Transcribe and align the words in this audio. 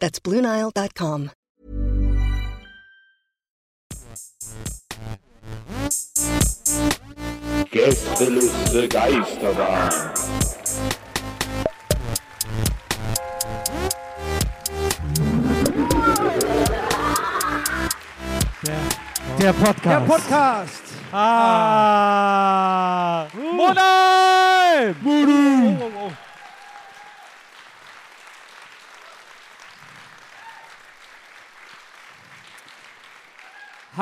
That's 0.00 0.18
BlueNile.com. 0.18 1.30
Gästeliste 7.70 8.88
Geisterbahn. 8.88 9.90
Der 19.40 19.52
Podcast. 19.52 19.84
Der 19.84 20.00
Podcast. 20.00 20.82
Ah. 21.12 23.26
Monheim! 23.34 24.96
Oh, 25.04 25.76
oh, 25.80 25.90
oh. 26.06 26.29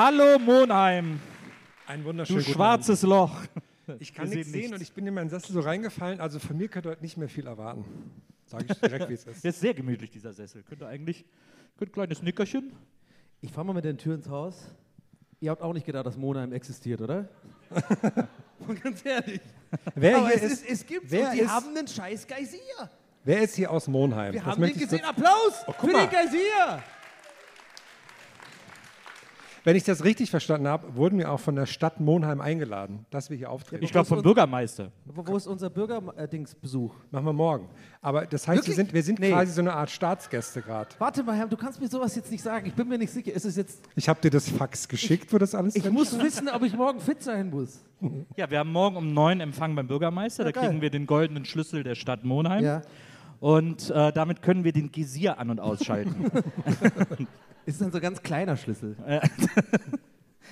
Hallo 0.01 0.39
Monheim, 0.39 1.19
Ein 1.85 1.99
du 2.03 2.05
wunderschönen 2.05 2.39
guten 2.39 2.53
schwarzes 2.53 3.01
Loch. 3.01 3.35
Abend. 3.85 4.01
Ich 4.01 4.13
kann 4.13 4.29
nichts 4.29 4.45
sehen 4.45 4.53
sehen 4.53 4.63
und 4.71 4.77
nichts. 4.79 4.83
ich 4.83 4.93
bin 4.93 5.05
in 5.05 5.13
meinen 5.13 5.29
Sessel 5.29 5.51
so 5.51 5.59
reingefallen. 5.59 6.21
Also 6.21 6.39
von 6.39 6.55
mir 6.55 6.69
könnt 6.69 6.85
ihr 6.85 6.91
heute 6.91 7.01
nicht 7.01 7.17
mehr 7.17 7.27
viel 7.27 7.47
erwarten. 7.47 7.83
Sage 8.45 8.67
ich 8.69 8.79
direkt, 8.79 9.09
wie 9.09 9.15
es 9.15 9.25
ist. 9.27 9.43
Der 9.43 9.49
ist 9.49 9.59
sehr 9.59 9.73
gemütlich, 9.73 10.09
dieser 10.09 10.31
Sessel. 10.31 10.63
Könnte 10.63 10.87
eigentlich, 10.87 11.25
könnte 11.77 11.91
ein 11.91 11.95
kleines 11.95 12.21
Nickerchen. 12.21 12.71
Ich 13.41 13.51
fahre 13.51 13.65
mal 13.67 13.73
mit 13.73 13.83
den 13.83 13.97
Tür 13.97 14.15
ins 14.15 14.29
Haus. 14.29 14.69
Ihr 15.41 15.51
habt 15.51 15.61
auch 15.61 15.73
nicht 15.73 15.85
gedacht, 15.85 16.05
dass 16.05 16.15
Monheim 16.15 16.53
existiert, 16.53 17.01
oder? 17.01 17.27
Ganz 18.81 19.03
ehrlich. 19.05 19.41
Wer 19.95 20.15
Aber 20.19 20.27
hier 20.29 20.35
es, 20.37 20.43
ist, 20.43 20.63
ist, 20.63 20.69
es 20.81 20.85
gibt 20.85 21.11
wer 21.11 21.31
die 21.31 21.39
ist- 21.41 21.49
haben 21.49 21.75
einen 21.75 21.89
scheiß 21.89 22.25
Geysir. 22.25 22.89
wer 23.25 23.41
ist 23.41 23.55
hier 23.55 23.69
aus 23.69 23.89
Monheim? 23.89 24.31
Wir 24.31 24.39
Das 24.39 24.49
haben 24.49 24.61
den 24.61 24.77
gesehen. 24.77 25.03
Applaus 25.03 25.61
Oh, 25.67 25.73
für 25.73 25.87
mal. 25.87 26.07
den 26.07 26.09
Geysir. 26.09 26.83
Wenn 29.63 29.75
ich 29.75 29.83
das 29.83 30.03
richtig 30.03 30.29
verstanden 30.31 30.67
habe, 30.67 30.95
wurden 30.95 31.17
wir 31.17 31.31
auch 31.31 31.39
von 31.39 31.55
der 31.55 31.65
Stadt 31.65 31.99
Monheim 31.99 32.41
eingeladen, 32.41 33.05
dass 33.09 33.29
wir 33.29 33.37
hier 33.37 33.49
auftreten. 33.51 33.83
Ich 33.83 33.91
glaube 33.91 34.07
vom 34.07 34.21
Bürgermeister. 34.21 34.91
Wo, 35.05 35.25
wo 35.27 35.35
ist 35.37 35.47
unser 35.47 35.69
Bürgerdingsbesuch? 35.69 36.93
Machen 37.11 37.25
wir 37.25 37.33
morgen. 37.33 37.67
Aber 38.01 38.25
das 38.25 38.47
heißt, 38.47 38.67
wir 38.67 38.73
sind, 38.73 38.93
wir 38.93 39.03
sind 39.03 39.19
Nee. 39.19 39.31
quasi 39.31 39.51
so 39.51 39.61
eine 39.61 39.73
Art 39.73 39.89
Staatsgäste 39.89 40.61
gerade. 40.61 40.89
Warte 40.97 41.23
mal, 41.23 41.35
Herr, 41.35 41.47
du 41.47 41.57
kannst 41.57 41.81
mir 41.81 41.87
sowas 41.87 42.15
jetzt 42.15 42.31
nicht 42.31 42.41
sagen. 42.43 42.67
Ich 42.67 42.73
bin 42.73 42.87
mir 42.87 42.97
nicht 42.97 43.11
sicher. 43.11 43.33
Ist 43.33 43.45
es 43.45 43.55
jetzt. 43.55 43.81
Ich 43.95 44.07
habe 44.07 44.19
dir 44.21 44.31
das 44.31 44.49
Fax 44.49 44.87
geschickt, 44.87 45.31
wo 45.33 45.37
das 45.37 45.53
alles 45.55 45.75
Ich 45.75 45.83
drin 45.83 45.93
muss 45.93 46.17
wissen, 46.17 46.47
ob 46.49 46.63
ich 46.63 46.73
morgen 46.75 46.99
fit 46.99 47.21
sein 47.21 47.49
muss. 47.49 47.81
Ja, 48.37 48.49
wir 48.49 48.59
haben 48.59 48.71
morgen 48.71 48.95
um 48.95 49.13
neun 49.13 49.41
Empfang 49.41 49.75
beim 49.75 49.87
Bürgermeister. 49.87 50.43
Ja, 50.45 50.51
da 50.51 50.59
geil. 50.59 50.69
kriegen 50.69 50.81
wir 50.81 50.89
den 50.89 51.05
goldenen 51.05 51.43
Schlüssel 51.45 51.83
der 51.83 51.95
Stadt 51.95 52.23
Monheim. 52.23 52.63
Ja. 52.63 52.81
Und 53.39 53.89
äh, 53.89 54.11
damit 54.11 54.41
können 54.41 54.63
wir 54.63 54.73
den 54.73 54.91
Gesier 54.91 55.37
an- 55.39 55.49
und 55.49 55.59
ausschalten. 55.59 56.25
Ist 57.65 57.81
dann 57.81 57.91
so 57.91 57.97
ein 57.97 58.01
ganz 58.01 58.21
kleiner 58.21 58.57
Schlüssel. 58.57 58.95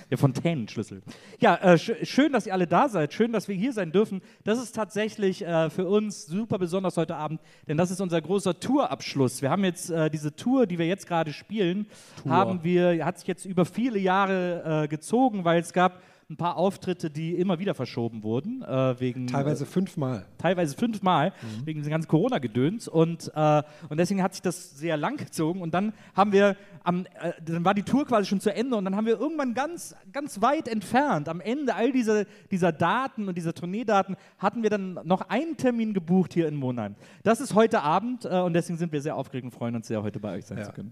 Der 0.09 0.17
Fontänenschlüssel. 0.17 1.01
Ja, 1.39 1.55
äh, 1.55 1.77
sch 1.77 1.91
schön, 2.03 2.31
dass 2.31 2.45
ihr 2.45 2.53
alle 2.53 2.67
da 2.67 2.87
seid. 2.87 3.13
Schön, 3.13 3.33
dass 3.33 3.47
wir 3.47 3.55
hier 3.55 3.73
sein 3.73 3.91
dürfen. 3.91 4.21
Das 4.43 4.57
ist 4.61 4.73
tatsächlich 4.73 5.43
äh, 5.43 5.69
für 5.69 5.85
uns 5.85 6.25
super 6.27 6.59
besonders 6.59 6.95
heute 6.95 7.15
Abend, 7.15 7.41
denn 7.67 7.75
das 7.75 7.91
ist 7.91 7.99
unser 7.99 8.21
großer 8.21 8.59
Tourabschluss. 8.59 9.41
Wir 9.41 9.49
haben 9.49 9.65
jetzt 9.65 9.89
äh, 9.89 10.09
diese 10.09 10.33
Tour, 10.35 10.65
die 10.65 10.77
wir 10.77 10.87
jetzt 10.87 11.07
gerade 11.07 11.33
spielen, 11.33 11.87
haben 12.27 12.63
wir, 12.63 13.03
hat 13.05 13.19
sich 13.19 13.27
jetzt 13.27 13.45
über 13.45 13.65
viele 13.65 13.99
Jahre 13.99 14.83
äh, 14.83 14.87
gezogen, 14.87 15.43
weil 15.43 15.59
es 15.59 15.73
gab 15.73 16.01
ein 16.29 16.35
paar 16.35 16.57
Auftritte, 16.57 17.09
die 17.09 17.35
immer 17.35 17.57
wieder 17.59 17.73
verschoben 17.73 18.21
wurden, 18.21 18.61
äh, 18.61 18.99
wegen 18.99 19.27
Teilweise 19.27 19.65
fünfmal. 19.65 20.25
teilweise 20.37 20.75
fünfmal 20.75 21.29
Mhm. 21.41 21.65
wegen 21.65 21.79
diesem 21.79 21.91
ganzen 21.91 22.09
Corona-Gedöns 22.09 22.89
und, 22.89 23.31
äh, 23.33 23.63
und 23.87 23.97
deswegen 23.97 24.21
hat 24.21 24.33
sich 24.33 24.41
das 24.41 24.77
sehr 24.77 24.97
lang 24.97 25.15
gezogen 25.15 25.61
und 25.61 25.73
dann 25.73 25.93
haben 26.15 26.33
wir, 26.33 26.57
am, 26.83 27.05
äh, 27.21 27.31
dann 27.45 27.63
war 27.63 27.73
die 27.73 27.83
Tour 27.83 28.05
quasi 28.05 28.27
schon 28.27 28.41
zu 28.41 28.53
Ende 28.53 28.75
und 28.75 28.83
dann 28.83 28.97
haben 28.97 29.05
wir 29.05 29.17
irgendwann 29.17 29.53
ganz, 29.53 29.95
ganz 30.11 30.41
weit 30.41 30.67
entfernt, 30.67 31.29
am 31.29 31.39
Ende 31.39 31.75
all 31.75 31.93
dieser, 31.93 32.25
dieser 32.51 32.73
Daten 32.73 33.29
und 33.29 33.37
dieser 33.37 33.53
Tourneedaten, 33.53 34.17
hatten 34.37 34.63
wir 34.63 34.69
dann 34.69 34.99
noch 35.05 35.29
einen 35.29 35.55
Termin 35.55 35.93
gebucht 35.93 36.33
hier 36.33 36.49
in 36.49 36.55
Monheim. 36.57 36.95
Das 37.23 37.39
ist 37.39 37.55
heute 37.55 37.83
Abend 37.83 38.25
äh, 38.25 38.39
und 38.41 38.51
deswegen 38.51 38.77
sind 38.77 38.91
wir 38.91 39.01
sehr 39.01 39.15
aufgeregt 39.15 39.45
und 39.45 39.51
freuen 39.51 39.75
uns 39.77 39.87
sehr, 39.87 40.03
heute 40.03 40.19
bei 40.19 40.33
euch 40.35 40.45
sein 40.45 40.57
Ja. 40.57 40.65
zu 40.65 40.73
können. 40.73 40.91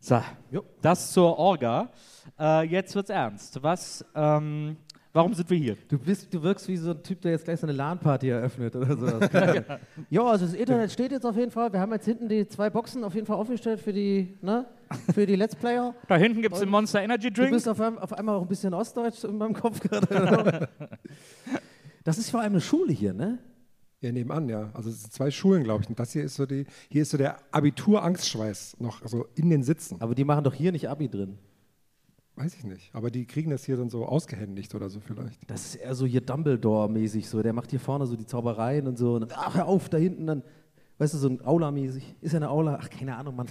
So, 0.00 0.20
das 0.80 1.12
zur 1.12 1.36
Orga. 1.38 1.90
Äh, 2.38 2.66
jetzt 2.68 2.94
wird's 2.94 3.10
ernst. 3.10 3.60
Was, 3.62 4.04
ähm, 4.14 4.76
warum 5.12 5.34
sind 5.34 5.50
wir 5.50 5.56
hier? 5.58 5.76
Du, 5.88 5.98
bist, 5.98 6.32
du 6.32 6.40
wirkst 6.42 6.68
wie 6.68 6.76
so 6.76 6.92
ein 6.92 7.02
Typ, 7.02 7.20
der 7.22 7.32
jetzt 7.32 7.44
gleich 7.44 7.58
so 7.58 7.66
eine 7.66 7.72
LAN-Party 7.74 8.28
eröffnet 8.28 8.76
oder 8.76 8.96
sowas. 8.96 9.28
ja, 10.10 10.22
also 10.22 10.46
das 10.46 10.54
Internet 10.54 10.92
steht 10.92 11.10
jetzt 11.10 11.26
auf 11.26 11.36
jeden 11.36 11.50
Fall. 11.50 11.72
Wir 11.72 11.80
haben 11.80 11.92
jetzt 11.92 12.04
hinten 12.04 12.28
die 12.28 12.46
zwei 12.46 12.70
Boxen 12.70 13.02
auf 13.02 13.14
jeden 13.14 13.26
Fall 13.26 13.36
aufgestellt 13.36 13.80
für 13.80 13.92
die, 13.92 14.38
ne, 14.40 14.66
für 15.12 15.26
die 15.26 15.34
Let's 15.34 15.56
Player. 15.56 15.94
Da 16.06 16.16
hinten 16.16 16.42
gibt 16.42 16.54
es 16.54 16.60
den 16.60 16.68
Monster 16.68 17.02
Energy 17.02 17.28
Du 17.30 17.40
Drink. 17.40 17.52
bist 17.52 17.68
auf, 17.68 17.80
einmal- 17.80 18.02
auf 18.02 18.12
einmal 18.12 18.36
auch 18.36 18.42
ein 18.42 18.48
bisschen 18.48 18.72
Ostdeutsch 18.74 19.24
in 19.24 19.36
meinem 19.36 19.54
Kopf 19.54 19.80
gerade. 19.80 20.68
das 22.04 22.18
ist 22.18 22.30
vor 22.30 22.40
allem 22.40 22.52
eine 22.52 22.60
Schule 22.60 22.92
hier, 22.92 23.12
ne? 23.14 23.38
Ja, 24.00 24.12
nebenan, 24.12 24.48
ja. 24.48 24.70
Also 24.74 24.90
es 24.90 25.02
sind 25.02 25.12
zwei 25.12 25.30
Schulen, 25.30 25.64
glaube 25.64 25.82
ich. 25.82 25.88
Und 25.88 25.98
das 25.98 26.12
hier 26.12 26.22
ist 26.22 26.36
so 26.36 26.46
die, 26.46 26.66
hier 26.88 27.02
ist 27.02 27.10
so 27.10 27.18
der 27.18 27.36
Abitur-Angstschweiß 27.52 28.76
noch 28.78 29.06
so 29.06 29.26
in 29.34 29.50
den 29.50 29.64
Sitzen. 29.64 30.00
Aber 30.00 30.14
die 30.14 30.24
machen 30.24 30.44
doch 30.44 30.54
hier 30.54 30.70
nicht 30.70 30.88
Abi 30.88 31.08
drin. 31.08 31.38
Weiß 32.36 32.54
ich 32.54 32.62
nicht. 32.62 32.94
Aber 32.94 33.10
die 33.10 33.26
kriegen 33.26 33.50
das 33.50 33.64
hier 33.64 33.76
dann 33.76 33.90
so 33.90 34.06
ausgehändigt 34.06 34.72
oder 34.76 34.88
so 34.88 35.00
vielleicht. 35.00 35.50
Das 35.50 35.66
ist 35.66 35.74
eher 35.76 35.96
so 35.96 36.06
hier 36.06 36.20
Dumbledore-mäßig 36.20 37.28
so. 37.28 37.42
Der 37.42 37.52
macht 37.52 37.70
hier 37.70 37.80
vorne 37.80 38.06
so 38.06 38.14
die 38.14 38.26
Zaubereien 38.26 38.86
und 38.86 38.96
so. 38.96 39.14
Und 39.14 39.22
dann, 39.22 39.32
ach, 39.34 39.56
hör 39.56 39.66
auf, 39.66 39.88
da 39.88 39.98
hinten 39.98 40.28
dann, 40.28 40.44
weißt 40.98 41.14
du, 41.14 41.18
so 41.18 41.28
ein 41.28 41.44
Aula-mäßig. 41.44 42.14
Ist 42.20 42.32
ja 42.32 42.36
eine 42.36 42.50
Aula? 42.50 42.78
Ach, 42.80 42.88
keine 42.88 43.16
Ahnung, 43.16 43.34
Mann. 43.34 43.48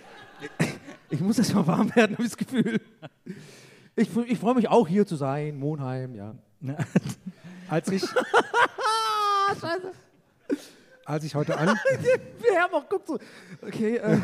ich 1.10 1.20
muss 1.20 1.36
erst 1.36 1.54
mal 1.54 1.66
warm 1.66 1.94
werden, 1.94 2.12
habe 2.14 2.22
ich 2.22 2.30
das 2.30 2.38
Gefühl. 2.38 2.80
Ich, 3.96 4.08
ich 4.16 4.38
freue 4.38 4.54
mich 4.54 4.68
auch 4.68 4.88
hier 4.88 5.06
zu 5.06 5.16
sein, 5.16 5.58
Monheim, 5.58 6.14
ja. 6.14 6.34
Als 7.68 7.90
ich, 7.90 8.02
Ah, 9.52 9.60
scheiße. 9.60 9.92
als 11.04 11.24
ich 11.24 11.34
heute 11.34 11.56
an, 11.58 11.68
Wir 12.40 12.60
haben 12.60 12.74
auch, 12.74 12.84
guck 12.88 13.06
so. 13.06 13.18
Okay, 13.60 13.96
äh, 13.96 14.18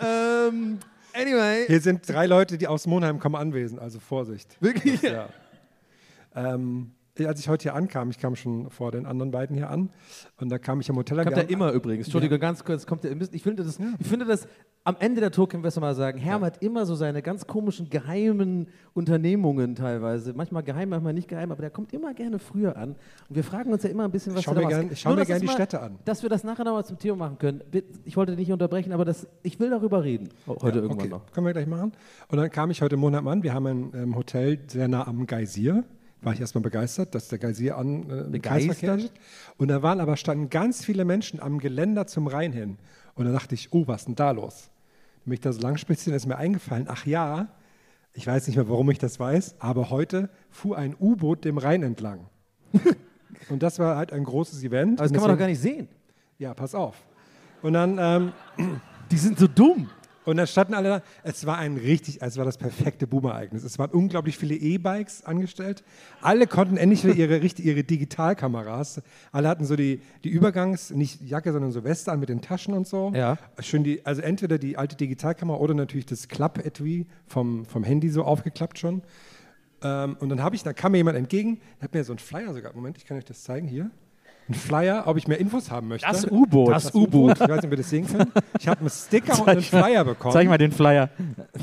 ähm, 0.00 0.78
anyway. 1.12 1.66
hier 1.66 1.80
sind 1.80 2.08
drei 2.08 2.26
Leute, 2.26 2.58
die 2.58 2.66
aus 2.68 2.86
Monheim 2.86 3.18
kommen 3.18 3.36
anwesend, 3.36 3.80
also 3.80 3.98
Vorsicht. 4.00 4.56
Wirklich? 4.60 5.02
Ja. 5.02 5.28
Ähm, 6.34 6.94
als 7.20 7.40
ich 7.40 7.48
heute 7.48 7.64
hier 7.64 7.74
ankam, 7.74 8.08
ich 8.10 8.18
kam 8.18 8.34
schon 8.36 8.70
vor 8.70 8.90
den 8.90 9.04
anderen 9.04 9.30
beiden 9.32 9.54
hier 9.54 9.68
an 9.68 9.90
und 10.40 10.48
da 10.50 10.58
kam 10.58 10.80
ich 10.80 10.88
am 10.88 10.96
Hotel 10.96 11.18
an. 11.20 11.26
Kommt 11.26 11.36
er 11.36 11.50
immer 11.50 11.70
übrigens. 11.72 12.06
Entschuldigung, 12.06 12.38
ganz 12.40 12.64
kurz, 12.64 12.86
kommt 12.86 13.04
er 13.04 13.10
immer. 13.10 13.24
Ich 13.30 13.42
finde 13.42 13.62
das, 13.62 13.78
ich 13.98 14.06
finde 14.06 14.24
das, 14.24 14.48
am 14.84 14.96
Ende 14.98 15.20
der 15.20 15.30
Tour 15.30 15.46
können 15.48 15.62
wir 15.62 15.68
es 15.68 15.78
mal 15.78 15.94
sagen, 15.94 16.18
Herm 16.18 16.42
hat 16.42 16.62
immer 16.62 16.86
so 16.86 16.94
seine 16.94 17.20
ganz 17.20 17.46
komischen, 17.46 17.90
geheimen 17.90 18.66
Unternehmungen 18.94 19.74
teilweise. 19.74 20.32
Manchmal 20.32 20.62
geheim, 20.62 20.88
manchmal 20.88 21.12
nicht 21.12 21.28
geheim, 21.28 21.52
aber 21.52 21.60
der 21.60 21.70
kommt 21.70 21.92
immer 21.92 22.14
gerne 22.14 22.38
früher 22.38 22.76
an. 22.78 22.96
Und 23.28 23.36
wir 23.36 23.44
fragen 23.44 23.72
uns 23.72 23.82
ja 23.82 23.90
immer 23.90 24.04
ein 24.04 24.10
bisschen, 24.10 24.34
was 24.34 24.42
schau 24.44 24.54
da 24.54 24.62
gern- 24.62 24.90
ich 24.90 25.00
schau 25.00 25.10
Nur, 25.10 25.16
mir 25.16 25.20
dass 25.20 25.28
gern 25.28 25.36
es 25.36 25.40
die 25.42 25.46
mal- 25.48 25.52
Städte 25.52 25.80
an. 25.82 25.98
Dass 26.06 26.22
wir 26.22 26.30
das 26.30 26.44
nachher 26.44 26.64
nochmal 26.64 26.84
zum 26.86 26.98
Thema 26.98 27.16
machen 27.16 27.36
können. 27.38 27.62
Ich 28.04 28.16
wollte 28.16 28.32
dich 28.32 28.38
nicht 28.46 28.52
unterbrechen, 28.52 28.90
aber 28.92 29.04
das, 29.04 29.26
ich 29.42 29.60
will 29.60 29.68
darüber 29.68 30.02
reden. 30.02 30.30
Heute 30.46 30.66
Ja, 30.68 30.74
irgendwann 30.76 30.98
okay. 30.98 31.08
noch. 31.08 31.30
Können 31.32 31.46
wir 31.46 31.52
gleich 31.52 31.66
machen. 31.66 31.92
Und 32.28 32.38
dann 32.38 32.50
kam 32.50 32.70
ich 32.70 32.80
heute 32.80 32.96
Monat 32.96 33.26
an. 33.26 33.42
Wir 33.42 33.52
haben 33.52 33.66
ein 33.66 33.92
ähm, 33.94 34.16
Hotel 34.16 34.58
sehr 34.66 34.88
nah 34.88 35.06
am 35.06 35.26
Geysir. 35.26 35.84
War 36.22 36.32
ich 36.32 36.40
erstmal 36.40 36.62
begeistert, 36.62 37.14
dass 37.14 37.28
der 37.28 37.38
Geysir 37.38 37.76
an 37.76 38.08
äh, 38.08 38.30
Begeistert? 38.30 39.00
Steht. 39.00 39.12
Und 39.58 39.68
da 39.68 39.82
waren 39.82 40.00
aber 40.00 40.16
standen 40.16 40.50
ganz 40.50 40.84
viele 40.84 41.04
Menschen 41.04 41.40
am 41.40 41.58
Geländer 41.58 42.06
zum 42.06 42.26
Rhein 42.28 42.52
hin. 42.52 42.78
Und 43.14 43.26
da 43.26 43.32
dachte 43.32 43.54
ich, 43.54 43.72
oh, 43.72 43.86
was 43.86 44.02
ist 44.02 44.08
denn 44.08 44.14
da 44.14 44.30
los? 44.30 44.70
mich 45.24 45.40
da 45.40 45.52
so 45.52 45.60
lang 45.60 45.76
spazieren, 45.76 46.16
ist 46.16 46.26
mir 46.26 46.36
eingefallen, 46.36 46.86
ach 46.88 47.06
ja, 47.06 47.48
ich 48.12 48.26
weiß 48.26 48.46
nicht 48.46 48.56
mehr, 48.56 48.68
warum 48.68 48.90
ich 48.90 48.98
das 48.98 49.18
weiß, 49.18 49.56
aber 49.58 49.90
heute 49.90 50.28
fuhr 50.50 50.76
ein 50.76 50.94
U-Boot 50.98 51.44
dem 51.44 51.58
Rhein 51.58 51.82
entlang. 51.82 52.26
Und 53.48 53.62
das 53.62 53.78
war 53.78 53.96
halt 53.96 54.12
ein 54.12 54.24
großes 54.24 54.62
Event. 54.62 55.00
Aber 55.00 55.08
das 55.08 55.12
kann 55.12 55.22
man 55.22 55.30
doch 55.30 55.38
gar 55.38 55.48
nicht 55.48 55.60
sehen. 55.60 55.88
Ja, 56.38 56.54
pass 56.54 56.74
auf. 56.74 56.96
Und 57.62 57.72
dann, 57.74 57.98
ähm, 57.98 58.32
Die 59.10 59.16
sind 59.16 59.38
so 59.38 59.46
dumm. 59.46 59.88
Und 60.24 60.36
dann 60.36 60.46
standen 60.46 60.74
alle 60.74 60.88
da. 60.88 61.02
Es 61.22 61.46
war 61.46 61.58
ein 61.58 61.76
richtig, 61.76 62.22
es 62.22 62.36
war 62.36 62.44
das 62.44 62.56
perfekte 62.56 63.06
Boomer-Ereignis. 63.06 63.64
Es 63.64 63.78
waren 63.78 63.90
unglaublich 63.90 64.38
viele 64.38 64.54
E-Bikes 64.54 65.24
angestellt. 65.24 65.82
Alle 66.20 66.46
konnten 66.46 66.76
endlich 66.76 67.04
wieder 67.04 67.14
ihre, 67.14 67.38
ihre 67.38 67.84
Digitalkameras. 67.84 69.02
Alle 69.32 69.48
hatten 69.48 69.64
so 69.64 69.76
die, 69.76 70.00
die 70.24 70.30
Übergangs-, 70.30 70.92
nicht 70.94 71.22
Jacke, 71.22 71.52
sondern 71.52 71.72
so 71.72 71.84
Weste 71.84 72.12
an 72.12 72.20
mit 72.20 72.28
den 72.28 72.40
Taschen 72.40 72.74
und 72.74 72.86
so. 72.86 73.12
Ja. 73.14 73.38
Schön 73.60 73.84
die, 73.84 74.04
also 74.06 74.22
entweder 74.22 74.58
die 74.58 74.76
alte 74.76 74.96
Digitalkamera 74.96 75.58
oder 75.58 75.74
natürlich 75.74 76.06
das 76.06 76.28
Klapp-Etui 76.28 77.06
vom, 77.26 77.64
vom 77.66 77.82
Handy 77.82 78.08
so 78.08 78.24
aufgeklappt 78.24 78.78
schon. 78.78 79.02
Ähm, 79.82 80.16
und 80.20 80.28
dann 80.28 80.42
habe 80.42 80.54
ich, 80.54 80.62
da 80.62 80.72
kam 80.72 80.92
mir 80.92 80.98
jemand 80.98 81.18
entgegen, 81.18 81.60
hat 81.80 81.92
mir 81.94 82.04
so 82.04 82.12
einen 82.12 82.18
Flyer 82.18 82.52
sogar, 82.54 82.72
Moment, 82.74 82.96
ich 82.96 83.06
kann 83.06 83.16
euch 83.16 83.24
das 83.24 83.42
zeigen 83.42 83.66
hier. 83.66 83.90
Ein 84.52 84.54
Flyer, 84.54 85.04
ob 85.06 85.16
ich 85.16 85.26
mehr 85.26 85.40
Infos 85.40 85.70
haben 85.70 85.88
möchte. 85.88 86.06
Das 86.06 86.30
U-Boot. 86.30 86.68
Das 86.70 86.94
U-Boot. 86.94 87.40
Ich 87.40 87.40
weiß 87.40 87.48
nicht, 87.48 87.64
ob 87.64 87.70
ihr 87.70 87.76
das 87.78 87.88
sehen 87.88 88.06
könnt. 88.06 88.30
Ich 88.58 88.68
habe 88.68 88.80
einen 88.80 88.90
Sticker 88.90 89.40
und 89.40 89.48
einen 89.48 89.62
Flyer 89.62 90.04
bekommen. 90.04 90.34
Zeig 90.34 90.46
mal 90.46 90.58
den 90.58 90.72
Flyer. 90.72 91.08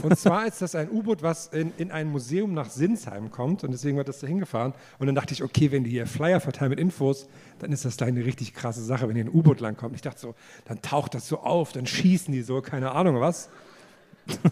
Und 0.02 0.18
zwar 0.18 0.48
ist 0.48 0.60
das 0.64 0.74
ein 0.74 0.90
U-Boot, 0.90 1.22
was 1.22 1.48
in, 1.48 1.72
in 1.78 1.92
ein 1.92 2.10
Museum 2.10 2.56
nach 2.56 2.72
Sinsheim 2.72 3.30
kommt 3.30 3.64
und 3.64 3.72
deswegen 3.72 3.96
wird 3.98 4.08
das 4.08 4.20
da 4.20 4.26
hingefahren. 4.28 4.74
Und 4.98 5.06
dann 5.06 5.14
dachte 5.14 5.36
ich, 5.36 5.44
okay, 5.44 5.72
wenn 5.72 5.84
die 5.84 5.92
hier 5.92 6.08
Flyer 6.08 6.40
verteilen 6.40 6.72
mit 6.72 6.80
Infos, 6.80 7.28
dann 7.60 7.72
ist 7.72 7.86
das 7.86 7.96
da 7.96 8.06
eine 8.06 8.26
richtig 8.26 8.56
krasse 8.56 8.84
Sache, 8.84 9.08
wenn 9.08 9.16
hier 9.16 9.26
ein 9.26 9.32
U-Boot 9.32 9.60
langkommt. 9.60 9.94
Ich 9.94 10.02
dachte 10.02 10.20
so, 10.20 10.36
dann 10.66 10.82
taucht 10.82 11.14
das 11.14 11.28
so 11.28 11.42
auf, 11.42 11.72
dann 11.72 11.86
schießen 11.86 12.34
die 12.34 12.42
so, 12.42 12.62
keine 12.62 12.94
Ahnung 12.94 13.20
was. 13.20 13.50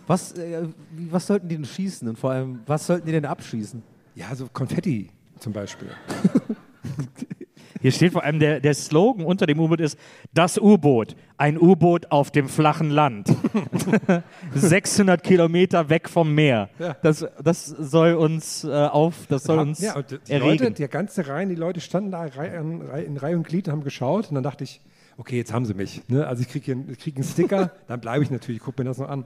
Was, 0.05 0.33
äh, 0.33 0.67
was 1.09 1.25
sollten 1.25 1.47
die 1.47 1.55
denn 1.55 1.65
schießen? 1.65 2.07
Und 2.07 2.19
vor 2.19 2.31
allem, 2.31 2.59
was 2.67 2.85
sollten 2.85 3.07
die 3.07 3.13
denn 3.13 3.25
abschießen? 3.25 3.81
Ja, 4.13 4.35
so 4.35 4.47
Konfetti 4.53 5.09
zum 5.39 5.53
Beispiel. 5.53 5.89
Hier 7.87 7.93
steht 7.93 8.11
vor 8.11 8.25
allem, 8.25 8.39
der, 8.39 8.59
der 8.59 8.73
Slogan 8.73 9.25
unter 9.25 9.45
dem 9.45 9.61
U-Boot 9.61 9.79
ist, 9.79 9.97
das 10.33 10.57
U-Boot, 10.57 11.15
ein 11.37 11.57
U-Boot 11.57 12.11
auf 12.11 12.31
dem 12.31 12.49
flachen 12.49 12.89
Land. 12.89 13.33
600 14.53 15.23
Kilometer 15.23 15.87
weg 15.87 16.09
vom 16.09 16.35
Meer. 16.35 16.69
Ja. 16.79 16.97
Das, 17.01 17.25
das 17.41 17.65
soll 17.65 18.15
uns 18.15 18.65
äh, 18.65 18.71
auf, 18.73 19.27
das 19.29 19.45
soll 19.45 19.59
uns 19.59 19.79
ja, 19.79 19.95
und 19.95 20.11
die 20.11 20.33
erregen. 20.33 20.65
Leute, 20.65 20.71
der 20.71 20.89
ganze 20.89 21.29
Reihen, 21.29 21.47
die 21.47 21.55
Leute 21.55 21.79
standen 21.79 22.11
da 22.11 22.25
Reihe 22.25 22.59
Reihe- 22.59 23.05
in 23.05 23.15
Reihe 23.15 23.37
und 23.37 23.47
Glied 23.47 23.69
und 23.69 23.71
haben 23.71 23.83
geschaut 23.85 24.27
und 24.27 24.35
dann 24.35 24.43
dachte 24.43 24.65
ich, 24.65 24.81
okay, 25.15 25.37
jetzt 25.37 25.53
haben 25.53 25.63
sie 25.63 25.73
mich. 25.73 26.01
Ne? 26.09 26.27
Also 26.27 26.41
ich 26.41 26.49
kriege 26.49 26.75
krieg 26.95 27.15
einen 27.15 27.23
Sticker, 27.23 27.71
dann 27.87 28.01
bleibe 28.01 28.21
ich 28.21 28.31
natürlich, 28.31 28.59
gucke 28.59 28.83
mir 28.83 28.89
das 28.89 28.97
noch 28.97 29.07
an. 29.07 29.23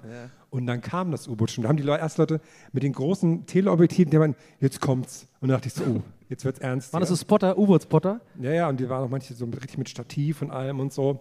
Und 0.51 0.67
dann 0.67 0.81
kam 0.81 1.09
das 1.09 1.27
U-Boot 1.27 1.49
schon. 1.49 1.63
Da 1.63 1.69
haben 1.69 1.77
die 1.77 1.83
Leute, 1.83 2.01
erst 2.01 2.19
Leute 2.19 2.41
mit 2.73 2.83
den 2.83 2.93
großen 2.93 3.47
Teleobjektiven, 3.47 4.11
die 4.11 4.19
meinen, 4.19 4.35
jetzt 4.59 4.81
kommt's. 4.81 5.25
Und 5.39 5.49
dann 5.49 5.57
dachte 5.57 5.67
ich 5.69 5.73
so, 5.73 5.83
oh, 5.83 6.03
jetzt 6.31 6.45
wird's 6.45 6.59
ernst. 6.59 6.91
Waren 6.93 7.01
das 7.01 7.09
ja. 7.09 7.15
so 7.15 7.21
Spotter, 7.21 7.57
U-Boot-Spotter? 7.57 8.21
Ja, 8.41 8.51
ja, 8.51 8.69
und 8.69 8.79
die 8.79 8.89
waren 8.89 9.03
auch 9.03 9.09
manche 9.09 9.33
so 9.35 9.45
richtig 9.45 9.77
mit 9.77 9.89
Stativ 9.89 10.41
und 10.41 10.49
allem 10.49 10.79
und 10.79 10.91
so. 10.91 11.19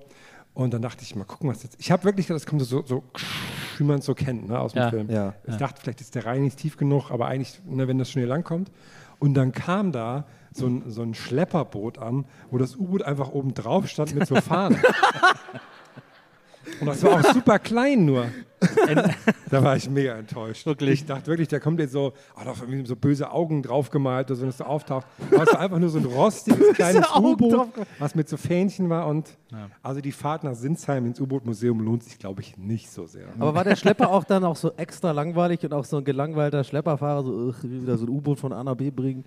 Und 0.55 0.73
dann 0.75 0.83
dachte 0.83 1.03
ich, 1.03 1.15
mal 1.15 1.25
gucken, 1.25 1.49
was 1.51 1.63
jetzt. 1.63 1.77
Ich 1.79 1.91
habe 1.93 2.05
wirklich 2.05 2.27
gedacht, 2.27 2.43
das 2.43 2.47
kommt 2.49 2.63
so, 2.63 2.83
so 2.85 3.05
wie 3.79 3.85
man 3.85 3.99
es 3.99 4.05
so 4.07 4.15
kennt, 4.15 4.49
ne, 4.49 4.59
aus 4.59 4.73
dem 4.73 4.83
Ja, 4.83 4.91
Film. 4.91 5.11
ja, 5.11 5.35
ich 5.47 5.57
dachte, 5.57 5.81
vielleicht 5.81 6.01
ist 6.01 6.15
der 6.15 6.27
Rhein 6.27 6.43
nicht 6.43 6.59
tief 6.59 6.77
genug, 6.77 7.11
aber 7.11 7.27
eigentlich, 7.27 7.61
ne, 7.67 7.87
wenn 7.87 7.99
das 7.99 8.11
schon 8.11 8.21
hier 8.21 8.29
lang 8.29 8.43
kommt. 8.45 8.71
Und 9.19 9.35
dann 9.35 9.53
kam 9.53 9.93
da 9.93 10.25
so 10.53 10.67
ein, 10.67 10.85
so 10.91 11.03
ein 11.03 11.15
Schlepperboot 11.15 11.99
an, 11.99 12.25
wo 12.51 12.59
das 12.59 12.75
U-Boot 12.75 13.03
einfach 13.03 13.31
oben 13.31 13.55
drauf 13.55 13.87
stand 13.87 14.15
mit 14.15 14.27
so 14.27 14.37
Fahnen. 14.37 14.81
Und 16.81 16.87
das 16.87 17.03
war 17.03 17.13
auch 17.15 17.33
super 17.33 17.59
klein 17.59 18.05
nur. 18.05 18.27
da 19.51 19.65
war 19.65 19.77
ich 19.77 19.89
mega 19.89 20.17
enttäuscht. 20.17 20.67
Wirklich? 20.67 20.91
Ich 20.91 21.07
dachte 21.07 21.29
wirklich, 21.29 21.49
da 21.49 21.59
kommt 21.59 21.81
jetzt 21.81 21.93
so, 21.93 22.13
oh, 22.37 22.41
da 22.45 22.53
irgendwie 22.61 22.87
so 22.87 22.95
böse 22.95 23.31
Augen 23.31 23.63
draufgemalt, 23.63 24.31
oder 24.31 24.37
so, 24.37 24.43
wenn 24.43 24.51
es 24.51 24.59
so 24.59 24.65
auftaucht. 24.65 25.07
Aber 25.33 25.45
es 25.45 25.53
war 25.53 25.61
einfach 25.61 25.79
nur 25.79 25.89
so 25.89 25.99
ein 25.99 26.05
rostiges 26.05 26.75
kleines 26.75 27.07
U-Boot, 27.17 27.69
was 27.99 28.15
mit 28.15 28.29
so 28.29 28.37
Fähnchen 28.37 28.91
war. 28.91 29.07
Und 29.07 29.39
also 29.83 30.01
die 30.01 30.13
Fahrt 30.13 30.45
nach 30.45 30.55
Sinsheim 30.55 31.07
ins 31.07 31.21
U-Boot-Museum 31.21 31.81
lohnt 31.81 32.05
sich, 32.05 32.19
glaube 32.19 32.43
ich, 32.43 32.59
nicht 32.59 32.91
so 32.91 33.07
sehr. 33.07 33.29
Aber 33.39 33.55
war 33.55 33.65
der 33.65 33.77
Schlepper 33.77 34.11
auch 34.11 34.25
dann 34.25 34.45
auch 34.45 34.57
so 34.57 34.73
extra 34.77 35.13
langweilig 35.13 35.65
und 35.65 35.73
auch 35.73 35.85
so 35.85 35.97
ein 35.99 36.05
gelangweilter 36.05 36.63
Schlepperfahrer, 36.63 37.25
so 37.25 37.33
"Ugh, 37.33 37.55
wieder 37.63 37.97
so 37.97 38.05
ein 38.05 38.11
U-Boot 38.11 38.39
von 38.39 38.53
A 38.53 38.63
nach 38.63 38.75
B 38.75 38.91
bringen? 38.91 39.25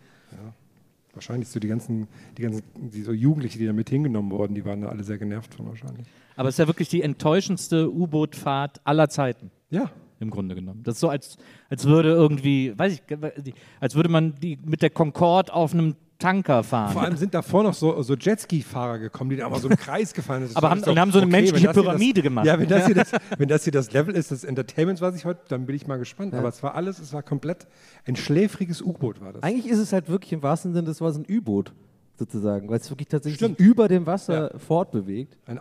Wahrscheinlich 1.13 1.47
so 1.49 1.59
die 1.59 1.67
ganzen, 1.67 2.07
die 2.37 2.41
ganzen, 2.41 2.63
die 2.75 3.03
so 3.03 3.11
Jugendliche, 3.11 3.59
die 3.59 3.67
da 3.67 3.73
mit 3.73 3.87
hingenommen 3.89 4.31
wurden, 4.31 4.55
die 4.55 4.65
waren 4.65 4.81
da 4.81 4.89
alle 4.89 5.03
sehr 5.03 5.19
genervt 5.19 5.53
von 5.53 5.67
wahrscheinlich. 5.67 6.07
Aber 6.35 6.49
es 6.49 6.55
ist 6.55 6.59
ja 6.59 6.67
wirklich 6.67 6.89
die 6.89 7.01
enttäuschendste 7.01 7.91
U-Boot-Fahrt 7.91 8.81
aller 8.83 9.09
Zeiten. 9.09 9.51
Ja, 9.69 9.89
Im 10.19 10.29
Grunde 10.29 10.55
genommen. 10.55 10.81
Das 10.83 10.95
ist 10.95 10.99
so, 11.01 11.09
als, 11.09 11.37
als 11.69 11.85
würde 11.85 12.09
irgendwie, 12.09 12.77
weiß 12.77 12.93
ich, 12.93 13.53
als 13.79 13.95
würde 13.95 14.09
man 14.09 14.35
die 14.35 14.57
mit 14.63 14.81
der 14.81 14.89
Concorde 14.89 15.53
auf 15.53 15.73
einem 15.73 15.95
Tanker 16.19 16.63
fahren. 16.63 16.93
vor 16.93 17.01
allem 17.01 17.17
sind 17.17 17.33
davor 17.33 17.63
noch 17.63 17.73
so, 17.73 18.01
so 18.01 18.13
Jetski-Fahrer 18.15 18.99
gekommen, 18.99 19.31
die 19.31 19.35
da 19.35 19.49
mal 19.49 19.59
so 19.59 19.67
im 19.67 19.75
Kreis 19.75 20.13
gefahren 20.13 20.41
sind. 20.43 20.51
Das 20.51 20.55
Aber 20.55 20.65
war 20.67 20.71
haben- 20.71 20.83
so, 20.83 20.91
und 20.91 20.99
haben 20.99 21.11
so 21.11 21.17
eine 21.19 21.29
menschliche 21.29 21.65
das 21.67 21.75
hier 21.75 21.83
Pyramide 21.83 22.13
das, 22.21 22.23
gemacht. 22.23 22.45
Ja, 22.45 22.57
wenn 22.59 22.69
das, 22.69 22.85
hier 22.85 22.95
das, 22.95 23.11
wenn 23.37 23.49
das 23.49 23.63
hier 23.65 23.73
das 23.73 23.91
Level 23.91 24.15
ist, 24.15 24.31
des 24.31 24.45
Entertainments, 24.45 25.01
was 25.01 25.15
ich 25.17 25.25
heute, 25.25 25.41
dann 25.49 25.65
bin 25.65 25.75
ich 25.75 25.85
mal 25.85 25.97
gespannt. 25.97 26.33
Aber 26.33 26.47
es 26.47 26.63
war 26.63 26.75
alles, 26.75 26.99
es 26.99 27.11
war 27.11 27.23
komplett 27.23 27.67
ein 28.05 28.15
schläfriges 28.15 28.81
U-Boot 28.81 29.19
war 29.19 29.33
das. 29.33 29.43
Eigentlich 29.43 29.67
ist 29.67 29.79
es 29.79 29.91
halt 29.91 30.07
wirklich 30.07 30.31
im 30.31 30.43
wahrsten 30.43 30.73
Sinne 30.73 30.85
des 30.87 31.01
Wortes 31.01 31.17
ein 31.17 31.25
U-Boot, 31.29 31.73
sozusagen, 32.17 32.69
weil 32.69 32.79
es 32.79 32.89
wirklich 32.89 33.09
tatsächlich 33.09 33.39
Stimmt. 33.39 33.59
über 33.59 33.89
dem 33.89 34.05
Wasser 34.05 34.51
fortbewegt. 34.59 35.35
Ein 35.45 35.59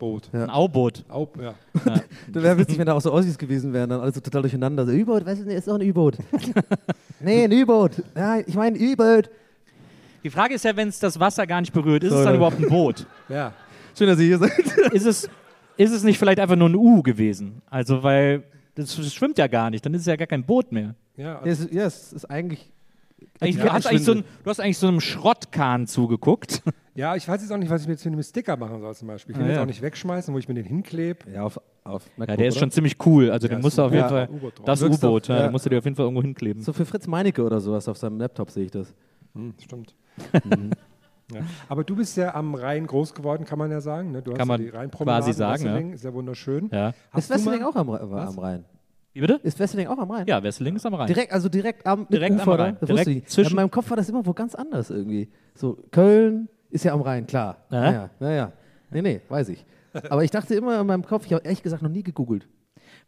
Au-Boot. 0.00 0.30
Ein 0.32 0.50
Auboot. 0.50 1.04
Au, 1.08 1.28
ja. 1.40 1.54
Da 2.32 2.42
wäre 2.42 2.58
witzig, 2.58 2.78
wenn 2.78 2.86
da 2.86 2.94
auch 2.94 3.00
so 3.00 3.12
Aussies 3.12 3.36
gewesen 3.36 3.72
wären, 3.72 3.90
dann 3.90 4.00
alles 4.00 4.14
so 4.14 4.20
total 4.20 4.42
durcheinander. 4.42 4.86
So, 4.86 4.92
U-Boot, 4.92 5.26
was 5.26 5.38
ist 5.38 5.46
denn, 5.48 5.56
ist 5.56 5.68
doch 5.68 5.78
ein 5.78 5.88
U-Boot. 5.88 6.16
nee, 7.20 7.44
ein 7.44 7.52
U-Boot. 7.52 8.02
Ja, 8.16 8.38
ich 8.38 8.54
meine 8.54 8.78
U-Boot. 8.78 9.30
Die 10.24 10.30
Frage 10.30 10.54
ist 10.54 10.64
ja, 10.64 10.74
wenn 10.76 10.88
es 10.88 10.98
das 10.98 11.18
Wasser 11.20 11.46
gar 11.46 11.60
nicht 11.60 11.72
berührt, 11.72 12.02
ist 12.04 12.10
So, 12.10 12.18
es 12.18 12.24
dann 12.24 12.34
ja. 12.34 12.36
überhaupt 12.38 12.58
ein 12.58 12.68
Boot? 12.68 13.06
ja. 13.28 13.52
Schön, 13.96 14.06
dass 14.06 14.18
ihr 14.18 14.26
hier 14.26 14.38
seid. 14.38 14.58
ist, 14.92 15.06
es, 15.06 15.28
ist 15.76 15.92
es 15.92 16.02
nicht 16.02 16.18
vielleicht 16.18 16.40
einfach 16.40 16.56
nur 16.56 16.68
ein 16.68 16.76
U 16.76 17.02
gewesen? 17.02 17.62
Also, 17.68 18.02
weil 18.02 18.44
das 18.74 18.94
schwimmt 19.12 19.38
ja 19.38 19.46
gar 19.46 19.70
nicht, 19.70 19.84
dann 19.84 19.92
ist 19.94 20.02
es 20.02 20.06
ja 20.06 20.16
gar 20.16 20.26
kein 20.26 20.44
Boot 20.44 20.72
mehr. 20.72 20.94
Ja, 21.16 21.40
Ja, 21.44 21.44
es, 21.44 21.68
ja, 21.70 21.84
es 21.84 22.12
ist 22.12 22.24
eigentlich. 22.26 22.70
Eigentlich, 23.38 23.56
Ja, 23.56 23.64
du, 23.64 23.72
hast 23.72 23.86
eigentlich 23.86 24.04
so 24.04 24.12
ein, 24.12 24.24
du 24.44 24.50
hast 24.50 24.60
eigentlich 24.60 24.78
so 24.78 24.88
einem 24.88 25.00
Schrottkahn 25.00 25.86
zugeguckt. 25.86 26.62
Ja, 27.00 27.16
ich 27.16 27.26
weiß 27.26 27.40
jetzt 27.40 27.50
auch 27.50 27.56
nicht, 27.56 27.70
was 27.70 27.80
ich 27.80 27.86
mir 27.88 27.94
jetzt 27.94 28.04
mit 28.04 28.12
einem 28.12 28.22
Sticker 28.22 28.56
machen 28.58 28.80
soll 28.80 28.94
zum 28.94 29.08
Beispiel. 29.08 29.34
Ich 29.34 29.38
will 29.38 29.44
Ah, 29.44 29.46
ihn 29.46 29.50
jetzt 29.50 29.56
ja. 29.56 29.62
auch 29.62 29.66
nicht 29.66 29.80
wegschmeißen, 29.82 30.34
wo 30.34 30.38
ich 30.38 30.48
mir 30.48 30.54
den 30.54 30.66
hinklebe. 30.66 31.30
Ja, 31.32 31.44
auf, 31.44 31.58
auf 31.82 32.04
Ja, 32.18 32.36
der 32.36 32.48
ist 32.48 32.58
schon 32.58 32.70
ziemlich 32.70 32.96
cool. 33.06 33.30
Also, 33.30 33.48
den 33.48 33.58
ist 33.58 33.62
musst 33.64 33.78
du 33.78 33.82
auf 33.82 33.90
jeden 33.92 34.02
ja, 34.04 34.08
Fall. 34.08 34.28
Das 34.66 34.82
U-Boot, 34.82 35.28
ja, 35.28 35.36
ja. 35.36 35.42
den 35.44 35.52
musst 35.52 35.64
du 35.64 35.70
dir 35.70 35.78
auf 35.78 35.84
jeden 35.84 35.96
Fall 35.96 36.04
irgendwo 36.04 36.20
hinkleben. 36.22 36.62
So 36.62 36.72
für 36.74 36.84
Fritz 36.84 37.06
Meinecke 37.06 37.42
oder 37.42 37.58
sowas 37.60 37.88
auf 37.88 37.96
seinem 37.96 38.18
Laptop 38.18 38.50
sehe 38.50 38.64
ich 38.66 38.70
das. 38.70 38.94
Hm, 39.34 39.54
stimmt. 39.62 39.94
ja. 41.32 41.40
Aber 41.68 41.84
du 41.84 41.96
bist 41.96 42.16
ja 42.18 42.34
am 42.34 42.54
Rhein 42.54 42.86
groß 42.86 43.14
geworden, 43.14 43.44
kann 43.46 43.58
man 43.58 43.70
ja 43.70 43.80
sagen. 43.80 44.12
Ne? 44.12 44.20
Du 44.22 44.32
Kann 44.32 44.40
hast 44.40 44.48
man 44.48 44.60
ja 44.60 44.70
die 44.70 44.76
Rheinpromenade 44.76 45.22
quasi 45.24 45.32
sagen, 45.32 45.64
ja. 45.64 45.72
Wesseling, 45.74 45.92
Ist 45.94 46.04
ja 46.04 46.12
wunderschön. 46.12 46.68
Ja. 46.72 46.92
Ist 47.16 47.30
Wesseling 47.30 47.62
auch 47.62 47.76
am, 47.76 47.88
am 47.90 48.38
Rhein? 48.38 48.64
Wie 49.12 49.20
bitte? 49.20 49.40
Ist 49.42 49.58
Wesseling 49.58 49.88
auch 49.88 49.98
am 49.98 50.10
Rhein? 50.10 50.26
Ja, 50.26 50.42
Wesseling 50.42 50.76
ist 50.76 50.86
am 50.86 50.94
Rhein. 50.94 51.06
Direkt, 51.08 51.32
also 51.32 51.48
direkt 51.48 51.86
am, 51.86 52.06
Direkt 52.08 52.40
am 52.40 52.48
Rhein. 52.48 52.76
Das 52.80 52.86
Direkt 52.88 53.06
wusste 53.06 53.10
ich. 53.18 53.26
zwischen- 53.26 53.50
in 53.50 53.56
meinem 53.56 53.70
Kopf 53.70 53.90
war 53.90 53.96
das 53.96 54.08
immer 54.08 54.24
wo 54.24 54.32
ganz 54.34 54.54
anders 54.54 54.90
irgendwie. 54.90 55.28
So, 55.54 55.78
Köln 55.90 56.48
ist 56.70 56.84
ja 56.84 56.92
am 56.92 57.02
Rhein, 57.02 57.26
klar. 57.26 57.58
Ja. 57.70 57.80
Naja, 57.80 58.10
naja. 58.18 58.52
Nee, 58.90 59.02
nee, 59.02 59.20
weiß 59.28 59.48
ich. 59.50 59.64
Aber 60.08 60.24
ich 60.24 60.30
dachte 60.30 60.54
immer 60.54 60.80
in 60.80 60.86
meinem 60.86 61.04
Kopf, 61.04 61.26
ich 61.26 61.32
habe 61.32 61.44
ehrlich 61.44 61.62
gesagt 61.62 61.82
noch 61.82 61.90
nie 61.90 62.02
gegoogelt. 62.02 62.46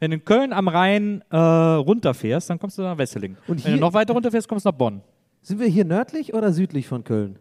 Wenn 0.01 0.11
du 0.11 0.17
in 0.17 0.25
Köln 0.25 0.53
am 0.53 0.69
Rhein 0.69 1.23
äh, 1.31 1.37
runterfährst, 1.37 2.51
dann 2.51 2.59
kommst 2.59 2.79
du 2.79 2.83
nach 2.83 2.99
Wesseling. 2.99 3.37
Und 3.47 3.65
Wenn 3.65 3.75
du 3.75 3.81
noch 3.81 3.95
weiter 3.95 4.15
runterfährst, 4.15 4.49
kommst 4.49 4.65
du 4.67 4.71
nach 4.71 4.77
Bonn. 4.77 5.03
Sind 5.43 5.61
wir 5.61 5.67
hier 5.67 5.85
nördlich 5.85 6.35
oder 6.35 6.53
südlich 6.53 6.87
von 6.89 7.05
Köln? 7.05 7.39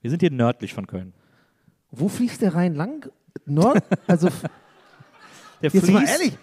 Wir 0.00 0.10
sind 0.10 0.20
hier 0.20 0.30
nördlich 0.30 0.74
von 0.74 0.86
Köln. 0.86 1.12
Wo 1.90 2.08
fließt 2.08 2.42
der 2.42 2.54
Rhein 2.54 2.74
lang? 2.74 3.10
Nord? 3.46 3.82
Also 4.06 4.28
Der 5.62 5.70
jetzt 5.70 5.90
mal 5.90 6.04
ehrlich, 6.06 6.38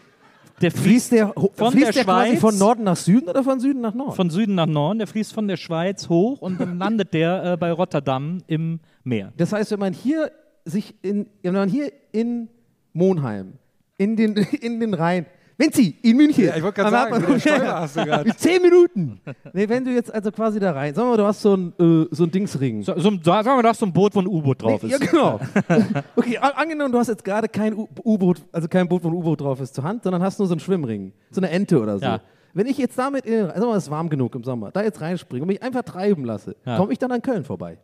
Der 0.62 0.72
fließt 0.72 1.12
der, 1.12 1.30
ho- 1.36 1.52
von 1.54 1.72
fließt 1.74 1.88
der 1.88 1.94
der 1.94 2.04
quasi 2.06 2.30
Schweiz- 2.32 2.40
von 2.42 2.58
Norden 2.58 2.84
nach 2.84 2.96
Süden 2.96 3.28
oder 3.30 3.44
von 3.44 3.60
Süden 3.60 3.82
nach 3.82 3.94
Norden? 3.94 4.14
von 4.16 4.30
Süden 4.30 4.56
nach 4.56 4.66
Norden, 4.68 5.00
der 5.00 5.08
fließt 5.08 5.34
von 5.34 5.48
der 5.48 5.58
Schweiz 5.58 6.08
hoch 6.08 6.42
und 6.42 6.60
dann 6.60 6.78
landet 6.78 7.14
der 7.14 7.54
äh, 7.54 7.58
bei 7.58 7.72
Rotterdam 7.72 8.38
im 8.48 8.80
Meer. 9.04 9.34
Das 9.38 9.52
heißt, 9.52 9.72
wenn 9.72 9.80
man 9.80 9.94
hier 9.94 10.32
sich 10.64 10.96
in, 11.02 11.28
wenn 11.44 11.54
man 11.54 11.68
hier 11.70 11.92
in 12.14 12.48
Monheim, 12.94 13.54
in 13.98 14.16
den, 14.16 14.36
in 14.62 14.80
den 14.80 14.94
Rhein, 14.94 15.26
Vinci, 15.58 15.96
in 16.02 16.18
München. 16.18 16.46
Ja, 16.46 16.56
ich 16.58 16.64
wollte 16.64 16.82
gerade 16.82 16.92
sagen, 16.92 17.18
mit 17.22 17.30
der 17.30 17.40
Steuer 17.40 17.80
hast 17.80 17.96
du 17.96 18.04
gerade. 18.06 18.28
Mit 18.28 18.38
zehn 18.40 18.62
Minuten. 18.62 19.22
Nee, 19.54 19.70
wenn 19.70 19.86
du 19.86 19.92
jetzt 19.92 20.14
also 20.14 20.30
quasi 20.32 20.60
da 20.60 20.74
rein, 20.74 20.94
sagen 20.94 21.08
wir 21.08 21.12
mal, 21.12 21.18
du 21.18 21.26
hast 21.26 21.42
so 21.42 21.56
ein, 21.56 21.74
äh, 21.80 22.08
so 22.12 22.26
ein 22.26 22.32
Dingsring. 22.32 22.84
So, 22.84 22.98
so, 23.00 23.10
ein- 23.10 23.22
sagen 23.24 23.48
wir 23.48 23.64
doch 23.64 23.74
so 23.76 23.86
ein 23.86 23.94
Boot, 23.94 24.14
wo 24.16 24.20
ein 24.20 24.28
U-Boot 24.28 24.62
drauf 24.62 24.84
Nee, 24.84 24.90
ist. 24.94 25.02
Ja, 25.02 25.08
genau. 25.10 25.40
okay, 26.18 26.38
an- 26.40 26.52
angenommen, 26.56 26.92
du 26.92 27.00
hast 27.00 27.08
jetzt 27.08 27.24
gerade 27.24 27.48
kein 27.48 27.74
U- 27.74 27.88
U-Boot, 28.04 28.42
also 28.52 28.68
kein 28.68 28.88
Boot, 28.90 29.04
wo 29.04 29.08
ein 29.08 29.14
U-Boot 29.14 29.40
drauf 29.40 29.62
ist, 29.62 29.74
zur 29.76 29.84
Hand, 29.86 30.04
sondern 30.04 30.22
hast 30.22 30.40
nur 30.40 30.48
so 30.48 30.54
einen 30.54 30.60
Schwimmring, 30.60 31.14
so 31.32 31.40
eine 31.40 31.50
Ente 31.50 31.80
oder 31.80 32.00
so. 32.00 32.04
Ja. 32.06 32.20
Wenn 32.54 32.68
ich 32.68 32.78
jetzt 32.78 32.98
damit, 33.00 33.26
in, 33.26 33.32
den- 33.34 33.48
sagen 33.48 33.62
wir 33.62 33.68
mal, 33.68 33.78
es 33.78 33.84
ist 33.86 33.92
warm 33.92 34.10
genug 34.10 34.36
im 34.36 34.44
Sommer, 34.44 34.72
da 34.72 34.84
jetzt 34.84 35.00
reinspringe 35.00 35.44
und 35.44 35.48
mich 35.48 35.64
einfach 35.64 35.84
treiben 35.84 36.26
lasse, 36.26 36.56
Ja. 36.66 36.76
komme 36.78 36.92
ich 36.92 37.00
dann 37.00 37.12
an 37.14 37.22
Köln 37.22 37.46
vorbei? 37.46 37.78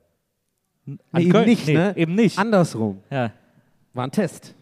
An 0.88 1.00
Nee, 1.14 1.22
eben 1.22 1.32
Köln- 1.32 1.46
nicht, 1.48 1.68
nee, 1.68 1.74
ne? 1.74 1.94
Eben 1.96 2.16
nicht. 2.16 2.38
Andersrum. 2.38 3.00
ja. 3.10 3.32
War 3.94 4.06
ein 4.06 4.12
Test. 4.12 4.56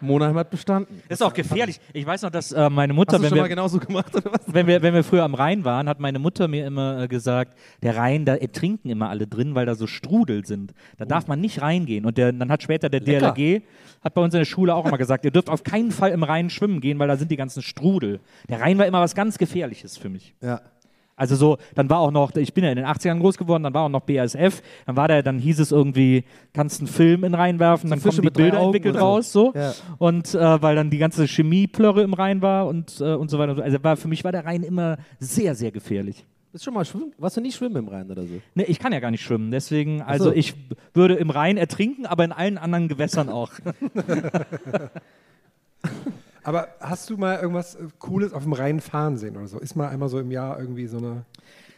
Monheim 0.00 0.36
hat 0.36 0.50
bestanden. 0.50 1.02
Ist 1.08 1.22
auch 1.22 1.32
gefährlich. 1.32 1.80
Ich 1.92 2.06
weiß 2.06 2.22
noch, 2.22 2.30
dass 2.30 2.52
äh, 2.52 2.70
meine 2.70 2.92
Mutter, 2.92 3.14
Hast 3.14 3.18
du 3.18 3.22
wenn 3.22 3.28
schon 3.30 3.38
mal 3.38 3.44
wir, 3.44 3.48
genauso 3.48 3.78
gemacht 3.78 4.14
oder 4.14 4.32
was? 4.32 4.40
wenn, 4.46 4.66
wir, 4.66 4.82
wenn 4.82 4.94
wir 4.94 5.04
früher 5.04 5.24
am 5.24 5.34
Rhein 5.34 5.64
waren, 5.64 5.88
hat 5.88 6.00
meine 6.00 6.18
Mutter 6.18 6.48
mir 6.48 6.66
immer 6.66 7.02
äh, 7.02 7.08
gesagt, 7.08 7.58
der 7.82 7.96
Rhein, 7.96 8.24
da 8.24 8.34
ertrinken 8.34 8.90
immer 8.90 9.08
alle 9.08 9.26
drin, 9.26 9.54
weil 9.54 9.66
da 9.66 9.74
so 9.74 9.86
Strudel 9.86 10.44
sind. 10.46 10.72
Da 10.96 11.04
darf 11.04 11.26
man 11.26 11.40
nicht 11.40 11.62
reingehen. 11.62 12.04
Und 12.04 12.18
der, 12.18 12.32
dann 12.32 12.50
hat 12.50 12.62
später 12.62 12.88
der 12.88 13.00
Lecker. 13.00 13.32
DLRG, 13.32 13.62
hat 14.02 14.14
bei 14.14 14.22
uns 14.22 14.34
in 14.34 14.40
der 14.40 14.44
Schule 14.44 14.74
auch 14.74 14.86
immer 14.86 14.98
gesagt, 14.98 15.24
ihr 15.24 15.30
dürft 15.30 15.50
auf 15.50 15.62
keinen 15.62 15.90
Fall 15.90 16.10
im 16.12 16.22
Rhein 16.22 16.50
schwimmen 16.50 16.80
gehen, 16.80 16.98
weil 16.98 17.08
da 17.08 17.16
sind 17.16 17.30
die 17.30 17.36
ganzen 17.36 17.62
Strudel. 17.62 18.20
Der 18.48 18.60
Rhein 18.60 18.78
war 18.78 18.86
immer 18.86 19.00
was 19.00 19.14
ganz 19.14 19.38
Gefährliches 19.38 19.96
für 19.96 20.08
mich. 20.08 20.34
Ja. 20.40 20.60
Also 21.18 21.34
so, 21.34 21.58
dann 21.74 21.90
war 21.90 21.98
auch 21.98 22.12
noch, 22.12 22.34
ich 22.36 22.54
bin 22.54 22.62
ja 22.62 22.70
in 22.70 22.76
den 22.76 22.86
80ern 22.86 23.18
groß 23.18 23.36
geworden, 23.36 23.64
dann 23.64 23.74
war 23.74 23.82
auch 23.82 23.88
noch 23.88 24.02
BASF, 24.02 24.62
dann 24.86 24.96
war 24.96 25.08
der, 25.08 25.24
dann 25.24 25.38
hieß 25.38 25.58
es 25.58 25.72
irgendwie, 25.72 26.24
kannst 26.52 26.80
einen 26.80 26.86
Film 26.86 27.24
in 27.24 27.34
reinwerfen, 27.34 27.90
dann 27.90 28.00
Fische 28.00 28.22
kommen 28.22 28.32
die 28.32 28.42
Bilder 28.42 28.60
entwickelt 28.60 28.94
so. 28.94 29.00
raus, 29.00 29.32
so. 29.32 29.52
Ja. 29.54 29.74
Und 29.98 30.32
äh, 30.34 30.62
weil 30.62 30.76
dann 30.76 30.90
die 30.90 30.98
ganze 30.98 31.26
Chemieplörre 31.26 32.02
im 32.02 32.14
Rhein 32.14 32.40
war 32.40 32.68
und, 32.68 33.00
äh, 33.00 33.14
und 33.14 33.30
so 33.30 33.38
weiter. 33.38 33.56
so. 33.56 33.62
Also 33.62 33.82
war, 33.82 33.96
für 33.96 34.06
mich 34.06 34.22
war 34.22 34.30
der 34.30 34.44
Rhein 34.44 34.62
immer 34.62 34.98
sehr, 35.18 35.56
sehr 35.56 35.72
gefährlich. 35.72 36.24
Bist 36.52 36.64
schon 36.64 36.72
mal 36.72 36.84
schwimmen? 36.84 37.12
Warst 37.18 37.36
du 37.36 37.40
nie 37.40 37.52
schwimmen 37.52 37.76
im 37.76 37.88
Rhein 37.88 38.08
oder 38.10 38.22
so? 38.22 38.40
Ne, 38.54 38.64
ich 38.64 38.78
kann 38.78 38.92
ja 38.92 39.00
gar 39.00 39.10
nicht 39.10 39.22
schwimmen, 39.22 39.50
deswegen, 39.50 40.00
also 40.02 40.26
so. 40.26 40.32
ich 40.32 40.54
würde 40.94 41.14
im 41.14 41.30
Rhein 41.30 41.56
ertrinken, 41.56 42.06
aber 42.06 42.24
in 42.24 42.32
allen 42.32 42.58
anderen 42.58 42.88
Gewässern 42.88 43.28
auch. 43.28 43.50
Aber 46.48 46.68
hast 46.80 47.10
du 47.10 47.18
mal 47.18 47.38
irgendwas 47.38 47.74
äh, 47.74 47.88
Cooles 47.98 48.32
auf 48.32 48.44
dem 48.44 48.54
Rhein 48.54 48.80
fahren 48.80 49.18
sehen 49.18 49.36
oder 49.36 49.46
so? 49.46 49.58
Ist 49.58 49.76
mal 49.76 49.88
einmal 49.90 50.08
so 50.08 50.18
im 50.18 50.30
Jahr 50.30 50.58
irgendwie 50.58 50.86
so 50.86 50.96
eine. 50.96 51.26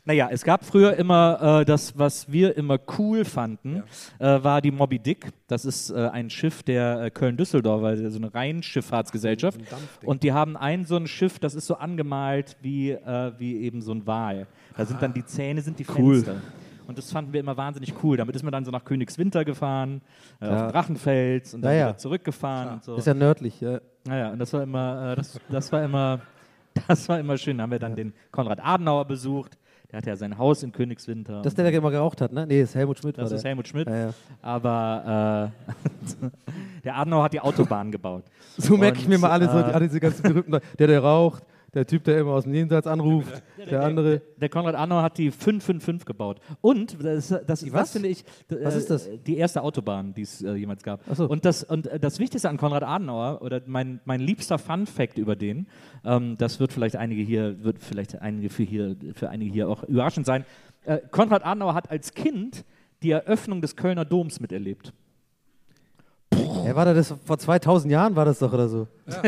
Naja, 0.05 0.29
es 0.31 0.45
gab 0.45 0.65
früher 0.65 0.97
immer 0.97 1.61
äh, 1.61 1.65
das, 1.65 1.99
was 1.99 2.31
wir 2.31 2.57
immer 2.57 2.79
cool 2.97 3.25
fanden, 3.25 3.83
äh, 4.21 4.25
war 4.45 4.63
die 4.63 4.71
Moby 4.71 5.01
Dick. 5.01 5.27
Das 5.49 5.65
ist 5.65 5.91
äh, 5.91 6.07
ein 6.13 6.31
Schiff 6.31 6.63
der 6.63 7.03
äh, 7.03 7.11
Köln-Düsseldorf, 7.11 7.83
also 7.83 8.09
so 8.11 8.19
eine 8.19 8.33
Rheinschifffahrtsgesellschaft. 8.33 9.59
Ein. 9.59 10.07
Und 10.07 10.23
die 10.23 10.33
haben 10.33 10.57
ein 10.57 10.85
so 10.85 10.95
ein 10.95 11.09
Schiff, 11.09 11.41
das 11.41 11.57
ist 11.57 11.67
so 11.67 11.75
angemalt 11.75 12.57
wie, 12.63 12.93
äh, 12.93 13.33
wie 13.39 13.63
eben 13.63 13.83
so 13.83 13.91
ein 13.91 14.07
Wal. 14.07 14.47
Da 14.77 14.87
sind 14.87 15.03
dann 15.03 15.13
die 15.13 15.25
Zähne, 15.25 15.63
sind 15.63 15.81
die 15.81 15.85
Fenster. 15.85 16.37
Und 16.91 16.99
das 16.99 17.11
fanden 17.11 17.33
wir 17.33 17.41
immer 17.41 17.57
wahnsinnig 17.57 17.95
cool. 18.03 18.17
Damit 18.17 18.37
ist 18.37 18.43
man 18.43 18.53
dann 18.53 18.65
so 18.65 18.71
nach 18.71 18.85
Königswinter 18.85 19.45
gefahren, 19.45 20.03
äh, 20.41 20.45
auf 20.47 20.51
Ja. 20.51 20.67
den 20.67 20.73
Drachenfels 20.73 21.55
und 21.55 21.63
dann 21.63 21.73
Ja, 21.73 21.79
ja. 21.79 21.87
wieder 21.89 21.97
zurückgefahren 21.99 22.75
und 22.75 22.85
so. 22.85 22.93
Das 22.93 23.01
ist 23.01 23.07
ja 23.07 23.15
nördlich, 23.15 23.61
ja. 23.61 23.81
Naja, 24.07 24.31
und 24.33 24.39
das 24.39 24.53
war 24.53 24.63
immer, 24.63 25.13
äh, 25.13 25.17
das, 25.17 25.41
das 25.49 25.73
war 25.73 25.83
immer, 25.83 26.21
das 26.89 27.09
war 27.09 27.19
immer 27.19 27.39
schön. 27.39 27.57
Da 27.59 27.63
haben 27.63 27.71
wir 27.71 27.79
dann 27.79 27.97
den 27.97 28.13
Konrad 28.31 28.61
Adenauer 28.63 29.07
besucht. 29.07 29.57
Der 29.91 29.97
hatte 29.99 30.11
ja 30.11 30.17
sein 30.17 30.39
Haus 30.39 30.63
in 30.63 30.71
Königswinter. 30.71 31.39
Das 31.43 31.53
ist 31.53 31.59
der, 31.59 31.65
der 31.69 31.75
immer 31.79 31.91
geraucht 31.91 32.21
hat, 32.21 32.33
ne? 32.33 32.47
Nee, 32.47 32.61
das 32.61 32.69
ist 32.71 32.75
Helmut 32.77 32.99
Schmidt. 33.01 33.19
Das 33.19 33.29
war 33.31 33.37
ist 33.37 33.43
der. 33.43 33.49
Helmut 33.49 33.67
Schmidt. 33.67 33.89
Ja, 33.89 33.97
ja. 34.07 34.15
Aber 34.41 35.51
äh, 35.67 36.27
der 36.85 36.97
Adenauer 36.97 37.25
hat 37.25 37.33
die 37.33 37.41
Autobahn 37.41 37.91
gebaut. 37.91 38.25
So 38.57 38.77
merke 38.77 38.99
ich 38.99 39.09
mir 39.09 39.19
mal 39.19 39.31
alle, 39.31 39.51
so, 39.51 39.59
äh, 39.59 39.63
alle 39.63 39.87
diese 39.89 39.99
ganzen 40.01 40.23
berühmten 40.23 40.53
Leute. 40.53 40.67
Der, 40.79 40.87
der 40.87 41.01
raucht, 41.03 41.43
der 41.75 41.87
Typ, 41.87 42.05
der 42.05 42.19
immer 42.19 42.33
aus 42.33 42.45
dem 42.45 42.55
Jenseits 42.55 42.87
anruft, 42.87 43.43
der 43.71 43.83
andere. 43.83 44.23
Der 44.37 44.49
Konrad 44.49 44.75
Adenauer 44.75 45.03
hat 45.03 45.19
die 45.19 45.31
555 45.31 46.05
gebaut. 46.07 46.41
Und 46.61 47.03
das, 47.03 47.29
das, 47.29 47.45
das 47.47 47.73
was? 47.73 47.93
finde 47.93 48.09
ich, 48.09 48.25
d- 48.51 48.59
Was 48.63 48.75
äh, 48.75 48.79
ist 48.79 48.91
das? 48.91 49.09
Die 49.27 49.37
erste 49.37 49.63
Autobahn, 49.63 50.13
die 50.15 50.23
es 50.23 50.43
äh, 50.43 50.55
jemals 50.55 50.83
gab. 50.83 51.01
So. 51.15 51.29
Und, 51.29 51.45
das, 51.45 51.63
und 51.65 51.87
äh, 51.87 52.01
das 52.01 52.19
Wichtigste 52.19 52.49
an 52.49 52.57
Konrad 52.57 52.83
Adenauer 52.83 53.43
oder 53.43 53.63
mein, 53.67 54.01
mein 54.05 54.21
liebster 54.21 54.59
Fun 54.59 54.87
Fact 54.87 55.19
über 55.19 55.37
den, 55.37 55.67
ähm, 56.05 56.37
das 56.39 56.61
wird 56.61 56.73
vielleicht 56.73 56.97
einige 56.97 57.23
hier, 57.23 57.63
wird 57.63 57.79
vielleicht 57.81 58.21
einige 58.21 58.49
für 58.51 58.63
hier, 58.63 58.97
für 59.15 59.29
einige 59.31 59.53
hier 59.53 59.69
auch 59.69 59.85
überraschend 59.85 60.27
sein. 60.27 60.45
Äh, 60.85 60.99
Konrad 61.11 61.45
Adenauer 61.45 61.75
hat 61.75 61.91
als 61.91 62.15
Kind 62.15 62.65
die 63.03 63.11
Eröffnung 63.13 63.61
des 63.61 63.77
Kölner 63.77 64.05
Doms 64.05 64.41
miterlebt. 64.41 64.93
Ja, 66.33 66.77
war 66.77 66.85
das 66.85 67.13
vor 67.25 67.39
2000 67.39 67.91
Jahren, 67.91 68.15
war 68.15 68.25
das 68.25 68.39
doch 68.39 68.53
oder 68.53 68.69
so? 68.69 68.87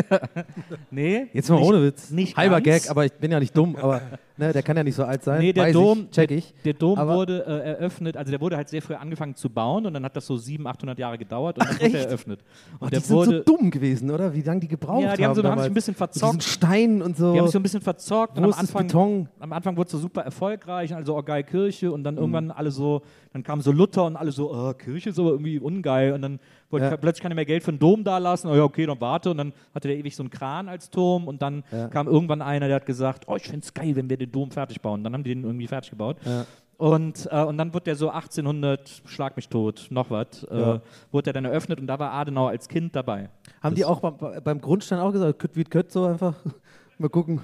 Nee, 0.91 1.27
Jetzt 1.33 1.49
mal 1.51 1.57
nicht- 1.59 1.69
ohne 1.69 1.83
Witz. 1.83 2.11
nicht 2.11 2.37
Halber 2.37 2.61
ganz. 2.61 2.83
Gag, 2.85 2.91
aber 2.91 3.05
ich 3.07 3.13
bin 3.15 3.31
ja 3.33 3.41
nicht 3.41 3.57
dumm, 3.57 3.75
aber 3.77 4.01
ne, 4.37 4.53
der 4.53 4.63
kann 4.63 4.77
ja 4.77 4.85
nicht 4.85 4.95
so 4.95 5.05
alt 5.05 5.25
sein. 5.25 5.41
Nee, 5.41 5.53
der 5.53 5.65
Weiß 5.65 5.73
Dom, 5.73 6.01
ich, 6.05 6.11
check 6.11 6.31
ich. 6.31 6.53
Der, 6.65 6.73
der 6.73 6.75
Dom 6.75 6.99
Aber- 6.99 7.15
wurde 7.17 7.45
äh, 7.47 7.71
eröffnet, 7.71 8.17
also 8.17 8.31
der 8.31 8.41
wurde 8.41 8.57
halt 8.57 8.69
sehr 8.69 8.83
früh 8.83 8.95
angefangen 8.95 9.35
zu 9.35 9.49
bauen 9.51 9.87
und 9.87 9.95
dann 9.95 10.05
hat 10.05 10.15
das 10.15 10.27
so 10.27 10.37
700, 10.37 10.77
800 10.77 10.99
Jahre 10.99 11.19
gedauert 11.19 11.59
und 11.59 11.69
dann 11.69 11.81
wurde 11.81 11.99
er 11.99 12.07
eröffnet. 12.07 12.41
Und 12.79 12.83
Oh, 12.83 12.85
die 12.87 12.91
der 12.91 13.01
sind 13.01 13.25
so 13.25 13.41
dumm 13.41 13.71
gewesen, 13.71 14.11
oder? 14.11 14.33
Wie 14.35 14.43
lange 14.43 14.61
die 14.61 14.69
gebraucht 14.69 15.03
Ja, 15.03 15.17
die 15.17 15.25
haben 15.25 15.35
so- 15.35 15.43
haben 15.43 15.59
sich 15.59 15.71
ein 15.71 15.75
bisschen 15.75 15.93
Mit 15.93 15.99
verzockt. 15.99 16.35
diesen 16.35 16.41
Steinen 16.53 17.03
und 17.03 17.17
so. 17.17 17.33
die 17.33 17.39
haben 17.39 17.47
sich 17.47 17.53
so 17.53 17.59
ein 17.59 17.63
bisschen 17.63 17.81
verzockt 17.81 18.37
und 18.39 18.45
am 18.45 18.53
Anfang, 18.53 18.87
Beton? 18.87 19.29
am 19.41 19.53
Anfang 19.53 19.77
wurde 19.77 19.87
es 19.87 19.93
so 19.93 19.99
super 19.99 20.23
erfolgreich, 20.23 20.95
also 20.95 21.17
oh 21.17 21.23
geil 21.23 21.43
Kirche 21.43 21.91
und 21.91 22.01
Mhm. 22.01 22.05
dann 22.05 22.17
irgendwann 22.19 22.51
alle 22.53 22.71
so, 22.71 23.03
dann 23.33 23.43
kam 23.43 23.61
so 23.63 23.73
Luther 23.73 24.05
und 24.05 24.17
alle 24.17 24.31
so, 24.31 24.53
oh, 24.53 24.73
Kirche 24.75 25.11
ist 25.11 25.19
aber 25.19 25.31
irgendwie 25.31 25.59
ungeil 25.59 26.13
und 26.13 26.23
dann 26.23 26.39
wollte 26.73 26.87
Ja. 26.87 26.97
plötzlich 26.97 27.23
keiner 27.23 27.35
mehr 27.35 27.45
Geld 27.45 27.63
für 27.63 27.71
einen 27.71 27.79
Dom 27.79 28.03
da 28.05 28.19
lassen, 28.19 28.49
oh 28.49 28.55
ja 28.55 28.63
okay, 28.65 28.87
dann 28.87 29.01
warte 29.01 29.31
und 29.31 29.37
dann 29.39 29.53
hatte 29.75 29.89
der 29.89 29.97
ewig 29.99 30.17
so 30.17 30.23
einen 30.23 30.31
Kran 30.31 30.69
als 30.69 30.91
Turm 30.91 31.29
und 31.29 31.43
dann 31.43 31.63
Ja. 31.71 31.89
kam 31.89 32.07
irgendwann 32.09 32.43
einer, 32.43 32.67
der 32.67 32.77
hat 32.77 32.87
gesagt, 32.87 33.25
oh 33.29 33.37
ich 33.37 33.45
find's 33.49 33.73
geil, 33.75 33.95
wenn 33.97 34.09
wir 34.11 34.17
den 34.17 34.33
Dom 34.33 34.51
fertig 34.51 34.81
bauen. 34.81 35.05
Dann 35.05 35.13
haben 35.15 35.25
die 35.25 35.35
den 35.35 35.45
irgendwie 35.45 35.67
fertig 35.67 35.91
gebaut. 35.91 36.17
Ja. 36.25 36.47
Und, 36.79 37.29
äh, 37.31 37.45
und 37.45 37.59
dann 37.59 37.73
wurde 37.75 37.85
der 37.85 37.95
so 37.97 38.11
1800, 38.11 39.03
schlag 39.07 39.37
mich 39.37 39.49
tot, 39.49 39.87
noch 39.91 40.11
was, 40.11 40.43
äh, 40.45 40.81
wurde 41.13 41.25
der 41.25 41.33
dann 41.35 41.45
eröffnet 41.45 41.79
und 41.79 41.87
da 41.87 41.99
war 41.99 42.11
Adenauer 42.13 42.51
als 42.51 42.69
Kind 42.69 42.97
dabei. 42.97 43.29
Haben 43.63 43.77
die 43.77 43.85
auch 43.85 44.01
beim, 44.01 44.43
beim 44.43 44.61
Grundstein 44.61 44.99
auch 44.99 45.13
gesagt, 45.13 45.39
kütt 45.39 45.55
wie 45.55 45.63
kütt 45.65 45.93
so 45.93 46.07
einfach? 46.07 46.35
Mal 46.99 47.09
gucken. 47.09 47.41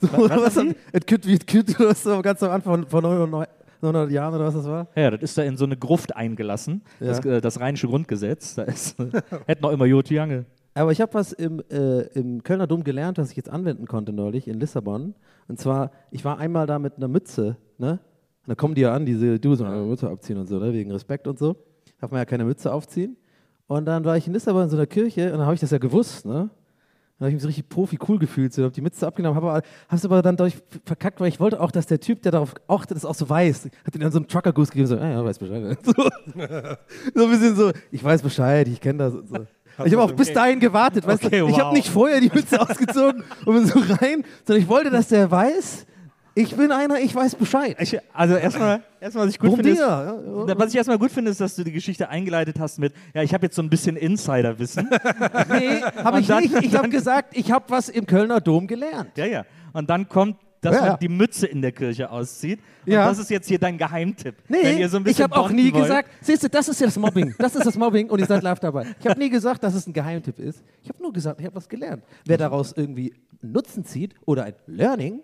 So, 0.00 0.08
was 0.12 0.56
was 0.56 0.56
wie 1.26 1.38
kütt 1.38 1.78
oder 1.80 1.94
so 1.94 2.20
ganz 2.20 2.42
am 2.42 2.50
Anfang 2.50 2.86
von 2.86 3.04
900, 3.82 4.08
900 4.08 4.10
Jahren 4.12 4.34
oder 4.34 4.44
was 4.46 4.54
das 4.54 4.66
war? 4.66 4.88
Ja, 4.96 5.10
das 5.10 5.22
ist 5.22 5.36
da 5.36 5.42
in 5.42 5.56
so 5.56 5.64
eine 5.64 5.76
Gruft 5.76 6.14
eingelassen, 6.16 6.82
Ja. 7.00 7.06
das, 7.08 7.24
äh, 7.24 7.40
das 7.40 7.60
rheinische 7.60 7.88
Grundgesetz. 7.88 8.54
Da 8.54 8.62
ist, 8.62 8.96
hätte 9.46 9.62
noch 9.62 9.72
immer 9.72 9.86
Joti 9.86 10.14
Jange. 10.14 10.46
Aber 10.74 10.90
ich 10.92 11.00
habe 11.02 11.12
was 11.14 11.32
im, 11.32 11.62
äh, 11.70 12.02
im 12.18 12.42
Kölner 12.42 12.66
Dom 12.66 12.82
gelernt, 12.84 13.18
was 13.18 13.30
ich 13.30 13.36
jetzt 13.36 13.50
anwenden 13.50 13.86
konnte 13.86 14.12
neulich 14.12 14.48
in 14.48 14.58
Lissabon. 14.58 15.14
Und 15.48 15.58
zwar, 15.58 15.90
ich 16.10 16.24
war 16.24 16.38
einmal 16.38 16.66
da 16.66 16.78
mit 16.78 16.96
einer 16.96 17.08
Mütze, 17.08 17.56
ne? 17.76 17.98
Und 18.44 18.48
da 18.48 18.54
kommen 18.54 18.74
die 18.74 18.80
ja 18.80 18.94
an, 18.94 19.04
diese, 19.04 19.38
du 19.38 19.54
so 19.54 19.64
eine 19.64 19.76
Mütze 19.82 20.08
abziehen 20.08 20.38
und 20.38 20.46
so, 20.46 20.58
ne? 20.58 20.72
Wegen 20.72 20.90
Respekt 20.90 21.26
und 21.26 21.38
so. 21.38 21.56
Darf 22.00 22.10
man 22.10 22.18
ja 22.18 22.24
keine 22.24 22.44
Mütze 22.44 22.72
aufziehen. 22.72 23.16
Und 23.66 23.84
dann 23.84 24.04
war 24.04 24.16
ich 24.16 24.26
in 24.26 24.32
Lissabon 24.32 24.64
in 24.64 24.70
so 24.70 24.76
einer 24.76 24.86
Kirche 24.86 25.26
und 25.26 25.38
dann 25.38 25.42
habe 25.46 25.54
ich 25.54 25.60
das 25.60 25.70
ja 25.70 25.78
gewusst, 25.78 26.24
ne? 26.24 26.48
Habe 27.22 27.30
ich 27.30 27.34
mich 27.34 27.42
so 27.42 27.48
richtig 27.48 27.68
Profi-cool 27.68 28.18
gefühlt, 28.18 28.52
so, 28.52 28.62
habe 28.62 28.74
die 28.74 28.80
Mütze 28.80 29.06
abgenommen, 29.06 29.36
habe 29.36 29.50
aber, 29.50 29.62
hab's 29.88 30.04
aber 30.04 30.22
dann 30.22 30.36
dadurch 30.36 30.56
verkackt, 30.84 31.20
weil 31.20 31.28
ich 31.28 31.40
wollte 31.40 31.60
auch, 31.60 31.70
dass 31.70 31.86
der 31.86 32.00
Typ, 32.00 32.22
der 32.22 32.32
darauf 32.32 32.54
achtet, 32.68 32.96
das 32.96 33.04
auch 33.04 33.14
so 33.14 33.28
weiß. 33.28 33.70
Hat 33.84 33.94
ihm 33.94 34.00
dann 34.00 34.12
so 34.12 34.18
einen 34.18 34.28
Trucker-Goose 34.28 34.72
gegeben, 34.72 34.86
so, 34.86 34.98
ah, 34.98 35.08
ja, 35.08 35.24
weiß 35.24 35.38
Bescheid. 35.38 35.78
So, 35.84 35.92
so 37.14 37.24
ein 37.24 37.30
bisschen 37.30 37.56
so, 37.56 37.72
ich 37.90 38.02
weiß 38.02 38.22
Bescheid, 38.22 38.68
ich 38.68 38.80
kenne 38.80 38.98
das. 38.98 39.12
So. 39.12 39.46
Ich 39.84 39.92
habe 39.92 40.02
auch 40.02 40.12
bis 40.12 40.32
dahin 40.32 40.60
gewartet, 40.60 41.06
weißt 41.06 41.24
Okay, 41.24 41.40
du? 41.40 41.46
Ich 41.46 41.52
wow. 41.52 41.60
habe 41.60 41.76
nicht 41.76 41.88
vorher 41.88 42.20
die 42.20 42.30
Mütze 42.32 42.60
ausgezogen 42.68 43.24
und 43.44 43.54
bin 43.54 43.66
so 43.66 43.78
rein, 43.78 44.24
sondern 44.44 44.62
ich 44.62 44.68
wollte, 44.68 44.90
dass 44.90 45.08
der 45.08 45.30
weiß, 45.30 45.86
ich 46.34 46.56
bin 46.56 46.72
einer, 46.72 46.98
ich 47.00 47.14
weiß 47.14 47.34
Bescheid. 47.34 47.76
Ich, 47.80 47.98
also 48.14 48.34
erstmal, 48.36 48.82
erstmal, 49.00 49.26
was 49.26 49.32
ich 49.34 49.38
gut 49.38 49.50
Warum 49.50 49.64
finde, 49.64 49.72
ist, 49.72 50.58
was 50.58 50.70
ich 50.70 50.76
erstmal 50.76 50.98
gut 50.98 51.10
finde, 51.10 51.30
ist, 51.30 51.40
dass 51.40 51.54
du 51.56 51.64
die 51.64 51.72
Geschichte 51.72 52.08
eingeleitet 52.08 52.58
hast 52.58 52.78
mit, 52.78 52.94
ja, 53.14 53.22
ich 53.22 53.34
habe 53.34 53.44
jetzt 53.46 53.56
so 53.56 53.62
ein 53.62 53.68
bisschen 53.70 53.96
Insiderwissen. 53.96 54.88
Nee, 55.50 55.80
habe 56.02 56.20
ich 56.20 56.26
dann- 56.26 56.42
nicht. 56.42 56.54
Ich 56.62 56.74
habe 56.76 56.88
gesagt, 56.88 57.36
ich 57.36 57.50
habe 57.52 57.64
was 57.68 57.88
im 57.88 58.06
Kölner 58.06 58.40
Dom 58.40 58.66
gelernt. 58.66 59.10
ja, 59.16 59.26
ja. 59.26 59.44
Und 59.72 59.88
dann 59.90 60.08
kommt, 60.08 60.36
dass 60.60 60.76
Ja, 60.76 60.82
man 60.90 60.98
die 61.00 61.08
Mütze 61.08 61.46
in 61.46 61.60
der 61.60 61.72
Kirche 61.72 62.08
auszieht. 62.10 62.60
Und 62.86 62.92
Ja. 62.92 63.06
das 63.08 63.18
ist 63.18 63.30
jetzt 63.30 63.48
hier 63.48 63.58
dein 63.58 63.76
Geheimtipp. 63.76 64.36
Nee, 64.48 64.86
so 64.86 64.98
ein 64.98 65.06
ich 65.06 65.20
habe 65.20 65.34
auch 65.36 65.50
nie 65.50 65.72
wollt. 65.72 65.82
gesagt, 65.84 66.08
siehst 66.20 66.44
du, 66.44 66.48
das 66.48 66.68
ist 66.68 66.80
ja 66.80 66.86
das 66.86 66.96
Mobbing. 66.98 67.34
Das 67.38 67.56
ist 67.56 67.66
das 67.66 67.76
Mobbing 67.76 68.08
und 68.08 68.20
ihr 68.20 68.26
seid 68.26 68.42
live 68.42 68.60
dabei. 68.60 68.86
Ich 69.00 69.06
habe 69.08 69.18
nie 69.18 69.28
gesagt, 69.28 69.64
dass 69.64 69.74
es 69.74 69.86
ein 69.88 69.92
Geheimtipp 69.92 70.38
ist. 70.38 70.62
Ich 70.82 70.88
habe 70.88 71.02
nur 71.02 71.12
gesagt, 71.12 71.40
ich 71.40 71.46
habe 71.46 71.56
was 71.56 71.68
gelernt. 71.68 72.04
Wer 72.26 72.38
daraus 72.38 72.72
irgendwie 72.76 73.12
Nutzen 73.40 73.84
zieht 73.84 74.14
oder 74.24 74.44
ein 74.44 74.54
Learning, 74.66 75.20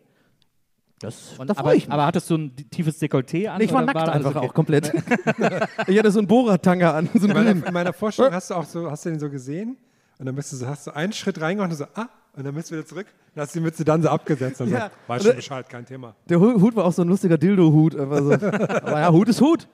das, 1.00 1.35
da 1.38 1.55
aber, 1.57 1.75
ich 1.75 1.87
mich. 1.87 1.93
aber 1.93 2.07
hattest 2.07 2.28
du 2.31 2.37
ein 2.37 2.57
tiefes 2.71 3.00
Dekolleté 3.00 3.47
an? 3.49 3.59
Nee, 3.59 3.64
ich 3.64 3.73
war 3.73 3.83
oder 3.83 3.93
nackt 3.95 4.09
alles 4.09 4.26
einfach 4.26 4.40
okay? 4.40 4.49
auch 4.49 4.55
komplett. 4.55 4.93
ich 5.87 5.99
hatte 5.99 6.11
so 6.11 6.19
einen 6.19 6.28
Bohrertanga 6.28 6.93
an, 6.93 7.09
so 7.14 7.26
In 7.26 7.33
meiner, 7.33 7.50
in 7.50 7.73
meiner 7.73 7.93
Vorstellung 7.93 8.33
hast 8.33 8.50
du 8.50 8.55
auch 8.55 8.64
so, 8.64 8.90
hast 8.90 9.05
du 9.05 9.11
den 9.11 9.19
so 9.21 9.31
gesehen 9.31 9.76
und 10.19 10.26
dann 10.26 10.35
bist 10.35 10.52
du 10.52 10.57
so, 10.57 10.67
hast 10.67 10.87
du 10.87 10.90
einen 10.95 11.12
Schritt 11.12 11.40
reingemacht 11.40 11.71
und 11.71 11.76
so, 11.76 11.85
ah, 11.95 12.09
und 12.37 12.45
dann 12.45 12.55
bist 12.55 12.71
du 12.71 12.75
wieder 12.76 12.87
zurück 12.87 13.07
und 13.35 13.40
hast 13.43 13.55
die 13.55 13.61
Mütze 13.61 13.85
dann 13.85 14.02
so 14.02 14.09
abgesetzt 14.09 14.61
und 14.61 14.71
Ja. 14.71 14.87
so, 14.87 14.90
weiß 15.12 15.21
Oder- 15.23 15.31
schon 15.31 15.37
Bescheid, 15.37 15.69
kein 15.69 15.87
Thema. 15.87 16.14
Der 16.28 16.40
Hu- 16.40 16.61
Hut 16.61 16.75
war 16.76 16.85
auch 16.85 16.93
so 16.93 17.02
ein 17.02 17.09
lustiger 17.09 17.38
Dildo-Hut. 17.38 17.93
So. 17.93 17.99
Aber 17.99 19.00
ja, 19.00 19.12
Hut 19.12 19.28
ist 19.28 19.40
Hut. 19.40 19.69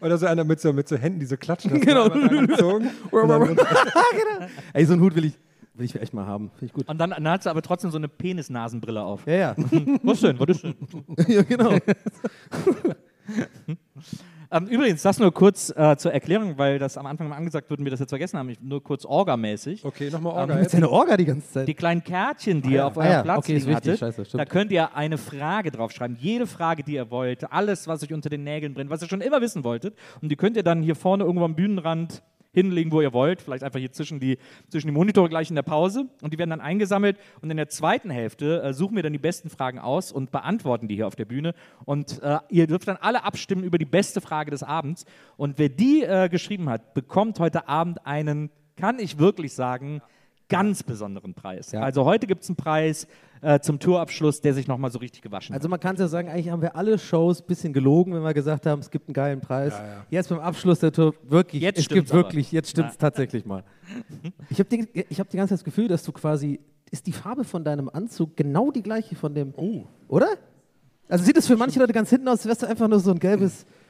Oder 0.00 0.18
so 0.18 0.26
einer 0.26 0.42
mit 0.44 0.60
so, 0.60 0.72
mit 0.72 0.88
so 0.88 0.96
Händen, 0.96 1.20
die 1.20 1.26
so 1.26 1.36
klatschen, 1.36 1.80
Genau. 1.80 2.08
du 2.08 2.18
und 3.10 3.28
dann, 3.28 3.56
Ey, 4.72 4.84
so 4.84 4.92
einen 4.94 5.02
Hut 5.02 5.14
will 5.14 5.26
ich, 5.26 5.38
will 5.74 5.84
ich 5.84 5.94
echt 6.00 6.14
mal 6.14 6.26
haben. 6.26 6.50
Finde 6.50 6.66
ich 6.66 6.72
gut. 6.72 6.88
Und 6.88 6.98
dann, 6.98 7.10
dann 7.10 7.28
hat 7.28 7.42
sie 7.42 7.50
aber 7.50 7.62
trotzdem 7.62 7.90
so 7.90 7.98
eine 7.98 8.08
Penisnasenbrille 8.08 9.02
auf. 9.02 9.26
Ja, 9.26 9.34
ja. 9.34 9.54
Was 10.02 10.20
denn? 10.20 10.38
Was 10.38 10.48
ist 10.48 10.64
denn? 10.64 10.74
ja 11.28 11.42
genau. 11.42 11.76
Ähm, 14.50 14.68
übrigens, 14.68 15.02
das 15.02 15.18
nur 15.18 15.32
kurz 15.32 15.74
äh, 15.76 15.96
zur 15.96 16.12
Erklärung, 16.12 16.56
weil 16.56 16.78
das 16.78 16.96
am 16.96 17.06
Anfang 17.06 17.28
mal 17.28 17.36
angesagt 17.36 17.68
wird 17.70 17.80
und 17.80 17.86
wir 17.86 17.90
das 17.90 17.98
jetzt 17.98 18.10
vergessen 18.10 18.38
haben. 18.38 18.50
Ich, 18.50 18.60
nur 18.60 18.84
kurz 18.84 19.04
orgamäßig. 19.04 19.84
okay, 19.84 20.10
nochmal 20.10 20.32
Ähm, 20.34 20.38
Orga 20.38 20.54
Mit 20.54 20.62
jetzt. 20.62 20.72
seiner 20.72 20.90
Orga 20.90 21.16
die 21.16 21.24
ganze 21.24 21.50
Zeit. 21.50 21.66
Die 21.66 21.74
kleinen 21.74 22.04
Kärtchen, 22.04 22.62
die 22.62 22.74
ihr 22.74 22.86
auf 22.86 22.96
Ah 22.96 23.00
eurem 23.00 23.10
ja, 23.10 23.22
Platz 23.22 23.38
okay, 23.38 23.56
liegen 23.56 23.74
hattet, 23.74 23.98
scheiße, 23.98 24.22
da 24.36 24.44
könnt 24.44 24.70
ihr 24.70 24.94
eine 24.94 25.18
Frage 25.18 25.72
draufschreiben. 25.72 26.16
Jede 26.20 26.46
Frage, 26.46 26.84
die 26.84 26.94
ihr 26.94 27.10
wollt, 27.10 27.50
alles, 27.50 27.88
was 27.88 28.04
euch 28.04 28.12
unter 28.12 28.30
den 28.30 28.44
Nägeln 28.44 28.74
brennt, 28.74 28.90
was 28.90 29.02
ihr 29.02 29.08
schon 29.08 29.22
immer 29.22 29.40
wissen 29.40 29.64
wolltet. 29.64 29.96
Und 30.22 30.30
die 30.30 30.36
könnt 30.36 30.56
ihr 30.56 30.62
dann 30.62 30.82
hier 30.82 30.94
vorne 30.94 31.24
irgendwo 31.24 31.44
am 31.46 31.56
Bühnenrand 31.56 32.22
hinlegen, 32.54 32.92
wo 32.92 33.00
ihr 33.00 33.12
wollt. 33.12 33.42
Vielleicht 33.42 33.64
einfach 33.64 33.78
hier 33.78 33.92
zwischen 33.92 34.20
die, 34.20 34.38
zwischen 34.68 34.86
die 34.86 34.92
Monitore 34.92 35.28
gleich 35.28 35.50
in 35.50 35.56
der 35.56 35.62
Pause. 35.62 36.06
Und 36.22 36.32
die 36.32 36.38
werden 36.38 36.50
dann 36.50 36.60
eingesammelt. 36.60 37.18
Und 37.42 37.50
in 37.50 37.56
der 37.56 37.68
zweiten 37.68 38.10
Hälfte 38.10 38.62
äh, 38.62 38.72
suchen 38.72 38.96
wir 38.96 39.02
dann 39.02 39.12
die 39.12 39.18
besten 39.18 39.50
Fragen 39.50 39.78
aus 39.78 40.12
und 40.12 40.30
beantworten 40.30 40.88
die 40.88 40.94
hier 40.94 41.06
auf 41.06 41.16
der 41.16 41.26
Bühne. 41.26 41.54
Und 41.84 42.22
äh, 42.22 42.38
ihr 42.48 42.66
dürft 42.66 42.88
dann 42.88 42.96
alle 42.96 43.24
abstimmen 43.24 43.64
über 43.64 43.76
die 43.76 43.84
beste 43.84 44.20
Frage 44.20 44.50
des 44.50 44.62
Abends. 44.62 45.04
Und 45.36 45.58
wer 45.58 45.68
die 45.68 46.02
äh, 46.02 46.28
geschrieben 46.28 46.70
hat, 46.70 46.94
bekommt 46.94 47.40
heute 47.40 47.68
Abend 47.68 48.06
einen, 48.06 48.50
kann 48.76 48.98
ich 48.98 49.18
wirklich 49.18 49.52
sagen, 49.52 50.00
ganz 50.48 50.82
besonderen 50.82 51.34
Preis. 51.34 51.72
Ja. 51.72 51.80
Also 51.80 52.04
heute 52.04 52.26
gibt 52.26 52.42
es 52.42 52.48
einen 52.50 52.56
Preis 52.56 53.06
äh, 53.40 53.60
zum 53.60 53.78
Tourabschluss, 53.78 54.40
der 54.40 54.54
sich 54.54 54.68
nochmal 54.68 54.90
so 54.90 54.98
richtig 54.98 55.22
gewaschen 55.22 55.54
Also 55.54 55.68
man 55.68 55.80
kann 55.80 55.94
es 55.94 56.00
ja 56.00 56.08
sagen, 56.08 56.28
eigentlich 56.28 56.50
haben 56.50 56.62
wir 56.62 56.76
alle 56.76 56.98
Shows 56.98 57.40
ein 57.40 57.46
bisschen 57.46 57.72
gelogen, 57.72 58.14
wenn 58.14 58.22
wir 58.22 58.34
gesagt 58.34 58.66
haben, 58.66 58.80
es 58.80 58.90
gibt 58.90 59.08
einen 59.08 59.14
geilen 59.14 59.40
Preis. 59.40 59.74
Jetzt 60.10 60.28
beim 60.28 60.40
Abschluss 60.40 60.80
der 60.80 60.92
Tour, 60.92 61.14
wirklich, 61.24 61.62
Jetzt 61.62 61.78
es 61.78 61.84
stimmt's 61.84 62.10
gibt 62.10 62.14
wirklich, 62.14 62.52
jetzt 62.52 62.70
stimmt 62.70 62.88
es 62.88 62.94
Ja. 62.94 63.00
tatsächlich 63.00 63.44
mal. 63.44 63.64
Ich 64.50 64.58
habe 64.58 64.68
hab 64.76 65.28
die 65.30 65.36
ganze 65.36 65.50
Zeit 65.52 65.58
das 65.60 65.64
Gefühl, 65.64 65.88
dass 65.88 66.02
du 66.04 66.12
quasi, 66.12 66.60
ist 66.90 67.06
die 67.06 67.12
Farbe 67.12 67.44
von 67.44 67.64
deinem 67.64 67.88
Anzug 67.88 68.36
genau 68.36 68.70
die 68.70 68.82
gleiche 68.82 69.14
von 69.16 69.34
dem, 69.34 69.52
Oh. 69.56 69.84
oder? 70.08 70.28
Also 71.08 71.24
sieht 71.24 71.36
es 71.36 71.46
für 71.46 71.56
manche 71.56 71.78
Leute 71.78 71.92
ganz 71.92 72.08
hinten 72.10 72.28
aus, 72.28 72.38
als 72.40 72.46
wärst 72.46 72.62
du 72.62 72.66
einfach 72.66 72.88
nur 72.88 73.00
so 73.00 73.10
ein 73.10 73.18
gelbes, 73.18 73.66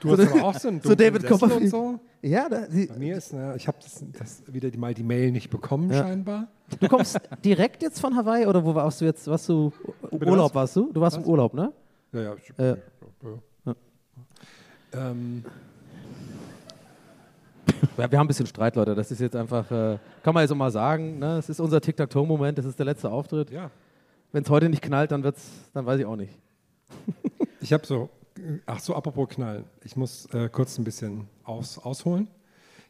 Du 0.00 0.10
hast 0.10 0.20
aber 0.32 0.44
auch 0.44 0.54
so 0.54 0.68
einen 0.68 0.80
so 0.80 0.94
David 0.94 1.22
Sessel 1.22 1.34
und 1.34 1.40
Copperfield. 1.40 1.70
so. 1.70 1.98
Ja, 2.22 2.48
da, 2.48 2.66
Bei 2.88 2.98
mir 2.98 3.16
ist, 3.16 3.32
ne, 3.32 3.54
ich 3.56 3.66
habe 3.66 3.78
das, 3.82 4.04
das 4.18 4.42
wieder 4.52 4.76
mal 4.78 4.94
die 4.94 5.02
Mail 5.02 5.30
nicht 5.32 5.50
bekommen 5.50 5.90
Ja. 5.90 5.98
scheinbar. 6.04 6.48
du 6.80 6.88
kommst 6.88 7.18
direkt 7.44 7.82
jetzt 7.82 8.00
von 8.00 8.14
Hawaii 8.16 8.46
oder 8.46 8.64
wo 8.64 8.74
warst 8.74 9.00
du 9.00 9.04
jetzt? 9.06 9.26
Warst 9.26 9.48
du 9.48 9.72
Urlaub 10.10 10.50
was? 10.50 10.54
warst 10.54 10.76
du? 10.76 10.92
Du 10.92 11.00
warst 11.00 11.16
im 11.16 11.24
Urlaub, 11.24 11.54
ne? 11.54 11.72
Ja, 12.12 12.20
ja. 12.22 12.34
Ich, 12.36 12.58
Äh. 12.58 12.76
ja. 13.66 13.74
Ähm, 14.92 15.44
Ja, 17.96 18.10
wir 18.10 18.18
haben 18.18 18.24
ein 18.24 18.28
bisschen 18.28 18.46
Streit, 18.46 18.76
Leute. 18.76 18.94
Das 18.94 19.10
ist 19.10 19.20
jetzt 19.20 19.36
einfach, 19.36 19.70
äh, 19.70 19.98
kann 20.22 20.34
man 20.34 20.42
jetzt 20.42 20.50
auch 20.50 20.56
mal 20.56 20.70
sagen. 20.70 21.18
Ne? 21.18 21.38
Es 21.38 21.48
ist 21.48 21.60
unser 21.60 21.80
Tic-Tac-Toe-Moment. 21.80 22.56
Das 22.58 22.64
ist 22.64 22.78
der 22.78 22.86
letzte 22.86 23.10
Auftritt. 23.10 23.50
ja. 23.50 23.70
Wenn 24.32 24.42
es 24.42 24.50
heute 24.50 24.68
nicht 24.68 24.82
knallt, 24.82 25.10
dann 25.10 25.22
wird's, 25.24 25.48
dann 25.72 25.86
weiß 25.86 26.00
ich 26.00 26.04
auch 26.06 26.16
nicht. 26.16 26.38
Ich 27.62 27.72
habe 27.72 27.86
so, 27.86 28.10
ach 28.66 28.80
so, 28.80 28.94
apropos 28.94 29.28
Knallen. 29.28 29.64
Ich 29.84 29.96
muss 29.96 30.26
äh, 30.32 30.48
kurz 30.48 30.78
ein 30.78 30.84
bisschen 30.84 31.28
aus, 31.44 31.78
ausholen. 31.78 32.28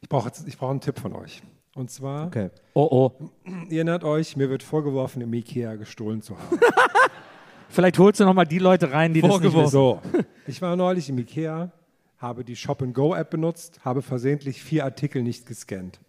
Ich 0.00 0.09
brauche 0.09 0.31
ich 0.47 0.59
brauch 0.59 0.71
einen 0.71 0.81
Tipp 0.81 0.99
von 0.99 1.12
euch. 1.14 1.43
Und 1.75 1.90
zwar, 1.90 2.26
Okay. 2.26 2.50
Oh, 2.75 2.88
oh. 2.90 3.28
ihr 3.69 3.76
erinnert 3.78 4.05
euch, 4.05 4.37
mir 4.37 4.50
wird 4.50 4.62
vorgeworfen, 4.62 5.23
im 5.23 5.33
Ikea 5.33 5.76
gestohlen 5.76 6.23
zu 6.23 6.37
haben. 6.38 6.59
Vielleicht 7.69 7.99
holst 7.99 8.19
du 8.21 8.25
nochmal 8.25 8.47
die 8.47 8.59
Leute 8.59 8.90
rein, 8.90 9.12
die 9.12 9.21
das 9.21 9.40
nicht 9.40 9.55
wissen. 9.55 9.69
So, 9.69 10.00
ich 10.47 10.61
war 10.62 10.75
neulich 10.75 11.09
im 11.09 11.19
Ikea, 11.19 11.71
habe 12.17 12.45
die 12.45 12.57
Shop 12.57 12.83
and 12.83 12.95
Go 12.95 13.14
App 13.14 13.31
benutzt, 13.31 13.81
habe 13.85 14.02
versehentlich 14.02 14.62
vier 14.62 14.85
Artikel 14.85 15.23
nicht 15.23 15.47
gescannt, 15.47 16.00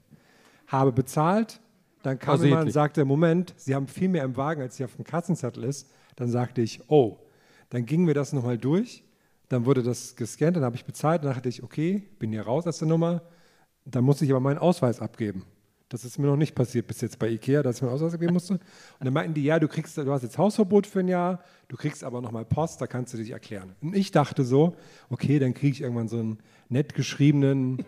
habe 0.67 0.91
bezahlt, 0.91 1.59
dann 2.01 2.17
kam 2.17 2.41
jemand 2.43 2.67
und 2.67 2.71
sagte, 2.71 3.03
Moment, 3.03 3.53
Sie 3.57 3.75
haben 3.75 3.87
viel 3.87 4.07
mehr 4.07 4.23
im 4.23 4.37
Wagen, 4.37 4.61
als 4.61 4.77
hier 4.77 4.85
auf 4.85 4.95
dem 4.95 5.03
Kassenzettel 5.03 5.63
ist. 5.63 5.91
Dann 6.15 6.29
sagte 6.29 6.61
ich, 6.61 6.81
oh, 6.87 7.17
dann 7.69 7.85
gingen 7.85 8.07
wir 8.07 8.13
das 8.13 8.33
nochmal 8.33 8.57
durch, 8.57 9.03
dann 9.49 9.65
wurde 9.65 9.83
das 9.83 10.15
gescannt, 10.15 10.55
dann 10.55 10.63
habe 10.63 10.75
ich 10.75 10.85
bezahlt, 10.85 11.23
dann 11.23 11.33
dachte 11.33 11.49
ich, 11.49 11.63
okay, 11.63 12.03
bin 12.19 12.31
hier 12.31 12.43
raus 12.43 12.65
aus 12.67 12.77
der 12.77 12.87
Nummer, 12.87 13.23
dann 13.83 14.03
muss 14.03 14.21
ich 14.21 14.29
aber 14.29 14.39
meinen 14.39 14.59
Ausweis 14.59 15.01
abgeben. 15.01 15.43
Das 15.89 16.05
ist 16.05 16.19
mir 16.19 16.27
noch 16.27 16.35
nicht 16.35 16.53
passiert 16.53 16.85
bis 16.85 17.01
jetzt 17.01 17.17
bei 17.17 17.27
Ikea, 17.29 17.63
dass 17.63 17.77
ich 17.77 17.81
meinen 17.81 17.93
Ausweis 17.93 18.13
abgeben 18.13 18.33
musste. 18.33 18.53
Und 18.53 18.61
dann 18.99 19.11
meinten 19.11 19.33
die, 19.33 19.43
ja, 19.43 19.57
du 19.57 19.67
kriegst, 19.67 19.97
du 19.97 20.11
hast 20.11 20.21
jetzt 20.21 20.37
Hausverbot 20.37 20.85
für 20.85 20.99
ein 20.99 21.07
Jahr, 21.07 21.43
du 21.67 21.77
kriegst 21.77 22.03
aber 22.03 22.21
nochmal 22.21 22.45
Post, 22.45 22.79
da 22.79 22.85
kannst 22.85 23.13
du 23.13 23.17
dich 23.17 23.31
erklären. 23.31 23.73
Und 23.81 23.95
ich 23.95 24.11
dachte 24.11 24.43
so, 24.43 24.75
okay, 25.09 25.39
dann 25.39 25.55
kriege 25.55 25.73
ich 25.73 25.81
irgendwann 25.81 26.07
so 26.07 26.19
einen 26.19 26.37
nett 26.69 26.93
geschriebenen 26.93 27.83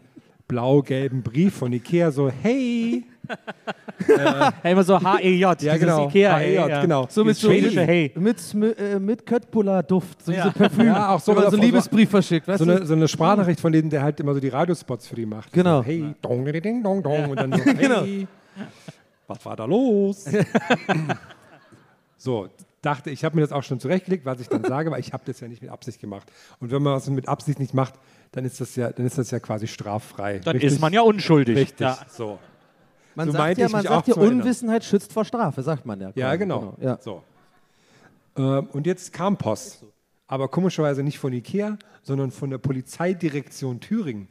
blau-gelben 0.51 1.23
Brief 1.23 1.55
von 1.55 1.71
Ikea, 1.71 2.11
so, 2.11 2.29
hey, 2.29 3.05
Ja, 4.07 4.51
immer 4.63 4.83
so 4.83 4.99
HEJ, 4.99 5.39
ja 5.61 5.77
genau, 5.77 6.07
Ikea, 6.09 6.35
HEJ, 6.35 6.43
hey, 6.45 6.55
ja. 6.55 6.81
genau. 6.81 7.07
So 7.09 7.23
mit 7.23 7.37
so 7.37 7.47
Schwedische 7.47 7.81
Hey. 7.85 8.11
Mit, 8.17 8.37
äh, 8.77 8.99
mit 8.99 9.25
Köttbullar-Duft, 9.25 10.25
so 10.25 10.33
Ja. 10.33 10.43
diese 10.49 10.57
Parfüm. 10.57 10.87
Ja, 10.87 11.15
auch 11.15 11.21
so, 11.21 11.33
so 11.33 11.39
so- 11.41 11.47
einen 11.47 11.61
Liebesbrief 11.61 12.09
verschickt, 12.09 12.49
weißt 12.49 12.59
so 12.59 12.65
du? 12.65 12.75
eine, 12.75 12.85
so 12.85 12.93
eine 12.93 13.07
Sprachnachricht 13.07 13.61
von 13.61 13.71
denen, 13.71 13.89
der 13.89 14.01
halt 14.01 14.19
immer 14.19 14.33
so 14.33 14.41
die 14.41 14.49
Radiospots 14.49 15.07
für 15.07 15.15
die 15.15 15.25
macht. 15.25 15.53
Genau. 15.53 15.79
So, 15.81 15.85
hey, 15.85 16.13
dong, 16.21 16.43
ding, 16.45 16.83
dong, 16.83 17.01
dong. 17.01 17.29
Und 17.29 17.39
dann 17.39 17.53
so, 17.53 17.59
hey, 17.63 18.27
was 19.27 19.45
war 19.45 19.55
da 19.55 19.63
los? 19.63 20.25
so, 22.17 22.49
dachte, 22.81 23.11
ich 23.11 23.23
habe 23.23 23.35
mir 23.35 23.41
das 23.41 23.51
auch 23.53 23.63
schon 23.63 23.79
zurechtgelegt, 23.79 24.25
was 24.25 24.41
ich 24.41 24.49
dann 24.49 24.63
sage, 24.65 24.91
weil 24.91 24.99
ich 24.99 25.13
habe 25.13 25.23
das 25.25 25.39
ja 25.39 25.47
nicht 25.47 25.61
mit 25.61 25.71
Absicht 25.71 26.01
gemacht. 26.01 26.29
Und 26.59 26.71
wenn 26.71 26.81
man 26.81 26.95
was 26.95 27.09
mit 27.09 27.29
Absicht 27.29 27.59
nicht 27.59 27.73
macht, 27.73 27.93
dann 28.31 28.45
ist 28.45 28.61
das 28.61 28.75
ja, 28.75 28.91
dann 28.91 29.05
ist 29.05 29.17
das 29.17 29.31
ja 29.31 29.39
quasi 29.39 29.67
straffrei. 29.67 30.39
Dann 30.39 30.53
Richtig? 30.53 30.73
ist 30.73 30.79
man 30.81 30.93
ja 30.93 31.01
unschuldig. 31.01 31.57
Richtig, 31.57 31.79
Ja. 31.81 31.97
so. 32.07 32.39
man 33.15 33.27
so 33.27 33.33
sagt 33.33 33.57
ja, 33.57 33.69
man 33.69 33.83
sagt 33.83 34.09
auch 34.09 34.15
ja. 34.17 34.21
Unwissenheit 34.21 34.83
schützt 34.83 35.11
vor 35.13 35.25
Strafe, 35.25 35.61
sagt 35.63 35.85
man 35.85 35.99
ja. 35.99 36.11
Ja, 36.15 36.27
quasi. 36.27 36.37
genau. 36.39 36.77
Ja. 36.79 36.97
So. 37.01 37.23
Ähm, 38.37 38.67
und 38.71 38.87
jetzt 38.87 39.11
kam 39.13 39.37
Post. 39.37 39.83
Aber 40.27 40.47
komischerweise 40.47 41.03
nicht 41.03 41.19
von 41.19 41.33
Ikea, 41.33 41.77
sondern 42.03 42.31
von 42.31 42.49
der 42.49 42.57
Polizeidirektion 42.57 43.81
Thüringen. 43.81 44.29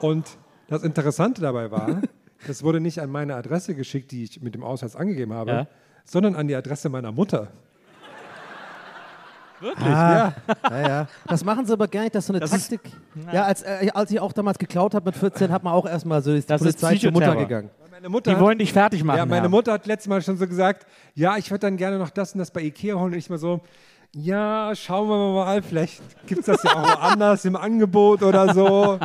Und 0.00 0.26
das 0.68 0.82
Interessante 0.82 1.42
dabei 1.42 1.70
war, 1.70 2.00
das 2.46 2.62
wurde 2.62 2.80
nicht 2.80 3.00
an 3.00 3.10
meine 3.10 3.34
Adresse 3.34 3.74
geschickt, 3.74 4.10
die 4.12 4.24
ich 4.24 4.40
mit 4.40 4.54
dem 4.54 4.62
Ausweis 4.64 4.96
angegeben 4.96 5.34
habe, 5.34 5.50
Ja. 5.50 5.66
sondern 6.06 6.36
an 6.36 6.48
die 6.48 6.54
Adresse 6.54 6.88
meiner 6.88 7.12
Mutter. 7.12 7.48
Ah, 9.80 10.32
ja, 10.70 10.80
ja. 10.88 11.08
Das 11.26 11.44
machen 11.44 11.66
sie 11.66 11.72
aber 11.72 11.88
gar 11.88 12.02
nicht, 12.02 12.14
das 12.14 12.24
ist 12.24 12.26
so 12.28 12.32
eine 12.32 12.40
Das 12.40 12.52
ist- 12.52 12.70
Taktik. 12.70 12.92
ja, 13.32 13.44
als, 13.44 13.62
äh, 13.62 13.88
als 13.94 14.10
ich 14.10 14.20
auch 14.20 14.32
damals 14.32 14.58
geklaut 14.58 14.94
habe 14.94 15.06
mit 15.06 15.16
14, 15.16 15.50
hat 15.52 15.62
man 15.62 15.72
auch 15.74 15.86
erstmal 15.86 16.22
so 16.22 16.32
ist 16.32 16.48
die 16.48 16.52
Das 16.52 16.62
ist 16.62 16.80
Polizei 16.80 16.98
zur 17.00 17.12
Mutter 17.12 17.36
gegangen. 17.36 17.70
Meine 17.90 18.08
Mutter 18.08 18.30
Die 18.30 18.36
hat- 18.36 18.42
wollen 18.42 18.58
dich 18.58 18.72
fertig 18.72 19.04
machen. 19.04 19.18
Ja, 19.18 19.26
meine 19.26 19.42
ja. 19.42 19.48
Mutter 19.50 19.72
hat 19.72 19.86
letztes 19.86 20.08
Mal 20.08 20.22
schon 20.22 20.38
so 20.38 20.46
gesagt, 20.46 20.86
ja, 21.14 21.36
ich 21.36 21.50
würde 21.50 21.60
dann 21.66 21.76
gerne 21.76 21.98
noch 21.98 22.08
das 22.10 22.32
und 22.32 22.38
das 22.38 22.50
bei 22.50 22.62
Ikea 22.62 22.94
holen. 22.94 23.12
Und 23.12 23.18
ich 23.18 23.28
mal 23.28 23.38
so, 23.38 23.60
ja, 24.16 24.74
schauen 24.74 25.08
wir 25.08 25.34
mal, 25.34 25.62
vielleicht 25.62 26.02
gibt 26.26 26.40
es 26.40 26.46
das 26.46 26.62
ja 26.64 26.74
auch 26.74 26.98
woanders 26.98 27.44
im 27.44 27.54
Angebot 27.54 28.24
oder 28.24 28.52
so. 28.52 28.98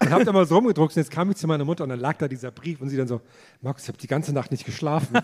Und 0.00 0.10
hab 0.10 0.24
da 0.24 0.32
mal 0.32 0.46
so 0.46 0.54
rumgedruckt 0.56 0.96
und 0.96 1.02
jetzt 1.02 1.10
kam 1.10 1.30
ich 1.30 1.36
zu 1.36 1.46
meiner 1.46 1.66
Mutter 1.66 1.84
und 1.84 1.90
dann 1.90 2.00
lag 2.00 2.16
da 2.16 2.26
dieser 2.26 2.50
Brief 2.50 2.80
und 2.80 2.88
sie 2.88 2.96
dann 2.96 3.06
so, 3.06 3.20
Markus, 3.60 3.82
ich 3.82 3.88
habe 3.88 3.98
die 3.98 4.06
ganze 4.06 4.32
Nacht 4.32 4.50
nicht 4.50 4.64
geschlafen. 4.64 5.14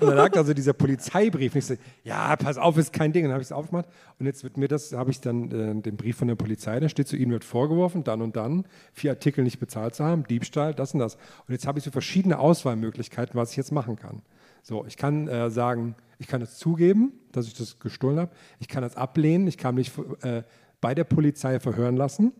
und 0.00 0.06
dann 0.06 0.16
lag 0.16 0.30
da 0.30 0.42
so 0.42 0.54
dieser 0.54 0.72
Polizeibrief 0.72 1.52
und 1.54 1.58
ich 1.58 1.66
so, 1.66 1.74
ja, 2.02 2.34
pass 2.36 2.56
auf, 2.56 2.78
ist 2.78 2.94
kein 2.94 3.12
Ding. 3.12 3.24
Und 3.24 3.28
dann 3.28 3.34
habe 3.34 3.42
ich 3.42 3.48
es 3.48 3.52
aufgemacht 3.52 3.88
und 4.18 4.24
jetzt 4.24 4.42
wird 4.42 4.56
mir 4.56 4.68
das, 4.68 4.94
habe 4.94 5.10
ich 5.10 5.20
dann 5.20 5.50
äh, 5.50 5.82
den 5.82 5.96
Brief 5.98 6.16
von 6.16 6.28
der 6.28 6.36
Polizei, 6.36 6.80
da 6.80 6.88
steht 6.88 7.08
zu 7.08 7.16
Ihnen 7.16 7.32
wird 7.32 7.44
vorgeworfen, 7.44 8.04
dann 8.04 8.22
und 8.22 8.36
dann, 8.36 8.64
vier 8.94 9.10
Artikel 9.10 9.44
nicht 9.44 9.58
bezahlt 9.58 9.94
zu 9.94 10.02
haben, 10.02 10.24
Diebstahl, 10.24 10.72
das 10.72 10.94
und 10.94 11.00
das. 11.00 11.16
Und 11.46 11.52
jetzt 11.52 11.66
habe 11.66 11.78
ich 11.78 11.84
so 11.84 11.90
verschiedene 11.90 12.38
Auswahlmöglichkeiten, 12.38 13.34
was 13.34 13.50
ich 13.50 13.58
jetzt 13.58 13.70
machen 13.70 13.96
kann. 13.96 14.22
So, 14.62 14.86
ich 14.86 14.96
kann 14.96 15.28
äh, 15.28 15.50
sagen, 15.50 15.94
ich 16.18 16.26
kann 16.26 16.42
es 16.42 16.56
zugeben, 16.58 17.12
dass 17.32 17.46
ich 17.46 17.54
das 17.54 17.78
gestohlen 17.78 18.18
habe. 18.18 18.30
Ich 18.58 18.68
kann 18.68 18.84
es 18.84 18.96
ablehnen. 18.96 19.46
Ich 19.46 19.58
kann 19.58 19.74
mich 19.74 19.92
äh, 20.22 20.42
bei 20.80 20.94
der 20.94 21.04
Polizei 21.04 21.58
verhören 21.60 21.96
lassen. 21.96 22.32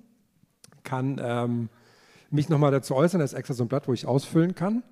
Kann 0.83 1.21
ähm, 1.23 1.69
mich 2.31 2.49
nochmal 2.49 2.71
dazu 2.71 2.95
äußern. 2.95 3.19
Da 3.21 3.25
ist 3.25 3.33
extra 3.33 3.55
so 3.55 3.65
ein 3.65 3.69
Blatt, 3.69 3.89
wo 3.89 3.93
ich 3.93 4.07
ausfüllen 4.07 4.55
kann. 4.55 4.83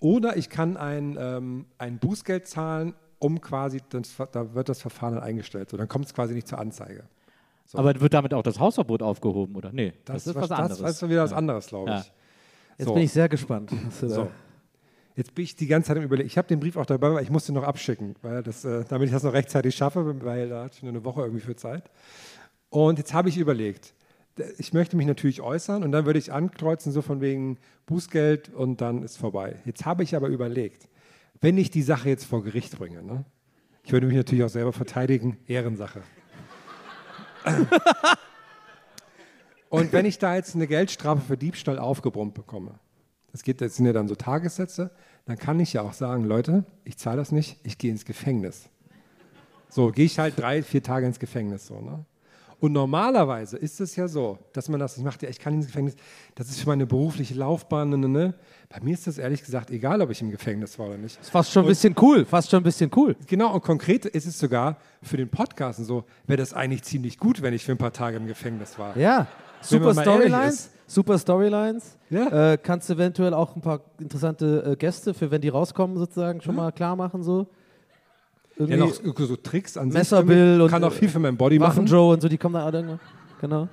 Oder 0.00 0.36
ich 0.36 0.48
kann 0.48 0.76
ein, 0.76 1.16
ähm, 1.20 1.66
ein 1.78 1.98
Bußgeld 1.98 2.46
zahlen, 2.46 2.94
um 3.18 3.40
quasi, 3.40 3.80
das, 3.90 4.14
da 4.32 4.54
wird 4.54 4.68
das 4.68 4.80
Verfahren 4.80 5.14
dann 5.14 5.22
eingestellt. 5.22 5.70
So, 5.70 5.76
dann 5.76 5.88
kommt 5.88 6.06
es 6.06 6.14
quasi 6.14 6.34
nicht 6.34 6.46
zur 6.48 6.58
Anzeige. 6.58 7.04
Aber 7.74 8.00
wird 8.00 8.14
damit 8.14 8.32
auch 8.32 8.42
das 8.42 8.58
Hausverbot 8.58 9.02
aufgehoben, 9.02 9.54
oder? 9.56 9.72
Nee, 9.72 9.92
das, 10.04 10.26
ist 10.26 10.34
was 10.34 10.48
das, 10.48 10.58
anderes. 10.58 10.78
Das 10.78 11.02
ist 11.02 11.08
wieder 11.08 11.22
was 11.24 11.32
anderes, 11.32 11.66
glaube 11.66 11.90
Ja. 11.90 12.00
ich. 12.00 12.12
Jetzt 12.78 12.88
So. 12.88 12.94
bin 12.94 13.02
ich 13.02 13.12
sehr 13.12 13.28
gespannt. 13.28 13.70
was 13.86 14.00
du 14.00 14.06
da- 14.08 14.14
So. 14.14 14.30
Jetzt 15.18 15.34
bin 15.34 15.42
ich 15.42 15.56
die 15.56 15.66
ganze 15.66 15.88
Zeit 15.88 15.96
im 15.96 16.04
Überlegen. 16.04 16.28
Ich 16.28 16.38
habe 16.38 16.46
den 16.46 16.60
Brief 16.60 16.76
auch 16.76 16.86
dabei, 16.86 17.12
weil 17.12 17.24
ich 17.24 17.30
musste 17.30 17.52
noch 17.52 17.64
abschicken, 17.64 18.14
weil 18.22 18.40
das, 18.44 18.64
äh, 18.64 18.84
damit 18.88 19.08
ich 19.08 19.12
das 19.12 19.24
noch 19.24 19.32
rechtzeitig 19.32 19.74
schaffe, 19.74 20.22
weil 20.22 20.48
da 20.48 20.66
ich 20.66 20.80
nur 20.80 20.92
eine 20.92 21.04
Woche 21.04 21.22
irgendwie 21.22 21.40
für 21.40 21.56
Zeit. 21.56 21.90
Und 22.70 22.98
jetzt 22.98 23.12
habe 23.12 23.28
ich 23.28 23.36
überlegt, 23.36 23.94
ich 24.58 24.72
möchte 24.72 24.96
mich 24.96 25.08
natürlich 25.08 25.40
äußern 25.40 25.82
und 25.82 25.90
dann 25.90 26.06
würde 26.06 26.20
ich 26.20 26.32
ankreuzen, 26.32 26.92
so 26.92 27.02
von 27.02 27.20
wegen 27.20 27.58
Bußgeld 27.86 28.54
und 28.54 28.80
dann 28.80 29.02
ist 29.02 29.18
vorbei. 29.18 29.56
Jetzt 29.64 29.84
habe 29.84 30.04
ich 30.04 30.14
aber 30.14 30.28
überlegt, 30.28 30.88
wenn 31.40 31.58
ich 31.58 31.72
die 31.72 31.82
Sache 31.82 32.10
jetzt 32.10 32.24
vor 32.24 32.44
Gericht 32.44 32.78
bringe, 32.78 33.02
ne? 33.02 33.24
ich 33.82 33.90
würde 33.90 34.06
mich 34.06 34.14
natürlich 34.14 34.44
auch 34.44 34.50
selber 34.50 34.72
verteidigen, 34.72 35.36
Ehrensache. 35.48 36.02
Und 39.68 39.92
wenn 39.92 40.06
ich 40.06 40.20
da 40.20 40.36
jetzt 40.36 40.54
eine 40.54 40.68
Geldstrafe 40.68 41.22
für 41.22 41.36
Diebstahl 41.36 41.80
aufgebrummt 41.80 42.34
bekomme, 42.34 42.78
das, 43.32 43.42
geht, 43.42 43.60
das 43.60 43.76
sind 43.76 43.86
ja 43.86 43.92
dann 43.92 44.08
so 44.08 44.14
Tagessätze, 44.14 44.90
dann 45.28 45.38
kann 45.38 45.60
ich 45.60 45.74
ja 45.74 45.82
auch 45.82 45.92
sagen, 45.92 46.24
Leute, 46.24 46.64
ich 46.84 46.96
zahle 46.96 47.18
das 47.18 47.32
nicht, 47.32 47.58
ich 47.62 47.76
gehe 47.76 47.90
ins 47.90 48.06
Gefängnis. 48.06 48.70
So, 49.68 49.90
gehe 49.90 50.06
ich 50.06 50.18
halt 50.18 50.38
drei, 50.38 50.62
vier 50.62 50.82
Tage 50.82 51.06
ins 51.06 51.18
Gefängnis. 51.18 51.66
So, 51.66 51.82
ne? 51.82 52.06
Und 52.60 52.72
normalerweise 52.72 53.58
ist 53.58 53.78
es 53.78 53.94
ja 53.94 54.08
so, 54.08 54.38
dass 54.54 54.70
man 54.70 54.80
das 54.80 54.96
nicht 54.96 55.04
macht, 55.04 55.22
ja, 55.22 55.28
ich 55.28 55.38
kann 55.38 55.52
ins 55.52 55.66
Gefängnis, 55.66 55.96
das 56.34 56.48
ist 56.48 56.60
für 56.60 56.68
meine 56.70 56.86
berufliche 56.86 57.34
Laufbahn. 57.34 57.90
Ne, 57.90 57.98
ne, 57.98 58.08
ne. 58.08 58.34
Bei 58.70 58.80
mir 58.80 58.94
ist 58.94 59.06
das 59.06 59.18
ehrlich 59.18 59.44
gesagt 59.44 59.70
egal, 59.70 60.00
ob 60.00 60.10
ich 60.10 60.22
im 60.22 60.30
Gefängnis 60.30 60.78
war 60.78 60.86
oder 60.86 60.96
nicht. 60.96 61.20
Ist 61.20 61.28
fast 61.28 61.52
schon 61.52 61.64
ein 61.64 61.68
bisschen 61.68 61.94
cool, 62.00 62.24
fast 62.24 62.50
schon 62.50 62.60
ein 62.60 62.64
bisschen 62.64 62.90
cool. 62.96 63.14
Genau, 63.26 63.52
und 63.52 63.62
konkret 63.62 64.06
ist 64.06 64.26
es 64.26 64.38
sogar 64.38 64.78
für 65.02 65.18
den 65.18 65.28
Podcast 65.28 65.84
so, 65.84 66.04
wäre 66.26 66.38
das 66.38 66.54
eigentlich 66.54 66.84
ziemlich 66.84 67.18
gut, 67.18 67.42
wenn 67.42 67.52
ich 67.52 67.66
für 67.66 67.72
ein 67.72 67.78
paar 67.78 67.92
Tage 67.92 68.16
im 68.16 68.26
Gefängnis 68.26 68.78
war. 68.78 68.96
Ja, 68.96 69.26
super 69.60 69.92
Storylines. 69.92 70.70
Super 70.88 71.18
Storylines. 71.18 71.98
Ja. 72.08 72.52
Äh, 72.52 72.58
kannst 72.58 72.88
eventuell 72.88 73.34
auch 73.34 73.54
ein 73.54 73.60
paar 73.60 73.82
interessante 74.00 74.72
äh, 74.72 74.76
Gäste, 74.76 75.12
für 75.12 75.30
wenn 75.30 75.42
die 75.42 75.50
rauskommen, 75.50 75.98
sozusagen 75.98 76.40
schon 76.40 76.56
mal 76.56 76.72
klar 76.72 76.96
machen. 76.96 77.22
So. 77.22 77.46
Ja, 78.56 78.66
Irgendwie 78.66 79.06
noch 79.06 79.16
so 79.28 79.36
Tricks 79.36 79.76
an 79.76 79.88
Messerbill 79.88 80.54
sich. 80.54 80.62
und, 80.62 80.70
Kann 80.70 80.82
auch 80.82 80.92
viel 80.92 81.10
für 81.10 81.18
mein 81.18 81.36
Body 81.36 81.60
Waffen 81.60 81.84
machen. 81.84 81.86
Joe 81.86 82.14
und 82.14 82.22
so, 82.22 82.28
die 82.28 82.38
kommen 82.38 82.54
dann 82.54 82.64
alle 82.64 82.78
irgendwann. 82.78 83.00
Genau. 83.40 83.68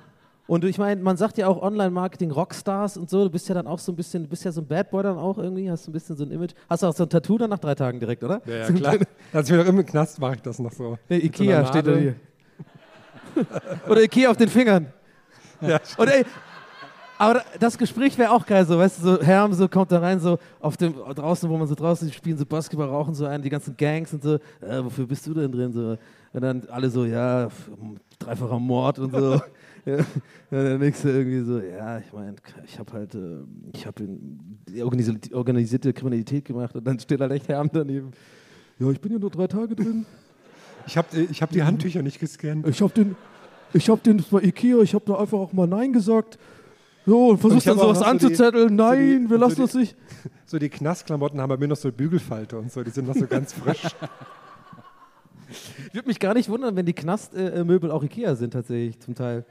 Und 0.46 0.64
ich 0.64 0.78
meine, 0.78 1.00
man 1.02 1.16
sagt 1.16 1.38
ja 1.38 1.48
auch 1.48 1.60
Online-Marketing 1.60 2.30
Rockstars 2.30 2.98
und 2.98 3.10
so, 3.10 3.24
du 3.24 3.30
bist 3.30 3.48
ja 3.48 3.54
dann 3.54 3.66
auch 3.66 3.80
so 3.80 3.90
ein 3.90 3.96
bisschen, 3.96 4.24
du 4.24 4.28
bist 4.28 4.44
ja 4.44 4.52
so 4.52 4.60
ein 4.60 4.66
Bad 4.66 4.90
Boy 4.90 5.02
dann 5.02 5.16
auch 5.18 5.38
irgendwie, 5.38 5.68
hast 5.70 5.84
so 5.84 5.90
ein 5.90 5.92
bisschen 5.92 6.16
so 6.16 6.24
ein 6.24 6.30
Image. 6.30 6.52
Hast 6.68 6.82
du 6.82 6.86
auch 6.86 6.94
so 6.94 7.02
ein 7.02 7.08
Tattoo 7.08 7.38
dann 7.38 7.50
nach 7.50 7.58
drei 7.58 7.74
Tagen 7.74 7.98
direkt, 7.98 8.22
oder? 8.22 8.42
Ja, 8.46 8.58
ja 8.58 8.70
klar. 8.70 8.96
Als 9.32 9.50
wir 9.50 9.56
noch 9.56 9.66
im 9.66 9.84
Knast 9.84 10.20
mache 10.20 10.34
ich 10.36 10.42
das 10.42 10.58
noch 10.58 10.70
so. 10.70 10.98
Nee, 11.08 11.18
so 11.18 11.24
Ikea 11.26 11.58
einer 11.58 11.66
steht 11.66 11.86
da 11.86 11.96
hier. 11.96 12.14
Oder 13.88 14.02
Ikea 14.02 14.30
auf 14.30 14.36
den 14.36 14.48
Fingern. 14.48 14.92
Ja, 15.60 15.80
Und 15.96 16.08
ey, 16.08 16.24
aber 17.18 17.34
da- 17.34 17.44
das 17.60 17.76
Gespräch 17.78 18.16
wäre 18.18 18.30
auch 18.30 18.44
geil, 18.46 18.64
so, 18.66 18.78
weißt 18.78 18.98
du, 18.98 19.02
so 19.16 19.22
Herm 19.22 19.52
so 19.52 19.68
kommt 19.68 19.90
da 19.92 19.98
rein, 20.00 20.20
so 20.20 20.38
auf 20.60 20.76
dem 20.76 20.94
draußen, 20.94 21.48
wo 21.48 21.56
man 21.56 21.66
so 21.66 21.74
draußen 21.74 22.10
spielen, 22.12 22.36
so 22.36 22.44
Basketball, 22.46 22.88
rauchen 22.88 23.14
so 23.14 23.24
ein, 23.26 23.42
die 23.42 23.50
ganzen 23.50 23.76
Gangs 23.76 24.12
und 24.12 24.22
so, 24.22 24.34
äh, 24.34 24.82
wofür 24.84 25.06
bist 25.06 25.26
du 25.26 25.34
denn 25.34 25.50
drin? 25.50 25.72
So. 25.72 25.96
Und 26.32 26.40
dann 26.42 26.62
alle 26.70 26.90
so, 26.90 27.04
ja, 27.04 27.48
dreifacher 28.18 28.58
Mord 28.58 28.98
und 28.98 29.12
so. 29.12 29.40
ja. 29.86 29.98
Der 30.50 30.78
nächste 30.78 31.10
irgendwie 31.10 31.40
so, 31.40 31.58
ja, 31.60 31.98
ich 31.98 32.12
meine, 32.12 32.36
ich 32.66 32.78
habe 32.78 32.92
halt, 32.92 33.14
äh, 33.14 33.38
ich 33.72 33.86
habe 33.86 34.06
die 34.68 34.82
organisi- 34.82 35.32
organisierte 35.34 35.92
Kriminalität 35.92 36.44
gemacht 36.44 36.74
und 36.76 36.86
dann 36.86 36.98
steht 36.98 37.20
halt 37.20 37.32
echt 37.32 37.48
Herm 37.48 37.70
daneben. 37.72 38.10
Ja, 38.78 38.90
ich 38.90 39.00
bin 39.00 39.10
hier 39.12 39.20
nur 39.20 39.30
drei 39.30 39.46
Tage 39.46 39.74
drin. 39.74 40.04
Ich 40.86 40.96
habe 40.96 41.08
ich 41.30 41.40
hab 41.42 41.50
die 41.50 41.62
Handtücher 41.62 42.02
nicht 42.02 42.20
gescannt. 42.20 42.66
Ich 42.68 42.80
habe 42.82 42.92
den, 42.92 43.16
ich 43.72 43.88
habe 43.88 44.00
den 44.02 44.22
bei 44.30 44.40
Ikea, 44.42 44.80
ich 44.82 44.94
habe 44.94 45.04
da 45.06 45.14
einfach 45.18 45.38
auch 45.38 45.52
mal 45.52 45.66
Nein 45.66 45.92
gesagt. 45.92 46.38
So, 47.06 47.28
und 47.30 47.38
versuchst 47.38 47.66
ich 47.66 47.70
hab 47.70 47.76
dann 47.78 47.84
sowas 47.86 48.00
noch 48.00 48.06
so 48.06 48.12
die- 48.18 48.24
anzuzetteln. 48.26 48.74
Nein, 48.76 48.98
so 48.98 48.98
die- 48.98 49.30
wir 49.30 49.38
so 49.38 49.44
lassen 49.44 49.54
die- 49.56 49.62
uns 49.62 49.74
nicht. 49.74 49.96
So 50.48 50.58
die 50.60 50.68
Knastklamotten 50.68 51.40
haben 51.40 51.48
bei 51.48 51.56
mir 51.56 51.66
noch 51.68 51.76
so 51.76 51.90
Bügelfalte 51.90 52.56
und 52.58 52.70
so. 52.70 52.82
Die 52.84 52.90
sind 52.90 53.08
noch 53.08 53.16
so 53.16 53.26
ganz 53.26 53.52
frisch. 53.52 53.82
Würde 55.92 56.08
mich 56.08 56.18
gar 56.20 56.34
nicht 56.34 56.48
wundern, 56.48 56.76
wenn 56.76 56.86
die 56.86 56.92
Knastmöbel 56.92 57.90
auch 57.90 58.02
Ikea 58.02 58.34
sind 58.34 58.52
tatsächlich 58.52 58.98
zum 59.00 59.14
Teil. 59.14 59.44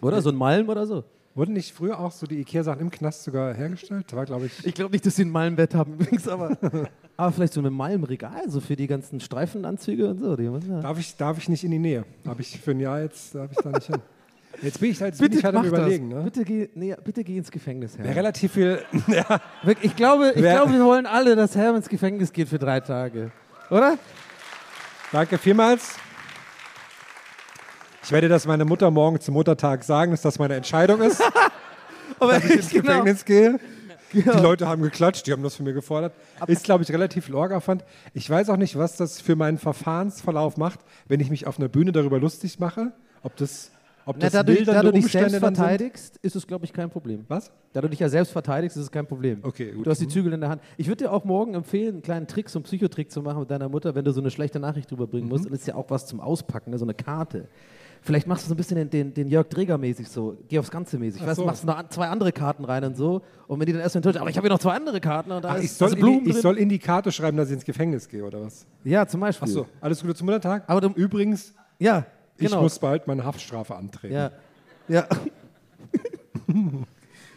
Oder 0.00 0.22
so 0.22 0.30
ein 0.30 0.36
Malm 0.36 0.68
oder 0.68 0.86
so. 0.86 1.04
Wurden 1.34 1.52
nicht 1.52 1.72
früher 1.72 1.98
auch 2.00 2.10
so 2.10 2.26
die 2.26 2.40
Ikea-Sachen 2.40 2.80
im 2.80 2.90
Knast 2.90 3.22
sogar 3.24 3.54
hergestellt? 3.54 4.12
War, 4.14 4.24
glaube 4.26 4.46
ich. 4.46 4.66
Ich 4.66 4.74
glaube 4.74 4.92
nicht, 4.92 5.06
dass 5.06 5.14
sie 5.16 5.24
ein 5.24 5.30
Malmbett 5.30 5.74
haben 5.76 5.92
übrigens, 5.98 6.26
aber, 6.26 6.56
aber 7.16 7.32
vielleicht 7.32 7.52
so 7.52 7.60
ein 7.60 7.72
Malmregal, 7.72 8.48
so 8.50 8.60
für 8.60 8.74
die 8.76 8.86
ganzen 8.88 9.20
Streifenanzüge 9.20 10.08
und 10.08 10.18
so. 10.18 10.34
Die 10.36 10.44
ja- 10.44 10.80
Darf 10.80 10.98
ich, 10.98 11.16
darf 11.16 11.38
ich 11.38 11.48
nicht 11.48 11.62
in 11.62 11.70
die 11.70 11.78
Nähe? 11.78 12.04
Habe 12.26 12.40
ich 12.42 12.58
für 12.60 12.72
ein 12.72 12.80
Jahr 12.80 13.00
jetzt, 13.02 13.34
darf 13.34 13.50
ich 13.52 13.58
da 13.58 13.70
nicht 13.70 13.86
hin. 13.86 13.96
Jetzt 14.62 14.80
bin 14.80 14.90
ich 14.90 15.00
halt, 15.00 15.12
jetzt 15.14 15.20
bin 15.20 15.28
Bitte 15.30 15.38
ich 15.38 15.44
halt 15.44 15.56
am 15.56 15.64
Überlegen. 15.64 16.08
Ne? 16.08 16.22
Bitte, 16.22 16.44
geh, 16.44 16.68
nee, 16.74 16.94
bitte 17.02 17.24
geh 17.24 17.36
ins 17.38 17.50
Gefängnis, 17.50 17.96
Herr. 17.96 18.04
Wäre 18.04 18.16
relativ 18.16 18.52
viel. 18.52 18.82
ja, 19.06 19.40
Ich 19.80 19.96
glaube, 19.96 20.32
ich 20.34 20.42
Wer- 20.42 20.56
glaube, 20.56 20.72
wir 20.74 20.84
wollen 20.84 21.06
alle, 21.06 21.36
dass 21.36 21.56
Herr 21.56 21.74
ins 21.74 21.88
Gefängnis 21.88 22.32
geht 22.32 22.48
für 22.48 22.58
drei 22.58 22.80
Tage. 22.80 23.30
Oder? 23.70 23.96
danke 25.12 25.38
vielmals. 25.38 25.96
Ich 28.04 28.12
werde 28.12 28.28
das 28.28 28.46
meiner 28.46 28.64
Mutter 28.64 28.90
morgen 28.90 29.20
zum 29.20 29.34
Muttertag 29.34 29.84
sagen, 29.84 30.10
dass 30.10 30.22
das 30.22 30.38
meine 30.38 30.54
Entscheidung 30.54 31.00
ist, 31.02 31.22
Aber 32.18 32.32
dass 32.34 32.44
ich 32.44 32.56
ins 32.56 32.68
genau. 32.70 32.82
Gefängnis 32.86 33.24
gehe. 33.24 33.60
Genau. 34.12 34.32
Die 34.32 34.42
Leute 34.42 34.66
haben 34.66 34.82
geklatscht, 34.82 35.26
die 35.28 35.32
haben 35.32 35.42
das 35.44 35.54
für 35.54 35.62
mir 35.62 35.72
gefordert. 35.72 36.12
Ist, 36.48 36.64
glaube 36.64 36.82
ich, 36.82 36.90
relativ 36.92 37.28
Lorgaufwand. 37.28 37.84
Ich 38.12 38.28
weiß 38.28 38.48
auch 38.50 38.56
nicht, 38.56 38.76
was 38.76 38.96
das 38.96 39.20
für 39.20 39.36
meinen 39.36 39.58
Verfahrensverlauf 39.58 40.56
macht, 40.56 40.80
wenn 41.06 41.20
ich 41.20 41.30
mich 41.30 41.46
auf 41.46 41.58
einer 41.60 41.68
Bühne 41.68 41.92
darüber 41.92 42.18
lustig 42.18 42.58
mache. 42.58 42.92
Ob 43.22 43.36
das, 43.36 43.70
ob 44.06 44.16
Na, 44.16 44.22
das 44.24 44.32
da 44.32 44.42
du, 44.42 44.64
da 44.64 44.82
du 44.82 44.92
dich 44.92 45.06
selbst 45.06 45.34
dann 45.34 45.40
sind. 45.40 45.56
verteidigst, 45.56 46.18
ist 46.22 46.34
es, 46.36 46.46
glaube 46.46 46.64
ich, 46.64 46.72
kein 46.72 46.90
Problem. 46.90 47.24
Was? 47.28 47.50
Da 47.72 47.80
du 47.80 47.88
dich 47.88 47.98
ja 48.00 48.08
selbst 48.08 48.32
verteidigst, 48.32 48.76
ist 48.76 48.84
es 48.84 48.90
kein 48.90 49.06
Problem. 49.06 49.38
Okay, 49.42 49.72
gut. 49.72 49.86
Du 49.86 49.90
hast 49.90 50.00
die 50.00 50.08
Zügel 50.08 50.32
in 50.32 50.40
der 50.40 50.50
Hand. 50.50 50.62
Ich 50.76 50.86
würde 50.88 51.04
dir 51.04 51.12
auch 51.12 51.24
morgen 51.24 51.54
empfehlen, 51.54 51.94
einen 51.94 52.02
kleinen 52.02 52.26
Trick, 52.26 52.48
so 52.48 52.58
einen 52.58 52.64
Psychotrick 52.64 53.10
zu 53.10 53.22
machen 53.22 53.40
mit 53.40 53.50
deiner 53.50 53.68
Mutter, 53.68 53.94
wenn 53.94 54.04
du 54.04 54.12
so 54.12 54.20
eine 54.20 54.30
schlechte 54.30 54.58
Nachricht 54.58 54.90
drüber 54.90 55.06
bringen 55.06 55.24
Mhm. 55.26 55.30
musst. 55.30 55.46
Und 55.46 55.52
ist 55.52 55.66
ja 55.66 55.74
auch 55.74 55.90
was 55.90 56.06
zum 56.06 56.20
Auspacken, 56.20 56.70
ne? 56.70 56.78
so 56.78 56.84
eine 56.84 56.94
Karte. 56.94 57.48
Vielleicht 58.02 58.26
machst 58.26 58.44
du 58.44 58.48
so 58.48 58.54
ein 58.54 58.56
bisschen 58.56 58.78
den, 58.78 58.88
den, 58.88 59.12
den 59.12 59.28
Jörg 59.28 59.46
Dreger 59.48 59.76
mäßig 59.76 60.08
so, 60.08 60.38
geh 60.48 60.58
aufs 60.58 60.70
Ganze 60.70 60.98
mäßig. 60.98 61.20
Weißt 61.20 61.36
du, 61.36 61.42
so. 61.42 61.46
machst 61.46 61.66
noch 61.66 61.76
an- 61.76 61.90
zwei 61.90 62.08
andere 62.08 62.32
Karten 62.32 62.64
rein 62.64 62.82
und 62.84 62.96
so. 62.96 63.20
Und 63.46 63.60
wenn 63.60 63.66
die 63.66 63.72
dann 63.74 63.82
erstmal 63.82 63.98
enttäuscht, 63.98 64.16
aber 64.18 64.30
ich 64.30 64.36
habe 64.38 64.46
hier 64.46 64.52
noch 64.54 64.58
zwei 64.58 64.72
andere 64.74 65.00
Karten 65.02 65.30
und 65.32 65.44
da 65.44 65.50
Ach, 65.50 65.56
ist 65.58 65.64
ich, 65.64 65.72
soll 65.72 65.94
Blumen 65.96 66.24
die, 66.24 66.30
ich 66.30 66.40
soll 66.40 66.56
in 66.56 66.70
die 66.70 66.78
Karte 66.78 67.12
schreiben, 67.12 67.36
dass 67.36 67.48
ich 67.48 67.54
ins 67.56 67.64
Gefängnis 67.66 68.08
gehe, 68.08 68.24
oder 68.24 68.40
was? 68.40 68.66
ja, 68.84 69.06
zum 69.06 69.20
Beispiel. 69.20 69.46
Achso, 69.46 69.66
alles 69.82 70.00
Gute 70.00 70.14
zum 70.14 70.24
Muttertag. 70.24 70.64
Aber 70.66 70.80
du- 70.80 70.88
Übrigens, 70.94 71.52
Ja, 71.78 72.06
ich 72.40 72.48
genau. 72.48 72.62
muss 72.62 72.78
bald 72.78 73.06
meine 73.06 73.24
Haftstrafe 73.24 73.74
antreten. 73.76 74.14
Ja. 74.14 74.30
ja. 74.88 75.06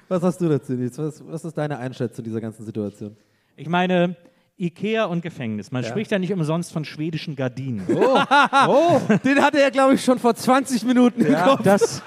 was 0.08 0.24
hast 0.24 0.40
du 0.40 0.50
dazu, 0.50 0.74
Nils? 0.74 0.98
Was, 0.98 1.22
was 1.28 1.46
ist 1.46 1.58
deine 1.58 1.78
Einschätzung 1.78 2.24
dieser 2.24 2.42
ganzen 2.42 2.66
Situation? 2.66 3.16
Ich 3.58 3.68
meine, 3.68 4.16
Ikea 4.58 5.06
und 5.06 5.22
Gefängnis. 5.22 5.72
Man 5.72 5.84
Ja. 5.84 5.90
spricht 5.90 6.12
ja 6.12 6.20
nicht 6.20 6.32
umsonst 6.32 6.72
von 6.72 6.86
schwedischen 6.86 7.36
Gardinen. 7.36 7.86
Den 7.88 9.42
hatte 9.42 9.62
er, 9.62 9.72
glaube 9.72 9.96
ich, 9.96 10.04
schon 10.04 10.20
vor 10.20 10.36
20 10.36 10.86
Minuten 10.86 11.22
im 11.22 11.36
Kopf. 11.36 11.64
Das, 11.64 12.02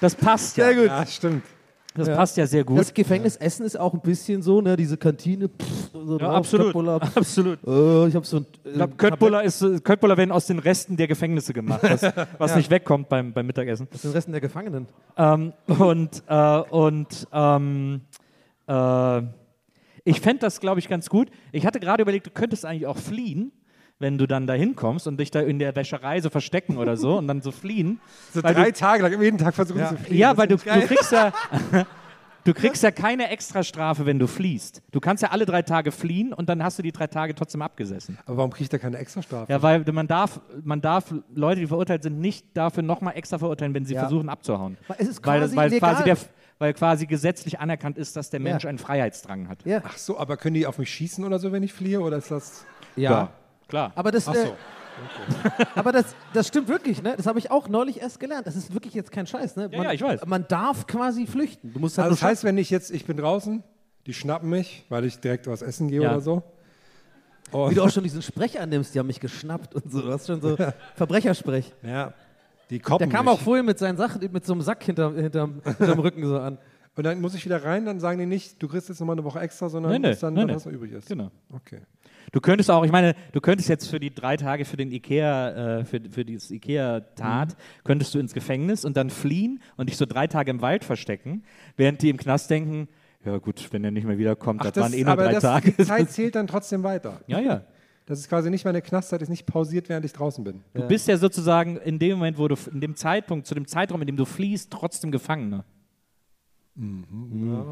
das 0.00 0.14
passt 0.14 0.56
ja. 0.56 0.66
Sehr 0.66 0.74
gut. 0.74 0.86
Ja, 0.86 1.06
stimmt. 1.06 1.44
Das 1.94 2.08
Ja. 2.08 2.16
passt 2.16 2.36
ja 2.38 2.46
sehr 2.46 2.64
gut. 2.64 2.78
Das 2.78 2.94
Gefängnisessen 2.94 3.66
ist 3.66 3.78
auch 3.78 3.92
ein 3.92 4.00
bisschen 4.00 4.40
so, 4.42 4.60
ne? 4.62 4.76
Diese 4.76 4.96
Kantine. 4.96 5.48
Pff, 5.48 5.90
so 5.92 6.18
ja, 6.18 6.30
absolut. 6.30 6.66
Köttbullar, 6.68 7.00
pff, 7.00 7.16
absolut. 7.18 7.58
äh, 7.66 8.08
ich 8.08 8.14
habe 8.14 8.24
so 8.26 8.38
ein. 8.38 8.46
Ich 8.64 8.72
glaube, 8.72 8.94
Köttbullar, 8.96 9.42
ist, 9.44 9.60
äh, 9.62 9.78
Köttbullar 9.80 10.16
werden 10.16 10.32
aus 10.32 10.46
den 10.46 10.58
Resten 10.58 10.96
der 10.96 11.06
Gefängnisse 11.08 11.52
gemacht, 11.52 11.82
was, 11.82 12.02
was 12.38 12.56
nicht 12.56 12.70
wegkommt 12.70 13.08
beim, 13.10 13.32
beim 13.32 13.46
Mittagessen. 13.46 13.88
Das 13.92 14.02
sind 14.02 14.14
Resten 14.14 14.32
der 14.32 14.40
Gefangenen. 14.40 14.86
Ähm, 15.18 15.52
und 15.66 16.22
äh, 16.26 16.58
und 16.70 17.28
ähm, 17.32 18.00
äh, 18.66 19.22
ich 20.04 20.20
fände 20.20 20.40
das, 20.40 20.60
glaube 20.60 20.80
ich, 20.80 20.88
ganz 20.88 21.08
gut. 21.08 21.28
Ich 21.52 21.66
hatte 21.66 21.78
gerade 21.78 22.02
überlegt, 22.02 22.26
du 22.26 22.30
könntest 22.30 22.64
eigentlich 22.64 22.86
auch 22.86 22.96
fliehen, 22.96 23.52
wenn 24.02 24.18
du 24.18 24.26
dann 24.26 24.46
da 24.46 24.52
hinkommst 24.52 25.06
und 25.06 25.18
dich 25.18 25.30
da 25.30 25.40
in 25.40 25.58
der 25.58 25.74
Wäscherei 25.74 26.20
so 26.20 26.28
verstecken 26.28 26.76
oder 26.76 26.98
so 26.98 27.16
und 27.16 27.26
dann 27.28 27.40
so 27.40 27.50
fliehen. 27.52 28.00
So 28.34 28.42
Weil 28.42 28.54
drei 28.54 28.70
du- 28.70 28.78
Tage 28.78 29.02
lang 29.04 29.22
jeden 29.22 29.38
Tag 29.38 29.54
versuchen 29.54 29.86
zu 29.86 29.96
fliegen. 29.96 30.18
Ja, 30.18 30.36
weil 30.36 30.48
du, 30.48 30.56
du 30.56 30.62
kriegst 30.86 31.12
ja. 31.12 31.32
Du 32.44 32.52
kriegst 32.54 32.82
ja 32.82 32.90
keine 32.90 33.30
Extrastrafe, 33.30 34.04
wenn 34.04 34.18
du 34.18 34.26
fliehst. 34.26 34.82
Du 34.90 34.98
kannst 34.98 35.22
ja 35.22 35.30
alle 35.30 35.46
drei 35.46 35.62
Tage 35.62 35.92
fliehen 35.92 36.32
und 36.32 36.48
dann 36.48 36.60
hast 36.64 36.76
du 36.76 36.82
die 36.82 36.90
drei 36.90 37.06
Tage 37.06 37.36
trotzdem 37.36 37.62
abgesessen. 37.62 38.18
Aber 38.26 38.38
warum 38.38 38.50
kriegt 38.50 38.72
er 38.72 38.80
keine 38.80 38.98
Extrastrafe? 38.98 39.46
Ja, 39.52 39.62
weil 39.62 39.84
man 39.92 40.08
darf, 40.08 40.40
man 40.64 40.80
darf 40.80 41.14
Leute, 41.32 41.60
die 41.60 41.68
verurteilt 41.68 42.02
sind, 42.02 42.18
nicht 42.18 42.44
dafür 42.54 42.82
nochmal 42.82 43.14
extra 43.16 43.38
verurteilen, 43.38 43.74
wenn 43.74 43.84
sie 43.84 43.94
Ja. 43.94 44.00
versuchen 44.00 44.28
abzuhauen. 44.28 44.76
Es 44.98 45.06
ist 45.06 45.24
weil, 45.24 45.38
quasi 45.38 45.54
weil, 45.56 45.70
illegal. 45.70 45.90
quasi 45.94 46.02
der, 46.02 46.16
weil 46.58 46.74
quasi 46.74 47.06
gesetzlich 47.06 47.60
anerkannt 47.60 47.96
ist, 47.96 48.16
dass 48.16 48.30
der 48.30 48.40
Ja. 48.40 48.44
Mensch 48.50 48.64
einen 48.66 48.78
Freiheitsdrang 48.78 49.48
hat. 49.48 49.64
Ja. 49.64 49.80
Ach 49.84 49.96
so, 49.96 50.18
aber 50.18 50.36
können 50.36 50.54
die 50.54 50.66
auf 50.66 50.78
mich 50.78 50.90
schießen 50.90 51.22
oder 51.24 51.38
so, 51.38 51.52
wenn 51.52 51.62
ich 51.62 51.72
fliehe? 51.72 52.00
Oder 52.00 52.16
ist 52.16 52.32
das. 52.32 52.66
ja. 52.96 53.30
Klar. 53.72 53.90
Aber 53.94 54.10
das, 54.10 54.28
Ach 54.28 54.34
äh, 54.34 54.44
so. 54.48 54.56
aber 55.74 55.92
das, 55.92 56.14
das 56.34 56.48
stimmt 56.48 56.68
wirklich, 56.68 57.02
ne? 57.02 57.14
Das 57.16 57.26
habe 57.26 57.38
ich 57.38 57.50
auch 57.50 57.70
neulich 57.70 58.02
erst 58.02 58.20
gelernt. 58.20 58.46
Das 58.46 58.54
ist 58.54 58.74
wirklich 58.74 58.92
jetzt 58.92 59.10
kein 59.10 59.26
Scheiß, 59.26 59.56
ne? 59.56 59.70
Ja, 59.72 59.78
Man, 59.78 59.86
ja, 59.86 59.92
ich 59.94 60.02
weiß. 60.02 60.26
Man 60.26 60.44
darf 60.46 60.86
quasi 60.86 61.26
flüchten. 61.26 61.72
Du 61.72 61.78
musst 61.80 61.96
halt 61.96 62.04
Also 62.10 62.16
das 62.16 62.22
heißt, 62.22 62.44
wenn 62.44 62.58
ich 62.58 62.68
jetzt, 62.68 62.90
ich 62.90 63.06
bin 63.06 63.16
draußen, 63.16 63.62
die 64.04 64.12
schnappen 64.12 64.50
mich, 64.50 64.84
weil 64.90 65.06
ich 65.06 65.20
direkt 65.20 65.46
was 65.46 65.62
essen 65.62 65.88
gehe 65.88 66.02
Ja. 66.02 66.10
oder 66.10 66.20
so. 66.20 66.42
Wie 67.50 67.56
Und, 67.56 67.76
du 67.78 67.82
auch 67.82 67.88
schon 67.90 68.02
diesen 68.04 68.20
Sprech 68.20 68.60
annimmst, 68.60 68.94
die 68.94 68.98
haben 68.98 69.06
mich 69.06 69.20
geschnappt 69.20 69.74
und 69.74 69.90
so. 69.90 70.02
Du 70.02 70.12
hast 70.12 70.26
schon 70.26 70.42
so 70.42 70.54
Verbrechersprech. 70.96 71.72
ja, 71.82 72.12
die 72.68 72.78
koppen 72.78 73.08
Der 73.08 73.16
kam 73.16 73.24
mich. 73.24 73.34
auch 73.34 73.40
vorhin 73.40 73.64
mit 73.64 73.78
seinen 73.78 73.96
Sachen, 73.96 74.20
mit 74.30 74.44
so 74.44 74.52
einem 74.52 74.60
Sack 74.60 74.84
hinter, 74.84 75.14
hinterm, 75.14 75.62
hinterm 75.64 75.98
Rücken 76.00 76.26
so 76.26 76.38
an. 76.38 76.58
Und 76.94 77.04
dann 77.04 77.22
muss 77.22 77.34
ich 77.34 77.42
wieder 77.46 77.64
rein, 77.64 77.86
dann 77.86 78.00
sagen 78.00 78.18
die 78.18 78.26
nicht, 78.26 78.62
du 78.62 78.68
kriegst 78.68 78.90
jetzt 78.90 79.00
nochmal 79.00 79.14
eine 79.14 79.24
Woche 79.24 79.40
extra, 79.40 79.70
sondern 79.70 79.92
Nee, 79.92 79.98
nee, 79.98 80.14
dann, 80.14 80.34
nee, 80.34 80.40
dann 80.40 80.48
nee. 80.48 80.54
was 80.56 80.66
noch 80.66 80.72
übrig 80.72 80.92
ist. 80.92 81.08
Genau. 81.08 81.30
Okay. 81.50 81.80
Du 82.30 82.40
könntest 82.40 82.70
auch, 82.70 82.84
ich 82.84 82.92
meine, 82.92 83.14
du 83.32 83.40
könntest 83.40 83.68
jetzt 83.68 83.88
für 83.88 83.98
die 83.98 84.14
drei 84.14 84.36
Tage 84.36 84.64
für 84.64 84.76
den 84.76 84.90
Ikea, 84.92 85.78
äh, 85.80 85.84
für, 85.84 86.00
für 86.10 86.24
dieses 86.24 86.50
Ikea-Tat, 86.50 87.50
Mhm. 87.50 87.54
könntest 87.84 88.14
du 88.14 88.18
ins 88.18 88.32
Gefängnis 88.32 88.84
und 88.84 88.96
dann 88.96 89.10
fliehen 89.10 89.60
und 89.76 89.88
dich 89.88 89.96
so 89.96 90.06
drei 90.06 90.26
Tage 90.26 90.50
im 90.50 90.62
Wald 90.62 90.84
verstecken, 90.84 91.42
während 91.76 92.00
die 92.02 92.10
im 92.10 92.16
Knast 92.16 92.48
denken, 92.50 92.88
ja 93.24 93.38
gut, 93.38 93.68
wenn 93.72 93.84
er 93.84 93.90
nicht 93.90 94.06
mehr 94.06 94.18
wiederkommt, 94.18 94.60
Ach, 94.64 94.70
das, 94.70 94.82
waren 94.82 94.92
eh 94.94 95.02
nur 95.02 95.12
aber 95.12 95.24
drei 95.24 95.32
das, 95.32 95.42
Tage. 95.42 95.72
die 95.72 95.84
Zeit 95.84 96.10
zählt 96.10 96.34
dann 96.34 96.46
trotzdem 96.46 96.82
weiter. 96.82 97.20
ja, 97.26 97.40
ja. 97.40 97.62
Das 98.04 98.18
ist 98.18 98.28
quasi 98.28 98.50
nicht 98.50 98.64
meine 98.64 98.82
Knastzeit, 98.82 99.22
ist 99.22 99.28
nicht 99.28 99.46
pausiert, 99.46 99.88
während 99.88 100.04
ich 100.04 100.12
draußen 100.12 100.42
bin. 100.42 100.60
Du 100.74 100.82
bist 100.88 101.06
ja 101.06 101.16
sozusagen 101.16 101.76
in 101.76 102.00
dem 102.00 102.18
Moment, 102.18 102.36
wo 102.36 102.48
du, 102.48 102.56
in 102.72 102.80
dem 102.80 102.96
Zeitpunkt, 102.96 103.46
zu 103.46 103.54
dem 103.54 103.68
Zeitraum, 103.68 104.00
in 104.00 104.08
dem 104.08 104.16
du 104.16 104.24
fliehst, 104.24 104.72
trotzdem 104.72 105.12
Gefangener. 105.12 105.64
Ja, 106.74 106.82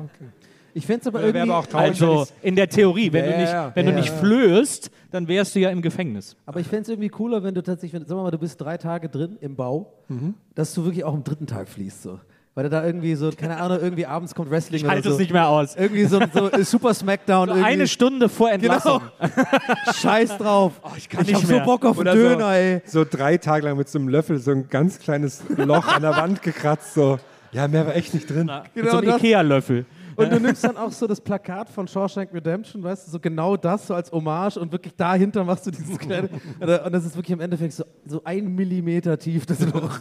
okay. 0.04 0.28
Ich 0.74 0.86
fände 0.86 1.00
es 1.02 1.06
aber 1.06 1.20
irgendwie. 1.22 1.40
aber 1.50 1.58
auch 1.58 1.66
traurig, 1.66 2.00
wenn 2.00 2.08
Also 2.08 2.26
in 2.42 2.56
der 2.56 2.68
Theorie, 2.68 3.12
wenn 3.12 3.24
Ja, 3.24 3.30
du 3.32 3.38
nicht, 3.38 3.52
ja, 3.52 3.72
wenn 3.74 3.86
ja, 3.86 3.92
du 3.92 3.98
nicht 3.98 4.08
ja. 4.10 4.14
flöhst, 4.16 4.90
dann 5.10 5.26
wärst 5.28 5.54
du 5.54 5.60
ja 5.60 5.70
im 5.70 5.82
Gefängnis. 5.82 6.36
Aber 6.46 6.60
ich 6.60 6.66
fände 6.66 6.82
es 6.82 6.88
irgendwie 6.88 7.08
cooler, 7.08 7.42
wenn 7.42 7.54
du 7.54 7.62
tatsächlich, 7.62 8.00
wenn, 8.00 8.06
sagen 8.06 8.20
wir 8.20 8.24
mal, 8.24 8.30
du 8.30 8.38
bist 8.38 8.60
drei 8.60 8.76
Tage 8.76 9.08
drin 9.08 9.36
im 9.40 9.56
Bau, 9.56 9.92
Mhm. 10.08 10.34
dass 10.54 10.72
du 10.74 10.84
wirklich 10.84 11.04
auch 11.04 11.14
am 11.14 11.24
dritten 11.24 11.46
Tag 11.46 11.68
fließt. 11.68 12.02
So. 12.02 12.20
Weil 12.54 12.64
du 12.64 12.70
da 12.70 12.84
irgendwie 12.84 13.14
so, 13.14 13.30
keine 13.30 13.58
Ahnung, 13.58 13.78
irgendwie 13.80 14.06
abends 14.06 14.34
kommt 14.34 14.50
Wrestling 14.50 14.78
Ich 14.78 14.84
oder 14.84 14.92
halte 14.94 15.08
so. 15.08 15.14
es 15.14 15.20
nicht 15.20 15.32
mehr 15.32 15.48
aus. 15.48 15.76
Irgendwie 15.76 16.04
so, 16.04 16.20
so 16.34 16.50
Super 16.64 16.94
Smackdown. 16.94 17.48
So 17.48 17.54
irgendwie. 17.54 17.68
eine 17.70 17.86
Stunde 17.88 18.28
vor 18.28 18.50
Entlassung. 18.50 19.00
Genau. 19.20 19.92
Scheiß 19.94 20.36
drauf. 20.38 20.72
ich 20.96 21.08
kann 21.08 21.22
ich 21.22 21.28
nicht 21.28 21.36
hab 21.36 21.44
so 21.46 21.54
mehr. 21.54 21.64
Bock 21.64 21.84
auf 21.84 21.98
einen 21.98 22.08
Oder 22.08 22.14
Döner, 22.14 22.52
ey. 22.52 22.82
so, 22.86 23.04
so 23.04 23.06
drei 23.08 23.36
Tage 23.38 23.66
lang 23.66 23.76
mit 23.76 23.88
so 23.88 23.98
einem 23.98 24.08
Löffel 24.08 24.38
so 24.38 24.50
ein 24.50 24.68
ganz 24.68 24.98
kleines 24.98 25.42
Loch 25.56 25.86
an 25.88 26.02
der 26.02 26.16
Wand 26.16 26.42
gekratzt, 26.42 26.94
so. 26.94 27.18
Ja, 27.52 27.66
mehr 27.68 27.86
war 27.86 27.96
echt 27.96 28.14
nicht 28.14 28.28
drin. 28.30 28.44
Na, 28.46 28.62
mit 28.62 28.74
Genau 28.74 28.90
so 28.92 28.96
einem 28.98 29.06
das. 29.08 29.16
Ikea-Löffel. 29.18 29.84
Und 30.16 30.32
du 30.32 30.40
nimmst 30.40 30.64
dann 30.64 30.76
auch 30.76 30.92
so 30.92 31.06
das 31.06 31.20
Plakat 31.20 31.68
von 31.70 31.86
Shawshank 31.86 32.32
Redemption, 32.32 32.82
weißt 32.82 33.06
du, 33.06 33.10
so 33.12 33.20
genau 33.20 33.56
das 33.56 33.86
so 33.86 33.94
als 33.94 34.10
Hommage 34.12 34.56
und 34.58 34.72
wirklich 34.72 34.94
dahinter 34.96 35.44
machst 35.44 35.66
du 35.66 35.70
dieses 35.70 35.98
kleine. 35.98 36.28
und 36.60 36.92
das 36.92 37.04
ist 37.04 37.16
wirklich 37.16 37.32
im 37.32 37.40
Endeffekt 37.40 37.72
so, 37.74 37.84
so 38.06 38.22
ein 38.24 38.54
Millimeter 38.54 39.18
tief, 39.18 39.46
das 39.46 39.60
Loch. 39.60 40.00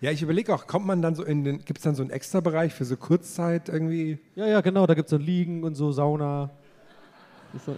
Ja, 0.00 0.12
ich 0.12 0.22
überlege 0.22 0.54
auch, 0.54 0.66
kommt 0.66 0.86
man 0.86 1.02
dann 1.02 1.14
so 1.16 1.24
in 1.24 1.42
den, 1.42 1.58
gibt 1.64 1.78
es 1.78 1.84
dann 1.84 1.96
so 1.96 2.02
einen 2.02 2.10
Extra-Bereich 2.10 2.72
für 2.72 2.84
so 2.84 2.96
Kurzzeit 2.96 3.68
irgendwie? 3.68 4.18
Ja, 4.36 4.46
ja, 4.46 4.60
genau, 4.60 4.86
da 4.86 4.94
gibt 4.94 5.06
es 5.06 5.10
dann 5.10 5.22
Liegen 5.22 5.64
und 5.64 5.74
so, 5.74 5.90
Sauna. 5.90 6.50
Das 7.52 7.64
so- 7.64 7.74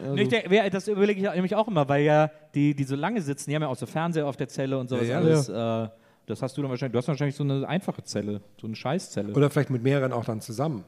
das 0.71 0.89
überlege 0.89 1.21
ich 1.21 1.35
nämlich 1.35 1.55
auch 1.55 1.69
immer, 1.69 1.89
weil 1.89 2.03
ja 2.03 2.31
die, 2.55 2.75
die 2.75 2.85
so 2.85 2.97
lange 2.97 3.23
sitzen, 3.23 3.49
die 3.51 3.57
haben 3.57 3.63
ja 3.63 3.69
auch 3.69 3.77
so 3.77 3.87
Fernseher 3.87 4.27
auf 4.27 4.37
der 4.37 4.49
Zelle 4.49 4.79
und 4.79 4.89
sowas 4.89 5.07
Ja, 5.07 5.21
ja. 5.21 5.27
alles. 5.27 5.49
Äh, 5.49 5.89
das 6.27 6.43
hast 6.43 6.57
du 6.57 6.63
dann 6.63 6.71
wahrscheinlich, 6.71 6.93
du 6.93 6.99
hast 6.99 7.09
wahrscheinlich 7.09 7.37
so 7.37 7.45
eine 7.45 7.67
einfache 7.67 8.03
Zelle, 8.05 8.41
so 8.61 8.67
eine 8.67 8.77
Scheißzelle. 8.77 9.33
Oder 9.33 9.49
vielleicht 9.51 9.71
mit 9.71 9.83
mehreren 9.83 10.13
auch 10.13 10.25
dann 10.25 10.41
zusammen. 10.41 10.85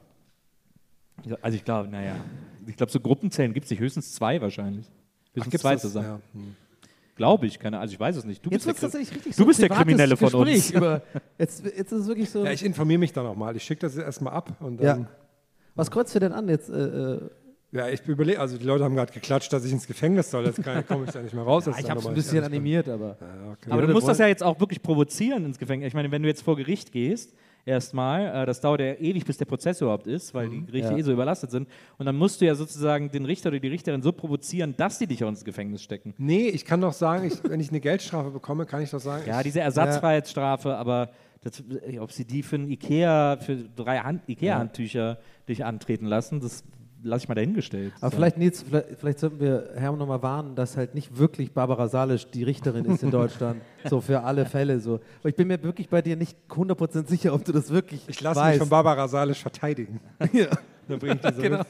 Also 1.41 1.55
ich 1.55 1.63
glaube, 1.65 1.89
naja, 1.89 2.15
ich 2.67 2.75
glaube, 2.75 2.91
so 2.91 2.99
Gruppenzellen 2.99 3.53
gibt 3.53 3.65
es 3.65 3.71
nicht, 3.71 3.79
höchstens 3.79 4.13
zwei 4.13 4.41
wahrscheinlich. 4.41 4.85
Höchstens 5.33 5.51
gibt's 5.51 5.61
zwei 5.61 5.73
das? 5.73 5.81
zusammen. 5.81 6.07
Ja. 6.07 6.19
Hm. 6.39 6.55
Glaube 7.15 7.45
ich, 7.45 7.59
keine, 7.59 7.79
also 7.79 7.93
ich 7.93 7.99
weiß 7.99 8.15
es 8.15 8.25
nicht. 8.25 8.43
Du 8.43 8.49
Jetzt 8.49 8.65
bist 8.65 8.67
wird 8.67 8.81
der, 8.81 8.87
es 8.87 8.91
tatsächlich 8.93 9.15
richtig 9.17 9.35
du 9.35 9.43
so 9.43 9.45
bist 9.47 9.61
der 9.61 9.69
Kriminelle 9.69 10.17
von 10.17 10.29
Gespräch 10.31 10.55
uns. 10.55 10.71
Über, 10.73 11.01
jetzt, 11.37 11.63
jetzt 11.63 11.91
ist 11.91 12.01
es 12.01 12.07
wirklich 12.07 12.29
so. 12.29 12.43
Ja, 12.43 12.51
ich 12.51 12.65
informiere 12.65 12.99
mich 12.99 13.13
dann 13.13 13.25
auch 13.27 13.35
mal. 13.35 13.55
Ich 13.55 13.63
schicke 13.63 13.81
das 13.81 13.95
jetzt 13.95 14.03
erstmal 14.05 14.33
ab 14.33 14.55
und 14.59 14.81
Ja. 14.81 14.93
dann. 14.95 15.07
Was 15.75 15.91
kreuzt 15.91 16.13
du 16.15 16.19
denn 16.19 16.31
an 16.33 16.49
jetzt? 16.49 16.69
Äh, 16.69 16.73
äh, 17.15 17.19
Ja, 17.71 17.87
ich 17.89 18.05
überlege, 18.07 18.39
also 18.39 18.57
die 18.57 18.65
Leute 18.65 18.83
haben 18.83 18.95
gerade 18.95 19.11
geklatscht, 19.13 19.53
dass 19.53 19.63
ich 19.65 19.71
ins 19.71 19.85
Gefängnis 19.87 20.29
soll. 20.31 20.45
Jetzt 20.45 20.63
kann- 20.63 20.85
komme 20.87 21.05
ich 21.05 21.11
da 21.11 21.21
nicht 21.21 21.33
mehr 21.35 21.43
raus. 21.43 21.67
Ist 21.67 21.79
ich 21.79 21.89
habe 21.89 21.99
es 21.99 22.07
ein 22.07 22.13
bisschen 22.15 22.43
animiert, 22.43 22.89
aber. 22.89 23.17
Ja, 23.21 23.51
okay. 23.51 23.71
Aber 23.71 23.81
Ja, 23.81 23.87
du 23.87 23.93
musst 23.93 24.07
das 24.07 24.17
ja 24.17 24.27
jetzt 24.27 24.43
auch 24.43 24.59
wirklich 24.59 24.81
provozieren 24.81 25.45
ins 25.45 25.59
Gefängnis. 25.59 25.87
Ich 25.89 25.93
meine, 25.93 26.09
wenn 26.11 26.21
du 26.23 26.27
jetzt 26.27 26.41
vor 26.41 26.55
Gericht 26.57 26.91
gehst, 26.91 27.33
erstmal, 27.65 28.43
äh, 28.43 28.45
das 28.45 28.61
dauert 28.61 28.81
ja 28.81 28.93
ewig, 28.95 29.25
bis 29.25 29.37
der 29.37 29.45
Prozess 29.45 29.81
überhaupt 29.81 30.07
ist, 30.07 30.33
weil 30.33 30.49
die 30.49 30.65
Gerichte 30.65 30.91
Ja. 30.91 30.97
eh 30.97 31.01
so 31.01 31.11
überlastet 31.11 31.51
sind. 31.51 31.67
Und 31.97 32.05
dann 32.05 32.15
musst 32.15 32.41
du 32.41 32.45
ja 32.45 32.55
sozusagen 32.55 33.09
den 33.11 33.25
Richter 33.25 33.49
oder 33.49 33.59
die 33.59 33.67
Richterin 33.67 34.01
so 34.01 34.11
provozieren, 34.11 34.75
dass 34.77 34.99
die 34.99 35.07
dich 35.07 35.23
auch 35.23 35.29
ins 35.29 35.43
Gefängnis 35.45 35.81
stecken. 35.81 36.13
Nee, 36.17 36.49
ich 36.49 36.65
kann 36.65 36.81
doch 36.81 36.93
sagen, 36.93 37.25
ich, 37.25 37.43
wenn 37.43 37.59
ich 37.59 37.69
eine 37.69 37.79
Geldstrafe 37.79 38.31
bekomme, 38.31 38.65
kann 38.65 38.81
ich 38.81 38.91
doch 38.91 38.99
sagen, 38.99 39.23
Ja, 39.27 39.41
diese 39.43 39.61
Ersatzfreiheitsstrafe, 39.61 40.75
aber 40.75 41.09
das, 41.41 41.63
äh, 41.87 41.99
ob 41.99 42.11
sie 42.11 42.25
die 42.25 42.43
für 42.43 42.55
ein 42.57 42.69
Ikea, 42.69 43.37
für 43.37 43.55
drei 43.75 43.99
Hand, 43.99 44.23
Ikea-Handtücher 44.27 45.17
dich 45.47 45.65
antreten 45.65 46.05
lassen, 46.05 46.39
das 46.39 46.63
lasse 47.03 47.23
ich 47.23 47.27
mal 47.29 47.35
dahingestellt. 47.35 47.93
Aber 48.01 48.09
So. 48.11 48.15
vielleicht, 48.17 48.37
Nils, 48.37 48.63
vielleicht, 48.63 48.87
vielleicht 48.99 49.19
sollten 49.19 49.39
wir 49.39 49.69
Herrn 49.75 49.97
nochmal 49.97 50.21
warnen, 50.23 50.55
dass 50.55 50.77
halt 50.77 50.95
nicht 50.95 51.17
wirklich 51.17 51.51
Barbara 51.53 51.87
Salisch 51.87 52.27
die 52.31 52.43
Richterin 52.43 52.85
ist 52.85 53.03
in 53.03 53.11
Deutschland. 53.19 53.61
so 53.89 54.01
für 54.01 54.21
alle 54.21 54.45
Fälle 54.45 54.79
so. 54.79 54.95
Aber 55.19 55.29
ich 55.29 55.35
bin 55.35 55.47
mir 55.47 55.61
wirklich 55.61 55.89
bei 55.89 56.01
dir 56.01 56.15
nicht 56.15 56.37
100% 56.49 57.07
sicher, 57.07 57.33
ob 57.33 57.43
du 57.45 57.51
das 57.51 57.69
wirklich 57.69 58.03
ich 58.07 58.21
lasse 58.21 58.43
mich 58.45 58.57
von 58.57 58.69
Barbara 58.69 59.07
Salisch 59.07 59.41
verteidigen. 59.41 59.99
ja. 60.33 60.47
Dann 60.87 60.99
bringt 60.99 61.23
die 61.23 61.33
so 61.33 61.41
genau. 61.41 61.57
mit. 61.59 61.67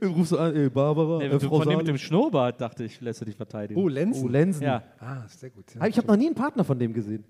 Du 0.00 0.08
rufst 0.08 0.30
so 0.30 0.38
an, 0.38 0.54
ey, 0.56 0.70
Barbara, 0.70 1.18
Nee, 1.18 1.26
äh, 1.26 1.40
Frau 1.40 1.58
von 1.58 1.68
dem 1.68 1.78
mit 1.78 1.86
dem 1.86 1.96
Salisch. 1.96 2.06
Schnurrbart 2.06 2.60
dachte 2.60 2.84
ich, 2.84 2.98
lässt 3.00 3.20
du 3.20 3.24
dich 3.26 3.36
verteidigen. 3.36 3.78
Oh, 3.80 3.88
Lenzen. 3.88 4.24
Oh, 4.24 4.28
Lenzen. 4.28 4.62
ja. 4.62 4.82
Ah, 5.00 5.24
sehr 5.28 5.50
gut. 5.50 5.64
Ja. 5.74 5.86
Ich 5.86 5.98
habe 5.98 6.06
noch 6.06 6.16
nie 6.16 6.26
einen 6.26 6.34
Partner 6.34 6.64
von 6.64 6.78
dem 6.78 6.92
gesehen. 6.94 7.24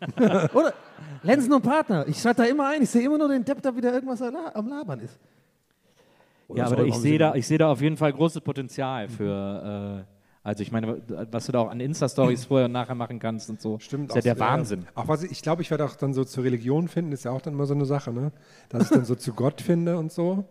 Oder? 0.16 0.74
Lenzen 1.24 1.52
und 1.52 1.62
Partner. 1.62 2.06
Ich 2.06 2.20
schalte 2.20 2.42
da 2.42 2.48
immer 2.48 2.68
ein. 2.68 2.82
Ich 2.82 2.90
sehe 2.90 3.02
immer 3.04 3.18
nur 3.18 3.28
den 3.28 3.44
Depp, 3.44 3.60
da 3.62 3.74
wieder 3.76 3.92
irgendwas 3.92 4.22
am 4.22 4.68
Labern 4.68 5.00
ist. 5.00 5.18
Ja, 6.54 6.66
aber 6.66 6.84
ich 6.84 6.94
sehe 6.96 7.18
da, 7.18 7.34
ich 7.34 7.46
sehe 7.46 7.58
da 7.58 7.70
auf 7.70 7.80
jeden 7.80 7.96
Fall 7.96 8.12
großes 8.12 8.42
Potenzial 8.42 9.08
für. 9.08 10.04
Äh, 10.08 10.12
also 10.44 10.62
ich 10.62 10.72
meine, 10.72 11.00
was 11.30 11.46
du 11.46 11.52
da 11.52 11.60
auch 11.60 11.70
an 11.70 11.78
Insta-Stories 11.78 12.44
vorher 12.46 12.66
und 12.66 12.72
nachher 12.72 12.96
machen 12.96 13.20
kannst 13.20 13.48
und 13.48 13.60
so, 13.60 13.78
Stimmt. 13.78 14.08
ist 14.08 14.14
ja 14.16 14.20
auch 14.20 14.22
der 14.24 14.34
so, 14.34 14.40
Wahnsinn. 14.40 14.86
Auch 14.94 15.06
was 15.06 15.22
ich, 15.22 15.30
ich 15.30 15.42
glaube, 15.42 15.62
ich 15.62 15.70
werde 15.70 15.84
auch 15.84 15.94
dann 15.94 16.14
so 16.14 16.24
zur 16.24 16.42
Religion 16.42 16.88
finden, 16.88 17.12
ist 17.12 17.24
ja 17.24 17.30
auch 17.30 17.40
dann 17.40 17.54
immer 17.54 17.66
so 17.66 17.74
eine 17.74 17.84
Sache, 17.84 18.12
ne? 18.12 18.32
Dass 18.68 18.84
ich 18.84 18.88
dann 18.90 19.04
so 19.04 19.14
zu 19.14 19.34
Gott 19.34 19.60
finde 19.60 19.96
und 19.96 20.10
so. 20.10 20.44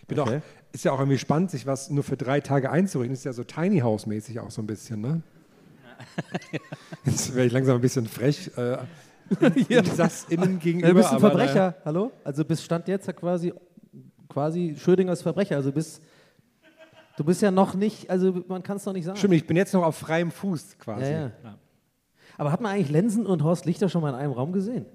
Ich 0.00 0.06
bin 0.08 0.18
Okay. 0.18 0.38
auch, 0.38 0.72
ist 0.72 0.84
ja 0.84 0.92
auch 0.92 0.98
irgendwie 0.98 1.18
spannend, 1.18 1.50
sich 1.52 1.66
was 1.66 1.88
nur 1.90 2.02
für 2.02 2.16
drei 2.16 2.40
Tage 2.40 2.70
einzurichten. 2.70 3.14
Ist 3.14 3.24
ja 3.24 3.32
so 3.32 3.44
Tiny 3.44 3.78
House-mäßig 3.78 4.40
auch 4.40 4.50
so 4.50 4.60
ein 4.60 4.66
bisschen, 4.66 5.00
ne? 5.00 5.22
Jetzt 7.04 7.34
wäre 7.34 7.46
ich 7.46 7.52
langsam 7.52 7.76
ein 7.76 7.80
bisschen 7.80 8.06
frech. 8.06 8.50
Äh, 8.56 8.78
InsassInnen 9.68 10.58
gegenüber. 10.58 10.88
Du 10.88 10.94
bist 10.94 11.10
ein 11.10 11.16
aber, 11.16 11.30
Verbrecher, 11.30 11.74
hallo? 11.84 12.12
Also 12.24 12.44
bis 12.44 12.64
Stand 12.64 12.88
jetzt 12.88 13.06
ja 13.06 13.12
quasi, 13.12 13.52
quasi 14.28 14.76
Schrödingers 14.78 15.22
Verbrecher. 15.22 15.56
Also 15.56 15.72
bist, 15.72 16.02
du 17.16 17.24
bist 17.24 17.42
ja 17.42 17.50
noch 17.50 17.74
nicht, 17.74 18.10
also 18.10 18.42
man 18.48 18.62
kann 18.62 18.76
es 18.76 18.84
noch 18.86 18.92
nicht 18.92 19.04
sagen. 19.04 19.16
Stimmt, 19.18 19.34
ich 19.34 19.46
bin 19.46 19.56
jetzt 19.56 19.72
noch 19.74 19.82
auf 19.84 19.96
freiem 19.96 20.30
Fuß 20.30 20.78
quasi. 20.78 21.10
Ja, 21.10 21.20
ja. 21.20 21.30
Aber 22.36 22.52
hat 22.52 22.60
man 22.60 22.72
eigentlich 22.72 22.90
Lenzen 22.90 23.26
und 23.26 23.42
Horst 23.42 23.64
Lichter 23.66 23.88
schon 23.88 24.02
mal 24.02 24.10
in 24.10 24.14
einem 24.14 24.32
Raum 24.32 24.52
gesehen? 24.52 24.86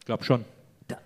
Ich 0.00 0.04
glaube 0.06 0.24
schon. 0.24 0.44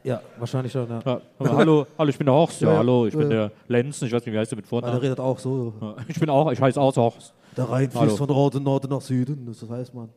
ja, 0.04 0.20
wahrscheinlich 0.38 0.72
schon. 0.72 0.88
Ja. 0.88 1.00
Ja, 1.04 1.20
aber 1.38 1.52
hallo, 1.56 1.86
hallo, 1.98 2.08
ich 2.10 2.18
bin 2.18 2.26
der 2.26 2.34
Horst. 2.34 2.60
Ja, 2.60 2.68
Ja, 2.68 2.72
ja. 2.74 2.78
hallo, 2.78 3.06
ich 3.06 3.12
bin 3.16 3.22
Ja. 3.30 3.48
der 3.48 3.52
Lenzen. 3.68 4.06
Ich 4.06 4.12
weiß 4.12 4.24
nicht, 4.24 4.34
wie 4.34 4.38
heißt 4.38 4.52
du 4.52 4.56
mit 4.56 4.64
Weil 4.64 4.80
der 4.80 4.88
Vornamen? 4.90 5.00
redet 5.00 5.20
auch 5.20 5.38
so. 5.38 5.74
Ja, 5.80 5.96
Ich 6.08 6.18
bin 6.18 6.30
auch, 6.30 6.50
ich 6.52 6.60
heiße 6.60 6.80
auch 6.80 6.94
Horst. 6.96 7.34
Der 7.56 7.68
Rhein 7.68 7.90
Hallo. 7.94 8.06
fließt 8.06 8.18
von 8.18 8.28
Norden, 8.28 8.62
Norden 8.62 8.88
nach 8.90 9.00
Süden, 9.00 9.44
das 9.46 9.68
heißt 9.68 9.92
man. 9.94 10.08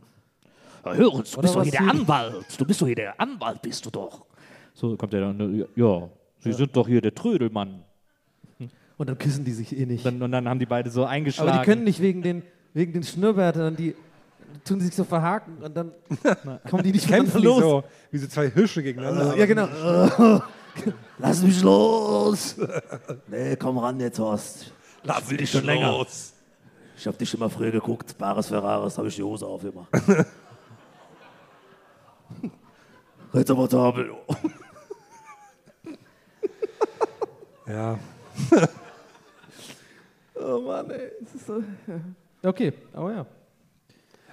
Hören, 0.84 1.23
du 1.23 1.41
bist 1.41 1.56
doch 1.56 1.63
hier 1.63 1.71
der 1.71 1.82
Anwalt. 1.82 2.45
Du 2.60 2.65
bist 2.65 2.82
doch 2.82 2.86
hier 2.86 2.95
der 2.95 3.19
Anwalt, 3.19 3.62
bist 3.62 3.86
du 3.86 3.89
doch. 3.89 4.25
So 4.76 4.96
kommt 4.98 5.14
er 5.14 5.22
dann, 5.22 5.66
ja, 5.76 6.10
Sie 6.40 6.54
sind 6.54 6.76
doch 6.76 6.88
hier 6.88 7.02
der 7.02 7.16
Trödelmann. 7.16 7.84
Und 8.98 9.10
dann 9.10 9.18
küssen 9.18 9.44
die 9.44 9.52
sich 9.52 9.78
eh 9.78 9.86
nicht. 9.86 10.06
Dann, 10.06 10.22
und 10.22 10.32
dann 10.32 10.48
haben 10.48 10.60
die 10.60 10.66
beide 10.66 10.90
so 10.90 11.06
eingeschlagen. 11.06 11.50
Aber 11.50 11.60
die 11.60 11.66
können 11.66 11.84
nicht 11.84 12.00
wegen 12.02 12.22
den, 12.22 12.44
wegen 12.74 12.94
den 12.94 13.04
Schnurrbärtern, 13.04 13.76
die 13.76 13.96
tun 14.64 14.80
sich 14.80 14.96
so 14.96 15.04
verhaken 15.04 15.58
und 15.64 15.76
dann 15.76 15.92
kommen 16.70 16.84
die 16.84 16.92
nicht 16.92 17.08
Kämpfen 17.08 17.42
die 17.42 17.46
los. 17.48 17.62
so, 17.62 17.84
wie 18.12 18.18
so 18.20 18.28
zwei 18.28 18.50
Hirsche 18.50 18.84
gegeneinander. 18.84 19.36
Ja, 19.36 19.46
genau. 19.46 19.68
Lass 21.18 21.42
mich 21.42 21.62
los! 21.62 22.58
Nee, 23.28 23.56
komm 23.56 23.78
ran 23.78 24.00
jetzt, 24.00 24.20
Horst. 24.20 24.72
Lass 25.04 25.30
mich 25.32 25.50
schon 25.50 25.66
länger. 25.66 25.92
los. 25.92 26.34
Ich 26.98 27.08
hab 27.08 27.18
dich 27.18 27.34
immer 27.34 27.50
früher 27.50 27.72
geguckt. 27.72 28.18
Bares 28.18 28.48
Ferraris, 28.48 28.98
habe 28.98 29.08
ich 29.08 29.16
die 29.16 29.24
Hose 29.24 29.46
auf 29.46 29.64
immer. 29.64 29.88
Rätselportabel. 33.34 34.12
Ja. 37.67 37.99
Oh 40.38 40.60
Mann, 40.60 40.89
ey. 40.91 41.12
Das 41.21 41.34
ist 41.36 41.47
so, 41.47 41.60
ja. 41.88 42.49
Okay, 42.49 42.73
aber 42.93 43.13
ja. 43.13 43.25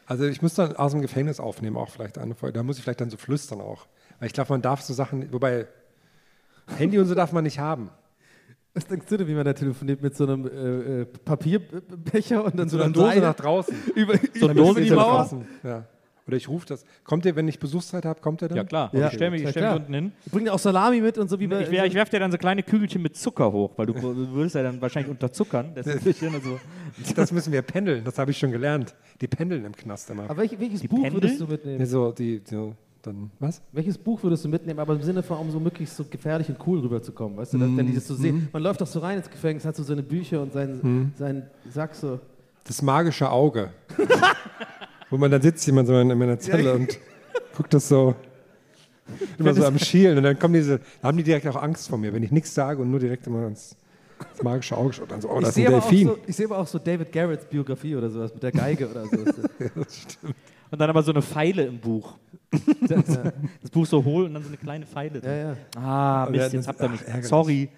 Also 0.04 0.24
ich 0.26 0.42
muss 0.42 0.54
dann 0.54 0.74
aus 0.76 0.92
dem 0.92 1.00
Gefängnis 1.00 1.38
aufnehmen, 1.40 1.76
auch 1.76 1.90
vielleicht 1.90 2.18
eine 2.18 2.34
Folge. 2.34 2.54
Da 2.58 2.62
muss 2.64 2.76
ich 2.76 2.82
vielleicht 2.82 3.00
dann 3.00 3.08
so 3.08 3.16
flüstern 3.16 3.60
auch. 3.60 3.86
Weil 4.18 4.26
ich 4.26 4.32
glaube, 4.32 4.52
man 4.52 4.62
darf 4.62 4.82
so 4.82 4.92
Sachen, 4.94 5.32
wobei 5.32 5.66
Handy 6.76 6.98
und 6.98 7.06
so 7.06 7.14
darf 7.14 7.32
man 7.32 7.44
nicht 7.44 7.58
haben. 7.60 7.90
Was 8.74 8.86
denkst 8.86 9.06
du 9.08 9.16
denn, 9.18 9.28
wie 9.28 9.34
man 9.34 9.44
da 9.44 9.52
telefoniert 9.52 10.02
mit 10.02 10.16
so 10.16 10.24
einem 10.24 10.46
äh, 10.46 11.02
äh, 11.02 11.04
Papierbecher 11.04 12.44
und 12.44 12.58
dann 12.58 12.68
so 12.68 12.78
So 12.78 12.82
einer 12.82 12.86
eine 12.86 12.92
Dose 12.94 13.20
nach 13.20 13.34
draußen. 13.36 13.76
über, 13.94 14.14
So 14.34 14.48
eine 14.48 14.54
Dose 14.56 14.80
die 14.80 14.90
nach 14.90 14.96
Mauer? 14.96 15.12
draußen. 15.18 15.46
Ja. 15.62 15.84
Oder 16.32 16.38
ich 16.38 16.48
rufe 16.48 16.64
das. 16.64 16.86
Kommt 17.04 17.26
ihr, 17.26 17.36
wenn 17.36 17.46
ich 17.46 17.58
Besuchszeit 17.58 18.06
habe, 18.06 18.22
kommt 18.22 18.40
ihr 18.40 18.48
dann? 18.48 18.56
Ja, 18.56 18.64
klar. 18.64 18.90
Ja. 18.94 19.08
Ich 19.08 19.12
stelle 19.12 19.32
mich, 19.32 19.42
ich 19.42 19.50
stell 19.50 19.68
mich 19.68 19.80
unten 19.80 19.92
hin. 19.92 20.12
Bringt 20.30 20.48
auch 20.48 20.58
Salami 20.58 21.02
mit 21.02 21.18
und 21.18 21.28
so 21.28 21.38
wie 21.38 21.46
bei. 21.46 21.60
Ich, 21.60 21.70
ich 21.70 21.94
werfe 21.94 22.10
dir 22.10 22.20
dann 22.20 22.32
so 22.32 22.38
kleine 22.38 22.62
Kügelchen 22.62 23.02
mit 23.02 23.18
Zucker 23.18 23.52
hoch, 23.52 23.72
weil 23.76 23.84
du, 23.84 23.92
du 23.92 24.32
würdest 24.32 24.54
ja 24.54 24.62
dann 24.62 24.80
wahrscheinlich 24.80 25.10
unterzuckern. 25.10 25.74
Das 25.74 25.84
so. 25.84 26.58
Das 27.16 27.32
müssen 27.32 27.52
wir 27.52 27.62
pendeln, 27.62 28.04
das 28.04 28.18
habe 28.18 28.30
ich 28.30 28.38
schon 28.38 28.50
gelernt. 28.50 28.94
Die 29.20 29.26
pendeln 29.26 29.64
im 29.64 29.74
Knast 29.74 30.08
immer. 30.10 30.24
aber 30.24 30.38
welch, 30.38 30.58
welches 30.58 30.80
Die 30.80 30.88
Buch 30.88 31.02
Pendel? 31.02 31.22
würdest 31.22 31.40
du 31.40 31.46
mitnehmen? 31.46 31.80
Ja, 31.80 31.86
so, 31.86 32.12
die, 32.12 32.42
so, 32.44 32.74
dann, 33.02 33.30
was? 33.38 33.62
Welches 33.72 33.98
Buch 33.98 34.22
würdest 34.22 34.44
du 34.44 34.48
mitnehmen, 34.48 34.78
aber 34.78 34.94
im 34.94 35.02
Sinne 35.02 35.22
von, 35.22 35.38
um 35.38 35.50
so 35.50 35.58
möglichst 35.60 35.96
so 35.96 36.04
gefährlich 36.04 36.48
und 36.48 36.56
cool 36.66 36.80
rüberzukommen, 36.80 37.36
weißt 37.36 37.54
du, 37.54 37.58
dass, 37.58 37.76
wenn 37.76 37.86
die 37.86 37.94
das 37.94 38.06
so 38.06 38.14
sehen. 38.14 38.48
Man 38.52 38.62
läuft 38.62 38.80
doch 38.80 38.86
so 38.86 39.00
rein 39.00 39.18
ins 39.18 39.30
Gefängnis, 39.30 39.64
hat 39.64 39.76
so 39.76 39.82
seine 39.82 40.02
Bücher 40.02 40.40
und 40.42 40.52
seinen, 40.52 41.12
seinen 41.16 41.44
Sack 41.68 41.94
so. 41.94 42.20
Das 42.64 42.82
magische 42.82 43.30
Auge. 43.30 43.70
Wo 45.12 45.18
man 45.18 45.30
dann 45.30 45.42
sitzt 45.42 45.64
jemand 45.66 45.86
so 45.86 45.96
in, 45.98 46.10
in 46.10 46.18
meiner 46.18 46.38
Zelle 46.38 46.72
und 46.74 46.98
guckt 47.56 47.72
das 47.74 47.86
so 47.88 48.14
immer 49.38 49.52
so 49.54 49.64
am 49.64 49.78
Schielen 49.78 50.16
und 50.16 50.24
dann 50.24 50.38
kommen 50.38 50.54
diese, 50.54 50.80
da 51.00 51.08
haben 51.08 51.18
die 51.18 51.22
direkt 51.22 51.46
auch 51.46 51.56
Angst 51.62 51.88
vor 51.88 51.98
mir, 51.98 52.12
wenn 52.12 52.22
ich 52.22 52.30
nichts 52.32 52.54
sage 52.54 52.80
und 52.80 52.90
nur 52.90 52.98
direkt 52.98 53.26
immer 53.26 53.46
ins, 53.46 53.76
ins 54.32 54.42
magische 54.42 54.76
Auge 54.76 54.92
schaue. 54.94 55.06
Dann 55.06 55.20
so, 55.20 55.28
oh, 55.30 55.34
Ich 55.38 55.40
das 55.40 55.48
ist 55.50 55.54
sehe 55.56 55.66
ein 55.68 55.74
aber, 55.74 55.84
auch 55.84 55.88
Delfin. 55.90 56.08
so, 56.08 56.18
ich 56.26 56.36
sehe 56.36 56.46
aber 56.46 56.58
auch 56.58 56.66
so 56.66 56.78
David 56.78 57.12
Garretts 57.12 57.44
Biografie 57.44 57.94
oder 57.96 58.08
sowas 58.08 58.32
mit 58.32 58.42
der 58.42 58.52
Geige 58.52 58.88
oder 58.88 59.04
so. 59.04 59.10
Und 60.70 60.80
dann 60.80 60.88
aber 60.88 61.02
so 61.02 61.12
eine 61.12 61.20
Pfeile 61.20 61.64
im 61.66 61.78
Buch. 61.78 62.14
Das, 62.80 63.04
das 63.62 63.70
Buch 63.70 63.86
so 63.86 64.02
hohl 64.04 64.24
und 64.24 64.34
dann 64.34 64.42
so 64.42 64.48
eine 64.48 64.56
kleine 64.58 64.84
Pfeile. 64.86 65.20
ja, 65.24 65.34
ja. 65.34 65.56
Ah, 65.76 66.24
Ja, 66.26 66.30
Mist, 66.30 66.44
das- 66.44 66.52
jetzt 66.52 66.68
habt 66.68 66.80
ihr 66.80 66.86
ach, 66.86 66.90
mich. 66.92 67.00
ärgerlich. 67.02 67.26
Sorry. 67.28 67.68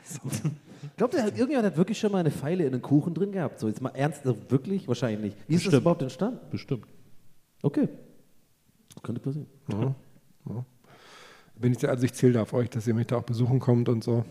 Glaubt 0.96 1.14
ihr, 1.14 1.24
irgendjemand 1.24 1.66
hat 1.66 1.76
wirklich 1.76 1.98
schon 1.98 2.10
mal 2.12 2.18
eine 2.18 2.30
Pfeile 2.30 2.64
in 2.64 2.72
einen 2.72 2.82
Kuchen 2.82 3.14
drin 3.14 3.30
gehabt? 3.32 3.58
So, 3.60 3.68
jetzt 3.68 3.80
mal 3.80 3.90
ernst, 3.94 4.24
also 4.26 4.36
wirklich? 4.48 4.86
Wahrscheinlich 4.88 5.20
nicht. 5.20 5.36
Wie 5.48 5.54
ist 5.54 5.60
das 5.60 5.64
Bestimmt. 5.66 5.80
überhaupt 5.82 6.02
entstanden? 6.02 6.38
Bestimmt. 6.50 6.84
Okay. 7.64 7.88
Das 8.94 9.02
könnte 9.02 9.20
passieren. 9.22 9.46
Bin 11.56 11.72
ich, 11.72 11.88
also 11.88 12.04
ich 12.04 12.12
zähle 12.12 12.34
da 12.34 12.42
auf 12.42 12.52
euch, 12.52 12.68
dass 12.68 12.86
ihr 12.86 12.94
mich 12.94 13.06
da 13.06 13.16
auch 13.16 13.22
besuchen 13.22 13.58
kommt 13.58 13.88
und 13.88 14.04
so. 14.04 14.24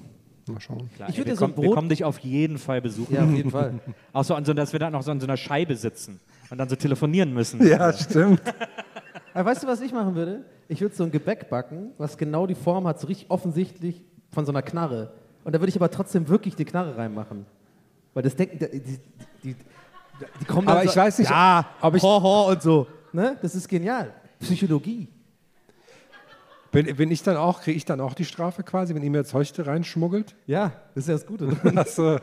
Mal 0.47 0.59
schauen. 0.59 0.89
Klar, 0.95 1.09
Ich 1.09 1.17
ey, 1.17 1.25
wir, 1.25 1.31
dir 1.31 1.35
so 1.37 1.47
kommen, 1.47 1.61
wir 1.63 1.71
kommen 1.71 1.89
dich 1.89 2.03
auf 2.03 2.19
jeden 2.19 2.57
Fall 2.57 2.81
besuchen. 2.81 3.15
Ja, 3.15 3.23
auf 3.23 3.31
jeden 3.31 3.49
Fall. 3.49 3.79
Auch 4.13 4.23
so, 4.25 4.35
an 4.35 4.43
so, 4.43 4.53
dass 4.53 4.73
wir 4.73 4.79
dann 4.79 4.91
noch 4.91 5.01
so 5.01 5.09
an 5.09 5.19
so 5.21 5.25
einer 5.25 5.37
Scheibe 5.37 5.75
sitzen 5.77 6.19
und 6.49 6.57
dann 6.57 6.67
so 6.67 6.75
telefonieren 6.75 7.33
müssen. 7.33 7.65
Ja, 7.65 7.93
stimmt. 7.93 8.41
Aber 9.33 9.49
weißt 9.49 9.63
du, 9.63 9.67
was 9.67 9.79
ich 9.81 9.91
machen 9.93 10.15
würde? 10.15 10.43
ich 10.67 10.81
würde 10.81 10.95
so 10.95 11.03
ein 11.03 11.11
Gebäck 11.11 11.49
backen, 11.49 11.91
was 11.97 12.17
genau 12.17 12.45
die 12.47 12.55
Form 12.55 12.87
hat, 12.87 12.99
so 12.99 13.07
richtig 13.07 13.29
offensichtlich 13.31 14.03
von 14.31 14.45
so 14.45 14.51
einer 14.51 14.61
Knarre. 14.61 15.13
Und 15.43 15.53
da 15.55 15.59
würde 15.59 15.69
ich 15.69 15.75
aber 15.75 15.89
trotzdem 15.91 16.27
wirklich 16.27 16.55
die 16.55 16.65
Knarre 16.65 16.97
reinmachen. 16.97 17.45
Weil 18.13 18.23
das 18.23 18.35
denken, 18.35 18.59
die, 18.59 18.79
die, 18.79 18.99
die, 19.43 19.55
die 20.41 20.45
kommen 20.45 20.67
dann 20.67 20.77
Aber 20.77 20.85
so, 20.85 20.89
ich 20.91 20.95
weiß 20.95 21.19
nicht, 21.19 21.31
ja, 21.31 21.65
ob 21.81 21.95
ich- 21.95 22.03
ho, 22.03 22.21
ho 22.21 22.49
und 22.51 22.61
so. 22.61 22.87
Ne? 23.13 23.37
Das 23.41 23.55
ist 23.55 23.67
genial. 23.67 24.13
Psychologie. 24.39 25.07
Bin, 26.71 26.95
bin 26.95 27.11
ich 27.11 27.21
dann 27.21 27.37
auch, 27.37 27.61
kriege 27.61 27.77
ich 27.77 27.85
dann 27.85 28.01
auch 28.01 28.15
die 28.15 28.25
Strafe 28.25 28.63
quasi, 28.63 28.95
wenn 28.95 29.03
ihr 29.03 29.11
mir 29.11 29.19
jetzt 29.19 29.35
Heuchte 29.35 29.67
reinschmuggelt? 29.67 30.35
Ja, 30.47 30.73
das 30.95 31.03
ist 31.03 31.07
ja 31.07 31.13
das 31.13 31.25
Gute. 31.27 31.55
Achso. 31.75 32.19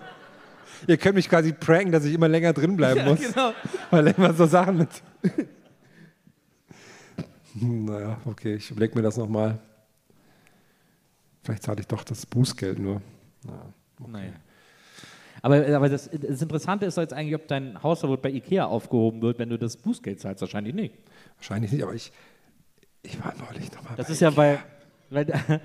Ihr 0.89 0.97
könnt 0.97 1.15
mich 1.15 1.29
quasi 1.29 1.53
pranken, 1.53 1.93
dass 1.93 2.05
ich 2.05 2.15
immer 2.15 2.29
länger 2.29 2.53
drin 2.53 2.77
bleiben 2.77 3.05
muss. 3.05 3.21
genau. 3.21 3.53
Weil 3.91 4.09
immer 4.09 4.35
so 4.35 4.47
Sachen 4.47 4.79
mit. 4.79 4.89
Naja, 7.53 8.17
okay, 8.27 8.55
ich 8.55 8.71
überlege 8.71 8.95
mir 8.95 9.03
das 9.03 9.17
nochmal. 9.17 9.59
Vielleicht 11.43 11.65
zahle 11.65 11.81
ich 11.81 11.89
doch 11.89 12.05
das 12.05 12.25
Bußgeld 12.25 12.79
nur. 12.79 13.03
Naja. 14.07 14.31
Aber, 15.43 15.67
aber 15.75 15.89
das, 15.89 16.11
das 16.13 16.43
Interessante 16.43 16.87
ist 16.87 16.97
jetzt 16.97 17.13
eigentlich, 17.13 17.35
ob 17.35 17.49
dein 17.49 17.83
Hausverbot 17.83 18.23
bei 18.23 18.31
Ikea 18.31 18.67
aufgehoben 18.67 19.23
wird, 19.23 19.39
wenn 19.39 19.49
du 19.49 19.59
das 19.59 19.77
Bußgeld 19.77 20.21
zahlst. 20.21 20.41
Wahrscheinlich 20.43 20.75
nicht. 20.75 20.95
Wahrscheinlich 21.37 21.73
nicht, 21.73 21.83
aber 21.83 21.95
ich, 21.95 22.13
ich 23.03 23.23
war 23.25 23.33
neulich 23.49 23.73
nochmal. 23.73 23.95
Das 23.97 24.11
ist 24.11 24.21
ja 24.21 24.31
bei. 24.31 24.59
weil, 25.09 25.27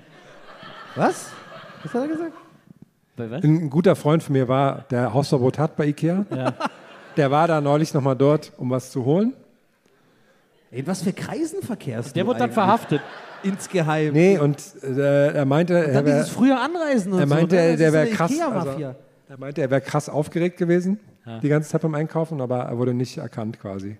Was? 0.96 1.30
Was 1.82 1.94
hat 1.94 2.02
er 2.02 2.08
gesagt? 2.08 2.32
bei 3.16 3.30
was? 3.30 3.44
Ein 3.44 3.70
guter 3.70 3.96
Freund 3.96 4.22
von 4.22 4.32
mir 4.32 4.48
war, 4.48 4.84
der 4.90 5.12
Hausverbot 5.12 5.58
hat 5.58 5.76
bei 5.76 5.86
Ikea. 5.86 6.24
Der 7.16 7.30
war 7.30 7.48
da 7.48 7.60
neulich 7.60 7.94
nochmal 7.94 8.16
dort, 8.16 8.52
um 8.58 8.70
was 8.70 8.90
zu 8.90 9.04
holen. 9.04 9.34
In 10.70 10.86
was 10.86 11.02
für 11.02 11.12
Kreisen 11.12 11.62
verkehrst 11.62 12.14
Der 12.14 12.24
du 12.24 12.28
wurde 12.28 12.40
dann 12.40 12.52
verhaftet. 12.52 13.00
Insgeheim. 13.42 14.12
Nee, 14.12 14.38
und 14.38 14.62
äh, 14.82 15.32
er 15.32 15.44
meinte, 15.44 15.74
Dann 15.74 15.90
er 15.94 16.02
dieses 16.02 16.28
wär, 16.28 16.34
frühe 16.34 16.58
Anreisen 16.58 17.12
und 17.12 17.20
er 17.20 17.26
meinte, 17.26 17.56
so. 17.56 17.62
Das 17.70 17.78
der 17.78 17.88
ist 17.88 17.94
wäre 17.94 18.06
krass. 18.08 18.30
Ikea-Mafia. 18.32 18.88
Also, 18.88 19.00
er 19.28 19.38
meinte, 19.38 19.60
er 19.60 19.70
wäre 19.70 19.80
krass 19.80 20.08
aufgeregt 20.08 20.56
gewesen, 20.56 20.98
die 21.42 21.48
ganze 21.48 21.70
Zeit 21.70 21.82
beim 21.82 21.94
Einkaufen, 21.94 22.40
aber 22.40 22.60
er 22.60 22.78
wurde 22.78 22.94
nicht 22.94 23.18
erkannt 23.18 23.58
quasi. 23.58 23.96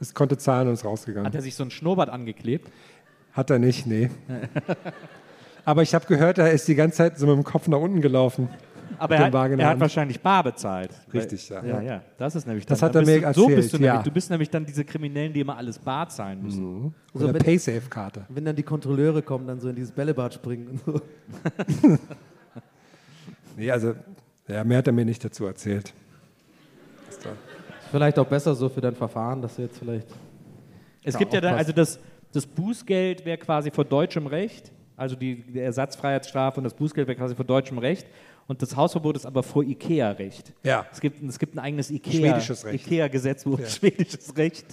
Es 0.00 0.14
konnte 0.14 0.36
zahlen 0.38 0.68
und 0.68 0.74
ist 0.74 0.84
rausgegangen. 0.84 1.26
Hat 1.26 1.34
er 1.34 1.42
sich 1.42 1.54
so 1.54 1.62
ein 1.62 1.70
Schnurrbart 1.70 2.08
angeklebt? 2.08 2.70
Hat 3.32 3.50
er 3.50 3.58
nicht, 3.58 3.86
nee. 3.86 4.10
Aber 5.64 5.82
ich 5.82 5.94
habe 5.94 6.06
gehört, 6.06 6.38
er 6.38 6.50
ist 6.52 6.66
die 6.68 6.74
ganze 6.74 6.96
Zeit 6.96 7.18
so 7.18 7.26
mit 7.26 7.36
dem 7.36 7.44
Kopf 7.44 7.68
nach 7.68 7.78
unten 7.78 8.00
gelaufen. 8.00 8.48
Aber 8.98 9.14
er 9.14 9.26
hat, 9.26 9.34
er 9.58 9.68
hat 9.68 9.78
wahrscheinlich 9.80 10.20
bar 10.20 10.42
bezahlt. 10.42 10.90
Richtig, 11.14 11.48
ja. 11.48 11.64
Ja, 11.64 11.80
ja, 11.80 12.02
das 12.18 12.34
ist 12.34 12.46
nämlich 12.46 12.66
Das 12.66 12.80
dann, 12.80 12.88
hat 12.88 12.96
er 12.96 13.02
mir 13.02 13.20
du, 13.20 13.32
So 13.32 13.42
erzählt, 13.42 13.56
bist 13.56 13.72
du 13.74 13.76
ja. 13.78 13.92
nämlich. 13.92 14.04
Du 14.04 14.10
bist 14.10 14.30
nämlich 14.30 14.50
dann 14.50 14.66
diese 14.66 14.84
Kriminellen, 14.84 15.32
die 15.32 15.40
immer 15.40 15.56
alles 15.56 15.78
bar 15.78 16.08
zahlen 16.08 16.42
müssen. 16.42 16.94
Oder 17.12 17.32
wenn- 17.32 17.42
Paysafe-Karte. 17.42 18.26
Wenn 18.28 18.44
dann 18.44 18.56
die 18.56 18.62
Kontrolleure 18.62 19.22
kommen, 19.22 19.46
dann 19.46 19.60
so 19.60 19.68
in 19.68 19.76
dieses 19.76 19.92
Bällebad 19.92 20.34
springen 20.34 20.66
und 20.68 20.80
so. 20.84 21.00
Nee, 23.56 23.70
also, 23.70 23.94
ja, 24.50 24.64
mehr 24.64 24.78
hat 24.78 24.86
er 24.86 24.92
mir 24.92 25.04
nicht 25.04 25.24
dazu 25.24 25.46
erzählt. 25.46 25.92
Vielleicht 27.90 28.18
auch 28.18 28.26
besser 28.26 28.54
so 28.54 28.68
für 28.68 28.80
dein 28.80 28.94
Verfahren, 28.94 29.42
dass 29.42 29.56
du 29.56 29.62
jetzt 29.62 29.78
vielleicht. 29.78 30.06
Es 31.02 31.16
gibt 31.18 31.32
ja 31.32 31.40
dann, 31.40 31.54
also 31.54 31.72
das, 31.72 31.98
das 32.32 32.46
Bußgeld 32.46 33.24
wäre 33.24 33.38
quasi 33.38 33.70
vor 33.70 33.84
deutschem 33.84 34.26
Recht, 34.26 34.70
also 34.96 35.16
die, 35.16 35.42
die 35.42 35.58
Ersatzfreiheitsstrafe 35.58 36.58
und 36.58 36.64
das 36.64 36.74
Bußgeld 36.74 37.08
wäre 37.08 37.16
quasi 37.16 37.34
vor 37.34 37.44
deutschem 37.44 37.78
Recht. 37.78 38.06
Und 38.50 38.60
das 38.62 38.74
Hausverbot 38.74 39.14
ist 39.14 39.26
aber 39.26 39.44
vor 39.44 39.62
IKEA-Recht. 39.62 40.52
Ja. 40.64 40.84
Es 40.90 41.00
gibt, 41.00 41.22
es 41.22 41.38
gibt 41.38 41.54
ein 41.54 41.60
eigenes 41.60 41.88
IKEA, 41.88 42.32
Schwedisches 42.32 42.64
Recht. 42.64 42.84
IKEA-Gesetzbuch, 42.84 43.60
schwedisches 43.68 44.36
Recht. 44.36 44.66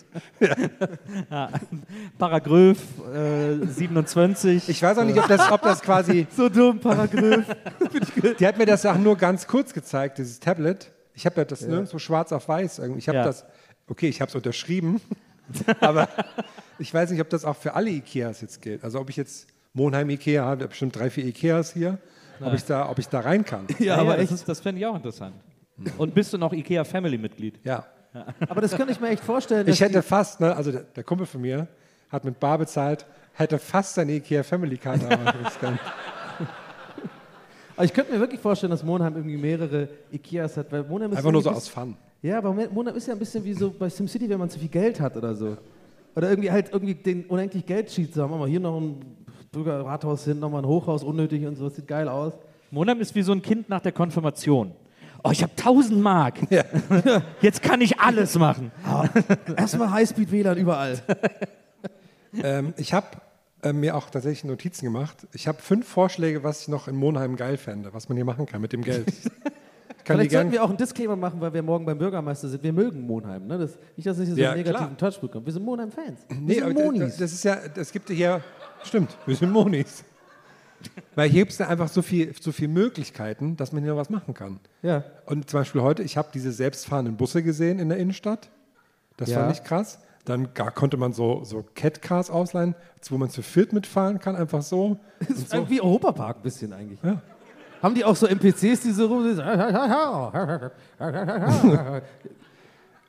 Ja. 1.29 1.51
Paragraph 2.17 2.79
äh, 3.13 3.63
27. 3.67 4.67
Ich 4.67 4.81
weiß 4.81 4.97
auch 4.97 5.03
nicht, 5.03 5.19
ob 5.19 5.27
das, 5.27 5.51
ob 5.51 5.61
das 5.61 5.83
quasi. 5.83 6.25
So 6.35 6.49
dumm, 6.49 6.79
Paragraph. 6.79 7.45
Die 8.39 8.47
hat 8.47 8.57
mir 8.57 8.65
das 8.65 8.83
auch 8.87 8.97
nur 8.97 9.15
ganz 9.15 9.45
kurz 9.45 9.75
gezeigt, 9.75 10.17
dieses 10.17 10.39
Tablet. 10.39 10.91
Ich 11.13 11.27
habe 11.27 11.35
ja 11.41 11.45
das 11.45 11.61
nirgendwo 11.61 11.99
schwarz 11.99 12.31
auf 12.31 12.47
weiß. 12.47 12.81
Ich 12.97 13.07
habe 13.07 13.19
Ja. 13.19 13.25
das, 13.25 13.45
okay, 13.87 14.07
ich 14.07 14.21
habe 14.21 14.29
es 14.29 14.33
unterschrieben, 14.35 14.99
aber 15.81 16.09
ich 16.79 16.91
weiß 16.91 17.11
nicht, 17.11 17.21
ob 17.21 17.29
das 17.29 17.45
auch 17.45 17.55
für 17.55 17.75
alle 17.75 17.91
Ikeas 17.91 18.41
jetzt 18.41 18.59
gilt. 18.59 18.83
Also 18.83 18.99
ob 18.99 19.11
ich 19.11 19.17
jetzt 19.17 19.45
Monheim 19.73 20.09
Ikea 20.09 20.43
habe 20.43 20.67
bestimmt 20.67 20.95
drei, 20.95 21.11
vier 21.11 21.25
Ikeas 21.25 21.73
hier, 21.73 21.99
ob 22.41 22.53
ich, 22.53 22.63
da, 22.65 22.89
ob 22.89 22.99
ich 22.99 23.07
da 23.09 23.19
rein 23.21 23.43
kann. 23.45 23.65
ja, 23.79 23.95
aber 23.95 24.13
das, 24.13 24.23
echt. 24.23 24.31
ist- 24.33 24.49
das 24.49 24.59
fände 24.59 24.79
ich 24.79 24.85
auch 24.85 24.95
interessant. 24.95 25.35
Und 25.97 26.13
bist 26.15 26.33
du 26.33 26.37
noch 26.37 26.53
IKEA-Family-Mitglied? 26.53 27.59
Ja. 27.63 27.85
Aber 28.49 28.61
das 28.61 28.75
könnte 28.75 28.91
ich 28.93 28.99
mir 28.99 29.09
echt 29.09 29.23
vorstellen. 29.23 29.67
Ich 29.67 29.79
hätte 29.79 30.01
fast, 30.01 30.39
ne, 30.39 30.55
also 30.55 30.71
der, 30.71 30.81
der 30.81 31.03
Kumpel 31.03 31.27
von 31.27 31.41
mir 31.41 31.67
hat 32.09 32.23
mit 32.25 32.39
Bar 32.39 32.57
bezahlt, 32.57 33.05
hätte 33.33 33.59
fast 33.59 33.93
seine 33.95 34.13
Ikea 34.13 34.41
Family 34.43 34.77
Card. 34.77 35.03
aber 35.03 35.33
Aber 37.75 37.85
ich 37.85 37.93
könnte 37.93 38.11
mir 38.11 38.19
wirklich 38.19 38.41
vorstellen, 38.41 38.71
dass 38.71 38.83
Monheim 38.83 39.15
irgendwie 39.15 39.37
mehrere 39.37 39.87
Ikeas 40.11 40.57
hat, 40.57 40.71
weil 40.71 40.83
Monheim 40.83 41.11
ist 41.11 41.17
Einfach 41.17 41.31
nur 41.31 41.43
so 41.43 41.51
aus 41.51 41.67
Fun. 41.67 41.95
Ja, 42.23 42.39
aber 42.39 42.51
Monat 42.53 42.95
ist 42.95 43.07
ja 43.07 43.13
ein 43.13 43.19
bisschen 43.19 43.43
wie 43.43 43.53
so 43.53 43.69
bei 43.69 43.87
SimCity, 43.87 44.27
wenn 44.29 44.39
man 44.39 44.49
zu 44.49 44.57
viel 44.57 44.69
Geld 44.69 44.99
hat 44.99 45.15
oder 45.15 45.35
so. 45.35 45.57
Oder 46.15 46.29
irgendwie 46.31 46.49
halt 46.49 46.73
irgendwie 46.73 46.95
den 46.95 47.25
unendlich 47.25 47.63
zu 48.11 48.21
haben. 48.23 48.31
Machen 48.31 48.41
wir 48.41 48.47
hier 48.47 48.59
noch 48.59 48.79
ein 48.81 49.05
Bürgerrathaus 49.51 50.25
hin, 50.25 50.39
nochmal 50.39 50.63
ein 50.63 50.67
Hochhaus, 50.67 51.03
unnötig 51.03 51.45
und 51.45 51.55
so, 51.55 51.65
das 51.65 51.75
sieht 51.75 51.87
geil 51.87 52.07
aus. 52.07 52.33
Monam 52.71 52.99
ist 52.99 53.15
wie 53.15 53.21
so 53.21 53.31
ein 53.31 53.41
Kind 53.41 53.69
nach 53.69 53.81
der 53.81 53.91
Konfirmation. 53.91 54.73
Oh, 55.23 55.31
ich 55.31 55.41
habe 55.41 55.53
1000 55.57 55.99
Mark. 55.99 56.39
Jetzt 57.41 57.61
kann 57.61 57.81
ich 57.81 57.99
alles 57.99 58.37
machen. 58.37 58.71
Erstmal 59.57 59.91
Highspeed-WLAN 59.91 60.57
überall. 60.57 61.01
Ähm, 62.43 62.73
ich 62.77 62.93
habe 62.93 63.07
äh, 63.63 63.73
mir 63.73 63.95
auch 63.95 64.09
tatsächlich 64.09 64.43
Notizen 64.43 64.85
gemacht. 64.85 65.27
Ich 65.33 65.47
habe 65.47 65.59
fünf 65.61 65.87
Vorschläge, 65.87 66.43
was 66.43 66.61
ich 66.61 66.67
noch 66.67 66.87
in 66.87 66.95
Monheim 66.95 67.35
geil 67.35 67.57
fände, 67.57 67.93
was 67.93 68.09
man 68.09 68.15
hier 68.15 68.25
machen 68.25 68.45
kann 68.45 68.61
mit 68.61 68.73
dem 68.73 68.83
Geld. 68.83 69.07
Ich 69.07 69.31
Vielleicht 70.15 70.31
sollten 70.31 70.51
wir 70.51 70.63
auch 70.63 70.69
einen 70.69 70.77
Disclaimer 70.77 71.15
machen, 71.15 71.41
weil 71.41 71.53
wir 71.53 71.61
morgen 71.61 71.85
beim 71.85 71.97
Bürgermeister 71.97 72.47
sind. 72.47 72.63
Wir 72.63 72.71
mögen 72.71 73.01
Monheim. 73.01 73.45
Ne? 73.45 73.57
Das, 73.57 73.77
nicht, 73.95 74.07
dass 74.07 74.17
es 74.17 74.25
hier 74.25 74.35
so 74.35 74.41
Ja, 74.41 74.51
einen 74.51 74.59
negativen 74.59 74.95
klar. 74.95 75.11
Touch 75.11 75.19
bekommt. 75.19 75.45
Wir 75.45 75.53
sind 75.53 75.65
Monheim-Fans. 75.65 76.21
Wir 76.29 76.37
nee, 76.39 76.53
sind 76.53 76.77
das, 76.77 76.85
Monis. 76.85 77.17
das 77.17 77.33
ist 77.33 77.43
ja, 77.43 77.57
das 77.73 77.91
gibt 77.91 78.09
hier, 78.09 78.41
stimmt, 78.87 79.15
wir 79.25 79.35
sind 79.35 79.51
Monis. 79.51 80.03
Weil 81.15 81.29
hier 81.29 81.41
gibt 81.41 81.53
es 81.53 81.61
einfach 81.61 81.87
so 81.87 82.01
viel, 82.03 82.33
so 82.39 82.51
viel 82.51 82.67
Möglichkeiten, 82.67 83.57
dass 83.57 83.71
man 83.71 83.83
hier 83.83 83.95
was 83.97 84.09
machen 84.11 84.33
kann. 84.33 84.59
ja. 84.83 85.03
Und 85.25 85.49
zum 85.49 85.61
Beispiel 85.61 85.81
heute, 85.81 86.03
ich 86.03 86.17
habe 86.17 86.29
diese 86.33 86.51
selbstfahrenden 86.51 87.17
Busse 87.17 87.41
gesehen 87.43 87.79
in 87.79 87.89
der 87.89 87.97
Innenstadt. 87.97 88.49
Das 89.17 89.29
Ja. 89.29 89.39
fand 89.39 89.51
ich 89.53 89.63
krass. 89.63 89.99
Dann 90.25 90.53
gar 90.53 90.71
konnte 90.71 90.97
man 90.97 91.13
so, 91.13 91.43
so 91.43 91.65
Cat-Cars 91.73 92.29
ausleihen, 92.29 92.75
wo 93.09 93.17
man 93.17 93.29
zu 93.29 93.41
viert 93.41 93.73
mitfahren 93.73 94.19
kann, 94.19 94.35
einfach 94.35 94.61
so. 94.61 94.99
Das 95.27 95.37
ist 95.39 95.69
wie 95.69 95.81
Europapark 95.81 96.37
ein 96.37 96.43
bisschen 96.43 96.73
eigentlich. 96.73 96.99
Ja. 97.01 97.21
Haben 97.81 97.95
die 97.95 98.03
auch 98.05 98.15
so 98.15 98.27
NPCs, 98.27 98.81
die 98.81 98.91
so 98.91 99.07
rum 99.07 99.23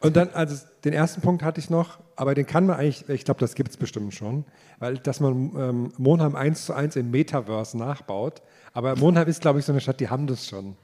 Und 0.00 0.16
dann, 0.16 0.30
also 0.32 0.64
den 0.84 0.92
ersten 0.92 1.20
Punkt 1.20 1.42
hatte 1.42 1.58
ich 1.60 1.70
noch, 1.70 1.98
aber 2.18 2.35
den 2.35 2.46
kann 2.46 2.66
man 2.66 2.76
eigentlich, 2.76 3.09
ich 3.09 3.24
glaube, 3.24 3.38
das 3.38 3.54
gibt 3.54 3.70
es 3.70 3.76
bestimmt 3.76 4.12
schon, 4.12 4.44
weil 4.81 4.98
dass 4.98 5.20
man 5.20 5.52
ähm, 5.57 5.92
Monheim 5.98 6.35
1 6.35 6.66
zu 6.66 6.74
1 6.74 6.96
im 6.96 7.11
Metaverse 7.12 7.78
nachbaut. 7.78 8.42
Aber 8.72 8.96
Monheim 8.96 9.28
ist, 9.28 9.40
glaube 9.40 9.61
ich, 9.61 9.64
so 9.64 9.72
eine 9.72 9.81
Stadt, 9.81 10.00
die 10.00 10.09
haben 10.09 10.26
das 10.26 10.46
schon. 10.48 10.76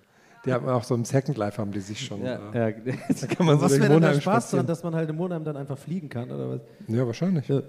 Die 0.44 0.52
haben 0.52 0.68
auch 0.68 0.84
so 0.84 0.94
im 0.94 1.04
Second 1.04 1.36
Life 1.36 1.60
haben 1.60 1.72
die 1.72 1.80
sich 1.80 2.04
schon. 2.04 2.22
Ja. 2.24 2.38
Äh, 2.52 2.70
Ja, 2.70 2.94
da 3.20 3.26
kann 3.26 3.46
man 3.46 3.58
so 3.58 3.64
Was 3.64 3.72
wäre 3.72 3.82
denn 3.88 3.92
Monheim 3.94 4.20
Spaß 4.20 4.24
dran, 4.24 4.40
spazieren. 4.42 4.66
dass 4.66 4.82
man 4.84 4.94
halt 4.94 5.10
in 5.10 5.16
Monheim 5.16 5.42
dann 5.42 5.56
einfach 5.56 5.78
fliegen 5.78 6.08
kann, 6.08 6.30
oder 6.30 6.50
was? 6.50 6.60
Ja, 6.86 7.06
wahrscheinlich. 7.06 7.48
Ja. 7.48 7.62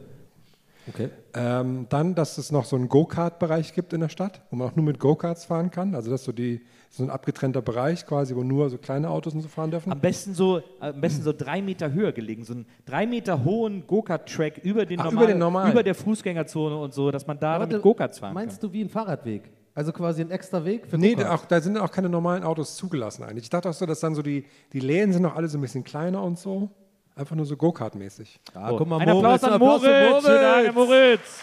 Okay. 0.88 1.10
Ähm, 1.34 1.88
dann, 1.90 2.14
dass 2.16 2.38
es 2.38 2.52
noch 2.52 2.66
so 2.66 2.76
einen 2.76 2.90
Go-Kart-Bereich 2.90 3.74
gibt 3.74 3.92
in 3.94 4.02
der 4.02 4.10
Stadt, 4.10 4.42
wo 4.52 4.56
man 4.56 4.68
auch 4.70 4.76
nur 4.76 4.86
mit 4.86 5.00
Go-Karts 5.00 5.44
fahren 5.46 5.72
kann. 5.72 5.96
Also 5.96 6.12
das 6.12 6.22
ist 6.22 6.26
so, 6.26 6.32
die, 6.32 6.62
so 6.92 7.04
ein 7.04 7.10
abgetrennter 7.10 7.62
Bereich 7.64 8.06
quasi, 8.06 8.36
wo 8.36 8.44
nur 8.44 8.70
so 8.70 8.78
kleine 8.78 9.10
Autos 9.10 9.34
und 9.34 9.42
so 9.42 9.48
fahren 9.48 9.72
dürfen. 9.72 9.92
Am 9.92 10.00
besten 10.00 10.34
so, 10.36 10.62
am 10.80 11.02
besten 11.02 11.24
so 11.24 11.34
drei 11.34 11.62
Meter 11.62 11.92
höher 11.92 12.12
gelegen, 12.12 12.44
so 12.44 12.54
einen 12.54 12.66
drei 12.86 13.08
Meter 13.08 13.44
hohen 13.44 13.88
Go-Kart-Track 13.88 14.60
über 14.60 14.86
den 14.86 15.00
Ah, 15.00 15.06
normalen, 15.06 15.18
über 15.24 15.34
den 15.34 15.40
normalen. 15.40 15.72
über 15.72 15.84
der 15.84 15.96
Fußgängerzone 15.96 16.78
und 16.78 16.94
so, 16.94 17.10
dass 17.10 17.26
man 17.26 17.40
da 17.40 17.60
Warte, 17.60 17.74
mit 17.74 17.82
Go-Karts 17.82 18.20
fahren 18.20 18.34
Meinst 18.36 18.62
kann. 18.62 18.70
du 18.70 18.74
wie 18.74 18.82
ein 18.84 18.90
Fahrradweg? 18.90 19.50
Also 19.74 19.92
quasi 19.92 20.22
ein 20.22 20.32
extra 20.32 20.64
Weg 20.64 20.88
für 20.88 20.98
Nee, 20.98 21.18
auch, 21.26 21.46
da 21.46 21.60
sind 21.60 21.78
auch 21.78 21.92
keine 21.92 22.08
normalen 22.08 22.44
Autos 22.44 22.78
zugelassen 22.78 23.24
eigentlich. 23.24 23.44
Ich 23.46 23.50
dachte 23.50 23.70
auch 23.70 23.74
so, 23.74 23.86
dass 23.86 24.00
dann 24.00 24.16
so 24.16 24.22
die, 24.22 24.46
die 24.72 24.80
Läden 24.80 25.12
sind 25.12 25.24
noch 25.24 25.36
alle 25.36 25.50
so 25.50 25.58
ein 25.58 25.62
bisschen 25.62 25.84
kleiner 25.84 26.24
und 26.24 26.38
so. 26.40 26.70
Einfach 27.16 27.36
nur 27.36 27.46
so 27.46 27.56
Go-Kart-mäßig. 27.56 28.40
Ah, 28.54 28.70
So, 28.72 28.78
guck 28.78 28.88
mal, 28.90 29.00
ein 29.00 29.10
Applaus 29.10 29.44
an 29.44 29.58
Moritz. 29.60 29.84
für 29.84 30.22
Schönen 30.22 30.42
Dank, 30.42 30.76
Moritz. 30.76 31.40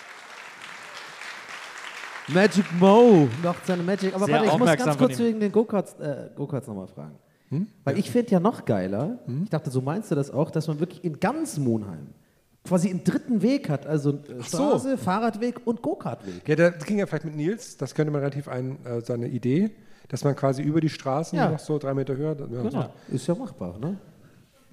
Magic 2.29 2.65
Mo 2.79 3.29
macht 3.43 3.67
seine 3.67 3.83
Magic. 3.83 4.15
Aber 4.15 4.27
Sehr 4.27 4.35
warte, 4.37 4.49
ich 4.49 4.59
muss 4.59 4.77
ganz 4.77 4.99
kurz 4.99 5.19
wegen 5.19 5.41
den 5.41 5.51
Go-Karts 5.51 5.95
äh, 5.99 6.29
Go 6.37 6.45
nochmal 6.45 6.87
fragen. 6.87 7.19
Weil 7.85 7.99
ich 7.99 8.11
finde 8.11 8.31
ja 8.33 8.41
noch 8.41 8.65
geiler, 8.65 9.19
ich 9.45 9.51
dachte, 9.51 9.71
so 9.71 9.81
meinst 9.83 10.11
du 10.11 10.15
das 10.15 10.31
auch, 10.31 10.51
dass 10.51 10.69
man 10.69 10.81
wirklich 10.81 11.05
in 11.05 11.21
ganz 11.21 11.59
Monheim 11.59 12.09
quasi 12.65 12.89
einen 12.91 13.03
dritten 13.05 13.43
Weg 13.43 13.69
hat. 13.69 13.87
Also 13.87 14.11
äh, 14.11 14.17
so. 14.39 14.43
Straße, 14.43 14.97
Fahrradweg 14.99 15.61
und 15.67 15.83
Go-Kart-Weg. 15.83 16.47
Ja, 16.49 16.55
das 16.71 16.85
ging 16.85 16.99
ja 16.99 17.07
vielleicht 17.07 17.25
mit 17.25 17.35
Nils, 17.37 17.77
das 17.77 17.95
könnte 17.95 18.13
man 18.13 18.21
relativ 18.21 18.47
ein, 18.49 18.79
äh, 18.87 19.01
seine 19.01 19.29
Idee, 19.29 19.71
dass 20.09 20.23
man 20.25 20.37
quasi 20.37 20.63
über 20.63 20.81
die 20.81 20.89
Straßen 20.89 21.37
Ja. 21.39 21.51
noch 21.51 21.59
so 21.59 21.79
drei 21.79 21.93
Meter 21.95 22.17
höher. 22.17 22.37
Ja, 22.39 22.63
Genau. 22.63 22.93
Ist 23.09 23.27
ja 23.27 23.35
machbar, 23.35 23.79
ne? 23.79 23.97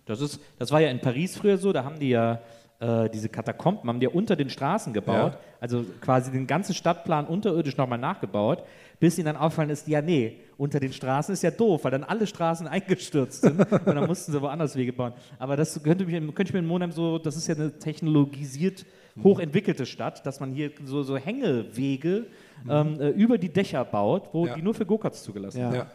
Das, 0.09 0.21
ist, 0.21 0.39
das 0.57 0.71
war 0.71 0.81
ja 0.81 0.89
in 0.89 0.99
Paris 0.99 1.37
früher 1.37 1.57
so, 1.57 1.71
da 1.71 1.83
haben 1.83 1.99
die 1.99 2.09
ja 2.09 2.39
äh, 2.79 3.09
diese 3.09 3.27
Katakomben 3.29 3.89
haben 3.89 3.99
die 3.99 4.05
ja 4.05 4.11
unter 4.11 4.35
den 4.37 4.49
Straßen 4.49 4.93
gebaut, 4.93 5.33
Ja. 5.33 5.39
also 5.59 5.83
quasi 6.01 6.31
den 6.31 6.47
ganzen 6.47 6.73
Stadtplan 6.73 7.25
unterirdisch 7.27 7.75
nochmal 7.75 7.97
nachgebaut, 7.99 8.63
bis 9.01 9.17
ihnen 9.17 9.25
dann 9.25 9.35
auffallen 9.37 9.69
ist, 9.69 9.87
ja 9.89 10.01
nee, 10.01 10.37
unter 10.57 10.79
den 10.79 10.93
Straßen 10.93 11.33
ist 11.33 11.43
ja 11.43 11.51
doof, 11.51 11.83
weil 11.83 11.91
dann 11.91 12.03
alle 12.05 12.25
Straßen 12.25 12.67
eingestürzt 12.75 13.41
sind 13.41 13.59
und 13.59 13.85
dann 13.85 14.07
mussten 14.07 14.31
sie 14.31 14.41
woanders 14.41 14.75
Wege 14.77 14.93
bauen. 14.93 15.11
Aber 15.39 15.57
das 15.57 15.81
könnte, 15.83 16.05
mich, 16.05 16.15
könnte 16.33 16.43
ich 16.43 16.53
mir 16.53 16.59
in 16.59 16.67
Monheim 16.67 16.91
so, 16.93 17.17
das 17.19 17.35
ist 17.35 17.47
ja 17.47 17.55
eine 17.55 17.77
technologisiert 17.77 18.85
hochentwickelte 19.21 19.85
Stadt, 19.85 20.25
dass 20.25 20.39
man 20.39 20.53
hier 20.53 20.71
so, 20.85 21.03
so 21.03 21.17
Hängewege 21.17 22.27
ähm, 22.69 22.99
äh, 23.01 23.09
über 23.09 23.37
die 23.37 23.49
Dächer 23.49 23.83
baut, 23.83 24.29
wo 24.31 24.45
Ja. 24.47 24.55
die 24.55 24.61
nur 24.61 24.73
für 24.73 24.85
Go-Karts 24.85 25.23
zugelassen 25.23 25.57
sind. 25.57 25.73
Ja. 25.75 25.87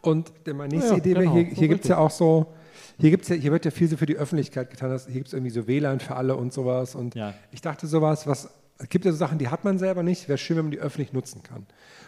Und 0.00 0.32
der- 0.46 0.54
meine 0.54 0.74
nächste 0.74 0.92
Ja, 0.94 0.98
Idee 0.98 1.10
wäre, 1.14 1.24
genau, 1.24 1.34
hier, 1.36 1.50
so 1.50 1.56
hier 1.60 1.68
gibt 1.68 1.84
es 1.84 1.88
ja 1.88 1.98
auch 1.98 2.10
so, 2.10 2.46
hier, 3.02 3.10
gibt's 3.10 3.28
ja, 3.28 3.34
hier 3.34 3.50
wird 3.50 3.64
ja 3.64 3.72
viel 3.72 3.88
so 3.88 3.96
für 3.96 4.06
die 4.06 4.16
Öffentlichkeit 4.16 4.70
getan. 4.70 4.96
Hier 5.06 5.14
gibt 5.14 5.26
es 5.26 5.32
irgendwie 5.32 5.50
so 5.50 5.66
WLAN 5.66 5.98
für 5.98 6.14
alle 6.14 6.36
und 6.36 6.52
sowas. 6.52 6.94
Und 6.94 7.16
Ja. 7.16 7.34
ich 7.50 7.60
dachte 7.60 7.88
sowas, 7.88 8.28
was, 8.28 8.48
es 8.78 8.88
gibt 8.88 9.04
ja 9.04 9.10
so 9.10 9.18
Sachen, 9.18 9.38
die 9.38 9.48
hat 9.48 9.64
man 9.64 9.76
selber 9.76 10.04
nicht, 10.04 10.28
wäre 10.28 10.38
schön, 10.38 10.56
wenn 10.56 10.66
man 10.66 10.70
die 10.70 10.78
öffentlich 10.78 11.12
nutzen 11.12 11.42
kann. 11.42 11.66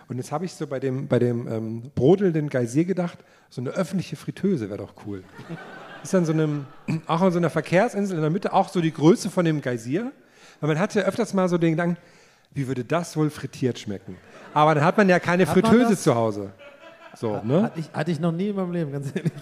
Und 0.09 0.18
jetzt 0.18 0.30
habe 0.30 0.45
ich 0.45 0.55
so 0.55 0.68
bei 0.68 0.78
dem, 0.78 1.09
bei 1.09 1.18
dem 1.18 1.49
ähm, 1.49 1.90
brodelnden 1.97 2.49
Geysir 2.49 2.84
gedacht, 2.84 3.18
so 3.51 3.61
eine 3.61 3.70
öffentliche 3.70 4.14
Fritteuse 4.14 4.68
wäre 4.68 4.78
doch 4.78 4.95
cool. 5.05 5.24
Ist 6.05 6.14
dann 6.14 6.24
so 6.24 6.32
einem, 6.32 6.66
auch 7.09 7.22
an 7.22 7.32
so 7.32 7.38
einer 7.38 7.51
Verkehrsinsel 7.51 8.14
in 8.14 8.22
der 8.22 8.30
Mitte, 8.30 8.53
auch 8.53 8.68
so 8.68 8.80
die 8.80 8.92
Größe 8.92 9.30
von 9.30 9.45
dem 9.45 9.62
Geysir. 9.62 10.12
Weil 10.61 10.68
man 10.68 10.78
hatte 10.78 11.05
öfters 11.05 11.34
mal 11.34 11.49
so 11.49 11.59
den 11.59 11.72
Gedanken, 11.72 11.97
wie 12.53 12.68
würde 12.68 12.84
das 12.84 13.16
wohl 13.16 13.30
frittiert 13.30 13.80
schmecken? 13.80 14.16
Aber 14.53 14.76
dann 14.76 14.84
hat 14.84 14.97
man 14.97 15.09
ja 15.09 15.18
keine 15.18 15.45
Hat 15.45 15.53
Fritteuse 15.55 15.97
zu 15.99 16.14
Hause. 16.14 16.53
So, 17.16 17.40
ne? 17.42 17.64
Hatte 17.64 17.80
ich, 17.80 17.90
hatte 17.92 18.11
ich 18.12 18.20
noch 18.20 18.30
nie 18.30 18.51
in 18.51 18.57
meinem 18.57 18.70
Leben, 18.72 18.92
ganz 18.92 19.09
ehrlich. 19.14 19.32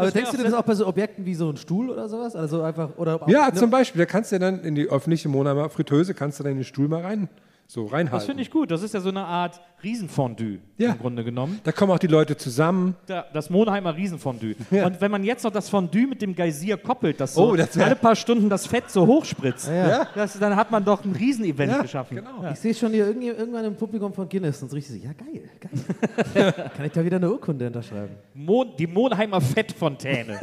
Aber 0.00 0.10
denkst 0.10 0.30
du 0.30 0.36
dir 0.36 0.44
das 0.44 0.52
auch 0.54 0.62
bei 0.62 0.74
so 0.74 0.86
Objekten 0.86 1.24
wie 1.24 1.34
so 1.34 1.48
ein 1.50 1.56
Stuhl 1.56 1.90
oder 1.90 2.08
sowas? 2.08 2.36
Also 2.36 2.62
einfach, 2.62 2.90
oder 2.96 3.20
Ja, 3.26 3.48
ne? 3.48 3.54
zum 3.54 3.70
Beispiel, 3.70 3.98
da 4.00 4.06
kannst 4.06 4.32
du 4.32 4.38
dann 4.38 4.60
in 4.60 4.74
die 4.74 4.88
öffentliche 4.88 5.28
Monheimer 5.28 5.70
Fritteuse, 5.70 6.14
kannst 6.14 6.40
du 6.40 6.44
dann 6.44 6.54
den 6.54 6.64
Stuhl 6.64 6.88
mal 6.88 7.02
rein, 7.02 7.28
so 7.70 7.84
reinhalten. 7.86 8.10
Das 8.18 8.24
finde 8.26 8.42
ich 8.42 8.50
gut. 8.50 8.70
Das 8.72 8.82
ist 8.82 8.94
ja 8.94 9.00
so 9.00 9.10
eine 9.10 9.24
Art 9.24 9.60
Riesenfondue 9.84 10.58
Ja. 10.76 10.90
im 10.92 10.98
Grunde 10.98 11.22
genommen. 11.22 11.60
Da 11.62 11.70
kommen 11.70 11.92
auch 11.92 11.98
die 12.00 12.08
Leute 12.08 12.36
zusammen. 12.36 12.96
Da, 13.06 13.24
das 13.32 13.48
Monheimer 13.48 13.96
Riesenfondue. 13.96 14.56
Ja. 14.72 14.86
Und 14.86 15.00
wenn 15.00 15.10
man 15.10 15.22
jetzt 15.24 15.44
noch 15.44 15.52
das 15.52 15.68
Fondue 15.68 16.06
mit 16.08 16.20
dem 16.20 16.34
Geysir 16.34 16.76
koppelt, 16.76 17.20
dass 17.20 17.36
Oh, 17.36 17.50
so 17.50 17.56
das 17.56 17.76
wär- 17.76 17.86
alle 17.86 17.96
paar 17.96 18.16
Stunden 18.16 18.48
das 18.48 18.66
Fett 18.66 18.90
so 18.90 19.06
hochspritzt, 19.06 19.68
Ja. 19.68 20.06
das, 20.14 20.38
dann 20.38 20.56
hat 20.56 20.70
man 20.72 20.84
doch 20.84 21.04
ein 21.04 21.12
Riesenevent 21.12 21.70
Ja, 21.72 21.82
geschaffen. 21.82 22.16
genau. 22.16 22.50
Ich 22.52 22.58
sehe 22.58 22.74
schon 22.74 22.90
hier 22.92 23.06
irgendwie, 23.06 23.28
irgendwann 23.28 23.64
im 23.64 23.76
Publikum 23.76 24.12
von 24.12 24.28
Guinness 24.28 24.60
und 24.62 24.70
so 24.70 24.76
richtig 24.76 25.00
so, 25.00 25.06
ja 25.06 25.12
geil, 25.12 25.48
geil. 25.60 26.52
Kann 26.76 26.86
ich 26.86 26.92
da 26.92 27.04
wieder 27.04 27.16
eine 27.18 27.30
Urkunde 27.30 27.68
unterschreiben? 27.68 28.16
Mon, 28.34 28.72
die 28.78 28.86
Monheimer 28.88 29.40
Fettfontäne. 29.40 30.40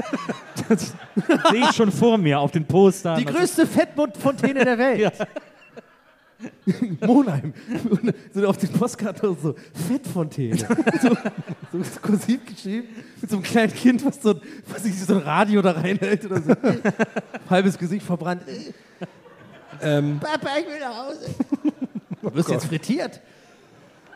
das 0.70 0.94
sehe 1.52 1.60
ich 1.62 1.72
schon 1.76 1.92
vor 1.92 2.18
mir 2.18 2.40
auf 2.40 2.52
den 2.52 2.66
Postern. 2.66 3.20
Die 3.20 3.26
Das 3.26 3.36
größte 3.36 3.68
Fettfontäne 3.68 4.64
der 4.64 4.78
Welt. 4.78 5.14
Ja. 6.40 6.50
Monheim. 7.08 7.54
Und 7.90 8.14
so 8.34 8.48
auf 8.48 8.58
den 8.58 8.70
Postkarten 8.70 9.36
so, 9.42 9.56
Fettfontäne. 9.88 10.58
so, 11.02 11.10
so 11.72 12.00
kursiv 12.02 12.46
geschrieben, 12.46 12.88
mit 13.22 13.30
so 13.30 13.38
einem 13.38 13.44
kleinen 13.44 13.74
Kind, 13.74 14.06
was 14.06 14.22
so, 14.22 14.40
was 14.68 14.84
sich 14.84 15.02
so 15.04 15.16
ein 15.16 15.22
Radio 15.22 15.62
da 15.62 15.72
reinhält 15.72 16.26
oder 16.26 16.42
so. 16.42 16.54
Halbes 17.50 17.78
Gesicht 17.78 18.06
verbrannt. 18.06 18.44
Ähm, 19.82 20.20
Papa, 20.20 20.50
ich 20.60 20.68
will 20.68 20.80
nach 20.80 21.08
Hause. 21.08 21.36
Du 22.22 22.34
wirst 22.34 22.50
jetzt 22.50 22.66
frittiert. 22.66 23.22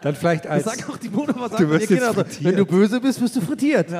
dann 0.01 0.15
vielleicht 0.15 0.47
als. 0.47 0.65
sagen 0.65 0.83
auch 0.91 0.97
die 0.97 1.09
Monheimer, 1.09 1.49
Du 1.49 1.57
sagen 1.57 1.69
wirst 1.69 1.87
Kinder 1.87 2.05
jetzt 2.07 2.15
so, 2.15 2.21
frittiert. 2.23 2.43
wenn 2.45 2.55
du 2.57 2.65
böse 2.65 3.01
bist, 3.01 3.21
wirst 3.21 3.35
du 3.35 3.41
frittiert. 3.41 3.91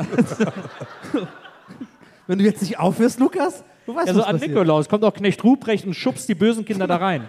wenn 2.28 2.40
du 2.40 2.46
jetzt 2.46 2.62
nicht 2.62 2.80
aufhörst, 2.80 3.20
Lukas, 3.20 3.64
du 3.86 3.96
weißt, 3.96 4.08
Ja, 4.08 4.14
so 4.14 4.20
was 4.20 4.26
an 4.28 4.34
passiert. 4.36 4.52
Nikolaus 4.52 4.90
kommt 4.90 5.04
auch 5.04 5.14
Knecht 5.14 5.44
Ruprecht 5.44 5.86
und 5.86 5.94
schubst 5.94 6.28
die 6.30 6.36
bösen 6.36 6.66
Kinder 6.66 6.88
da 6.88 6.98
rein. 6.98 7.28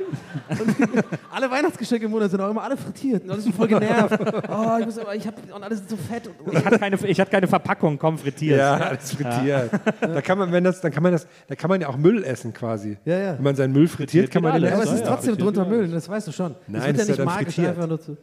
Alle 1.30 1.50
Weihnachtsgeschenke 1.50 2.06
im 2.06 2.10
Monat 2.10 2.30
sind 2.30 2.40
auch 2.40 2.50
immer 2.50 2.62
alle 2.62 2.76
frittiert. 2.76 3.24
Und 3.24 3.30
alle 3.30 3.40
sind 3.40 3.54
voll 3.54 3.68
genervt. 3.68 4.18
Oh, 4.48 4.76
ich 4.78 4.86
muss 4.86 4.98
aber, 4.98 5.14
ich 5.14 5.26
hab, 5.26 5.34
und 5.54 5.62
alle 5.62 5.76
sind 5.76 5.88
so 5.88 5.96
fett. 5.96 6.28
Und, 6.44 6.52
Ich 6.52 6.64
hatte 6.64 6.78
keine, 6.78 6.96
ich 7.06 7.20
hatte 7.20 7.30
keine 7.30 7.46
Verpackung, 7.46 7.98
komm, 7.98 8.18
frittiert. 8.18 8.58
Ja, 8.58 8.74
alles 8.74 9.12
frittiert. 9.14 9.70
Da 10.00 10.20
kann 10.20 10.38
man, 10.38 10.52
wenn 10.52 10.64
das, 10.64 10.80
dann 10.80 10.92
kann 10.92 11.02
man 11.02 11.12
das, 11.12 11.26
da 11.48 11.54
kann 11.54 11.68
man 11.70 11.80
ja 11.80 11.88
auch 11.88 11.96
Müll 11.96 12.22
essen 12.24 12.52
quasi. 12.52 12.98
Ja, 13.04 13.18
ja. 13.18 13.36
Wenn 13.36 13.44
man 13.44 13.56
seinen 13.56 13.72
Müll 13.72 13.88
frittiert, 13.88 14.30
kann 14.30 14.42
man 14.42 14.52
den 14.52 14.62
geht 14.62 14.72
aber 14.72 14.80
alles. 14.80 14.90
es 14.90 14.94
essen. 14.94 15.02
ist 15.04 15.08
ja, 15.08 15.14
trotzdem 15.14 15.36
drunter 15.38 15.64
Müll, 15.64 15.88
das 15.88 16.08
weißt 16.08 16.28
du 16.28 16.32
schon. 16.32 16.54
Nein, 16.66 16.80
es 16.82 16.86
wird 16.86 16.96
ist 16.98 17.08
ja 17.08 17.14
ja 17.14 17.24
nicht 17.24 17.34
magisch 17.40 17.58
einfach 17.58 17.86
nur 17.86 18.00
zu. 18.00 18.16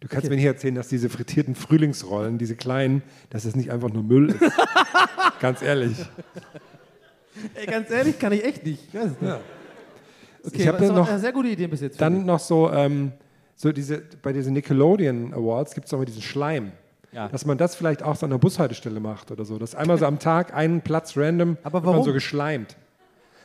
Du 0.00 0.08
kannst 0.08 0.28
mir 0.28 0.34
nicht 0.34 0.44
erzählen, 0.44 0.74
dass 0.74 0.88
diese 0.88 1.08
frittierten 1.08 1.54
Frühlingsrollen, 1.54 2.36
diese 2.36 2.56
kleinen, 2.56 3.02
dass 3.30 3.44
es 3.44 3.54
nicht 3.54 3.70
einfach 3.70 3.88
nur 3.90 4.02
Müll 4.02 4.30
ist. 4.30 4.40
Ganz 5.40 5.62
ehrlich. 5.62 5.96
Ey, 7.54 7.66
ganz 7.66 7.90
ehrlich, 7.90 8.18
kann 8.18 8.32
ich 8.32 8.44
echt 8.44 8.64
nicht. 8.64 8.80
Ich 8.88 8.94
weiß 8.94 9.06
es 9.06 9.20
nicht. 9.20 9.22
Ja. 9.30 9.40
Okay, 10.44 10.56
Ich 10.62 10.68
hab 10.68 10.74
aber 10.76 10.84
ja 10.84 10.88
das 10.88 10.96
war 10.96 11.04
noch- 11.04 11.08
eine 11.10 11.18
sehr 11.20 11.32
gute 11.32 11.48
Idee 11.48 11.66
bis 11.68 11.80
jetzt. 11.80 12.00
Dann 12.00 12.24
noch 12.24 12.40
so, 12.40 12.70
ähm, 12.72 13.12
so 13.54 13.70
diese, 13.72 14.02
bei 14.22 14.32
diesen 14.32 14.54
Nickelodeon 14.54 15.32
Awards 15.34 15.74
gibt 15.74 15.86
es 15.86 15.94
auch 15.94 15.98
mal 15.98 16.04
diesen 16.04 16.22
Schleim. 16.22 16.72
Ja. 17.12 17.28
Dass 17.28 17.44
man 17.44 17.58
das 17.58 17.74
vielleicht 17.74 18.02
auch 18.02 18.16
so 18.16 18.24
an 18.26 18.30
der 18.30 18.38
Bushaltestelle 18.38 18.98
macht 18.98 19.30
oder 19.30 19.44
so. 19.44 19.58
Dass 19.58 19.74
einmal 19.74 19.98
so 19.98 20.06
am 20.06 20.18
Tag 20.18 20.54
einen 20.54 20.80
Platz 20.80 21.16
random 21.16 21.58
Aber 21.62 21.84
warum? 21.84 22.04
so 22.04 22.12
geschleimt. 22.12 22.76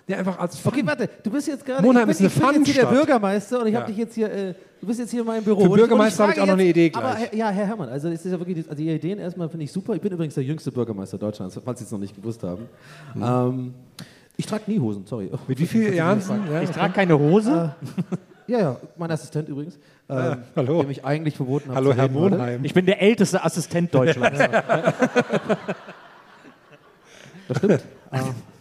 Ja, 0.07 0.17
einfach 0.19 0.39
als 0.39 0.57
Fun. 0.57 0.71
Okay, 0.73 0.81
warte, 0.85 1.09
du 1.21 1.29
bist 1.29 1.47
jetzt 1.47 1.65
gerade. 1.65 1.83
Monheim 1.83 2.09
ich 2.09 2.17
bin, 2.17 2.27
ist 2.27 2.41
eine 2.41 2.45
ich 2.45 2.53
bin 2.53 2.63
jetzt 2.65 2.73
hier 2.75 2.83
der. 2.85 2.91
Bürgermeister 2.91 3.59
und 3.61 3.67
ich 3.67 3.73
Ja. 3.73 3.79
habe 3.81 3.91
dich 3.91 3.97
jetzt 3.99 4.15
hier. 4.15 4.31
Äh, 4.31 4.53
du 4.79 4.87
bist 4.87 4.99
jetzt 5.01 5.11
hier 5.11 5.19
in 5.21 5.27
meinem 5.27 5.43
Büro. 5.43 5.63
Für 5.63 5.69
Bürgermeister 5.69 6.23
habe 6.23 6.33
ich 6.33 6.39
auch 6.39 6.45
noch 6.45 6.53
eine 6.53 6.63
Idee 6.65 6.91
Aber 6.95 7.11
gleich. 7.11 7.31
Herr- 7.31 7.35
ja, 7.35 7.49
Herr 7.49 7.65
Herrmann, 7.67 7.89
also 7.89 8.07
ist 8.07 8.23
das 8.23 8.31
ja 8.31 8.39
wirklich, 8.39 8.57
also 8.69 8.75
die 8.81 8.89
Ideen 8.89 9.19
erstmal 9.19 9.49
finde 9.49 9.65
ich 9.65 9.71
super. 9.71 9.95
Ich 9.95 10.01
bin 10.01 10.13
übrigens 10.13 10.35
der 10.35 10.43
jüngste 10.45 10.71
Bürgermeister 10.71 11.17
Deutschlands, 11.17 11.59
falls 11.63 11.79
Sie 11.79 11.85
es 11.85 11.91
noch 11.91 11.99
nicht 11.99 12.15
gewusst 12.15 12.41
haben. 12.43 12.69
Ähm, 13.21 13.73
ich 14.37 14.45
trage 14.45 14.63
nie 14.67 14.79
Hosen, 14.79 15.05
sorry. 15.05 15.27
Hm. 15.29 15.39
Mit 15.47 15.59
wie 15.59 15.65
vielen 15.67 15.93
Jahren? 15.95 16.21
Ja, 16.51 16.61
Ich 16.61 16.69
trage 16.69 16.93
keine 16.93 17.19
Hose. 17.19 17.75
Ja, 18.47 18.59
ja, 18.59 18.77
mein 18.97 19.11
Assistent 19.11 19.49
übrigens. 19.49 19.77
Ähm, 20.09 20.37
hallo. 20.55 20.83
Dem 20.83 20.89
ich 20.91 21.03
eigentlich 21.03 21.35
verboten 21.35 21.65
habe. 21.67 21.75
Hallo, 21.75 21.91
zu 21.91 21.97
Herr. 21.97 22.07
Monheim. 22.07 22.63
Ich 22.63 22.73
bin 22.73 22.85
der 22.85 23.01
älteste 23.01 23.43
Assistent 23.43 23.93
Deutschlands. 23.93 24.39
Das 27.49 27.57
stimmt. 27.57 27.83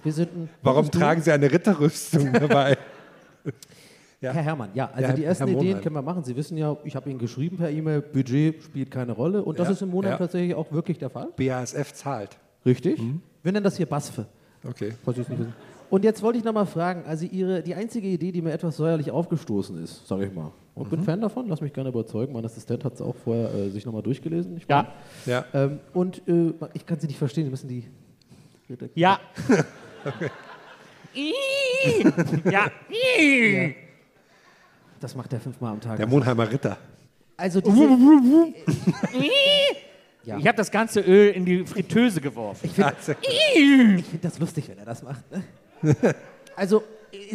Wir 0.07 0.13
sind 0.13 0.35
ein 0.35 0.49
Warum 0.63 0.91
tragen 0.91 1.21
Sie 1.21 1.31
eine 1.31 1.51
Ritterrüstung 1.53 2.33
dabei? 2.41 2.79
Ja. 4.21 4.33
Herr 4.33 4.43
Herrmann, 4.43 4.71
ja, 4.73 4.89
also 4.95 5.09
Ja, 5.11 5.13
die 5.15 5.25
ersten 5.25 5.45
Herr 5.45 5.53
Ideen 5.53 5.67
Monheim. 5.69 5.83
können 5.83 5.95
wir 5.95 6.03
machen. 6.03 6.25
Sie 6.25 6.35
wissen 6.35 6.57
ja, 6.57 6.75
ich 6.85 6.97
habe 6.97 7.11
Ihnen 7.11 7.19
geschrieben 7.19 7.59
per 7.59 7.71
E-Mail, 7.71 8.01
Budget 8.01 8.63
spielt 8.63 8.91
keine 8.91 9.13
Rolle. 9.13 9.45
Und 9.45 9.59
das 9.59 9.69
Ja, 9.69 9.75
ist 9.75 9.83
im 9.83 9.91
Monat 9.91 10.13
ja. 10.13 10.17
tatsächlich 10.19 10.55
auch 10.55 10.73
wirklich 10.73 10.99
der 10.99 11.11
Fall. 11.11 11.29
BASF 11.37 11.93
zahlt. 11.93 12.39
Richtig. 12.65 12.99
Mhm. 13.01 13.21
Wir 13.43 13.53
nennen 13.53 13.65
das 13.65 13.77
hier 13.77 13.87
BASFE. 13.87 14.27
Okay. 14.67 14.93
falls 15.05 15.17
Sie 15.17 15.23
es 15.23 15.29
nicht 15.29 15.39
wissen. 15.39 15.53
Und 15.91 16.03
jetzt 16.03 16.21
wollte 16.23 16.39
ich 16.39 16.45
noch 16.45 16.55
mal 16.55 16.65
fragen, 16.65 17.05
also 17.07 17.27
Ihre, 17.27 17.63
die 17.63 17.75
einzige 17.75 18.09
Idee, 18.09 18.33
die 18.33 18.43
mir 18.43 18.53
etwas 18.53 18.77
säuerlich 18.79 19.11
aufgestoßen 19.13 19.85
ist, 19.85 20.09
sage 20.09 20.27
ich 20.27 20.35
mal. 20.35 20.51
Und 20.75 20.87
Mhm. 20.87 20.91
bin 20.97 21.05
Fan 21.05 21.21
davon, 21.21 21.47
lass 21.49 21.61
mich 21.61 21.73
gerne 21.73 21.91
überzeugen. 21.91 22.33
Mein 22.33 22.45
Assistent 22.45 22.85
hat 22.85 22.95
es 22.95 23.01
auch 23.03 23.15
vorher 23.23 23.55
äh, 23.55 23.71
sich 23.71 23.87
nochmal 23.87 24.03
durchgelesen. 24.03 24.57
Ich 24.57 24.67
Ja. 24.69 24.89
Ja. 25.27 25.45
Ähm, 25.55 25.79
und 25.95 26.27
äh, 26.27 26.53
ich 26.75 26.85
kann 26.87 26.99
sie 26.99 27.07
nicht 27.07 27.19
verstehen, 27.19 27.45
Sie 27.45 27.51
müssen 27.51 27.69
die. 27.69 27.85
Ja. 28.95 29.21
ja. 32.51 32.71
Das 35.01 35.15
macht 35.15 35.33
er 35.33 35.41
fünfmal 35.41 35.73
am 35.73 35.81
Tag. 35.81 35.97
Der 35.97 36.07
Monheimer 36.07 36.51
Ritter. 36.51 36.77
also 37.37 37.61
diese, 37.61 37.89
Ja. 40.27 40.39
Ich 40.39 40.47
habe 40.49 40.57
das 40.57 40.73
ganze 40.73 41.01
Öl 41.01 41.31
in 41.31 41.45
die 41.45 41.65
Fritteuse 41.65 42.21
geworfen. 42.21 42.67
ich 42.67 42.73
finde 42.73 42.93
Also, 42.97 43.15
find 43.15 44.25
das 44.25 44.39
lustig, 44.41 44.69
wenn 44.69 44.77
er 44.79 44.85
das 44.85 45.01
macht. 45.05 45.23
Ne? 45.31 45.45
also 46.57 46.83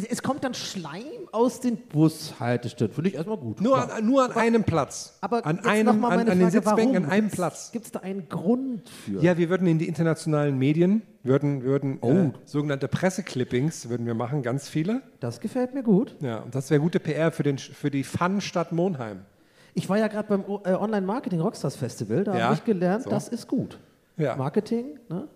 es, 0.10 0.22
kommt 0.24 0.44
dann 0.44 0.54
Schleim 0.54 1.04
aus 1.32 1.60
den 1.60 1.78
Bushaltestellen. 1.78 2.92
Finde 2.94 3.10
ich 3.10 3.16
erstmal 3.16 3.38
gut. 3.38 3.62
nur, 3.62 3.74
Klar. 3.76 3.94
an, 3.98 4.06
nur 4.06 4.24
an 4.24 4.32
einem 4.34 4.64
Platz. 4.64 5.18
Aber 5.22 5.46
an, 5.46 5.60
einem, 5.66 6.00
mal 6.00 6.10
an, 6.12 6.18
meine 6.20 6.32
an 6.32 6.40
den 6.40 6.52
Sitzbänken 6.52 6.94
warum? 6.96 7.06
an 7.06 7.12
einem 7.12 7.30
Platz. 7.30 7.72
Gibt 7.72 7.86
es 7.86 7.92
da 7.92 8.00
einen 8.00 8.28
Grund 8.30 8.90
für? 8.90 9.22
Ja, 9.22 9.38
wir 9.38 9.50
würden 9.50 9.68
in 9.68 9.80
die 9.80 9.88
internationalen 9.88 10.58
Medien, 10.58 11.02
würden, 11.24 11.64
würden 11.64 11.98
Oh. 12.02 12.12
äh, 12.12 12.32
sogenannte 12.46 12.88
Presseclippings 12.88 13.90
würden 13.90 14.06
wir 14.06 14.14
machen, 14.14 14.42
ganz 14.44 14.68
viele. 14.70 15.02
Das 15.20 15.40
gefällt 15.40 15.74
mir 15.74 15.84
gut. 15.84 16.16
Ja, 16.20 16.40
und 16.40 16.56
das 16.56 16.70
wäre 16.70 16.80
gute 16.82 17.00
PR 17.00 17.32
für, 17.32 17.44
den, 17.44 17.58
für 17.58 17.92
die 17.92 18.04
Fun-Stadt 18.04 18.72
Monheim. 18.72 19.22
Ich 19.74 19.88
war 19.90 19.98
ja 19.98 20.08
gerade 20.08 20.28
beim 20.28 20.44
äh, 20.66 20.74
Online-Marketing 20.74 21.40
Rockstars 21.40 21.76
Festival, 21.76 22.24
da 22.26 22.38
Ja, 22.38 22.44
habe 22.46 22.56
ich 22.56 22.64
gelernt, 22.66 23.04
so. 23.04 23.10
das 23.10 23.28
ist 23.30 23.48
gut. 23.48 23.78
Ja. 24.18 24.36
Marketing, 24.36 25.00
ne? 25.10 25.28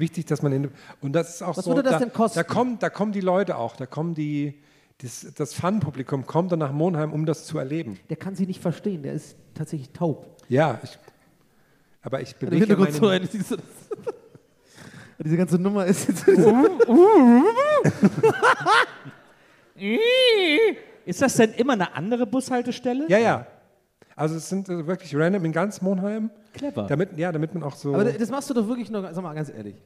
Wichtig, 0.00 0.26
dass 0.26 0.42
man 0.42 0.52
in, 0.52 0.70
und 1.00 1.12
das 1.12 1.34
ist 1.34 1.42
auch 1.42 1.56
Was 1.56 1.64
so. 1.64 1.70
würde 1.70 1.82
das 1.82 1.92
da, 1.92 1.98
denn 2.00 2.12
kosten? 2.12 2.38
Da 2.38 2.42
kommen, 2.42 2.78
da 2.78 2.90
kommen 2.90 3.12
die 3.12 3.20
Leute 3.20 3.56
auch, 3.56 3.76
da 3.76 3.86
kommen 3.86 4.14
die, 4.14 4.60
das, 4.98 5.26
das 5.36 5.54
Fun-Publikum 5.54 6.26
kommt 6.26 6.50
dann 6.52 6.58
nach 6.58 6.72
Monheim, 6.72 7.12
um 7.12 7.26
das 7.26 7.46
zu 7.46 7.58
erleben. 7.58 7.98
der 8.08 8.16
kann 8.16 8.34
sie 8.34 8.46
nicht 8.46 8.60
verstehen, 8.60 9.02
der 9.02 9.12
ist 9.12 9.36
tatsächlich 9.54 9.90
taub. 9.90 10.36
Ja, 10.48 10.80
ich, 10.82 10.98
aber 12.02 12.20
ich 12.20 12.34
bewege 12.36 12.66
Hintergrund 12.66 12.92
so 12.92 13.02
meinen, 13.02 13.22
ein, 13.22 13.28
siehst 13.30 13.50
du 13.52 13.56
das? 13.56 13.64
Diese 15.22 15.36
ganze 15.36 15.58
Nummer 15.58 15.84
ist 15.84 16.08
jetzt. 16.08 16.26
Ist 21.06 21.22
das 21.22 21.34
denn 21.34 21.52
immer 21.54 21.72
eine 21.74 21.94
andere 21.94 22.26
Bushaltestelle? 22.26 23.06
Ja, 23.08 23.18
ja. 23.18 23.46
Also 24.20 24.36
es 24.36 24.50
sind 24.50 24.68
äh, 24.68 24.86
wirklich 24.86 25.16
random 25.16 25.46
in 25.46 25.52
ganz 25.52 25.80
Monheim. 25.80 26.30
Clever. 26.52 26.82
Damit, 26.86 27.16
ja, 27.16 27.32
damit 27.32 27.54
man 27.54 27.62
auch 27.62 27.74
so. 27.74 27.94
Aber 27.94 28.04
das 28.04 28.28
machst 28.30 28.50
du 28.50 28.54
doch 28.54 28.68
wirklich 28.68 28.90
nur, 28.90 29.02
sag 29.14 29.22
mal 29.22 29.32
ganz 29.34 29.48
ehrlich. 29.48 29.76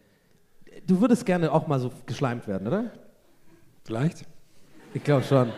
Du 0.87 1.01
würdest 1.01 1.24
gerne 1.24 1.53
auch 1.53 1.68
mal 1.68 1.78
so 1.78 1.93
geschleimt 2.05 2.49
werden, 2.49 2.66
oder? 2.66 2.91
Vielleicht. 3.85 4.24
Ich 4.93 5.05
glaube 5.05 5.22
schon. 5.22 5.53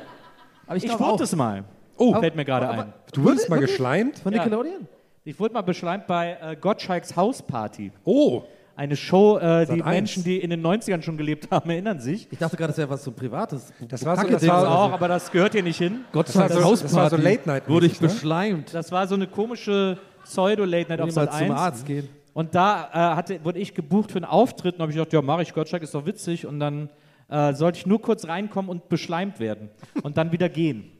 Aber 0.67 0.77
ich, 0.77 0.85
Ich 0.85 0.91
glaube 0.91 1.05
wurde 1.05 1.15
auch. 1.15 1.21
es 1.21 1.35
mal. 1.35 1.65
Oh. 1.97 2.21
Fällt 2.21 2.37
mir 2.37 2.45
gerade 2.45 2.69
Aber- 2.69 2.83
ein. 2.83 2.93
Du 3.15 3.23
wurdest 3.25 3.49
mal 3.49 3.59
geschleimt? 3.61 4.19
Von 4.19 4.35
Ja. 4.35 4.45
Nickelodeon? 4.45 4.87
Ich 5.25 5.41
wurde 5.41 5.55
mal 5.55 5.63
beschleimt 5.63 6.07
bei 6.07 6.37
äh, 6.41 6.57
Gottschalks 6.57 7.17
Hausparty. 7.17 7.93
Oh, 8.05 8.43
Eine 8.77 8.95
Show, 8.95 9.39
äh, 9.39 9.65
die. 9.67 9.83
Menschen, 9.83 10.23
die 10.23 10.37
in 10.39 10.51
den 10.51 10.61
90ern 10.65 11.01
schon 11.03 11.17
gelebt 11.17 11.51
haben, 11.51 11.71
erinnern 11.71 11.99
sich. 11.99 12.29
Ich 12.31 12.39
dachte 12.39 12.57
gerade, 12.59 12.69
das 12.69 12.79
wäre 12.79 12.91
was 12.91 13.03
so 13.03 13.11
Privates. 13.11 13.73
Das 13.89 14.05
war 14.05 14.15
so- 14.17 14.21
Kacke 14.23 14.35
das 14.35 14.43
Ding. 14.43 14.51
war- 14.51 14.61
Das 14.63 14.71
auch, 14.71 14.93
aber 14.93 15.09
das 15.09 15.33
gehört 15.33 15.53
hier 15.55 15.63
nicht 15.63 15.79
hin. 15.79 16.01
Gott 16.13 16.27
das 16.29 16.35
sei 16.35 16.41
war 16.43 16.49
Dank 16.49 16.61
so, 16.61 16.67
Hausparty. 16.67 16.95
das 16.95 17.03
war 17.03 17.11
so 17.11 17.17
Late 17.17 17.49
Night. 17.49 17.69
Wurde 17.69 17.87
ich 17.87 18.01
ne? 18.01 18.09
beschleimt. 18.09 18.75
Das 18.75 18.93
war 18.93 19.07
so 19.09 19.15
eine 19.15 19.27
komische 19.27 19.97
Pseudo-Late-Night 20.25 21.01
auf 21.01 21.09
Niemals 21.09 21.31
Sat. 21.33 21.39
zum 21.39 21.51
1. 21.53 21.59
Arzt 21.61 21.87
gehen. 21.87 22.09
Und 22.35 22.55
da 22.55 22.91
äh, 22.93 23.17
hatte, 23.17 23.41
wurde 23.45 23.59
ich 23.61 23.75
gebucht 23.75 24.11
für 24.13 24.19
einen 24.19 24.27
Auftritt 24.27 24.75
und 24.75 24.83
habe 24.83 24.93
ich 24.93 24.97
gedacht, 24.99 25.13
ja, 25.15 25.23
mache 25.23 25.41
ich, 25.43 25.55
Gottschalk 25.55 25.83
ist 25.83 25.95
doch 25.95 26.05
witzig. 26.05 26.47
Und 26.47 26.61
dann 26.61 26.91
äh, 27.31 27.55
sollte 27.55 27.79
ich 27.79 27.87
nur 27.87 28.03
kurz 28.03 28.29
reinkommen 28.29 28.69
und 28.71 28.91
beschleimt 28.91 29.41
werden 29.41 29.71
und 30.03 30.19
dann 30.19 30.33
wieder 30.33 30.51
gehen. 30.51 30.91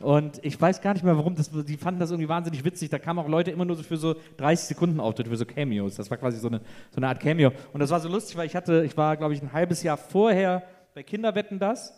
Und 0.00 0.38
ich 0.44 0.60
weiß 0.60 0.80
gar 0.80 0.92
nicht 0.92 1.04
mehr, 1.04 1.16
warum. 1.16 1.34
Das, 1.34 1.50
die 1.50 1.76
fanden 1.76 2.00
das 2.00 2.10
irgendwie 2.10 2.28
wahnsinnig 2.28 2.64
witzig. 2.64 2.90
Da 2.90 2.98
kamen 2.98 3.18
auch 3.18 3.28
Leute 3.28 3.50
immer 3.50 3.64
nur 3.64 3.76
so 3.76 3.82
für 3.82 3.96
so 3.96 4.14
30 4.36 4.68
Sekunden 4.68 5.00
Auftritte, 5.00 5.30
für 5.30 5.36
so 5.36 5.44
Cameos. 5.44 5.96
Das 5.96 6.10
war 6.10 6.18
quasi 6.18 6.38
so 6.38 6.48
eine, 6.48 6.60
so 6.90 6.96
eine 6.96 7.08
Art 7.08 7.20
Cameo. 7.20 7.52
Und 7.72 7.80
das 7.80 7.90
war 7.90 8.00
so 8.00 8.08
lustig, 8.08 8.36
weil 8.36 8.46
ich 8.46 8.54
hatte, 8.54 8.84
ich 8.84 8.96
war, 8.96 9.16
glaube 9.16 9.34
ich, 9.34 9.42
ein 9.42 9.52
halbes 9.52 9.82
Jahr 9.82 9.96
vorher 9.96 10.62
bei 10.94 11.02
Kinderwetten 11.02 11.58
das. 11.58 11.92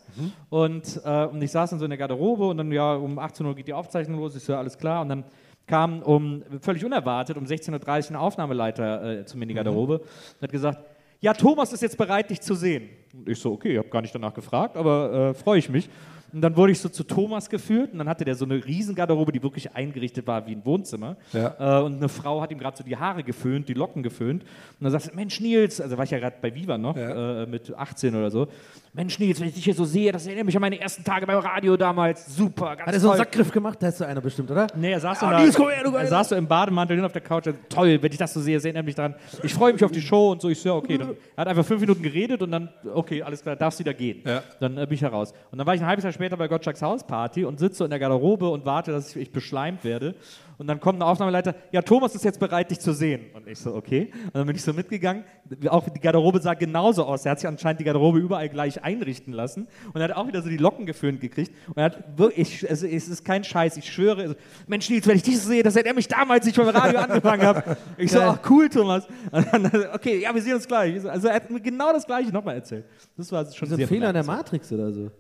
Und, 0.51 1.01
äh, 1.05 1.25
und 1.27 1.41
ich 1.43 1.51
saß 1.51 1.71
dann 1.71 1.79
so 1.79 1.85
in 1.85 1.91
der 1.91 1.99
Garderobe 1.99 2.49
und 2.49 2.59
dann, 2.59 2.71
ja, 2.73 2.95
um 2.95 3.19
18 3.19 3.47
Uhr 3.47 3.55
geht 3.55 3.69
die 3.69 3.73
Aufzeichnung 3.73 4.21
los. 4.21 4.37
Ich 4.37 4.43
so, 4.43 4.53
ja, 4.53 4.59
alles 4.59 4.77
klar. 4.77 5.03
Und 5.03 5.09
dann 5.09 5.25
kam 5.67 6.03
um, 6.03 6.43
völlig 6.61 6.85
unerwartet, 6.85 7.37
um 7.37 7.45
16.30 7.45 8.07
Uhr 8.07 8.11
ein 8.11 8.17
Aufnahmeleiter 8.17 9.21
äh, 9.21 9.25
zu 9.25 9.39
mir 9.39 9.45
in 9.45 9.49
die 9.51 9.55
Garderobe 9.55 10.01
und 10.01 10.43
hat 10.43 10.51
gesagt, 10.51 10.81
ja, 11.21 11.33
Thomas 11.33 11.73
ist 11.73 11.83
jetzt 11.83 11.97
bereit, 11.97 12.31
dich 12.31 12.41
zu 12.41 12.55
sehen. 12.55 12.89
Und 13.13 13.29
ich 13.29 13.39
so, 13.39 13.53
okay, 13.53 13.73
ich 13.73 13.79
habe 13.79 13.89
gar 13.89 14.03
nicht 14.03 14.15
danach 14.15 14.35
gefragt, 14.35 14.77
aber 14.77 15.31
äh, 15.31 15.35
freue 15.35 15.59
ich 15.59 15.69
mich. 15.69 15.89
Und 16.33 16.41
dann 16.43 16.57
wurde 16.57 16.73
ich 16.73 16.79
so 16.81 16.89
zu 16.89 17.05
Thomas 17.05 17.51
geführt 17.51 17.93
und 17.93 17.99
dann 17.99 18.09
hatte 18.09 18.25
der 18.25 18.35
so 18.35 18.45
eine 18.45 18.65
riesen 18.65 18.95
Garderobe, 18.95 19.33
die 19.33 19.43
wirklich 19.43 19.75
eingerichtet 19.75 20.27
war 20.27 20.47
wie 20.47 20.53
ein 20.53 20.65
Wohnzimmer. 20.65 21.17
Ja. 21.33 21.81
Äh, 21.81 21.83
und 21.85 21.97
eine 21.97 22.09
Frau 22.09 22.41
hat 22.41 22.51
ihm 22.53 22.59
gerade 22.59 22.77
so 22.77 22.85
die 22.85 22.97
Haare 22.97 23.23
geföhnt, 23.25 23.69
die 23.69 23.75
Locken 23.75 24.03
geföhnt. 24.03 24.43
Und 24.45 24.85
dann 24.85 24.93
sagte 24.93 25.15
Mensch 25.17 25.41
Nils, 25.41 25.81
also 25.81 25.97
war 25.97 26.05
ich 26.05 26.11
ja 26.11 26.19
gerade 26.19 26.37
bei 26.41 26.55
Viva 26.55 26.79
noch, 26.79 26.97
Ja. 26.97 27.43
äh, 27.43 27.47
mit 27.47 27.75
18 27.75 28.15
oder 28.15 28.31
so. 28.31 28.47
Mensch 28.93 29.21
Nils, 29.21 29.39
wenn 29.39 29.47
ich 29.47 29.55
dich 29.55 29.63
hier 29.63 29.75
so 29.75 29.85
sehe, 29.85 30.11
das 30.11 30.27
erinnert 30.27 30.47
mich 30.47 30.57
an 30.57 30.61
meine 30.63 30.81
ersten 30.81 31.05
Tage 31.05 31.25
beim 31.25 31.39
Radio 31.39 31.77
damals. 31.77 32.35
Super, 32.35 32.75
ganz 32.75 32.89
Hat 32.89 32.95
er 32.95 32.99
so 32.99 33.11
einen 33.11 33.19
toll. 33.19 33.27
Sackgriff 33.27 33.53
gemacht? 33.53 33.79
Da 33.81 33.87
ist 33.89 33.99
so 33.99 34.05
einer 34.05 34.21
bestimmt, 34.21 34.51
oder? 34.51 34.67
Nee, 34.75 34.91
er 34.91 34.99
saß, 34.99 35.21
so 35.21 35.27
Ah, 35.27 35.31
da, 35.31 35.41
Nils, 35.43 35.55
komm 35.55 35.69
her, 35.69 35.85
du 35.85 35.95
er 35.95 36.09
saß 36.09 36.31
so 36.31 36.35
im 36.35 36.49
Bademantel 36.49 36.97
hin 36.97 37.05
auf 37.05 37.13
der 37.13 37.21
Couch. 37.23 37.45
Toll, 37.69 38.03
wenn 38.03 38.11
ich 38.11 38.19
das 38.19 38.33
so 38.35 38.41
sehe, 38.41 38.57
das 38.57 38.65
erinnert 38.65 38.85
mich 38.85 38.97
daran. 38.97 39.15
Ich 39.45 39.55
freue 39.55 39.73
mich 39.73 39.85
auf 39.85 39.93
die 39.93 40.01
Show 40.03 40.33
und 40.33 40.43
so. 40.43 40.49
Ich 40.49 40.61
so, 40.61 40.71
ja, 40.71 40.75
okay. 40.75 40.99
Dann, 40.99 41.11
er 41.11 41.41
hat 41.43 41.47
einfach 41.49 41.65
fünf 41.65 41.81
Minuten 41.81 42.03
geredet 42.03 42.43
und 42.43 42.51
dann, 42.51 42.69
okay, 42.93 43.23
alles 43.23 43.43
klar, 43.43 43.55
darfst 43.55 43.79
wieder 43.79 43.95
gehen. 43.95 44.23
Ja. 44.27 44.43
Dann 44.59 44.77
äh, 44.77 44.87
bin 44.87 44.95
ich 44.95 45.03
heraus. 45.03 45.35
Und 45.53 45.59
dann 45.59 45.67
war 45.69 45.75
ich 45.77 45.81
ein 45.81 45.87
halbes 45.87 46.03
Jahr 46.03 46.13
später 46.13 46.37
bei 46.37 46.49
Gottschalks 46.49 46.83
Hausparty 46.83 47.45
und 47.45 47.61
sitze 47.61 47.77
so 47.77 47.85
in 47.85 47.91
der 47.91 48.01
Garderobe 48.01 48.49
und 48.49 48.65
warte, 48.65 48.91
dass 48.91 49.11
ich, 49.15 49.23
ich 49.23 49.31
beschleimt 49.31 49.85
werde. 49.85 50.17
Und 50.61 50.67
dann 50.67 50.79
kommt 50.79 50.99
ein 50.99 51.03
Aufnahmeleiter, 51.03 51.55
ja, 51.73 51.81
Thomas 51.81 52.15
ist 52.15 52.23
jetzt 52.23 52.39
bereit, 52.39 52.71
dich 52.71 52.81
zu 52.81 52.93
sehen. 52.93 53.31
Und 53.33 53.49
ich 53.49 53.59
so, 53.59 53.75
okay. 53.75 54.11
Und 54.27 54.35
dann 54.35 54.47
bin 54.47 54.55
ich 54.55 54.63
so 54.63 54.75
mitgegangen. 54.75 55.25
Auch 55.71 55.89
die 55.89 55.99
Garderobe 55.99 56.39
sah 56.39 56.53
genauso 56.53 57.07
aus. 57.07 57.25
Er 57.25 57.31
hat 57.31 57.41
sich 57.41 57.49
anscheinend 57.49 57.81
die 57.81 57.85
Garderobe 57.85 58.19
überall 58.19 58.47
gleich 58.51 58.85
einrichten 58.85 59.33
lassen. 59.33 59.69
Und 59.95 60.03
er 60.03 60.11
hat 60.11 60.17
auch 60.19 60.27
wieder 60.27 60.43
so 60.43 60.51
die 60.51 60.59
Locken 60.59 60.85
geföhnt 60.85 61.23
gekriegt. 61.23 61.51
Und 61.67 61.79
er 61.79 61.85
hat 61.85 62.19
wirklich, 62.19 62.69
also 62.69 62.87
es 62.87 63.09
ist 63.09 63.25
kein 63.25 63.43
Scheiß, 63.43 63.79
ich 63.79 63.91
schwöre, 63.91 64.21
also, 64.21 64.35
Mensch 64.67 64.91
Nils, 64.91 65.07
wenn 65.07 65.17
ich 65.17 65.23
dich 65.23 65.41
so 65.41 65.49
sehe, 65.49 65.63
das 65.63 65.77
hätte 65.77 65.89
er 65.89 65.95
mich 65.95 66.09
damals, 66.09 66.43
als 66.43 66.49
ich 66.49 66.55
beim 66.55 66.69
Radio 66.69 67.01
angefangen 67.01 67.43
habe. 67.43 67.79
Ich 67.97 68.13
so, 68.13 68.21
ach 68.21 68.41
cool, 68.51 68.69
Thomas. 68.69 69.09
Und 69.33 69.47
dann, 69.51 69.65
okay, 69.95 70.21
ja, 70.21 70.35
wir 70.35 70.43
sehen 70.43 70.57
uns 70.57 70.69
gleich. 70.69 71.09
Also 71.09 71.29
er 71.29 71.37
hat 71.37 71.51
mir 71.51 71.61
genau 71.61 71.91
das 71.91 72.05
Gleiche 72.05 72.31
nochmal 72.33 72.57
erzählt. 72.57 72.85
Das 73.17 73.33
war 73.33 73.51
schon 73.51 73.67
So 73.67 73.77
ein 73.77 73.79
sehr 73.79 73.89
Fehler 73.89 74.09
in 74.09 74.15
der. 74.15 74.25
Matrix 74.25 74.71
oder 74.71 74.93
so. 74.93 75.11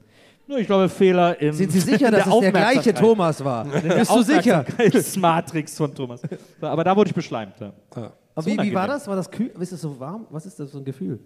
Nur, 0.51 0.59
Ich 0.59 0.66
glaube, 0.66 0.88
Fehler 0.88 1.40
im 1.40 1.53
Sind 1.53 1.70
Sie 1.70 1.78
sicher, 1.78 2.11
dass 2.11 2.24
der 2.24 2.32
es 2.34 2.40
der 2.40 2.51
gleiche. 2.51 2.92
Thomas 2.92 3.44
war? 3.44 3.64
Bist 3.66 4.11
du 4.11 4.22
sicher? 4.22 4.64
Matrix 5.20 5.76
von 5.76 5.94
Thomas. 5.94 6.22
Aber 6.61 6.82
da 6.82 6.96
wurde 6.96 7.09
ich 7.09 7.14
beschleimt. 7.14 7.55
Ja. 7.61 7.72
Aber 7.94 8.42
So 8.42 8.51
wie, 8.51 8.59
wie 8.59 8.74
war 8.74 8.88
das? 8.88 9.07
War 9.07 9.14
das 9.14 9.30
kühl? 9.30 9.53
Ist 9.61 9.72
es 9.72 9.80
so 9.80 10.01
warm? 10.01 10.26
Was 10.30 10.46
ist 10.46 10.59
das 10.59 10.72
für 10.72 10.78
ein 10.78 10.84
Gefühl? 10.84 11.20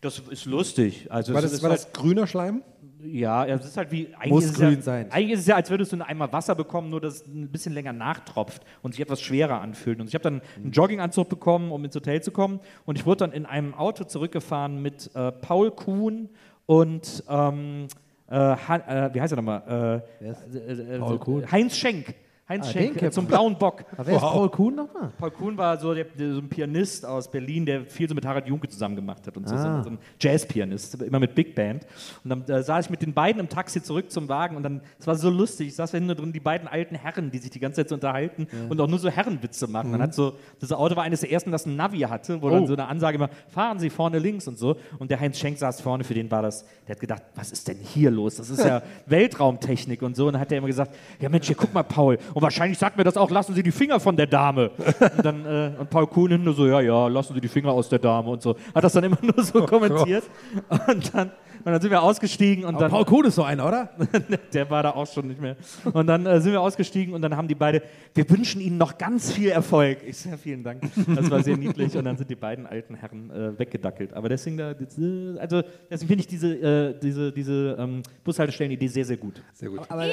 Das 0.00 0.20
ist 0.30 0.44
lustig. 0.44 1.08
Also 1.10 1.34
War 1.34 1.42
das, 1.42 1.52
ist 1.52 1.60
war 1.60 1.70
halt, 1.70 1.80
das 1.80 1.92
grüner 1.92 2.28
Schleim? 2.28 2.62
Ja, 3.02 3.44
es 3.46 3.64
ist 3.64 3.76
halt 3.76 3.90
wie. 3.90 4.14
Eigentlich 4.14 4.30
Muss 4.30 4.44
ist 4.44 4.50
es 4.52 4.56
grün 4.58 4.74
ja, 4.74 4.82
sein. 4.82 5.10
Eigentlich 5.10 5.32
ist 5.32 5.40
es 5.40 5.46
ja, 5.46 5.56
als 5.56 5.70
würdest 5.70 5.90
du 5.90 5.96
einen 5.96 6.02
Eimer 6.02 6.32
Wasser 6.32 6.54
bekommen, 6.54 6.88
nur 6.88 7.00
dass 7.00 7.16
es 7.16 7.26
ein 7.26 7.48
bisschen 7.48 7.72
länger 7.74 7.92
nachtropft 7.92 8.62
und 8.82 8.92
sich 8.92 9.00
etwas 9.00 9.20
schwerer 9.20 9.60
anfühlt. 9.60 10.00
Und 10.00 10.06
ich 10.06 10.14
habe 10.14 10.22
dann 10.22 10.40
einen 10.56 10.70
Jogginganzug 10.70 11.28
bekommen, 11.28 11.72
um 11.72 11.84
ins 11.84 11.96
Hotel 11.96 12.22
zu 12.22 12.30
kommen. 12.30 12.60
Und 12.86 12.96
ich 12.96 13.06
wurde 13.06 13.18
dann 13.18 13.32
in 13.32 13.44
einem 13.44 13.74
Auto 13.74 14.04
zurückgefahren 14.04 14.80
mit 14.80 15.10
äh, 15.16 15.32
Paul 15.32 15.72
Kuhn 15.72 16.28
und. 16.66 17.24
Ähm, 17.28 17.86
äh, 17.86 17.86
äh, 17.86 18.07
wie 18.28 19.20
heißt 19.20 19.32
er 19.32 19.36
nochmal? 19.36 20.02
Äh, 20.20 20.26
äh, 20.26 20.96
äh. 20.96 21.46
Heinz 21.50 21.76
Schenk. 21.76 22.14
Heinz 22.48 22.66
Ah, 22.68 22.72
Schenk 22.72 23.12
zum 23.12 23.26
blauen 23.26 23.58
Bock. 23.58 23.84
Aber 23.92 24.06
wer 24.06 24.16
ist 24.16 24.20
Paul 24.22 24.48
Kuhn 24.48 24.74
nochmal? 24.74 25.10
Paul 25.18 25.30
Kuhn 25.32 25.58
war 25.58 25.76
so, 25.78 25.92
der, 25.92 26.04
der, 26.04 26.32
so 26.32 26.40
ein 26.40 26.48
Pianist 26.48 27.04
aus 27.04 27.30
Berlin, 27.30 27.66
der 27.66 27.84
viel 27.84 28.08
so 28.08 28.14
mit 28.14 28.24
Harald 28.24 28.46
Junke 28.46 28.68
zusammen 28.68 28.96
gemacht 28.96 29.26
hat 29.26 29.36
und 29.36 29.46
so, 29.46 29.54
so, 29.56 29.62
Ah. 29.62 29.76
ein- 29.78 29.84
so 29.84 29.90
ein 29.90 29.98
Jazzpianist, 30.18 31.02
immer 31.02 31.18
mit 31.20 31.34
Big 31.34 31.54
Band. 31.54 31.86
Und 32.24 32.30
dann 32.30 32.44
äh, 32.48 32.62
saß 32.62 32.86
ich 32.86 32.90
mit 32.90 33.02
den 33.02 33.12
beiden 33.12 33.38
im 33.40 33.50
Taxi 33.50 33.82
zurück 33.82 34.10
zum 34.10 34.28
Wagen 34.30 34.56
und 34.56 34.62
dann, 34.62 34.80
es 34.98 35.06
war 35.06 35.14
so 35.16 35.28
lustig, 35.28 35.68
ich 35.68 35.74
saß 35.74 35.90
da 35.90 35.98
hinten 35.98 36.16
drin, 36.16 36.32
die 36.32 36.40
beiden 36.40 36.68
alten 36.68 36.94
Herren, 36.94 37.30
die 37.30 37.36
sich 37.38 37.50
die 37.50 37.60
ganze 37.60 37.82
Zeit 37.82 37.90
so 37.90 37.94
unterhalten 37.96 38.46
und 38.70 38.80
auch 38.80 38.88
nur 38.88 38.98
so 38.98 39.10
Herrenwitze 39.10 39.66
machen. 39.66 39.90
Man 39.90 40.00
hat 40.00 40.14
so, 40.14 40.32
das 40.60 40.72
Auto 40.72 40.96
war 40.96 41.02
eines 41.04 41.20
der 41.20 41.30
ersten, 41.30 41.52
das 41.52 41.66
ein 41.66 41.76
Navi 41.76 42.00
hatte, 42.00 42.40
wo 42.40 42.48
dann 42.48 42.66
so 42.66 42.72
eine 42.72 42.86
Ansage 42.86 43.16
immer, 43.16 43.28
fahren 43.48 43.78
Sie 43.78 43.90
vorne 43.90 44.18
links 44.18 44.48
und 44.48 44.58
so. 44.58 44.76
Und 44.98 45.10
der 45.10 45.20
Heinz 45.20 45.38
Schenk 45.38 45.58
saß 45.58 45.82
vorne, 45.82 46.02
für 46.02 46.14
den 46.14 46.30
war 46.30 46.40
das, 46.40 46.64
der 46.86 46.94
hat 46.94 47.00
gedacht, 47.00 47.22
was 47.34 47.52
ist 47.52 47.68
denn 47.68 47.76
hier 47.76 48.10
los? 48.10 48.36
Das 48.36 48.48
ist 48.48 48.64
ja 48.64 48.80
Weltraumtechnik 49.06 50.00
und 50.02 50.16
so. 50.16 50.26
Und 50.28 50.32
dann 50.32 50.40
hat 50.40 50.50
er 50.50 50.58
immer 50.58 50.66
gesagt, 50.66 50.94
ja 51.20 51.28
Mensch, 51.28 51.46
hier 51.46 51.56
guck 51.56 51.74
mal, 51.74 51.82
Paul. 51.82 52.18
Und 52.38 52.42
wahrscheinlich 52.42 52.78
sagt 52.78 52.96
mir 52.96 53.02
das 53.02 53.16
auch, 53.16 53.32
lassen 53.32 53.52
Sie 53.52 53.64
die 53.64 53.72
Finger 53.72 53.98
von 53.98 54.16
der 54.16 54.28
Dame. 54.28 54.70
Und 55.16 55.26
dann, 55.26 55.44
äh, 55.44 55.72
und 55.76 55.90
Paul 55.90 56.06
Kuhn 56.06 56.30
hinten 56.30 56.44
nur 56.44 56.54
so, 56.54 56.68
ja, 56.68 56.80
ja, 56.80 57.08
lassen 57.08 57.34
Sie 57.34 57.40
die 57.40 57.48
Finger 57.48 57.72
aus 57.72 57.88
der 57.88 57.98
Dame 57.98 58.30
und 58.30 58.40
so. 58.42 58.54
Hat 58.72 58.84
das 58.84 58.92
dann 58.92 59.02
immer 59.02 59.18
nur 59.22 59.42
so 59.42 59.66
kommentiert. 59.66 60.22
Und 60.86 61.12
dann, 61.12 61.32
und 61.64 61.72
dann 61.72 61.80
sind 61.80 61.90
wir 61.90 62.02
ausgestiegen 62.02 62.64
und 62.64 62.80
dann. 62.80 62.90
Paul 62.90 63.04
Kuhn 63.04 63.24
ist 63.24 63.34
so 63.34 63.42
einer, 63.42 63.66
oder? 63.66 63.90
Der 64.52 64.70
war 64.70 64.82
da 64.82 64.90
auch 64.90 65.06
schon 65.06 65.28
nicht 65.28 65.40
mehr. 65.40 65.56
Und 65.92 66.06
dann 66.06 66.26
äh, 66.26 66.40
sind 66.40 66.52
wir 66.52 66.60
ausgestiegen 66.60 67.14
und 67.14 67.22
dann 67.22 67.36
haben 67.36 67.48
die 67.48 67.54
beide, 67.54 67.82
wir 68.14 68.28
wünschen 68.30 68.60
Ihnen 68.60 68.78
noch 68.78 68.98
ganz 68.98 69.32
viel 69.32 69.50
Erfolg. 69.50 69.98
Ich 70.06 70.18
sage, 70.18 70.38
vielen 70.38 70.62
Dank. 70.62 70.82
Das 71.14 71.30
war 71.30 71.42
sehr 71.42 71.56
niedlich. 71.56 71.96
Und 71.96 72.04
dann 72.04 72.16
sind 72.16 72.30
die 72.30 72.36
beiden 72.36 72.66
alten 72.66 72.94
Herren 72.94 73.30
äh, 73.30 73.58
weggedackelt. 73.58 74.14
Aber 74.14 74.28
deswegen, 74.28 74.56
da, 74.56 74.72
äh, 74.72 75.38
also 75.38 75.62
deswegen 75.90 76.08
finde 76.08 76.20
ich 76.20 76.26
diese, 76.26 76.48
äh, 76.54 76.94
diese, 77.00 77.32
diese 77.32 77.76
ähm, 77.78 78.02
Bushaltestellen-Idee 78.24 78.88
sehr, 78.88 79.04
sehr 79.04 79.16
gut. 79.16 79.42
Sehr 79.52 79.68
gut. 79.68 79.80
Aber, 79.88 80.04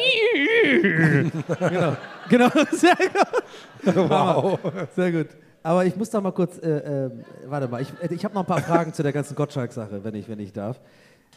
genau, 1.70 1.96
genau, 2.30 2.50
sehr 2.72 2.96
gut. 2.96 3.96
Wow. 3.96 4.60
Sehr 4.96 5.12
gut. 5.12 5.28
Aber 5.66 5.84
ich 5.84 5.96
muss 5.96 6.12
da 6.12 6.22
mal 6.22 6.32
kurz, 6.32 6.60
äh, 6.60 7.06
äh, 7.06 7.10
warte 7.48 7.68
mal, 7.68 7.82
ich, 7.82 7.91
ich 8.12 8.24
habe 8.24 8.36
noch 8.36 8.43
ein 8.43 8.46
paar 8.46 8.62
Fragen 8.62 8.93
zu 8.93 9.02
der 9.02 9.12
ganzen 9.12 9.36
Gottschalk-Sache, 9.36 10.04
wenn 10.04 10.14
ich, 10.14 10.30
wenn 10.30 10.39
ich 10.39 10.54
darf. 10.54 10.80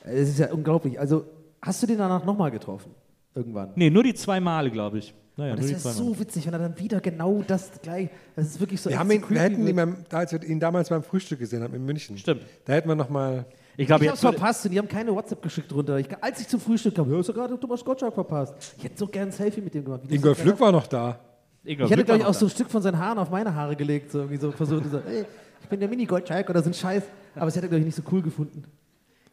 Es 0.05 0.29
ist 0.29 0.39
ja 0.39 0.53
unglaublich. 0.53 0.99
Also, 0.99 1.25
hast 1.63 1.83
du 1.83 1.87
den 1.87 1.99
danach 1.99 2.25
nochmal 2.25 2.51
getroffen? 2.51 2.93
Irgendwann? 3.35 3.71
Nee, 3.75 3.91
nur 3.91 4.03
die 4.03 4.15
zwei 4.15 4.41
Male, 4.41 4.71
glaube 4.71 4.99
ich. 4.99 5.15
Naja, 5.37 5.53
Das 5.55 5.61
nur 5.61 5.69
die 5.69 5.75
ist 5.77 5.83
zwei 5.83 5.91
Male. 5.91 6.03
so 6.05 6.19
witzig, 6.21 6.47
wenn 6.47 6.53
er 6.55 6.59
dann 6.59 6.79
wieder 6.79 7.01
genau 7.01 7.43
das 7.47 7.71
gleich. 7.83 8.09
Das 8.35 8.47
ist 8.47 8.61
wirklich 8.61 8.81
so. 8.81 8.91
Wir, 8.91 8.99
haben 8.99 9.09
so 9.09 9.15
ihn, 9.15 9.25
wir 9.29 9.41
hätten 9.41 9.67
ihn, 9.67 9.77
beim, 9.77 9.97
als 10.11 10.33
wir 10.33 10.43
ihn 10.43 10.59
damals 10.59 10.89
beim 10.89 11.03
Frühstück 11.03 11.39
gesehen 11.39 11.63
haben 11.63 11.75
in 11.75 11.85
München. 11.85 12.19
Stimmt. 12.19 12.43
Da 12.65 12.73
hätten 12.73 12.89
wir 12.89 12.97
noch 12.97 13.09
mal. 13.09 13.45
Ich 13.77 13.87
glaube, 13.87 14.05
Ich 14.05 14.11
jetzt 14.11 14.25
hab's 14.25 14.35
verpasst 14.35 14.65
und 14.67 14.73
die 14.73 14.79
haben 14.79 14.89
keine 14.89 15.15
WhatsApp 15.15 15.41
geschickt 15.41 15.71
drunter. 15.71 15.99
Ich, 15.99 16.09
als 16.21 16.41
ich 16.41 16.49
zum 16.49 16.59
Frühstück 16.59 16.97
kam, 16.97 17.07
hörst 17.07 17.29
du 17.29 17.33
gerade 17.33 17.59
Thomas 17.61 17.85
Gottschalk 17.85 18.13
verpasst. 18.15 18.75
Ich 18.77 18.83
hätte 18.83 18.99
so 18.99 19.07
gern 19.07 19.29
ein 19.29 19.33
Selfie 19.33 19.61
mit 19.61 19.73
dem 19.75 19.85
gemacht. 19.85 20.01
Wie 20.03 20.09
das 20.09 20.17
Ingolf 20.17 20.39
so 20.39 20.45
Lück 20.45 20.59
war 20.59 20.73
noch 20.73 20.89
da. 20.89 21.21
Ich 21.63 21.79
hätte, 21.79 22.03
glaube 22.05 22.21
ich, 22.21 22.27
auch 22.27 22.35
so 22.35 22.47
ein 22.47 22.51
Stück 22.51 22.71
von 22.71 22.83
seinen 22.83 22.99
Haaren 22.99 23.19
auf 23.19 23.31
meine 23.31 23.55
Haare 23.55 23.77
gelegt. 23.77 24.11
So, 24.11 24.19
irgendwie 24.21 24.39
so 24.39 24.51
versucht, 24.51 24.91
so, 24.91 24.99
ey, 24.99 25.25
ich 25.63 25.69
bin 25.69 25.79
der 25.79 25.89
Mini-Gottschalk 25.89 26.51
oder 26.51 26.63
so 26.63 26.71
ein 26.71 26.75
Scheiß. 26.75 27.05
Aber 27.37 27.47
es 27.47 27.55
hätte 27.55 27.67
er, 27.67 27.69
glaube 27.69 27.81
ich, 27.81 27.87
nicht 27.87 27.95
so 27.95 28.03
cool 28.11 28.23
gefunden. 28.23 28.65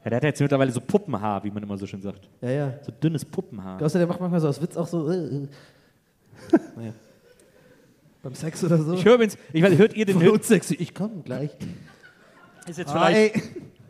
Ja, 0.06 0.10
der 0.12 0.18
hat 0.18 0.24
jetzt 0.24 0.40
mittlerweile 0.40 0.72
so 0.72 0.80
Puppenhaar, 0.80 1.44
wie 1.44 1.50
man 1.50 1.64
immer 1.64 1.78
so 1.80 1.88
schön 1.88 2.00
sagt. 2.00 2.30
Ja, 2.40 2.50
ja. 2.52 2.74
So 2.84 2.92
dünnes 2.92 3.26
Puppenhaar. 3.26 3.82
Außer 3.82 3.98
der 3.98 4.08
macht 4.08 4.20
manchmal 4.22 4.40
so 4.40 4.48
aus 4.48 4.62
Witz 4.62 4.78
auch 4.78 4.86
so. 4.86 5.10
Äh, 5.10 5.16
äh. 5.16 5.48
naja. 6.76 6.94
Beim 8.22 8.36
Sex 8.36 8.64
oder 8.64 8.78
so. 8.78 8.94
Ich 8.94 9.04
höre 9.04 9.16
übrigens, 9.16 9.36
ich 9.52 9.64
weiß, 9.64 9.78
hört 9.78 9.96
ihr 9.96 10.06
den 10.06 10.20
Voll 10.20 10.30
unsexy. 10.30 10.76
Ich 10.76 10.94
komme 10.94 11.24
gleich. 11.24 11.50
Ist 12.68 12.78
jetzt 12.78 12.92
Ah, 12.96 13.08
vielleicht, 13.08 13.36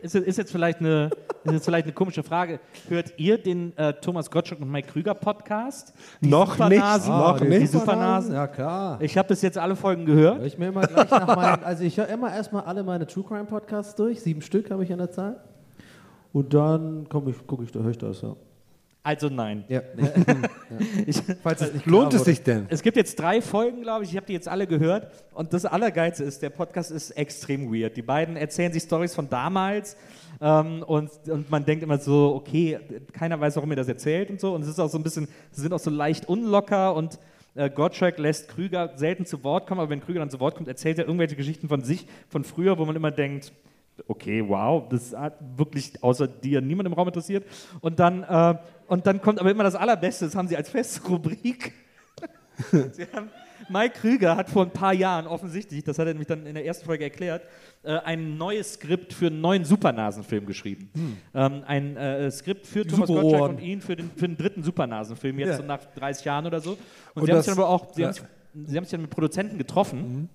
ist, 0.00 0.14
ist, 0.14 0.36
jetzt 0.38 0.52
vielleicht 0.52 0.80
eine, 0.80 1.10
ist 1.44 1.52
jetzt 1.52 1.64
vielleicht 1.66 1.84
eine 1.84 1.92
komische 1.92 2.22
Frage. 2.22 2.60
Hört 2.88 3.12
ihr 3.18 3.36
den 3.36 3.76
äh, 3.76 3.92
Thomas 3.94 4.30
Gottschalk 4.30 4.60
und 4.62 4.70
Mike 4.70 4.88
Krüger 4.88 5.14
Podcast? 5.14 5.92
Die 6.22 6.28
Noch 6.28 6.52
Supernasen? 6.52 7.12
nicht, 7.12 7.22
noch 7.22 7.40
die 7.40 7.48
nicht. 7.48 7.62
Die 7.62 7.66
Supernasen? 7.66 8.32
Ja, 8.34 8.46
klar. 8.46 8.98
Ich 9.02 9.18
habe 9.18 9.28
bis 9.28 9.42
jetzt 9.42 9.58
alle 9.58 9.76
Folgen 9.76 10.06
gehört. 10.06 10.38
Hör 10.38 10.46
ich 10.46 10.56
mir 10.56 10.68
immer 10.68 10.86
gleich 10.86 11.10
nach 11.10 11.36
meinen, 11.36 11.62
also 11.62 11.84
ich 11.84 11.98
höre 11.98 12.08
immer 12.08 12.34
erstmal 12.34 12.64
alle 12.64 12.82
meine 12.84 13.06
True 13.06 13.24
Crime 13.24 13.44
Podcasts 13.44 13.94
durch, 13.94 14.20
sieben 14.22 14.40
Stück 14.40 14.70
habe 14.70 14.82
ich 14.82 14.90
an 14.92 14.98
der 14.98 15.10
Zahl. 15.10 15.40
Und 16.36 16.52
dann 16.52 17.06
komm 17.08 17.30
ich, 17.30 17.46
gucke 17.46 17.64
ich, 17.64 17.72
da 17.72 17.80
höre 17.80 17.92
ich 17.92 17.96
das, 17.96 18.20
ja. 18.20 18.36
Also 19.02 19.30
nein. 19.30 19.64
Ja, 19.68 19.80
nee. 19.96 20.04
Ich, 21.06 21.22
Falls 21.42 21.62
es 21.62 21.72
nicht 21.72 21.86
Lohnt 21.86 22.12
es 22.12 22.24
sich 22.24 22.42
denn? 22.42 22.66
es 22.68 22.82
gibt 22.82 22.98
jetzt 22.98 23.18
drei 23.18 23.40
Folgen, 23.40 23.80
glaube 23.80 24.04
ich. 24.04 24.10
Ich 24.10 24.16
habe 24.18 24.26
die 24.26 24.34
jetzt 24.34 24.46
alle 24.46 24.66
gehört. 24.66 25.10
Und 25.32 25.54
das 25.54 25.64
Allergeilste 25.64 26.24
ist, 26.24 26.42
der 26.42 26.50
Podcast 26.50 26.90
ist 26.90 27.12
extrem 27.12 27.72
weird. 27.72 27.96
Die 27.96 28.02
beiden 28.02 28.36
erzählen 28.36 28.70
sich 28.70 28.82
Stories 28.82 29.14
von 29.14 29.30
damals. 29.30 29.96
Ähm, 30.42 30.82
und, 30.82 31.08
und 31.26 31.50
man 31.50 31.64
denkt 31.64 31.82
immer 31.82 31.96
so, 31.96 32.34
okay, 32.34 32.80
keiner 33.14 33.40
weiß, 33.40 33.56
warum 33.56 33.70
ihr 33.70 33.76
das 33.76 33.88
erzählt 33.88 34.28
und 34.28 34.38
so. 34.38 34.54
Und 34.54 34.60
es 34.60 34.68
ist 34.68 34.78
auch 34.78 34.90
so 34.90 34.98
ein 34.98 35.04
bisschen, 35.04 35.28
sie 35.52 35.62
sind 35.62 35.72
auch 35.72 35.78
so 35.78 35.88
leicht 35.88 36.28
unlocker 36.28 36.94
und 36.94 37.18
äh, 37.54 37.70
Gottschalk 37.70 38.18
lässt 38.18 38.48
Krüger 38.48 38.92
selten 38.96 39.24
zu 39.24 39.42
Wort 39.42 39.66
kommen, 39.66 39.80
aber 39.80 39.88
wenn 39.88 40.02
Krüger 40.02 40.18
dann 40.18 40.28
zu 40.28 40.38
Wort 40.38 40.54
kommt, 40.54 40.68
erzählt 40.68 40.98
er 40.98 41.06
irgendwelche 41.06 41.36
Geschichten 41.36 41.68
von 41.68 41.80
sich, 41.80 42.06
von 42.28 42.44
früher, 42.44 42.76
wo 42.76 42.84
man 42.84 42.94
immer 42.94 43.10
denkt, 43.10 43.52
okay, 44.06 44.44
wow, 44.46 44.88
das 44.88 45.14
hat 45.16 45.38
wirklich 45.56 46.02
außer 46.02 46.26
dir 46.28 46.60
niemand 46.60 46.86
im 46.86 46.92
Raum 46.92 47.08
interessiert. 47.08 47.44
Und 47.80 47.98
dann, 47.98 48.22
äh, 48.22 48.54
und 48.86 49.06
dann 49.06 49.20
kommt 49.20 49.40
aber 49.40 49.50
immer 49.50 49.64
das 49.64 49.74
Allerbeste, 49.74 50.26
das 50.26 50.34
haben 50.34 50.48
sie 50.48 50.56
als 50.56 50.68
feste 50.68 51.06
Rubrik. 51.08 51.72
sie 52.92 53.06
haben, 53.12 53.30
Mike 53.68 53.98
Krüger 54.00 54.36
hat 54.36 54.48
vor 54.48 54.64
ein 54.64 54.70
paar 54.70 54.92
Jahren 54.94 55.26
offensichtlich, 55.26 55.82
das 55.84 55.98
hat 55.98 56.06
er 56.06 56.14
nämlich 56.14 56.28
dann 56.28 56.46
in 56.46 56.54
der 56.54 56.64
ersten 56.64 56.86
Folge 56.86 57.04
erklärt, 57.04 57.42
äh, 57.82 57.98
ein 57.98 58.36
neues 58.36 58.74
Skript 58.74 59.12
für 59.12 59.26
einen 59.26 59.40
neuen 59.40 59.64
Supernasenfilm 59.64 60.46
geschrieben. 60.46 60.90
Ähm, 61.34 61.62
ein 61.66 61.96
äh, 61.96 62.30
Skript 62.30 62.66
für 62.66 62.86
Thomas 62.86 63.08
Superohren. 63.08 63.30
Gottschalk 63.30 63.50
und 63.50 63.60
ihn 63.60 63.80
für 63.80 63.96
den, 63.96 64.10
für 64.10 64.28
den 64.28 64.36
dritten 64.36 64.62
Supernasenfilm, 64.62 65.38
jetzt 65.38 65.48
Ja. 65.48 65.56
so 65.56 65.62
nach 65.64 65.80
30 65.96 66.24
Jahren 66.24 66.46
oder 66.46 66.60
so. 66.60 66.72
Und, 66.72 66.78
Und 67.14 67.26
sie 67.26 67.32
haben 67.32 67.38
sich 67.42 67.46
dann 67.46 67.58
aber 67.58 67.68
auch, 67.68 67.92
sie, 67.94 68.02
ja. 68.02 68.08
haben 68.08 68.14
sich, 68.14 68.22
sie 68.66 68.76
haben 68.76 68.84
sich 68.84 68.90
dann 68.92 69.02
mit 69.02 69.10
Produzenten 69.10 69.58
getroffen 69.58 70.28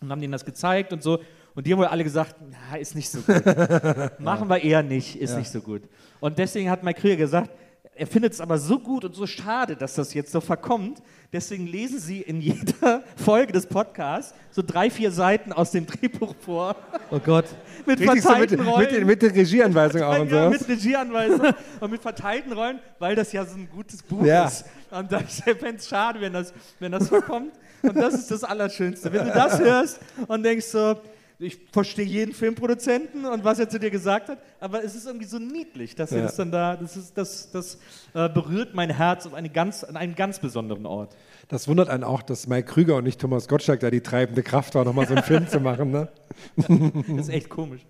und 0.00 0.10
haben 0.10 0.20
denen 0.20 0.32
das 0.32 0.44
gezeigt 0.44 0.92
und 0.92 1.02
so. 1.02 1.20
Und 1.54 1.66
die 1.66 1.72
haben 1.72 1.80
wohl 1.80 1.86
alle 1.86 2.04
gesagt, 2.04 2.36
na, 2.70 2.76
ist 2.76 2.94
nicht 2.94 3.10
so 3.10 3.20
gut. 3.20 3.42
Machen 4.20 4.48
wir 4.48 4.62
eher 4.62 4.82
nicht, 4.82 5.16
ist 5.16 5.36
nicht 5.36 5.50
so 5.50 5.60
gut. 5.60 5.82
Und 6.20 6.38
deswegen 6.38 6.70
hat 6.70 6.82
Mike 6.82 7.00
Krüger 7.00 7.16
gesagt, 7.16 7.50
er 7.94 8.06
findet 8.06 8.32
es 8.32 8.40
aber 8.40 8.56
so 8.56 8.78
gut 8.78 9.04
und 9.04 9.14
so 9.14 9.26
schade, 9.26 9.76
dass 9.76 9.94
das 9.94 10.14
jetzt 10.14 10.32
so 10.32 10.40
verkommt. 10.40 11.02
Deswegen 11.34 11.66
lesen 11.66 11.98
sie 11.98 12.22
in 12.22 12.40
jeder 12.40 13.02
Folge 13.16 13.52
des 13.52 13.66
Podcasts 13.66 14.32
so 14.50 14.62
drei, 14.66 14.88
vier 14.90 15.10
Seiten 15.10 15.52
aus 15.52 15.72
dem 15.72 15.86
Drehbuch 15.86 16.34
vor. 16.40 16.76
Oh 17.10 17.18
Gott. 17.18 17.44
Mit 17.86 17.98
Richtig 18.00 18.06
so 18.06 18.14
mit, 18.14 18.22
verteilten 18.50 18.60
Rollen. 18.60 18.92
mit, 18.94 19.06
mit 19.06 19.22
der 19.22 19.34
Regieanweisung 19.34 20.02
auch 20.02 20.18
und 20.20 20.30
ja, 20.30 20.44
so. 20.44 20.50
mit 20.50 20.68
Regieanweisung 20.68 21.40
und 21.80 21.90
mit 21.90 22.00
verteilten 22.02 22.52
Rollen, 22.52 22.78
weil 22.98 23.16
das 23.16 23.32
ja 23.32 23.44
so 23.44 23.56
ein 23.56 23.68
gutes 23.70 24.02
Buch 24.02 24.24
Ja. 24.24 24.46
ist. 24.46 24.64
Und 24.90 25.10
da- 25.10 25.20
ich 25.20 25.42
fände 25.42 25.76
es 25.76 25.88
schade, 25.88 26.20
wenn 26.20 26.32
das, 26.32 26.52
wenn 26.78 26.92
das 26.92 27.08
verkommt. 27.08 27.52
Und 27.82 27.96
das 27.96 28.14
ist 28.14 28.30
das 28.30 28.44
Allerschönste. 28.44 29.12
Wenn 29.12 29.26
du 29.26 29.32
das 29.32 29.58
hörst 29.58 30.00
und 30.28 30.42
denkst 30.42 30.66
so, 30.66 30.96
ich 31.40 31.58
verstehe 31.72 32.04
jeden 32.04 32.34
Filmproduzenten 32.34 33.24
und 33.24 33.44
was 33.44 33.58
er 33.58 33.68
zu 33.68 33.78
dir 33.80 33.90
gesagt 33.90 34.28
hat, 34.28 34.38
aber 34.60 34.84
es 34.84 34.94
ist 34.94 35.06
irgendwie 35.06 35.24
so 35.26 35.38
niedlich, 35.38 35.94
dass 35.94 36.12
er 36.12 36.18
Ja. 36.18 36.24
das 36.26 36.36
dann 36.36 36.52
da, 36.52 36.76
das, 36.76 36.96
ist, 36.96 37.16
das, 37.16 37.50
das 37.50 37.78
äh, 38.14 38.28
berührt 38.28 38.74
mein 38.74 38.90
Herz 38.90 39.26
auf 39.26 39.32
eine 39.34 39.48
ganz, 39.48 39.82
an 39.82 39.96
einen 39.96 40.14
ganz 40.14 40.38
besonderen 40.38 40.84
Ort. 40.86 41.16
Das 41.48 41.66
wundert 41.66 41.88
einen 41.88 42.04
auch, 42.04 42.22
dass 42.22 42.46
Mike 42.46 42.68
Krüger 42.70 42.96
und 42.96 43.04
nicht 43.04 43.20
Thomas 43.20 43.48
Gottschalk 43.48 43.80
da 43.80 43.90
die 43.90 44.02
treibende 44.02 44.42
Kraft 44.42 44.74
war, 44.74 44.84
nochmal 44.84 45.06
so 45.08 45.14
einen 45.14 45.24
Film 45.24 45.48
zu 45.48 45.60
machen. 45.60 45.90
Ne? 45.90 46.08
Das 46.56 46.68
ist 46.68 47.28
echt 47.30 47.48
komisch. 47.48 47.80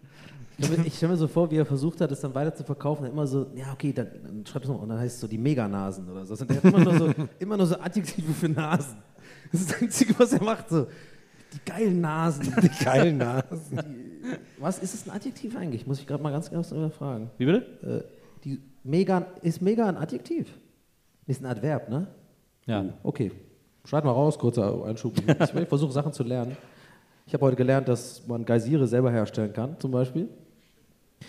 Ich 0.84 0.94
stelle 0.96 1.12
mir- 1.12 1.16
so 1.18 1.26
vor, 1.26 1.51
wie 1.51 1.57
er 1.57 1.64
versucht 1.64 2.01
hat, 2.03 2.12
es 2.12 2.20
dann 2.20 2.34
weiter 2.34 2.55
zu 2.55 2.64
verkaufen. 2.64 3.07
Immer 3.07 3.26
so, 3.26 3.46
ja, 3.55 3.72
okay, 3.72 3.92
dann, 3.94 4.09
dann 4.22 4.44
schreib 4.46 4.62
es 4.62 4.68
noch. 4.68 4.80
Und 4.82 4.90
dann 4.90 4.98
heißt 4.98 5.14
es 5.14 5.20
so 5.20 5.26
die 5.26 5.38
Meganasen 5.38 6.07
oder 6.09 6.26
so. 6.26 6.34
Und 6.34 6.51
er 6.51 6.57
hat 6.57 6.64
immer 6.64 6.78
nur 6.84 6.94
so, 6.98 7.14
immer 7.38 7.57
nur 7.57 7.66
so 7.66 7.80
Adjektive 7.80 8.32
für 8.34 8.48
Nasen. 8.48 8.98
Das 9.51 9.62
ist 9.62 9.70
das 9.72 9.80
Einzige, 9.82 10.18
was 10.18 10.32
er 10.34 10.42
macht. 10.42 10.68
So, 10.68 10.86
die 11.53 11.70
geilen 11.70 12.01
Nasen. 12.01 12.55
Die 12.62 12.84
geilen 12.84 13.18
Nasen. 13.18 13.80
Was 14.59 14.78
ist 14.78 14.94
es 14.94 15.07
ein 15.07 15.11
Adjektiv 15.11 15.57
eigentlich? 15.57 15.86
Muss 15.86 15.98
ich 15.98 16.07
gerade 16.07 16.22
mal 16.22 16.30
ganz 16.30 16.51
ganz 16.51 16.72
fragen. 16.96 17.30
Wie 17.38 17.46
bitte? 17.46 18.07
Äh, 18.07 18.42
die 18.44 18.61
mega, 18.84 19.26
ist 19.42 19.61
mega 19.62 19.88
ein 19.88 19.96
Adjektiv? 19.96 20.46
Ist 21.26 21.42
ein 21.42 21.46
Adverb, 21.46 21.88
ne? 21.88 22.09
Ja. 22.66 22.84
Okay. 23.03 23.32
Schneid 23.84 24.05
mal 24.05 24.12
raus, 24.12 24.38
kurzer 24.38 24.84
Einschub. 24.84 25.14
Ich 25.18 25.68
versuche 25.68 25.92
Sachen 25.92 26.12
zu 26.12 26.22
lernen. 26.22 26.57
Ich 27.26 27.34
habe 27.34 27.46
heute 27.46 27.57
gelernt, 27.57 27.88
dass 27.88 28.26
man 28.26 28.44
Geysire 28.44 28.86
selber 28.86 29.11
herstellen 29.11 29.53
kann, 29.53 29.78
zum 29.78 29.90
Beispiel. 29.90 30.28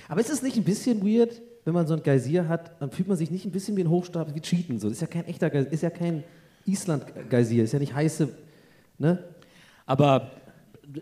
Aber 0.07 0.19
ist 0.19 0.29
es 0.29 0.41
nicht 0.41 0.57
ein 0.57 0.63
bisschen 0.63 1.05
weird, 1.05 1.41
wenn 1.63 1.73
man 1.73 1.85
so 1.85 1.93
ein 1.93 2.03
Geysir 2.03 2.47
hat, 2.47 2.81
dann 2.81 2.91
fühlt 2.91 3.07
man 3.07 3.17
sich 3.17 3.29
nicht 3.29 3.45
ein 3.45 3.51
bisschen 3.51 3.77
wie 3.77 3.83
ein 3.83 3.89
Hochstapel, 3.89 4.33
wie 4.33 4.41
Cheaten. 4.41 4.79
So. 4.79 4.87
Das 4.87 4.97
ist 4.97 5.01
ja 5.01 5.07
kein 5.07 5.25
echter 5.25 5.49
Geysir, 5.49 5.71
ist 5.71 5.83
ja 5.83 5.89
kein 5.89 6.23
Island-Geysir, 6.65 7.63
ist 7.63 7.73
ja 7.73 7.79
nicht 7.79 7.93
heiße. 7.93 8.29
Ne? 8.97 9.23
Aber 9.91 10.31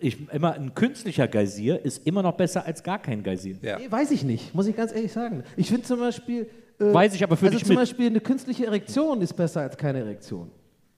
ich, 0.01 0.17
immer 0.31 0.53
ein 0.53 0.73
künstlicher 0.73 1.27
Geysir 1.27 1.83
ist 1.83 2.05
immer 2.05 2.21
noch 2.21 2.33
besser 2.33 2.65
als 2.65 2.83
gar 2.83 2.99
kein 2.99 3.23
Geysir. 3.23 3.57
Ja. 3.61 3.77
Nee, 3.79 3.89
weiß 3.91 4.11
ich 4.11 4.23
nicht, 4.23 4.53
muss 4.55 4.67
ich 4.67 4.75
ganz 4.75 4.93
ehrlich 4.93 5.11
sagen. 5.11 5.43
Ich 5.57 5.67
finde 5.67 5.83
zum 5.83 5.99
Beispiel. 5.99 6.49
äh, 6.79 6.93
Weiß 6.93 7.13
ich 7.15 7.23
aber 7.23 7.37
für 7.37 7.47
also 7.47 7.57
dich 7.57 7.65
zum 7.65 7.75
mit. 7.75 7.79
Beispiel 7.83 8.07
eine 8.07 8.19
künstliche 8.19 8.65
Erektion 8.65 9.21
ist 9.21 9.33
besser 9.33 9.61
als 9.61 9.77
keine 9.77 9.99
Erektion. 9.99 10.51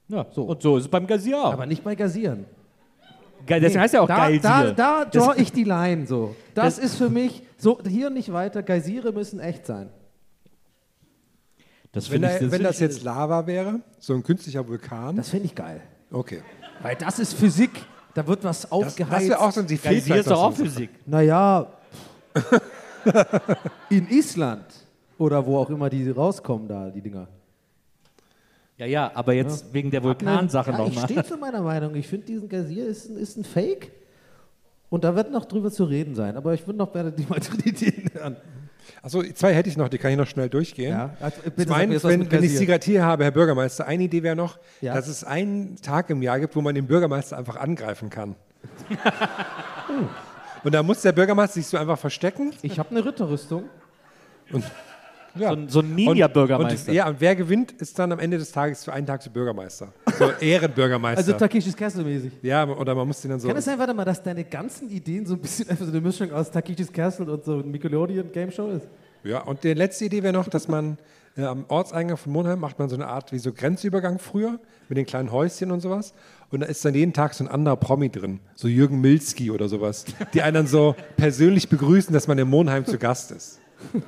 Ja, 0.07 0.25
so. 0.31 0.43
Und 0.43 0.61
so 0.61 0.77
ist 0.77 0.83
es 0.85 0.89
beim 0.89 1.07
Geysir 1.07 1.37
auch. 1.41 1.53
Aber 1.53 1.65
nicht 1.65 1.83
bei 1.83 1.95
Geysiren. 1.95 2.45
Ge- 3.45 3.59
Deswegen 3.59 3.79
heißt 3.81 3.93
ja 3.93 4.01
auch 4.01 4.07
da, 4.07 4.27
Geysir. 4.27 4.41
Da, 4.41 4.71
da 4.71 5.05
Das- 5.05 5.25
draw 5.25 5.33
ich 5.41 5.51
die 5.51 5.63
Line 5.63 6.05
so. 6.05 6.35
Das, 6.53 6.75
Das- 6.75 6.85
ist 6.85 6.95
für 6.97 7.09
mich, 7.09 7.43
so 7.57 7.79
hier 7.87 8.09
nicht 8.09 8.31
weiter, 8.33 8.61
Geysire 8.63 9.11
müssen 9.13 9.39
echt 9.39 9.65
sein. 9.65 9.89
Das 11.93 12.09
Wenn, 12.09 12.21
finde 12.21 12.35
ich, 12.35 12.39
da, 12.45 12.51
wenn 12.51 12.63
das 12.63 12.79
jetzt 12.79 13.03
Lava 13.03 13.47
wäre, 13.47 13.81
so 13.99 14.13
ein 14.13 14.23
künstlicher 14.23 14.67
Vulkan, 14.67 15.15
Das 15.15 15.29
finde 15.29 15.45
ich 15.45 15.55
geil. 15.55 15.81
okay. 16.11 16.41
Weil 16.81 16.95
das 16.95 17.19
ist 17.19 17.33
Physik. 17.33 17.71
Da 18.13 18.25
wird 18.27 18.43
was 18.43 18.61
Das, 18.61 18.69
das 18.69 18.71
aufgeheizt. 18.71 19.29
wäre 19.29 19.39
auch 19.39 19.51
so 19.51 19.61
ein 19.61 19.67
ich, 19.69 19.81
Geysir 19.81 20.15
ist 20.17 20.29
doch 20.29 20.41
auch 20.41 20.53
Physik. 20.53 20.89
Naja, 21.05 21.67
in 23.89 24.09
Island 24.09 24.65
oder 25.17 25.45
wo 25.45 25.57
auch 25.57 25.69
immer 25.69 25.89
die 25.89 26.09
rauskommen 26.09 26.67
da, 26.67 26.89
die 26.89 27.01
Dinger. 27.01 27.27
Ja, 28.77 28.85
ja, 28.85 29.11
aber 29.13 29.33
jetzt 29.33 29.71
wegen 29.73 29.91
der 29.91 30.03
Vulkansache 30.03 30.71
ja, 30.71 30.79
Ich 30.79 30.87
nochmal. 30.95 31.03
stehe 31.05 31.23
zu 31.23 31.37
meiner 31.37 31.61
Meinung. 31.61 31.93
Ich 31.95 32.07
finde, 32.07 32.25
diesen 32.25 32.49
Geysir 32.49 32.87
ist 32.87 33.09
ein, 33.09 33.17
ist 33.17 33.37
ein 33.37 33.43
Fake. 33.43 33.91
Und 34.89 35.03
da 35.03 35.15
wird 35.15 35.31
noch 35.31 35.45
drüber 35.45 35.71
zu 35.71 35.83
reden 35.85 36.15
sein. 36.15 36.35
Aber 36.35 36.53
ich 36.53 36.65
würde 36.67 36.79
noch 36.79 36.91
gerne 36.91 37.11
die 37.11 37.23
Ideen 37.69 38.09
hören. 38.13 38.35
Achso, 39.01 39.23
zwei 39.33 39.53
hätte 39.53 39.69
ich 39.69 39.77
noch, 39.77 39.89
die 39.89 39.97
kann 39.97 40.11
ich 40.11 40.17
noch 40.17 40.27
schnell 40.27 40.49
durchgehen. 40.49 40.91
Ja, 40.91 41.15
also, 41.19 41.37
Zum 41.57 41.71
einen, 41.73 42.03
wenn, 42.03 42.31
wenn 42.31 42.43
ich 42.43 42.57
sie 42.57 42.65
gerade 42.65 42.83
hier 42.85 43.03
habe, 43.03 43.23
Herr 43.23 43.31
Bürgermeister, 43.31 43.85
eine 43.87 44.03
Idee 44.03 44.23
wäre 44.23 44.35
noch, 44.35 44.57
Ja. 44.81 44.93
dass 44.93 45.07
es 45.07 45.23
einen 45.23 45.75
Tag 45.81 46.09
im 46.09 46.21
Jahr 46.21 46.39
gibt, 46.39 46.55
wo 46.55 46.61
man 46.61 46.75
den 46.75 46.87
Bürgermeister 46.87 47.37
einfach 47.37 47.55
angreifen 47.57 48.09
kann. 48.09 48.35
Und 50.63 50.73
da 50.73 50.83
muss 50.83 51.01
der 51.01 51.11
Bürgermeister 51.11 51.55
sich 51.55 51.67
so 51.67 51.77
einfach 51.77 51.97
verstecken. 51.97 52.53
Ich 52.61 52.77
habe 52.77 52.91
eine 52.91 53.03
Ritterrüstung. 53.05 53.63
Ja. 55.35 55.49
So 55.49 55.55
ein- 55.55 55.69
so 55.69 55.79
ein 55.79 55.95
Ninja-Bürgermeister. 55.95 56.89
Und, 56.91 56.95
ja, 56.95 57.07
und 57.07 57.15
wer 57.19 57.35
gewinnt, 57.35 57.71
ist 57.73 57.97
dann 57.97 58.11
am 58.11 58.19
Ende 58.19 58.37
des 58.37 58.51
Tages 58.51 58.83
für 58.83 58.91
einen 58.93 59.05
Tag 59.07 59.21
der 59.23 59.29
Bürgermeister. 59.29 59.93
So 60.19 60.29
Ehrenbürgermeister. 60.41 61.19
Also 61.19 61.33
Takeshis 61.33 61.75
Castle 61.75 62.03
mäßig. 62.03 62.31
ja, 62.41 62.67
oder 62.67 62.93
man 62.95 63.07
muss 63.07 63.21
den 63.21 63.31
dann 63.31 63.39
so. 63.39 63.47
Kann 63.47 63.57
es 63.57 63.65
sein, 63.65 63.79
warte 63.79 63.93
mal, 63.93 64.05
dass 64.05 64.21
deine 64.21 64.43
ganzen 64.43 64.89
Ideen 64.89 65.25
so 65.25 65.35
ein 65.35 65.39
bisschen 65.39 65.69
einfach 65.69 65.85
so 65.85 65.91
eine 65.91 66.01
Mischung 66.01 66.31
aus 66.31 66.51
Takeshis 66.51 66.91
Castle 66.91 67.31
und 67.31 67.43
so 67.45 67.59
ein 67.59 67.71
Nickelodeon 67.71 68.31
Game 68.31 68.51
Show 68.51 68.69
ist? 68.69 68.87
Ja, 69.23 69.41
und 69.43 69.63
die 69.63 69.73
letzte 69.73 70.05
Idee 70.05 70.23
wäre 70.23 70.33
noch, 70.33 70.47
dass 70.47 70.67
man 70.67 70.97
äh, 71.37 71.43
am 71.43 71.63
Ortseingang 71.69 72.17
von 72.17 72.33
Monheim 72.33 72.59
macht 72.59 72.77
man 72.79 72.89
so 72.89 72.95
eine 72.95 73.07
Art 73.07 73.31
wie 73.31 73.39
so 73.39 73.53
Grenzübergang 73.53 74.19
früher 74.19 74.59
mit 74.89 74.97
den 74.97 75.05
kleinen 75.05 75.31
Häuschen 75.31 75.71
und 75.71 75.79
sowas. 75.79 76.13
Und 76.49 76.59
da 76.59 76.65
ist 76.65 76.83
dann 76.83 76.93
jeden 76.93 77.13
Tag 77.13 77.33
so 77.35 77.45
ein 77.45 77.47
anderer 77.47 77.77
Promi 77.77 78.09
drin, 78.09 78.41
so 78.55 78.67
Jürgen 78.67 78.99
Milski 78.99 79.49
oder 79.51 79.69
sowas, 79.69 80.03
die 80.33 80.41
einen 80.41 80.55
dann 80.55 80.67
so 80.67 80.95
persönlich 81.17 81.69
begrüßen, 81.69 82.11
dass 82.13 82.27
man 82.27 82.37
in 82.37 82.49
Monheim 82.49 82.83
zu 82.85 82.97
Gast 82.97 83.31
ist. 83.31 83.59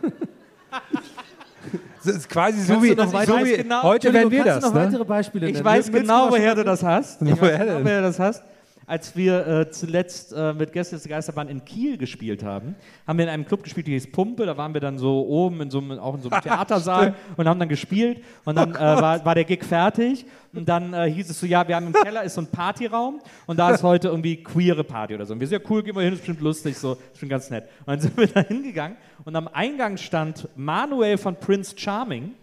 Das 2.06 2.16
ist 2.18 2.30
quasi 2.30 2.60
so 2.62 2.82
wie, 2.84 2.94
noch 2.96 3.08
so 3.26 3.38
wie 3.46 3.58
genau- 3.58 3.84
heute 3.84 4.14
werden 4.14 4.32
wir 4.32 4.44
das. 4.44 4.64
noch 4.64 4.74
Ne? 4.74 4.80
weitere 4.82 5.06
Beispiele 5.06 5.48
Ich 5.48 5.54
nennen? 5.54 5.66
weiß 5.66 5.92
Willst 5.92 6.02
genau, 6.08 6.30
woher 6.30 6.56
du 6.56 6.64
das 6.64 6.84
hast. 6.84 7.22
Ich 7.22 7.30
weiß 7.32 7.40
Woher 7.42 7.58
genau, 7.60 7.74
denn? 7.76 7.86
woher 7.86 8.02
du 8.02 8.08
das 8.08 8.20
hast. 8.20 8.44
Als 8.86 9.16
wir 9.16 9.48
äh, 9.48 9.72
zuletzt 9.72 10.34
äh, 10.34 10.52
mit 10.52 10.74
Gäste 10.74 10.98
der 10.98 11.10
Geisterbahn 11.10 11.48
in 11.48 11.64
Kiel 11.64 11.98
gespielt 11.98 12.44
haben, 12.44 12.76
haben 13.08 13.18
wir 13.18 13.24
in 13.24 13.32
einem 13.32 13.46
Club 13.46 13.64
gespielt, 13.64 13.88
die 13.88 13.94
hieß 13.94 14.12
Pumpe. 14.12 14.46
Da 14.46 14.58
waren 14.58 14.74
wir 14.74 14.82
dann 14.82 14.98
so 14.98 15.26
oben 15.26 15.62
in 15.62 15.72
so 15.72 15.78
einem, 15.80 15.98
auch 16.00 16.16
in 16.16 16.22
so 16.22 16.30
einem 16.30 16.42
Theatersaal 16.44 17.16
und 17.38 17.48
haben 17.48 17.62
dann 17.62 17.70
gespielt. 17.70 18.22
Und 18.44 18.56
dann 18.58 18.76
äh, 18.76 18.80
war, 18.80 19.24
war 19.24 19.36
der 19.36 19.46
Gig 19.46 19.64
fertig. 19.64 20.26
Und 20.54 20.68
dann 20.68 20.94
äh, 20.94 21.10
hieß 21.10 21.30
es 21.30 21.40
so: 21.40 21.46
Ja, 21.46 21.66
wir 21.66 21.78
haben 21.78 21.88
im 21.88 21.94
Keller 21.94 22.24
ist 22.24 22.34
so 22.36 22.42
ein 22.42 22.48
Partyraum 22.48 23.22
und 23.46 23.58
da 23.58 23.72
ist 23.72 23.84
heute 23.84 24.10
irgendwie 24.10 24.44
queere 24.44 24.84
Party 24.84 25.16
oder 25.16 25.26
so. 25.26 25.34
Und 25.34 25.40
wir 25.40 25.48
sind 25.48 25.62
ja 25.64 25.68
cool, 25.70 25.82
gehen 25.82 25.96
wir 25.96 26.02
hin, 26.04 26.12
ist 26.12 26.20
bestimmt 26.20 26.42
lustig, 26.42 26.78
so, 26.78 26.92
ist 27.14 27.20
schon 27.22 27.30
ganz 27.30 27.50
nett. 27.50 27.64
Und 27.86 27.88
dann 27.88 28.00
sind 28.02 28.18
wir 28.18 28.28
da 28.28 28.42
hingegangen 28.42 28.98
und 29.26 29.36
am 29.36 29.48
Eingang 29.48 29.98
stand 29.98 30.48
Manuel 30.56 31.18
von 31.18 31.36
Prince 31.36 31.76
Charming. 31.78 32.34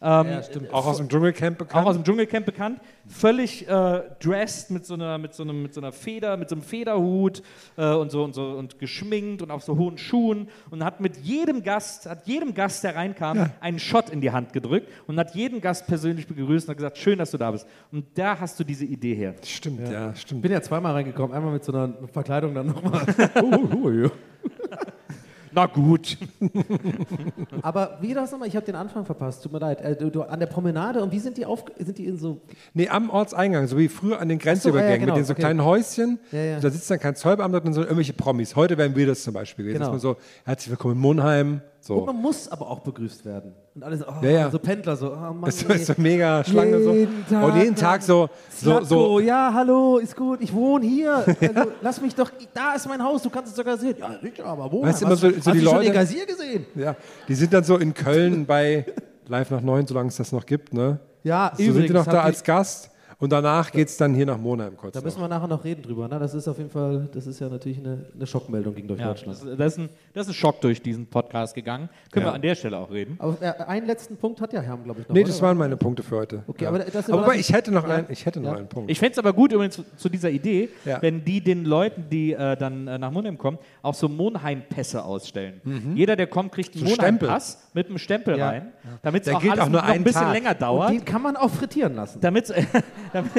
Ähm, 0.00 0.26
Ja, 0.26 0.42
stimmt. 0.42 0.72
Auch 0.72 0.86
aus 0.86 0.96
dem 0.98 1.08
Dschungelcamp 1.08 1.58
bekannt. 1.58 1.84
auch 1.84 1.90
aus 1.90 1.96
dem 1.96 2.04
Dschungelcamp 2.04 2.46
bekannt, 2.46 2.80
völlig 3.06 3.68
äh, 3.68 4.02
dressed 4.20 4.70
mit 4.70 4.86
so, 4.86 4.94
einer, 4.94 5.18
mit, 5.18 5.34
so 5.34 5.42
einem, 5.42 5.62
mit 5.62 5.74
so 5.74 5.80
einer 5.80 5.92
Feder, 5.92 6.36
mit 6.36 6.48
so 6.48 6.54
einem 6.54 6.62
Federhut 6.62 7.42
äh, 7.76 7.92
und 7.92 8.10
so 8.10 8.24
und 8.24 8.34
so 8.34 8.52
und 8.52 8.78
geschminkt 8.78 9.42
und 9.42 9.50
auf 9.50 9.62
so 9.64 9.76
hohen 9.76 9.98
Schuhen 9.98 10.48
und 10.70 10.84
hat 10.84 11.00
mit 11.00 11.16
jedem 11.18 11.62
Gast, 11.62 12.06
hat 12.06 12.26
jedem 12.26 12.54
Gast, 12.54 12.84
der 12.84 12.94
reinkam, 12.96 13.50
einen 13.60 13.78
Shot 13.78 14.08
in 14.10 14.20
die 14.20 14.30
Hand 14.30 14.52
gedrückt 14.52 14.88
und 15.06 15.18
hat 15.18 15.34
jeden 15.34 15.60
Gast 15.60 15.86
persönlich 15.86 16.26
begrüßt 16.26 16.66
und 16.68 16.70
hat 16.70 16.76
gesagt, 16.78 16.98
schön, 16.98 17.18
dass 17.18 17.30
du 17.32 17.36
da 17.38 17.50
bist. 17.50 17.66
Und 17.92 18.06
da 18.14 18.38
hast 18.38 18.58
du 18.60 18.64
diese 18.64 18.84
Idee 18.84 19.14
her. 19.14 19.34
Stimmt, 19.44 19.88
ja, 19.90 20.12
Ich 20.12 20.20
stimmt. 20.22 20.42
bin 20.42 20.52
ja 20.52 20.62
zweimal 20.62 20.92
reingekommen, 20.92 21.36
einmal 21.36 21.52
mit 21.52 21.64
so 21.64 21.72
einer 21.72 21.92
Verkleidung, 22.12 22.54
dann 22.54 22.66
nochmal. 22.68 23.04
ja. 23.34 24.10
Na 25.58 25.66
gut. 25.66 26.16
Aber 27.62 27.98
wie 28.00 28.14
das 28.14 28.30
nochmal? 28.30 28.46
Ich 28.46 28.54
habe 28.54 28.64
den 28.64 28.76
Anfang 28.76 29.04
verpasst. 29.04 29.42
Tut 29.42 29.52
mir 29.52 29.58
leid. 29.58 29.80
Äh, 29.80 29.96
du, 29.96 30.22
an 30.22 30.38
der 30.38 30.46
Promenade 30.46 31.02
und 31.02 31.10
wie 31.10 31.18
sind 31.18 31.36
die 31.36 31.44
auf? 31.44 31.64
Sind 31.76 31.98
die 31.98 32.06
in 32.06 32.16
so? 32.16 32.40
Nee, 32.74 32.88
am 32.88 33.10
Ortseingang, 33.10 33.66
so 33.66 33.76
wie 33.76 33.88
früher 33.88 34.20
an 34.20 34.28
den 34.28 34.38
Grenzübergängen 34.38 34.88
ja, 34.88 34.94
ja, 34.94 35.00
genau, 35.00 35.14
mit 35.14 35.22
den 35.22 35.26
so 35.26 35.32
okay. 35.32 35.42
kleinen 35.42 35.64
Häuschen. 35.64 36.20
Ja, 36.30 36.38
ja. 36.38 36.60
Da 36.60 36.70
sitzt 36.70 36.88
dann 36.88 37.00
kein 37.00 37.16
Zollbeamter, 37.16 37.58
sondern 37.58 37.72
so 37.72 37.80
irgendwelche 37.80 38.12
Promis. 38.12 38.54
Heute 38.54 38.78
wären 38.78 38.94
wir 38.94 39.08
das 39.08 39.24
zum 39.24 39.34
Beispiel 39.34 39.64
gewesen. 39.64 39.80
Genau. 39.80 39.92
Dass 39.92 40.04
man 40.04 40.14
so, 40.14 40.16
herzlich 40.44 40.70
willkommen 40.70 40.94
in 40.94 41.00
Monheim. 41.00 41.60
Und 41.80 41.84
So. 41.84 42.04
man 42.06 42.16
muss 42.16 42.48
aber 42.48 42.68
auch 42.68 42.80
begrüßt 42.80 43.24
werden. 43.24 43.54
Und 43.74 43.82
alle 43.84 43.96
so, 43.96 44.04
oh, 44.08 44.12
Ja, 44.24 44.30
ja. 44.30 44.50
so 44.50 44.58
Pendler 44.58 44.96
so. 44.96 45.12
Oh 45.12 45.32
Mann, 45.32 45.42
Das 45.44 45.62
ist 45.62 45.86
so 45.86 45.94
mega 45.96 46.42
Schlange 46.44 46.82
so. 46.82 47.06
Tag 47.30 47.44
Und 47.44 47.56
jeden. 47.56 47.76
Tag 47.76 48.02
so, 48.02 48.28
so, 48.50 48.70
Slatko, 48.72 48.84
so 48.84 49.20
ja, 49.20 49.52
hallo, 49.54 49.98
ist 49.98 50.14
gut, 50.16 50.40
ich 50.42 50.52
wohne 50.52 50.84
hier. 50.84 51.14
Also, 51.24 51.70
lass 51.80 52.00
mich 52.00 52.14
doch, 52.14 52.30
da 52.52 52.74
ist 52.74 52.86
mein 52.88 53.02
Haus, 53.02 53.22
du 53.22 53.30
kannst 53.30 53.50
es 53.52 53.56
sogar 53.56 53.76
sehen. 53.78 53.94
Ja, 53.98 54.18
sicher, 54.20 54.44
aber 54.44 54.70
wo? 54.70 54.82
Weißt 54.82 55.00
du, 55.02 55.06
immer 55.06 55.16
so- 55.16 55.30
so 55.30 55.50
die 55.52 55.60
schon 55.60 55.64
Leute- 55.76 55.84
den 55.84 55.92
Gazier 55.94 56.26
gesehen? 56.26 56.66
Ja, 56.74 56.96
die 57.28 57.34
sind 57.34 57.52
dann 57.54 57.62
so 57.64 57.76
in 57.76 57.94
Köln 57.94 58.44
bei 58.44 58.84
Live 59.28 59.50
nach 59.50 59.60
neun, 59.60 59.86
solange 59.86 60.08
es 60.08 60.16
das 60.16 60.32
noch 60.32 60.44
gibt, 60.44 60.74
ne? 60.74 60.98
Ja, 61.22 61.52
So 61.56 61.62
sind 61.72 61.88
die 61.88 61.92
noch 61.92 62.06
da 62.06 62.22
als 62.22 62.42
Gast 62.42 62.90
und 63.20 63.32
danach 63.32 63.72
geht 63.72 63.88
es 63.88 63.96
dann 63.96 64.14
hier 64.14 64.26
nach 64.26 64.38
Monheim 64.38 64.76
kurz. 64.76 64.94
Da 64.94 65.00
müssen 65.00 65.20
wir 65.20 65.28
nachher 65.28 65.48
noch 65.48 65.64
reden 65.64 65.82
drüber. 65.82 66.06
Ne? 66.08 66.18
Das 66.18 66.34
ist 66.34 66.46
auf 66.46 66.58
jeden 66.58 66.70
Fall, 66.70 67.08
das 67.12 67.26
ist 67.26 67.40
ja 67.40 67.48
natürlich 67.48 67.78
eine, 67.78 68.06
eine 68.14 68.26
Schockmeldung 68.26 68.74
gegen 68.74 68.88
Ja, 68.96 69.08
Deutschland. 69.08 69.38
das, 69.42 69.56
das, 69.56 69.72
ist 69.74 69.78
ein, 69.78 69.88
das 70.14 70.26
ist 70.26 70.32
ein 70.32 70.34
Schock 70.34 70.60
durch 70.60 70.80
diesen 70.80 71.06
Podcast 71.06 71.54
gegangen. 71.54 71.88
Können 72.12 72.26
Ja. 72.26 72.32
wir 72.32 72.34
an 72.36 72.42
der 72.42 72.54
Stelle 72.54 72.78
auch 72.78 72.90
reden. 72.90 73.16
Aber 73.18 73.36
äh, 73.40 73.52
einen 73.64 73.86
letzten 73.86 74.16
Punkt 74.16 74.40
hat 74.40 74.52
ja 74.52 74.60
Herm, 74.60 74.84
glaube 74.84 75.00
ich, 75.00 75.08
noch. 75.08 75.14
nee, 75.14 75.20
oder? 75.22 75.28
das 75.28 75.42
waren 75.42 75.56
meine 75.58 75.76
Punkte 75.76 76.02
für 76.02 76.16
heute. 76.16 76.42
Okay, 76.46 76.64
ja. 76.64 76.70
aber 76.70 76.78
das 76.80 77.10
aber 77.10 77.34
ich 77.34 77.52
hätte 77.52 77.72
noch, 77.72 77.86
Ja. 77.88 77.94
einen, 77.96 78.06
ich 78.10 78.24
hätte 78.24 78.40
noch 78.40 78.52
Ja. 78.52 78.58
einen 78.58 78.68
Punkt. 78.68 78.90
Ich 78.90 78.98
fände 78.98 79.12
es 79.12 79.18
aber 79.18 79.32
gut, 79.32 79.52
übrigens 79.52 79.74
zu, 79.74 79.84
zu 79.96 80.08
dieser 80.08 80.30
Idee, 80.30 80.68
Ja. 80.84 81.02
wenn 81.02 81.24
die 81.24 81.40
den 81.40 81.64
Leuten, 81.64 82.04
die 82.10 82.32
äh, 82.34 82.56
dann 82.56 82.86
äh, 82.86 82.98
nach 82.98 83.10
Monheim 83.10 83.36
kommen, 83.36 83.58
auch 83.82 83.94
so 83.94 84.08
Monheim-Pässe 84.08 85.04
ausstellen. 85.04 85.60
Jeder, 85.94 86.14
der 86.16 86.26
kommt, 86.28 86.52
kriegt 86.52 86.74
einen 86.74 86.84
Mhm. 86.84 86.88
So 86.88 86.94
Stempel. 86.94 87.28
Monheim-Pass 87.28 87.67
mit 87.78 87.88
einem 87.88 87.98
Stempel 87.98 88.36
Ja. 88.36 88.48
rein, 88.48 88.72
damit 89.02 89.26
es 89.26 89.32
auch 89.32 89.36
auch 89.42 89.56
nur 89.56 89.68
noch 89.80 89.82
ein 89.88 90.02
bisschen 90.04 90.22
Tag. 90.22 90.32
länger 90.34 90.50
Und 90.50 90.62
dauert. 90.62 90.90
den 90.90 91.04
kann 91.04 91.22
man 91.22 91.36
auch 91.36 91.50
frittieren 91.50 91.94
lassen. 91.94 92.20
Damit, 92.20 92.52
damit, 93.12 93.30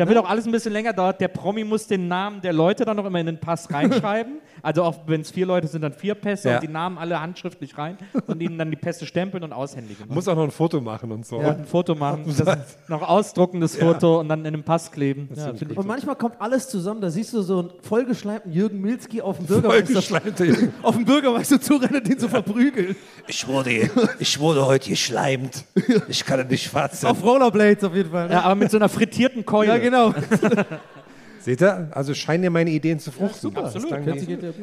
damit 0.00 0.16
auch 0.18 0.28
alles 0.28 0.46
ein 0.46 0.52
bisschen 0.52 0.72
länger 0.72 0.92
dauert. 0.92 1.20
Der 1.20 1.28
Promi 1.28 1.62
muss 1.64 1.86
den 1.86 2.08
Namen 2.08 2.40
der 2.40 2.52
Leute 2.52 2.84
dann 2.84 2.96
noch 2.96 3.04
immer 3.06 3.20
in 3.20 3.26
den 3.26 3.38
Pass 3.38 3.72
reinschreiben. 3.72 4.34
Also 4.62 4.82
auch 4.82 4.94
wenn 5.06 5.22
es 5.22 5.30
vier 5.30 5.46
Leute 5.46 5.66
sind, 5.68 5.80
dann 5.80 5.94
vier 5.94 6.14
Pässe 6.14 6.50
Ja. 6.50 6.54
und 6.56 6.62
die 6.62 6.68
Namen 6.68 6.98
alle 6.98 7.18
handschriftlich 7.18 7.78
rein 7.78 7.96
und 8.26 8.42
ihnen 8.42 8.58
dann 8.58 8.70
die 8.70 8.76
Pässe 8.76 9.06
stempeln 9.06 9.42
und 9.42 9.54
aushändigen. 9.54 10.04
muss 10.08 10.28
auch 10.28 10.34
noch 10.36 10.42
ein 10.44 10.50
Foto 10.50 10.82
machen 10.82 11.10
und 11.12 11.24
so. 11.24 11.38
und 11.38 11.46
ein 11.46 11.64
Foto 11.64 11.94
machen, 11.94 12.24
das 12.44 12.76
noch 12.86 13.00
ausdrucken, 13.00 13.62
das 13.62 13.74
Foto 13.76 14.20
und 14.20 14.28
dann 14.28 14.44
in 14.44 14.52
den 14.52 14.62
Pass 14.62 14.92
kleben. 14.92 15.30
Ja, 15.34 15.48
Und 15.74 15.86
manchmal 15.86 16.14
kommt 16.16 16.42
alles 16.42 16.68
zusammen, 16.68 17.00
da 17.00 17.08
siehst 17.08 17.32
du 17.32 17.40
so 17.40 17.60
einen 17.60 17.70
vollgeschleimten 17.80 18.52
Jürgen 18.52 18.82
Milski 18.82 19.22
auf 19.22 19.38
dem 19.38 19.46
Bürgermeister, 19.46 19.86
Vollgeschleimte. 20.02 20.72
auf 20.82 20.94
dem 20.94 21.06
Bürgermeister 21.06 21.58
zurennen 21.58 21.96
und 22.02 22.06
den 22.08 22.18
so 22.18 22.28
verprügeln. 22.28 22.96
Ich 23.28 23.48
wurde, 23.48 23.88
ich 24.18 24.38
wurde 24.40 24.66
heute 24.66 24.90
geschleimt. 24.90 25.64
Ich 26.08 26.22
kann 26.26 26.46
nicht 26.48 26.68
fassen. 26.68 27.06
Auf 27.06 27.22
Rollerblades 27.24 27.82
auf 27.84 27.94
jeden 27.94 28.10
Fall. 28.10 28.26
Ne? 28.28 28.34
Ja, 28.34 28.42
aber 28.42 28.56
mit 28.56 28.70
so 28.70 28.76
einer 28.76 28.90
frittierten 28.90 29.46
Keule. 29.46 29.68
Ja, 29.68 29.78
genau. 29.78 29.89
Seht 31.40 31.62
ihr? 31.62 31.88
Also 31.92 32.14
scheinen 32.14 32.44
ja 32.44 32.50
meine 32.50 32.70
Ideen 32.70 32.98
zu 32.98 33.10
fruchten. 33.10 33.56
Absolut. 33.56 33.92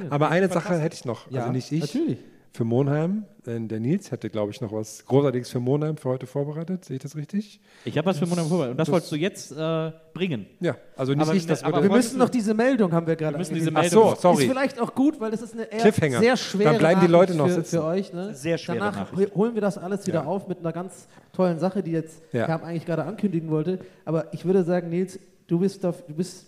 Aber 0.10 0.30
eine 0.30 0.48
Sache 0.48 0.80
hätte 0.80 0.96
ich 0.96 1.06
noch. 1.06 1.30
Ja, 1.32 1.42
also 1.42 1.52
nicht 1.52 1.72
ich. 1.72 1.82
natürlich. 1.82 2.20
Für 2.54 2.64
Monheim. 2.64 3.26
Denn 3.46 3.70
der 3.70 3.80
Nils 3.80 4.12
hätte, 4.12 4.30
glaube 4.30 4.52
ich, 4.52 4.60
noch 4.60 4.74
was 4.74 5.06
Großartiges 5.06 5.50
für 5.50 5.62
Monheim 5.62 5.96
für 5.96 6.10
heute 6.10 6.28
vorbereitet. 6.28 6.84
Sehe 6.84 6.98
ich 6.98 7.02
das 7.02 7.16
richtig? 7.16 7.62
Ich 7.86 7.98
habe 7.98 8.06
was 8.08 8.18
für 8.20 8.26
Monat 8.26 8.46
vorbereitet. 8.48 8.72
Und 8.72 8.78
das, 8.78 8.92
wolltest 8.92 9.12
du 9.12 9.16
jetzt 9.16 9.52
äh, 9.54 9.92
bringen. 10.14 10.48
Ja, 10.60 10.76
also 10.98 11.14
nicht 11.14 11.22
Aber 11.22 11.34
ich, 11.34 11.46
das 11.46 11.64
aber. 11.64 11.82
Wir 11.82 11.90
müssen 11.90 12.18
noch 12.20 12.28
diese 12.28 12.54
Meldung, 12.54 12.92
haben 12.92 13.08
wir 13.08 13.16
gerade 13.16 13.36
Wir 13.36 13.38
müssen 13.40 13.54
diese. 13.56 13.70
Ach 13.74 13.82
Meldung. 13.82 14.10
so, 14.10 14.16
sorry. 14.22 14.44
Ist 14.44 14.50
vielleicht 14.50 14.82
auch 14.82 14.94
gut, 14.94 15.20
weil 15.22 15.32
das 15.32 15.42
ist 15.42 15.54
eine 15.54 15.64
eher 15.72 15.80
Cliffhanger. 15.80 16.20
sehr 16.20 16.36
schwere 16.36 16.72
Dann 16.72 16.78
bleiben 16.80 17.00
die 17.00 17.08
Leute 17.08 17.36
noch 17.36 17.48
für, 17.48 17.54
sitzen. 17.54 17.78
für 17.78 17.84
euch. 17.86 18.12
Ne? 18.12 18.36
Sehr 18.36 18.58
schwere 18.58 18.80
Danach 18.80 19.12
Nachricht. 19.12 19.34
holen 19.36 19.54
wir 19.54 19.62
das 19.62 19.78
alles 19.78 20.06
wieder 20.06 20.22
Ja. 20.24 20.26
auf 20.26 20.50
mit 20.50 20.60
einer 20.60 20.74
ganz 20.74 21.08
tollen 21.32 21.60
Sache, 21.60 21.84
die 21.84 21.92
jetzt 21.92 22.22
Ja. 22.34 22.48
Herm 22.48 22.64
eigentlich 22.64 22.86
gerade 22.86 23.06
ankündigen 23.06 23.50
wollte. 23.50 23.80
Aber 24.04 24.34
ich 24.34 24.44
würde 24.44 24.64
sagen, 24.66 24.90
Nils, 24.90 25.20
du 25.48 25.60
bist, 25.60 25.84
da, 25.86 25.94
du 26.06 26.14
bist 26.16 26.48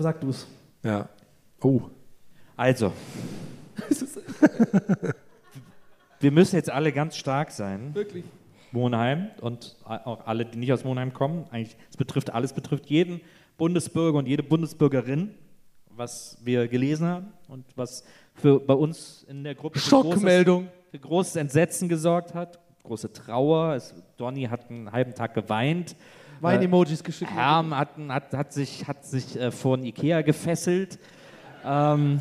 sag 0.00 0.20
du 0.20 0.30
es. 0.30 0.46
Ja. 0.82 1.08
Oh. 1.62 1.82
Also. 2.56 2.90
wir 6.22 6.30
müssen 6.30 6.56
jetzt 6.56 6.70
alle 6.70 6.92
ganz 6.92 7.16
stark 7.16 7.50
sein. 7.50 7.94
Wirklich. 7.94 8.24
Monheim 8.72 9.28
und 9.40 9.76
auch 9.84 10.26
alle, 10.26 10.46
die 10.46 10.58
nicht 10.58 10.72
aus 10.72 10.84
Monheim 10.84 11.12
kommen. 11.12 11.44
Eigentlich, 11.50 11.76
es 11.90 11.96
betrifft 11.96 12.30
alles, 12.30 12.52
betrifft 12.54 12.86
jeden 12.86 13.20
Bundesbürger 13.58 14.18
und 14.18 14.26
jede 14.26 14.42
Bundesbürgerin, 14.42 15.34
was 15.90 16.38
wir 16.42 16.68
gelesen 16.68 17.06
haben 17.06 17.32
und 17.48 17.66
was 17.76 18.02
für 18.34 18.58
bei 18.60 18.72
uns 18.74 19.24
in 19.28 19.44
der 19.44 19.54
Gruppe 19.54 19.78
für 19.78 19.90
Schockmeldung. 19.90 20.64
großes, 20.64 20.90
für 20.90 20.98
großes 20.98 21.36
Entsetzen 21.36 21.88
gesorgt 21.88 22.32
hat, 22.34 22.58
große 22.82 23.12
Trauer. 23.12 23.74
Es, 23.74 23.94
Donny 24.16 24.44
hat 24.44 24.70
einen 24.70 24.90
halben 24.90 25.14
Tag 25.14 25.34
geweint. 25.34 25.94
Wein-Emojis 26.40 27.04
geschickt. 27.04 27.30
Herm 27.30 27.76
hat, 27.76 27.90
hat, 28.08 28.32
hat 28.32 28.52
sich, 28.52 28.88
hat 28.88 29.04
sich 29.04 29.38
äh, 29.38 29.50
vor 29.50 29.76
ein 29.76 29.84
Ikea 29.84 30.22
gefesselt 30.22 30.98
ähm, 31.64 32.20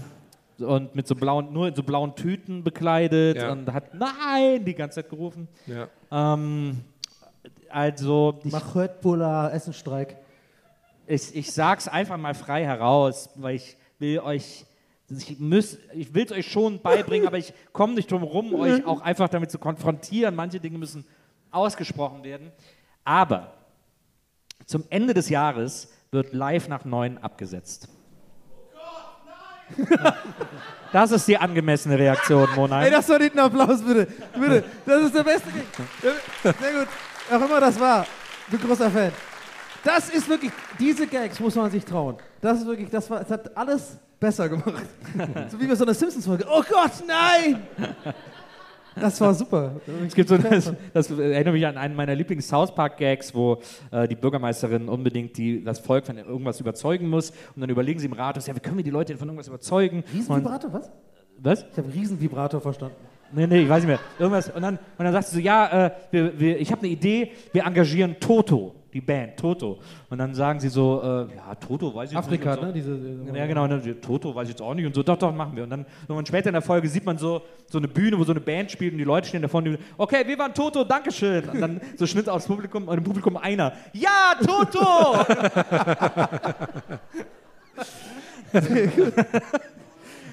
und 0.64 0.96
mit 0.96 1.08
so 1.08 1.16
blauen, 1.16 1.52
nur 1.54 1.68
in 1.68 1.76
so 1.76 1.84
blauen 1.84 2.16
Tüten 2.16 2.64
bekleidet 2.64 3.38
Ja. 3.38 3.52
und 3.52 3.72
hat 3.74 3.94
Nein 3.94 4.64
die 4.66 4.74
ganze 4.76 5.02
Zeit 5.02 5.10
gerufen. 5.10 5.48
Ja. 5.68 5.88
Ähm, 6.12 6.82
also, 7.70 8.40
ich, 8.44 8.52
Mach 8.52 8.76
Hörtbuller, 8.76 9.54
Essenstreik. 9.54 10.18
ich, 11.08 11.36
ich 11.36 11.52
sag's 11.52 11.88
einfach 11.88 12.18
mal 12.18 12.34
frei 12.34 12.64
heraus, 12.66 13.30
weil 13.36 13.56
ich 13.56 13.78
will 14.00 14.20
euch, 14.20 14.66
ich, 15.10 15.40
müß, 15.40 15.78
ich 15.94 16.14
will 16.14 16.26
es 16.26 16.32
euch 16.32 16.52
schon 16.52 16.82
beibringen, 16.82 17.28
aber 17.28 17.38
ich 17.38 17.54
komme 17.74 17.94
nicht 17.94 18.12
drum 18.12 18.24
rum, 18.24 18.54
euch 18.56 18.86
auch 18.86 19.02
einfach 19.02 19.30
damit 19.30 19.52
zu 19.52 19.60
konfrontieren. 19.60 20.36
Manche 20.36 20.60
Dinge 20.60 20.78
müssen 20.78 21.06
ausgesprochen 21.52 22.24
werden. 22.24 22.52
Aber 23.04 23.54
zum 24.66 24.84
Ende 24.90 25.14
des 25.14 25.30
Jahres 25.30 25.92
wird 26.12 26.34
live 26.34 26.68
nach 26.68 26.86
neun 26.86 27.18
abgesetzt. 27.18 27.88
Das 30.92 31.10
ist 31.12 31.26
die 31.26 31.38
angemessene 31.38 31.98
Reaktion, 31.98 32.50
Mona. 32.54 32.84
Ey, 32.84 32.92
das 32.92 33.08
war 33.08 33.18
nicht 33.18 33.34
ein 33.34 33.40
Applaus, 33.40 33.82
bitte. 33.82 34.08
Bitte. 34.38 34.64
Das 34.86 35.04
ist 35.04 35.16
der 35.16 35.24
beste. 35.24 35.48
Sehr 36.44 36.54
gut. 36.54 36.88
Auch 37.32 37.46
immer 37.46 37.62
das 37.62 37.80
war. 37.80 38.06
Ich 38.48 38.60
bin 38.60 38.68
großer 38.68 38.92
Fan. 38.92 39.12
Das 39.84 40.10
ist 40.10 40.28
wirklich, 40.28 40.52
diese 40.78 41.08
Gags 41.08 41.40
muss 41.40 41.56
man 41.56 41.72
sich 41.72 41.86
trauen. 41.86 42.18
Das 42.42 42.60
ist 42.60 42.68
wirklich, 42.68 42.90
das 42.90 43.10
war, 43.10 43.22
es 43.22 43.32
hat 43.32 43.56
alles 43.56 43.98
besser 44.20 44.50
gemacht. 44.50 44.86
so 45.50 45.60
wie 45.60 45.68
bei 45.68 45.76
so 45.76 45.86
einer 45.86 45.94
Simpsons-Folge. 45.94 46.46
Oh 46.48 46.62
Gott, 46.70 46.92
nein! 47.08 47.66
Das 49.00 49.22
war 49.22 49.34
super. 49.34 49.80
Es 50.06 50.14
gibt 50.14 50.30
so 50.30 50.38
das, 50.38 50.74
das 50.94 51.12
erinnert 51.12 51.54
mich 51.54 51.66
an 51.66 51.78
einen 51.78 51.96
meiner 51.96 52.16
Lieblings-South 52.16 52.76
Park-Gags, 52.76 53.34
wo 53.34 53.62
äh, 53.92 54.08
die 54.08 54.16
Bürgermeisterin 54.16 54.90
unbedingt 54.90 55.38
die, 55.38 55.64
das 55.64 55.80
Volk 55.80 56.06
von 56.06 56.18
irgendwas 56.18 56.60
überzeugen 56.60 57.08
muss 57.08 57.32
und 57.56 57.62
dann 57.62 57.70
überlegen 57.70 58.00
sie 58.00 58.08
im 58.08 58.14
Rathaus, 58.14 58.48
ja, 58.48 58.56
wie 58.56 58.60
können 58.60 58.78
wir 58.78 58.84
die 58.84 58.90
Leute 58.90 59.16
von 59.18 59.28
irgendwas 59.28 59.48
überzeugen? 59.48 60.04
Riesenvibrator, 60.14 60.74
was? 60.74 60.92
was? 61.38 61.66
Ich 61.72 61.78
habe 61.78 61.94
Riesenvibrator 61.94 62.60
verstanden. 62.60 62.96
Nee, 63.34 63.48
nee, 63.48 63.62
ich 63.62 63.70
weiß 63.70 63.84
nicht 63.84 63.88
mehr. 63.88 64.00
Irgendwas. 64.20 64.50
Und 64.50 64.62
dann, 64.62 64.78
und 64.98 65.06
dann 65.06 65.14
sagt 65.14 65.28
sie 65.28 65.36
so, 65.36 65.42
ja, 65.42 65.86
äh, 65.86 65.92
wir, 66.12 66.40
wir, 66.40 66.60
ich 66.60 66.72
habe 66.72 66.82
eine 66.82 66.92
Idee, 66.92 67.32
wir 67.54 67.64
engagieren 67.66 68.18
Toto, 68.20 68.76
die 68.94 69.02
Band, 69.02 69.38
Toto. 69.38 69.80
Und 70.10 70.18
dann 70.18 70.34
sagen 70.34 70.60
sie 70.60 70.70
so, 70.70 71.02
äh, 71.04 71.36
ja, 71.36 71.56
Toto, 71.56 71.94
weiß 71.94 72.12
ich 72.12 72.18
Afrika, 72.18 72.52
nicht. 72.52 72.60
und 72.60 72.68
ne? 72.68 72.74
Diese, 72.74 73.38
Ja, 73.38 73.46
genau. 73.48 73.64
Und 73.64 73.70
dann, 73.70 74.02
Toto 74.02 74.36
weiß 74.36 74.44
ich 74.44 74.54
jetzt 74.54 74.62
auch 74.62 74.74
nicht. 74.74 74.86
Und 74.86 74.96
so, 74.96 75.04
doch, 75.04 75.18
doch, 75.18 75.34
machen 75.34 75.56
wir. 75.56 75.64
Und 75.64 75.70
dann 75.70 75.86
irgendwann 76.04 76.26
später 76.26 76.50
in 76.50 76.54
der 76.54 76.62
Folge 76.62 76.88
sieht 76.88 77.06
man 77.06 77.18
so, 77.18 77.42
so 77.68 77.78
eine 77.78 77.88
Bühne, 77.88 78.18
wo 78.20 78.24
so 78.24 78.32
eine 78.32 78.42
Band 78.42 78.72
spielt 78.72 78.94
und 78.94 78.98
die 78.98 79.04
Leute 79.04 79.28
stehen 79.28 79.42
davon. 79.42 79.66
Die, 79.66 79.78
okay, 79.98 80.24
wir 80.26 80.38
waren 80.38 80.54
Toto, 80.54 80.84
Dankeschön. 80.84 81.48
Und 81.50 81.62
dann 81.62 81.82
so 81.96 82.06
Schnitt 82.06 82.28
aufs 82.28 82.48
Publikum 82.48 82.88
und 82.88 82.98
im 82.98 83.04
Publikum 83.04 83.38
einer. 83.38 83.74
Ja, 83.94 84.36
Toto! 84.40 85.26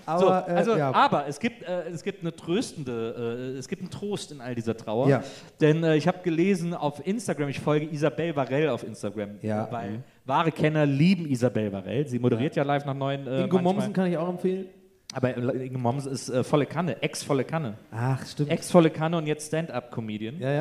Aber, 0.09 0.21
So, 0.47 0.53
äh, 0.53 0.57
also, 0.57 0.77
ja. 0.77 0.91
aber 0.93 1.27
es 1.27 1.39
gibt, 1.39 1.63
äh, 1.63 1.89
es 1.93 2.03
gibt 2.03 2.23
eine 2.23 2.35
tröstende, 2.35 3.53
äh, 3.55 3.59
es 3.59 3.69
gibt 3.69 3.83
einen 3.83 3.91
Trost 3.91 4.33
in 4.33 4.41
all 4.41 4.55
dieser 4.55 4.77
Trauer. 4.77 5.09
Ja. 5.09 5.23
Denn 5.61 5.85
äh, 5.85 5.97
ich 5.97 6.09
habe 6.09 6.19
gelesen 6.23 6.73
auf 6.75 7.07
Instagram, 7.07 7.49
ich 7.51 7.61
folge 7.61 7.87
Isabel 7.93 8.35
Varell 8.35 8.71
auf 8.71 8.85
Instagram, 8.85 9.39
Ja. 9.43 9.69
weil 9.71 10.03
wahre 10.25 10.51
Kenner 10.53 10.87
lieben 10.87 11.27
Isabel 11.29 11.73
Varell. 11.73 12.07
Sie 12.09 12.19
moderiert 12.19 12.57
ja, 12.57 12.63
live 12.63 12.85
nach 12.87 12.95
neuen. 12.95 13.27
Äh, 13.27 13.45
Ingo. 13.45 13.59
Mommsen 13.59 13.93
kann 13.93 14.07
ich 14.11 14.17
auch 14.17 14.29
empfehlen. 14.29 14.67
Aber 15.15 15.37
äh, 15.37 15.67
Ingo 15.67 15.79
Mommsen 15.79 16.13
ist 16.13 16.29
äh, 16.29 16.43
volle 16.45 16.67
Kanne, 16.67 17.03
ex-volle 17.03 17.45
Kanne. 17.45 17.75
Ach, 17.91 18.25
stimmt. 18.27 18.51
Ex-volle 18.51 18.91
Kanne 18.91 19.17
und 19.19 19.27
jetzt 19.27 19.49
Stand-up-Comedian. 19.49 20.39
ja, 20.41 20.53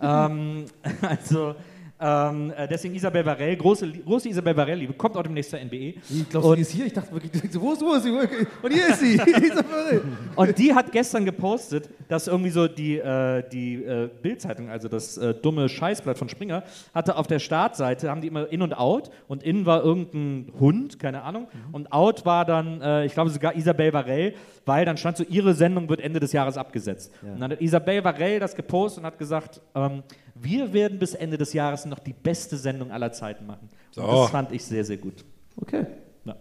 ja. 0.00 0.26
ähm, 0.26 0.64
also, 1.02 1.54
Ähm, 1.98 2.52
äh, 2.54 2.68
deswegen 2.68 2.94
Isabel 2.94 3.24
Varell, 3.24 3.56
große, 3.56 3.90
große 3.90 4.28
Isabel 4.28 4.54
Varell, 4.54 4.80
die 4.80 4.86
kommt 4.88 5.16
auch 5.16 5.22
demnächst 5.22 5.50
zur 5.50 5.60
NBE. 5.60 5.94
Ich 6.10 6.28
glaube, 6.28 6.54
die 6.54 6.62
ist 6.62 6.70
hier. 6.72 6.86
Ich 6.86 6.92
dachte 6.92 7.10
wirklich, 7.12 7.32
wo 7.54 7.72
ist, 7.72 7.80
wo 7.80 7.94
ist 7.94 8.02
sie? 8.02 8.10
Und 8.10 8.72
hier 8.72 8.88
ist 8.88 9.00
sie. 9.00 9.14
Isabel. 9.46 10.02
Und 10.34 10.58
die 10.58 10.74
hat 10.74 10.92
gestern 10.92 11.24
gepostet, 11.24 11.88
dass 12.08 12.26
irgendwie 12.26 12.50
so 12.50 12.68
die, 12.68 12.98
äh, 12.98 13.42
die 13.50 13.76
äh, 13.76 14.10
Bildzeitung, 14.20 14.68
also 14.68 14.88
das 14.88 15.16
äh, 15.16 15.32
dumme 15.34 15.70
Scheißblatt 15.70 16.18
von 16.18 16.28
Springer, 16.28 16.64
hatte 16.92 17.16
auf 17.16 17.26
der 17.28 17.38
Startseite, 17.38 18.10
haben 18.10 18.20
die 18.20 18.28
immer 18.28 18.52
In 18.52 18.60
und 18.60 18.76
Out 18.76 19.10
und 19.26 19.42
In 19.42 19.64
war 19.64 19.82
irgendein 19.82 20.52
Hund, 20.60 20.98
keine 20.98 21.22
Ahnung, 21.22 21.48
und 21.72 21.92
Out 21.92 22.26
war 22.26 22.44
dann, 22.44 22.82
äh, 22.82 23.06
ich 23.06 23.14
glaube 23.14 23.30
sogar 23.30 23.56
Isabel 23.56 23.94
Varell, 23.94 24.34
weil 24.66 24.84
dann 24.84 24.98
stand 24.98 25.16
so, 25.16 25.24
ihre 25.24 25.54
Sendung 25.54 25.88
wird 25.88 26.00
Ende 26.00 26.20
des 26.20 26.32
Jahres 26.32 26.58
abgesetzt. 26.58 27.12
Und 27.22 27.40
dann 27.40 27.52
hat 27.52 27.60
Isabel 27.60 28.04
Varell 28.04 28.38
das 28.38 28.54
gepostet 28.54 28.98
und 29.02 29.06
hat 29.06 29.18
gesagt, 29.18 29.60
ähm, 29.74 30.02
wir 30.40 30.72
werden 30.72 30.98
bis 30.98 31.14
Ende 31.14 31.38
des 31.38 31.52
Jahres 31.52 31.86
noch 31.86 31.98
die 31.98 32.12
beste 32.12 32.56
Sendung 32.56 32.90
aller 32.90 33.12
Zeiten 33.12 33.46
machen. 33.46 33.68
Und 33.96 34.02
So. 34.02 34.02
das 34.02 34.30
fand 34.30 34.52
ich 34.52 34.64
sehr, 34.64 34.84
sehr 34.84 34.96
gut. 34.96 35.24
Okay. 35.60 35.86
Ja. 36.24 36.36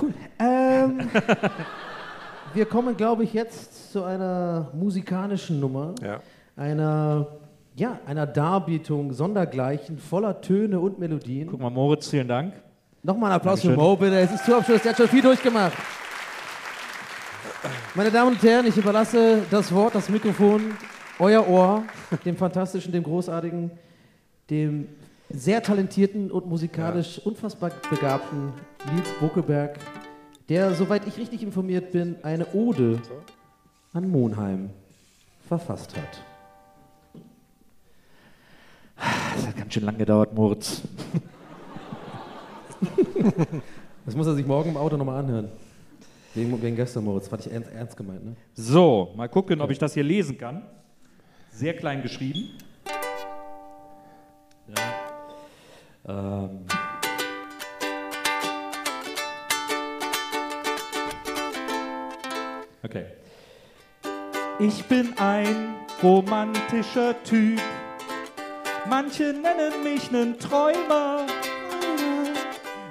Cool. 0.00 0.14
Ähm, 0.38 1.08
wir 2.54 2.66
kommen, 2.66 2.96
glaube 2.96 3.24
ich, 3.24 3.32
jetzt 3.32 3.92
zu 3.92 4.04
einer 4.04 4.70
musikalischen 4.74 5.58
Nummer. 5.60 5.94
Ja. 6.02 6.20
Einer, 6.56 7.26
ja, 7.74 7.98
einer 8.06 8.26
Darbietung 8.26 9.12
sondergleichen, 9.12 9.98
voller 9.98 10.40
Töne 10.40 10.78
und 10.80 10.98
Melodien. 10.98 11.48
Guck 11.48 11.60
mal, 11.60 11.70
Moritz, 11.70 12.08
vielen 12.08 12.28
Dank. 12.28 12.54
Nochmal 13.02 13.32
ein 13.32 13.36
Applaus 13.36 13.60
Dankeschön. 13.62 13.74
für 13.80 13.88
Mo, 13.88 13.96
bitte. 13.96 14.18
Es 14.20 14.30
ist 14.32 14.46
Tourabschluss, 14.46 14.82
der 14.82 14.92
hat 14.92 14.98
schon 14.98 15.08
viel 15.08 15.22
durchgemacht. 15.22 15.72
Meine 17.94 18.10
Damen 18.10 18.32
und 18.32 18.42
Herren, 18.42 18.66
ich 18.66 18.76
überlasse 18.76 19.42
das 19.50 19.72
Wort, 19.74 19.94
das 19.94 20.08
Mikrofon, 20.08 20.72
euer 21.18 21.48
Ohr, 21.48 21.84
dem 22.24 22.36
fantastischen, 22.36 22.92
dem 22.92 23.02
großartigen, 23.02 23.70
dem 24.50 24.88
sehr 25.28 25.62
talentierten 25.62 26.30
und 26.30 26.46
musikalisch 26.46 27.18
unfassbar 27.24 27.70
begabten 27.90 28.52
Nils 28.92 29.08
Buckelberg, 29.20 29.78
der, 30.48 30.74
soweit 30.74 31.06
ich 31.06 31.16
richtig 31.16 31.42
informiert 31.42 31.92
bin, 31.92 32.16
eine 32.22 32.46
Ode 32.52 33.00
an 33.92 34.10
Monheim 34.10 34.70
verfasst 35.46 35.96
hat. 35.96 36.22
Das 39.34 39.46
hat 39.46 39.56
ganz 39.56 39.72
schön 39.72 39.84
lange 39.84 39.98
gedauert, 39.98 40.34
Moritz. 40.34 40.82
Das 44.04 44.16
muss 44.16 44.26
er 44.26 44.34
sich 44.34 44.46
morgen 44.46 44.70
im 44.70 44.76
Auto 44.76 44.96
nochmal 44.96 45.20
anhören. 45.20 45.48
Wegen, 46.34 46.60
wegen 46.62 46.76
gestern, 46.76 47.04
Moritz. 47.04 47.28
Fand 47.28 47.46
ich 47.46 47.52
ernst, 47.52 47.70
ernst 47.70 47.96
gemeint, 47.96 48.24
ne? 48.24 48.36
So, 48.54 49.12
mal 49.16 49.28
gucken, 49.28 49.60
ob 49.60 49.70
ich 49.70 49.78
das 49.78 49.94
hier 49.94 50.02
lesen 50.02 50.36
kann. 50.38 50.62
Sehr 51.52 51.76
klein 51.76 52.02
geschrieben. 52.02 52.58
Ja. 56.06 56.42
Ähm. 56.44 56.66
Okay. 62.82 63.04
Ich 64.58 64.84
bin 64.84 65.16
ein 65.18 65.74
romantischer 66.02 67.22
Typ. 67.22 67.60
Manche 68.88 69.34
nennen 69.34 69.84
mich 69.84 70.10
nen 70.10 70.38
Träumer. 70.38 71.26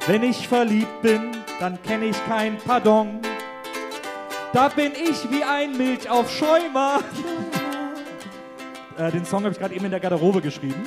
Wenn 0.07 0.23
ich 0.23 0.47
verliebt 0.47 1.01
bin, 1.01 1.31
dann 1.59 1.81
kenne 1.81 2.05
ich 2.05 2.25
kein 2.25 2.57
Pardon. 2.57 3.19
Da 4.53 4.69
bin 4.69 4.91
ich 4.93 5.29
wie 5.31 5.43
ein 5.43 5.77
Milchaufschäumer. 5.77 6.99
Äh, 8.97 9.11
den 9.11 9.25
Song 9.25 9.43
habe 9.43 9.53
ich 9.53 9.59
gerade 9.59 9.75
eben 9.75 9.85
in 9.85 9.91
der 9.91 9.99
Garderobe 9.99 10.41
geschrieben. 10.41 10.83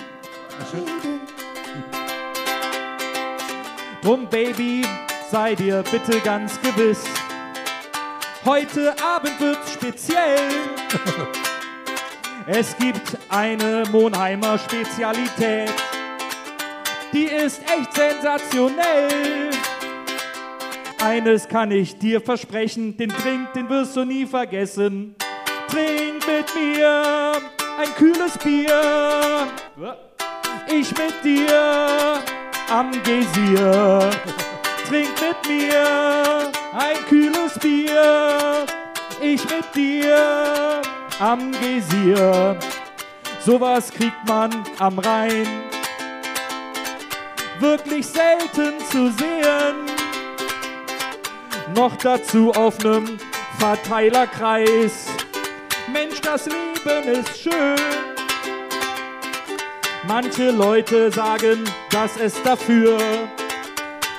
Drum, 4.02 4.28
Baby, 4.28 4.84
sei 5.30 5.54
dir 5.54 5.82
bitte 5.90 6.20
ganz 6.20 6.60
gewiss. 6.60 7.04
Heute 8.44 8.94
Abend 9.02 9.40
wird's 9.40 9.72
speziell. 9.72 10.50
Es 12.46 12.76
gibt 12.76 13.16
eine 13.30 13.84
Monheimer 13.90 14.58
Spezialität. 14.58 15.72
Die 17.14 17.24
ist 17.24 17.62
echt 17.62 17.94
sensationell. 17.94 19.50
Eines 21.02 21.48
kann 21.48 21.70
ich 21.70 21.98
dir 21.98 22.20
versprechen, 22.20 22.96
den 22.96 23.08
Drink, 23.08 23.52
den 23.54 23.68
wirst 23.70 23.96
du 23.96 24.04
nie 24.04 24.26
vergessen. 24.26 25.14
Trink 25.68 26.26
mit 26.26 26.54
mir 26.54 27.40
ein 27.78 27.94
kühles 27.94 28.38
Bier. 28.38 29.48
Ich 30.68 30.90
mit 30.96 31.24
dir 31.24 32.20
am 32.70 32.90
Gesier. 33.02 34.10
Trink 34.88 35.10
mit 35.20 35.48
mir 35.48 36.50
ein 36.72 37.04
kühles 37.08 37.58
Bier. 37.58 38.66
Ich 39.20 39.42
mit 39.44 39.74
dir 39.74 40.82
am 41.18 41.52
Gesier. 41.52 42.56
Sowas 43.44 43.90
kriegt 43.90 44.26
man 44.26 44.50
am 44.78 44.98
Rhein 44.98 45.46
wirklich 47.60 48.06
selten 48.06 48.78
zu 48.90 49.10
sehen. 49.12 49.76
Noch 51.74 51.96
dazu 51.96 52.52
auf 52.52 52.78
nem 52.80 53.18
Verteilerkreis. 53.58 55.06
Mensch, 55.92 56.20
das 56.20 56.46
Leben 56.46 56.73
ist 56.86 57.42
schön. 57.42 57.76
Manche 60.06 60.50
Leute 60.50 61.10
sagen, 61.10 61.64
dass 61.90 62.16
es 62.16 62.42
dafür 62.42 62.98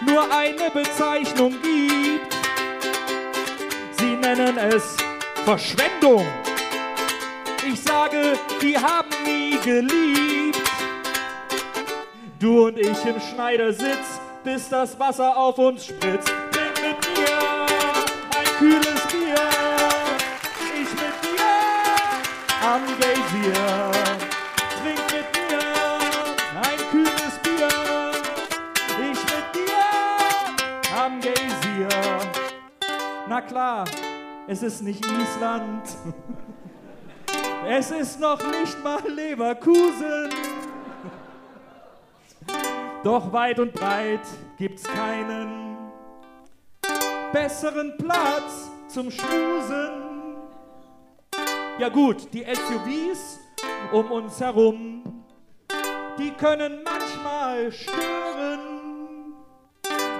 nur 0.05 0.23
eine 0.31 0.71
Bezeichnung 0.71 1.53
gibt. 1.61 2.35
Sie 3.99 4.15
nennen 4.15 4.57
es 4.57 4.97
Verschwendung. 5.43 6.25
Ich 7.67 7.81
sage, 7.81 8.33
die 8.61 8.77
haben 8.77 9.09
nie 9.25 9.57
geliebt. 9.63 10.61
Du 12.39 12.67
und 12.67 12.77
ich 12.77 13.05
im 13.05 13.19
Schneidersitz, 13.19 14.19
bis 14.43 14.69
das 14.69 14.99
Wasser 14.99 15.35
auf 15.37 15.57
uns 15.57 15.85
spritzt. 15.85 16.33
Trink 23.31 25.01
mit 25.11 25.27
mir 25.33 25.59
ein 26.61 26.79
kühles 26.91 27.39
Bier. 27.43 28.11
Ich 28.99 29.21
mit 29.23 29.53
am 30.95 31.19
Geysir. 31.19 31.89
Na 33.27 33.41
klar, 33.41 33.85
es 34.47 34.61
ist 34.61 34.81
nicht 34.81 35.05
Island. 35.05 35.83
Es 37.67 37.89
ist 37.89 38.19
noch 38.19 38.39
nicht 38.51 38.83
mal 38.83 39.01
Leverkusen. 39.09 40.29
Doch 43.03 43.33
weit 43.33 43.57
und 43.59 43.73
breit 43.73 44.21
gibt's 44.55 44.83
keinen 44.83 45.75
besseren 47.33 47.97
Platz 47.97 48.69
zum 48.87 49.09
Schmusen. 49.09 50.04
Ja 51.77 51.89
gut, 51.89 52.33
die 52.33 52.45
SUVs 52.45 53.41
um 53.91 54.09
uns 54.09 54.39
herum, 54.39 55.03
die 56.17 56.31
können 56.31 56.79
manchmal 56.85 57.69
stören. 57.69 59.33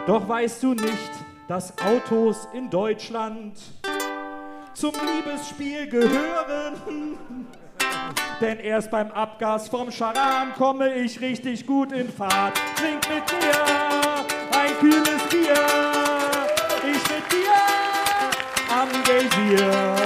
Doch 0.05 0.27
weißt 0.27 0.61
du 0.63 0.73
nicht, 0.73 1.11
dass 1.47 1.73
Autos 1.77 2.49
in 2.51 2.69
Deutschland 2.69 3.57
zum 4.73 4.91
Liebesspiel 4.91 5.87
gehören? 5.87 7.17
Denn 8.41 8.59
erst 8.59 8.91
beim 8.91 9.09
Abgas 9.11 9.69
vom 9.69 9.89
Charan 9.91 10.53
komme 10.57 10.93
ich 10.93 11.21
richtig 11.21 11.65
gut 11.65 11.93
in 11.93 12.09
Fahrt. 12.09 12.59
Trink 12.75 12.99
mit 13.07 13.23
mir 13.31 14.59
ein 14.59 14.77
kühles 14.79 15.23
Bier. 15.29 15.55
Ich 16.81 17.01
mit 17.09 17.31
dir 17.31 17.53
am 18.69 18.89
Geysir. 19.05 20.04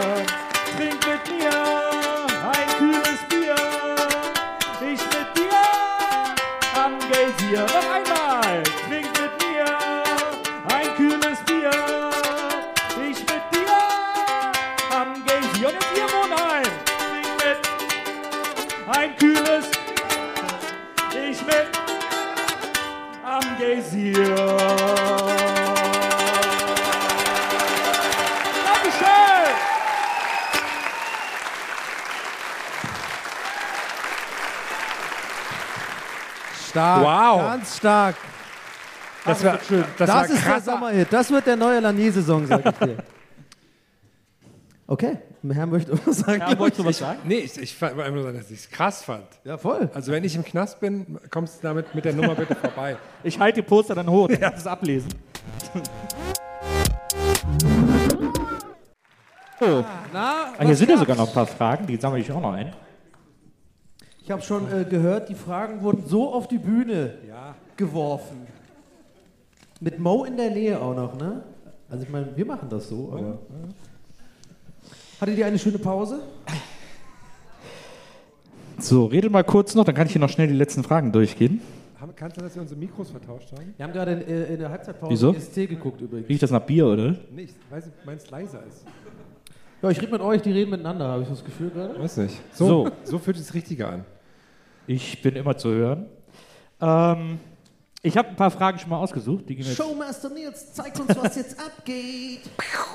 Stark. 36.70 37.03
Wow. 37.03 37.41
Ganz 37.51 37.78
stark. 37.78 38.15
Das 39.26 39.43
war 39.43 39.59
schön. 39.67 39.84
Das, 39.97 40.07
Das, 40.07 40.09
war 40.15 40.26
ist 40.26 40.34
der 40.34 40.39
krass. 40.53 40.65
Sommerhit. 40.65 41.07
Das 41.11 41.30
wird 41.32 41.45
der 41.45 41.55
neue 41.55 41.80
Lanier-Saison, 41.80 42.45
sag 42.47 42.65
ich 42.65 42.78
dir. 42.78 42.97
Okay, 44.91 45.17
der 45.43 45.55
Herr 45.55 45.67
möchte 45.67 45.91
was 46.03 46.17
sagen. 46.17 46.39
Ja, 46.41 46.57
wolltest 46.57 46.80
du 46.80 46.86
was 46.86 46.97
sagen? 46.97 47.20
Nee, 47.24 47.36
ich, 47.38 47.55
ich 47.61 47.76
fand 47.76 47.93
einfach 47.99 48.11
nur 48.11 48.24
sagen, 48.24 48.39
dass 48.39 48.49
ich 48.49 48.61
es 48.61 48.72
krass 48.72 49.03
fand. 49.03 49.26
Ja, 49.43 49.55
voll. 49.59 49.88
Also 49.93 50.11
wenn 50.11 50.24
ich 50.24 50.36
im 50.36 50.43
Knast 50.43 50.80
bin, 50.80 51.20
kommst 51.30 51.59
du 51.59 51.67
damit 51.67 51.93
mit 51.93 52.05
der 52.05 52.13
Nummer 52.13 52.34
bitte 52.34 52.55
vorbei. 52.55 52.97
Ich 53.24 53.38
halte 53.39 53.61
die 53.61 53.67
Poster 53.67 53.93
dann 53.93 54.09
hoch, 54.09 54.28
dann 54.30 54.39
kannst 54.39 54.57
du 54.57 54.61
es 54.61 54.67
ablesen. 54.67 55.09
Oh. 59.61 59.84
Na, 60.13 60.53
Ah, 60.57 60.63
hier 60.65 60.76
sind 60.76 60.89
ja 60.89 60.97
sogar 60.97 61.17
noch 61.17 61.28
ein 61.28 61.34
paar 61.34 61.45
Fragen, 61.45 61.86
die 61.86 61.97
sammle 61.97 62.20
ich 62.22 62.32
auch 62.32 62.41
noch 62.41 62.53
ein. 62.53 62.74
Ich 64.30 64.32
habe 64.32 64.43
schon 64.43 64.71
äh, 64.71 64.84
gehört, 64.88 65.27
die 65.30 65.34
Fragen 65.34 65.82
wurden 65.82 66.03
so 66.05 66.32
auf 66.32 66.47
die 66.47 66.59
Bühne 66.59 67.15
Ja. 67.27 67.55
geworfen. 67.75 68.45
Mit 69.82 69.97
Mo 69.97 70.23
in 70.23 70.38
der 70.38 70.51
Nähe 70.51 70.80
auch 70.80 70.95
noch, 70.95 71.17
ne? 71.17 71.41
Also 71.89 72.03
ich 72.03 72.11
meine, 72.11 72.38
wir 72.38 72.45
machen 72.45 72.69
das 72.69 72.89
so. 72.89 73.09
Aber, 73.11 73.21
ja. 73.21 73.38
Hattet 75.19 75.36
ihr 75.36 75.47
eine 75.47 75.57
schöne 75.57 75.80
Pause? 75.80 76.19
So, 78.77 79.05
redet 79.05 79.32
mal 79.32 79.43
kurz 79.43 79.73
noch, 79.73 79.84
dann 79.84 79.95
kann 79.95 80.05
ich 80.05 80.13
hier 80.13 80.21
noch 80.21 80.30
schnell 80.30 80.47
die 80.47 80.53
letzten 80.53 80.84
Fragen 80.84 81.11
durchgehen. 81.11 81.59
Haben- 81.99 82.13
Kannst 82.15 82.38
du, 82.38 82.41
dass 82.41 82.53
wir 82.53 82.61
unsere 82.61 82.80
Mikros 82.80 83.09
vertauscht 83.09 83.51
haben? 83.51 83.73
Wir 83.77 83.84
haben 83.84 83.93
gerade 83.93 84.11
in, 84.11 84.21
äh, 84.27 84.53
in 84.53 84.59
der 84.59 84.69
Halbzeitpause 84.69 85.11
Wieso? 85.11 85.34
SC 85.34 85.65
geguckt 85.67 86.01
übrigens. 86.01 86.30
Riecht 86.30 86.43
das 86.43 86.51
nach 86.51 86.61
Bier, 86.61 86.86
oder? 86.86 87.15
Nee, 87.36 87.45
ich 87.45 87.53
weiß 87.71 87.84
nicht, 87.88 88.05
meins 88.05 88.30
leiser 88.30 88.59
ist. 88.69 88.86
Ja, 89.82 89.89
ich 89.89 89.99
rede 89.99 90.11
mit 90.11 90.21
euch, 90.21 90.43
die 90.43 90.51
reden 90.51 90.69
miteinander, 90.69 91.07
habe 91.07 91.23
ich 91.23 91.30
das 91.30 91.43
Gefühl 91.43 91.71
gerade. 91.71 91.99
Weiß 91.99 92.17
nicht. 92.17 92.39
So, 92.53 92.67
So. 92.67 92.91
so. 93.05 93.17
fühlt 93.17 93.36
sich 93.38 93.47
das 93.47 93.55
Richtige 93.55 93.88
an. 93.88 94.05
Ich 94.89 95.21
bin 95.21 95.35
immer 95.35 95.55
zu 95.55 95.69
hören. 95.69 96.07
Ähm, 96.81 97.37
ich 98.01 98.17
habe 98.17 98.29
ein 98.29 98.35
paar 98.35 98.49
Fragen 98.49 98.79
schon 98.79 98.89
mal 98.89 98.97
ausgesucht. 98.97 99.45
Showmaster 99.75 100.31
Nils, 100.31 100.73
zeig 100.73 100.99
uns, 100.99 101.15
was 101.15 101.35
jetzt 101.35 101.59
abgeht. 101.63 102.39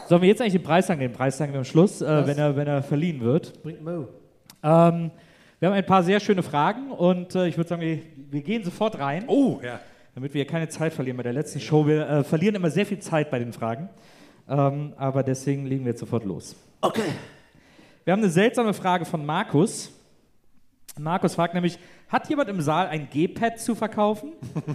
Sollen 0.09 0.21
wir 0.21 0.29
jetzt 0.29 0.41
eigentlich 0.41 0.55
den 0.55 0.65
Preis 0.65 0.89
sagen? 0.89 0.99
Den 0.99 1.13
Preis 1.13 1.39
sagen 1.39 1.53
wir 1.53 1.59
am 1.61 1.65
Schluss, 1.65 2.03
äh, 2.03 2.27
wenn, 2.27 2.37
er, 2.37 2.57
wenn 2.57 2.67
er 2.67 2.83
verliehen 2.83 3.21
wird. 3.21 3.63
Bringt 3.63 3.85
Mo. 3.85 4.09
Ähm, 4.65 5.13
wir 5.61 5.69
haben 5.69 5.77
ein 5.77 5.87
paar 5.87 6.03
sehr 6.03 6.19
schöne 6.19 6.43
Fragen 6.43 6.91
und 6.91 7.33
äh, 7.37 7.47
ich 7.47 7.57
würde 7.57 7.69
sagen, 7.69 7.81
wir, 7.83 8.01
wir 8.29 8.43
gehen 8.43 8.65
sofort 8.65 8.99
rein, 8.99 9.27
Oh, 9.29 9.61
ja. 9.63 9.79
damit 10.17 10.35
wir 10.35 10.45
keine 10.49 10.69
Zeit 10.69 10.93
verlieren 10.95 11.17
bei 11.17 11.23
der 11.23 11.33
letzten 11.33 11.61
Show. 11.61 11.87
Wir 11.87 12.09
äh, 12.09 12.25
verlieren 12.25 12.57
immer 12.57 12.71
sehr 12.71 12.87
viel 12.87 12.99
Zeit 12.99 13.31
bei 13.31 13.39
den 13.39 13.53
Fragen, 13.53 13.89
ähm, 14.49 14.95
aber 14.97 15.23
deswegen 15.23 15.65
legen 15.67 15.85
wir 15.85 15.91
jetzt 15.91 16.01
sofort 16.01 16.25
los. 16.25 16.57
Okay. 16.81 17.03
Wir 18.03 18.15
haben 18.15 18.21
eine 18.21 18.31
seltsame 18.31 18.75
Frage 18.75 19.05
von 19.05 19.25
Markus. 19.25 19.93
Markus 20.99 21.35
fragt 21.35 21.55
nämlich, 21.55 21.79
hat 22.09 22.29
jemand 22.29 22.49
im 22.49 22.61
Saal 22.61 22.87
ein 22.87 23.09
G-Pad 23.11 23.59
zu 23.59 23.75
verkaufen? 23.75 24.33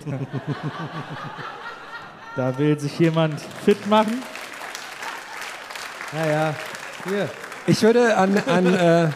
da 2.35 2.57
will 2.57 2.77
sich 2.77 2.99
jemand 2.99 3.39
fit 3.39 3.87
machen. 3.87 4.21
Ja, 6.13 6.29
ja. 6.29 6.55
Hier. 7.07 7.29
Ich 7.67 7.81
würde 7.81 8.17
an, 8.17 8.37
an 8.47 8.65
äh, 8.65 9.09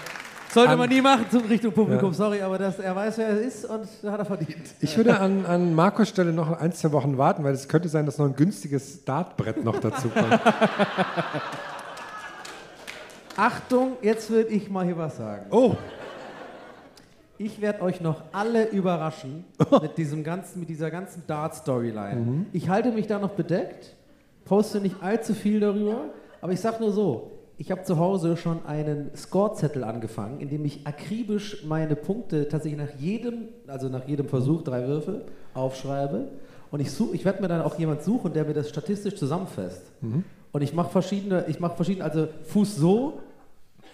Sollte 0.53 0.71
An- 0.73 0.77
man 0.77 0.89
nie 0.89 1.01
machen 1.01 1.25
zum 1.31 1.45
Richtung 1.45 1.73
Publikum, 1.73 2.13
sorry, 2.13 2.41
aber 2.41 2.59
das, 2.59 2.77
er 2.77 2.95
weiß, 2.95 3.17
wer 3.17 3.27
er 3.29 3.41
ist 3.41 3.65
und 3.65 3.87
hat 4.03 4.19
er 4.19 4.25
verdient. 4.25 4.75
ich 4.79 4.95
würde 4.95 5.19
an, 5.19 5.47
an 5.47 5.73
Markus 5.73 6.09
Stelle 6.09 6.31
noch 6.31 6.59
ein, 6.59 6.71
zwei 6.73 6.91
Wochen 6.91 7.17
warten, 7.17 7.43
weil 7.43 7.55
es 7.55 7.67
könnte 7.67 7.89
sein, 7.89 8.05
dass 8.05 8.19
noch 8.19 8.27
ein 8.27 8.35
günstiges 8.35 9.03
Dartbrett 9.03 9.63
noch 9.63 9.79
dazu 9.79 10.09
kommt. 10.09 10.39
Achtung, 13.35 13.93
jetzt 14.03 14.29
will 14.29 14.45
ich 14.47 14.69
mal 14.69 14.85
hier 14.85 14.95
was 14.95 15.17
sagen. 15.17 15.47
Oh, 15.49 15.75
Ich 17.45 17.59
werde 17.61 17.81
euch 17.81 17.99
noch 17.99 18.23
alle 18.31 18.69
überraschen 18.69 19.43
mit, 19.81 19.97
diesem 19.97 20.23
ganzen, 20.23 20.61
mit 20.61 20.69
dieser 20.69 20.89
ganzen 20.89 21.23
Dart-Storyline. 21.27 22.45
Ich 22.53 22.69
halte 22.69 22.91
mich 22.91 23.07
da 23.07 23.19
noch 23.19 23.31
bedeckt, 23.31 23.95
poste 24.45 24.79
nicht 24.79 24.95
allzu 25.01 25.33
viel 25.33 25.59
darüber, 25.59 26.05
aber 26.41 26.53
ich 26.53 26.61
sage 26.61 26.77
nur 26.79 26.91
so, 26.91 27.31
ich 27.57 27.69
habe 27.69 27.83
zu 27.83 27.97
Hause 27.99 28.37
schon 28.37 28.65
einen 28.65 29.11
Scorezettel 29.15 29.83
angefangen, 29.83 30.39
in 30.39 30.49
dem 30.49 30.63
ich 30.65 30.87
akribisch 30.87 31.63
meine 31.65 31.95
Punkte 31.95 32.47
tatsächlich 32.47 32.79
nach 32.81 32.93
jedem, 32.97 33.49
also 33.67 33.89
nach 33.89 34.07
jedem 34.07 34.27
Versuch, 34.27 34.63
drei 34.63 34.87
Würfe, 34.87 35.21
aufschreibe. 35.53 36.29
Und 36.71 36.79
ich, 36.79 36.91
such- 36.91 37.13
ich 37.13 37.23
werde 37.25 37.41
mir 37.41 37.47
dann 37.49 37.61
auch 37.61 37.77
jemand 37.77 38.01
suchen, 38.03 38.33
der 38.33 38.45
mir 38.45 38.53
das 38.53 38.69
statistisch 38.69 39.15
zusammenfasst. 39.15 39.83
Und 40.51 40.61
ich 40.61 40.73
mache 40.73 40.89
verschiedene, 40.91 41.45
ich 41.47 41.59
mache 41.59 41.75
verschiedene, 41.75 42.05
also 42.05 42.27
Fuß 42.45 42.75
so, 42.77 43.19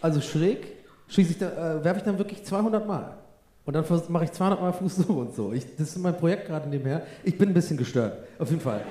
also 0.01 0.21
schräg, 0.21 0.67
schieße 1.07 1.31
ich 1.31 1.37
da, 1.39 1.77
äh, 1.79 1.83
werfe 1.83 1.97
ich 1.99 2.03
dann 2.05 2.17
wirklich 2.17 2.43
200 2.45 2.87
Mal. 2.87 3.17
Und 3.69 3.75
dann 3.75 3.85
mache 4.07 4.23
ich 4.23 4.31
200 4.31 4.59
Mal 4.59 4.73
Fuß 4.73 4.95
so 4.95 5.13
und 5.13 5.35
so. 5.35 5.53
Ich, 5.53 5.63
das 5.75 5.89
ist 5.89 5.99
mein 5.99 6.17
Projekt 6.17 6.47
gerade 6.47 6.67
nebenher. 6.67 7.03
Ich 7.23 7.37
bin 7.37 7.49
ein 7.49 7.53
bisschen 7.53 7.77
gestört, 7.77 8.17
auf 8.39 8.49
jeden 8.49 8.61
Fall. 8.61 8.81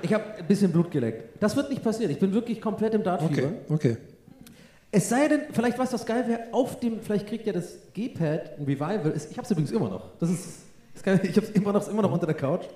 Ich 0.00 0.14
habe 0.14 0.22
ein 0.38 0.46
bisschen 0.46 0.70
Blut 0.70 0.92
geleckt. 0.92 1.42
Das 1.42 1.56
wird 1.56 1.70
nicht 1.70 1.82
passieren. 1.82 2.12
Ich 2.12 2.20
bin 2.20 2.32
wirklich 2.32 2.60
komplett 2.60 2.94
im 2.94 3.02
Dartfieber. 3.02 3.48
okay, 3.68 3.94
okay. 3.94 3.96
Es 4.92 5.08
sei 5.08 5.26
denn, 5.26 5.40
vielleicht 5.50 5.76
was 5.76 5.90
das 5.90 6.06
geil 6.06 6.28
wäre, 6.28 6.42
auf 6.52 6.78
dem, 6.78 7.00
vielleicht 7.00 7.26
kriegt 7.26 7.48
ja 7.48 7.52
das 7.52 7.78
G-Pad 7.94 8.60
ein 8.60 8.64
Revival. 8.64 9.12
Ich 9.16 9.36
habe 9.36 9.42
es 9.42 9.50
übrigens 9.50 9.72
immer 9.72 9.88
noch. 9.88 10.10
Das 10.20 10.30
ist, 10.30 10.60
das 10.94 11.02
kann, 11.02 11.18
ich 11.24 11.36
habe 11.36 11.48
es 11.48 11.50
immer 11.50 11.72
noch, 11.72 11.88
immer 11.88 12.02
noch 12.02 12.12
unter 12.12 12.26
der 12.26 12.36
Couch. 12.36 12.66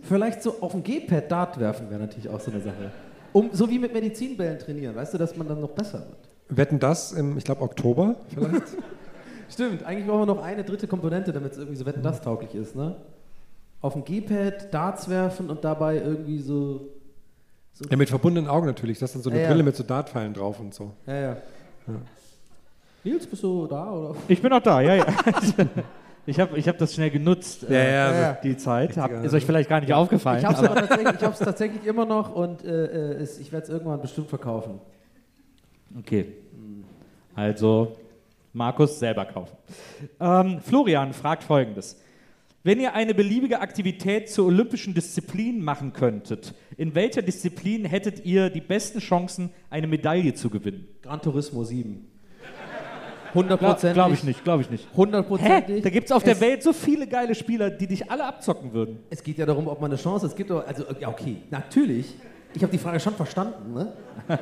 vielleicht 0.00 0.42
so 0.42 0.62
auf 0.62 0.72
dem 0.72 0.82
G-Pad 0.82 1.30
Dart 1.30 1.60
werfen 1.60 1.90
wäre 1.90 2.00
natürlich 2.00 2.30
auch 2.30 2.40
so 2.40 2.50
eine 2.50 2.62
Sache. 2.62 2.90
Um, 3.34 3.50
so 3.52 3.68
wie 3.68 3.78
mit 3.78 3.92
Medizinbällen 3.92 4.58
trainieren, 4.58 4.96
weißt 4.96 5.12
du, 5.12 5.18
dass 5.18 5.36
man 5.36 5.46
dann 5.46 5.60
noch 5.60 5.72
besser 5.72 5.98
wird. 5.98 6.56
Wetten 6.56 6.78
das 6.78 7.12
im, 7.12 7.36
ich 7.36 7.44
glaube, 7.44 7.60
Oktober 7.60 8.16
vielleicht? 8.32 8.62
Stimmt, 9.50 9.84
eigentlich 9.84 10.06
brauchen 10.06 10.20
wir 10.22 10.26
noch 10.34 10.42
eine 10.42 10.64
dritte 10.64 10.86
Komponente, 10.86 11.32
damit 11.32 11.52
es 11.52 11.58
irgendwie 11.58 11.76
so 11.76 11.86
wetten 11.86 12.02
das 12.02 12.20
tauglich 12.20 12.54
ist, 12.54 12.74
ne? 12.76 12.96
Auf 13.80 13.92
dem 13.92 14.04
G-Pad 14.04 14.72
Darts 14.72 15.08
werfen 15.08 15.50
und 15.50 15.64
dabei 15.64 15.96
irgendwie 15.96 16.38
so. 16.40 16.88
ja, 17.88 17.96
mit 17.96 18.08
verbundenen 18.08 18.48
Augen 18.50 18.66
natürlich. 18.66 18.98
Das 18.98 19.10
ist 19.10 19.16
dann 19.16 19.22
so 19.22 19.30
eine 19.30 19.38
Ja, 19.38 19.44
ja. 19.44 19.50
Brille 19.50 19.62
mit 19.62 19.76
so 19.76 19.84
Dartpfeilen 19.84 20.34
drauf 20.34 20.58
und 20.58 20.74
so. 20.74 20.92
Ja, 21.06 21.14
ja. 21.20 21.36
Nils, 23.04 23.26
bist 23.26 23.42
du 23.42 23.66
da 23.66 23.92
oder? 23.92 24.16
Ich 24.26 24.42
bin 24.42 24.52
auch 24.52 24.62
da, 24.62 24.80
ja, 24.80 24.96
ja. 24.96 25.06
Ich 26.28 26.40
habe 26.40 26.58
ich 26.58 26.66
hab 26.66 26.76
das 26.76 26.92
schnell 26.92 27.10
genutzt, 27.10 27.62
Ja, 27.62 27.68
äh, 27.68 27.92
ja, 27.92 28.20
ja. 28.20 28.32
die 28.42 28.56
Zeit. 28.56 28.96
Hab, 28.96 29.12
ist 29.24 29.32
euch 29.32 29.46
vielleicht 29.46 29.68
gar 29.68 29.78
nicht 29.80 29.92
aufgefallen. 29.94 30.40
Ich 30.40 30.44
habe 30.44 30.66
es 30.66 30.74
tatsächlich, 30.88 31.38
tatsächlich 31.38 31.86
immer 31.86 32.04
noch 32.04 32.34
und 32.34 32.64
äh, 32.64 32.86
äh, 32.86 33.22
es, 33.22 33.38
ich 33.38 33.52
werde 33.52 33.62
es 33.62 33.70
irgendwann 33.70 34.00
bestimmt 34.02 34.28
verkaufen. 34.28 34.80
Okay. 35.96 36.32
Also 37.36 37.96
Markus 38.56 38.98
selber 38.98 39.26
kaufen. 39.26 39.54
Ähm, 40.18 40.60
Florian 40.62 41.12
fragt 41.12 41.44
folgendes. 41.44 42.00
Wenn 42.62 42.80
ihr 42.80 42.94
eine 42.94 43.14
beliebige 43.14 43.60
Aktivität 43.60 44.30
zur 44.30 44.46
olympischen 44.46 44.94
Disziplin 44.94 45.62
machen 45.62 45.92
könntet, 45.92 46.54
in 46.78 46.94
welcher 46.94 47.20
Disziplin 47.20 47.84
hättet 47.84 48.24
ihr 48.24 48.48
die 48.48 48.62
besten 48.62 49.00
Chancen, 49.00 49.50
eine 49.68 49.86
Medaille 49.86 50.32
zu 50.32 50.48
gewinnen? 50.48 50.88
Gran 51.02 51.20
Turismo 51.20 51.64
7. 51.64 52.06
Glaube 53.34 53.34
Hundertprozentig. 53.34 53.94
glaub 53.94 54.12
ich 54.12 54.24
nicht, 54.24 54.42
glaube 54.42 54.62
ich 54.62 54.70
nicht. 54.70 54.84
Hä? 54.84 54.96
Hundertprozentig. 54.96 55.82
Da 55.82 55.90
gibt 55.90 56.06
es 56.06 56.12
auf 56.12 56.22
der 56.22 56.40
Welt 56.40 56.62
so 56.62 56.72
viele 56.72 57.06
geile 57.06 57.34
Spieler, 57.34 57.68
die 57.68 57.86
dich 57.86 58.10
alle 58.10 58.24
abzocken 58.24 58.72
würden. 58.72 59.00
Es 59.10 59.22
geht 59.22 59.36
ja 59.36 59.44
darum, 59.44 59.68
ob 59.68 59.82
man 59.82 59.90
eine 59.90 60.00
Chance 60.00 60.24
hat. 60.24 60.30
Es 60.30 60.36
gibt 60.36 60.48
doch, 60.48 60.66
also, 60.66 60.84
ja, 60.98 61.08
okay, 61.08 61.36
natürlich. 61.50 62.14
Ich 62.54 62.62
habe 62.62 62.72
die 62.72 62.78
Frage 62.78 62.98
schon 63.00 63.14
verstanden, 63.14 63.74
ne? 63.74 63.92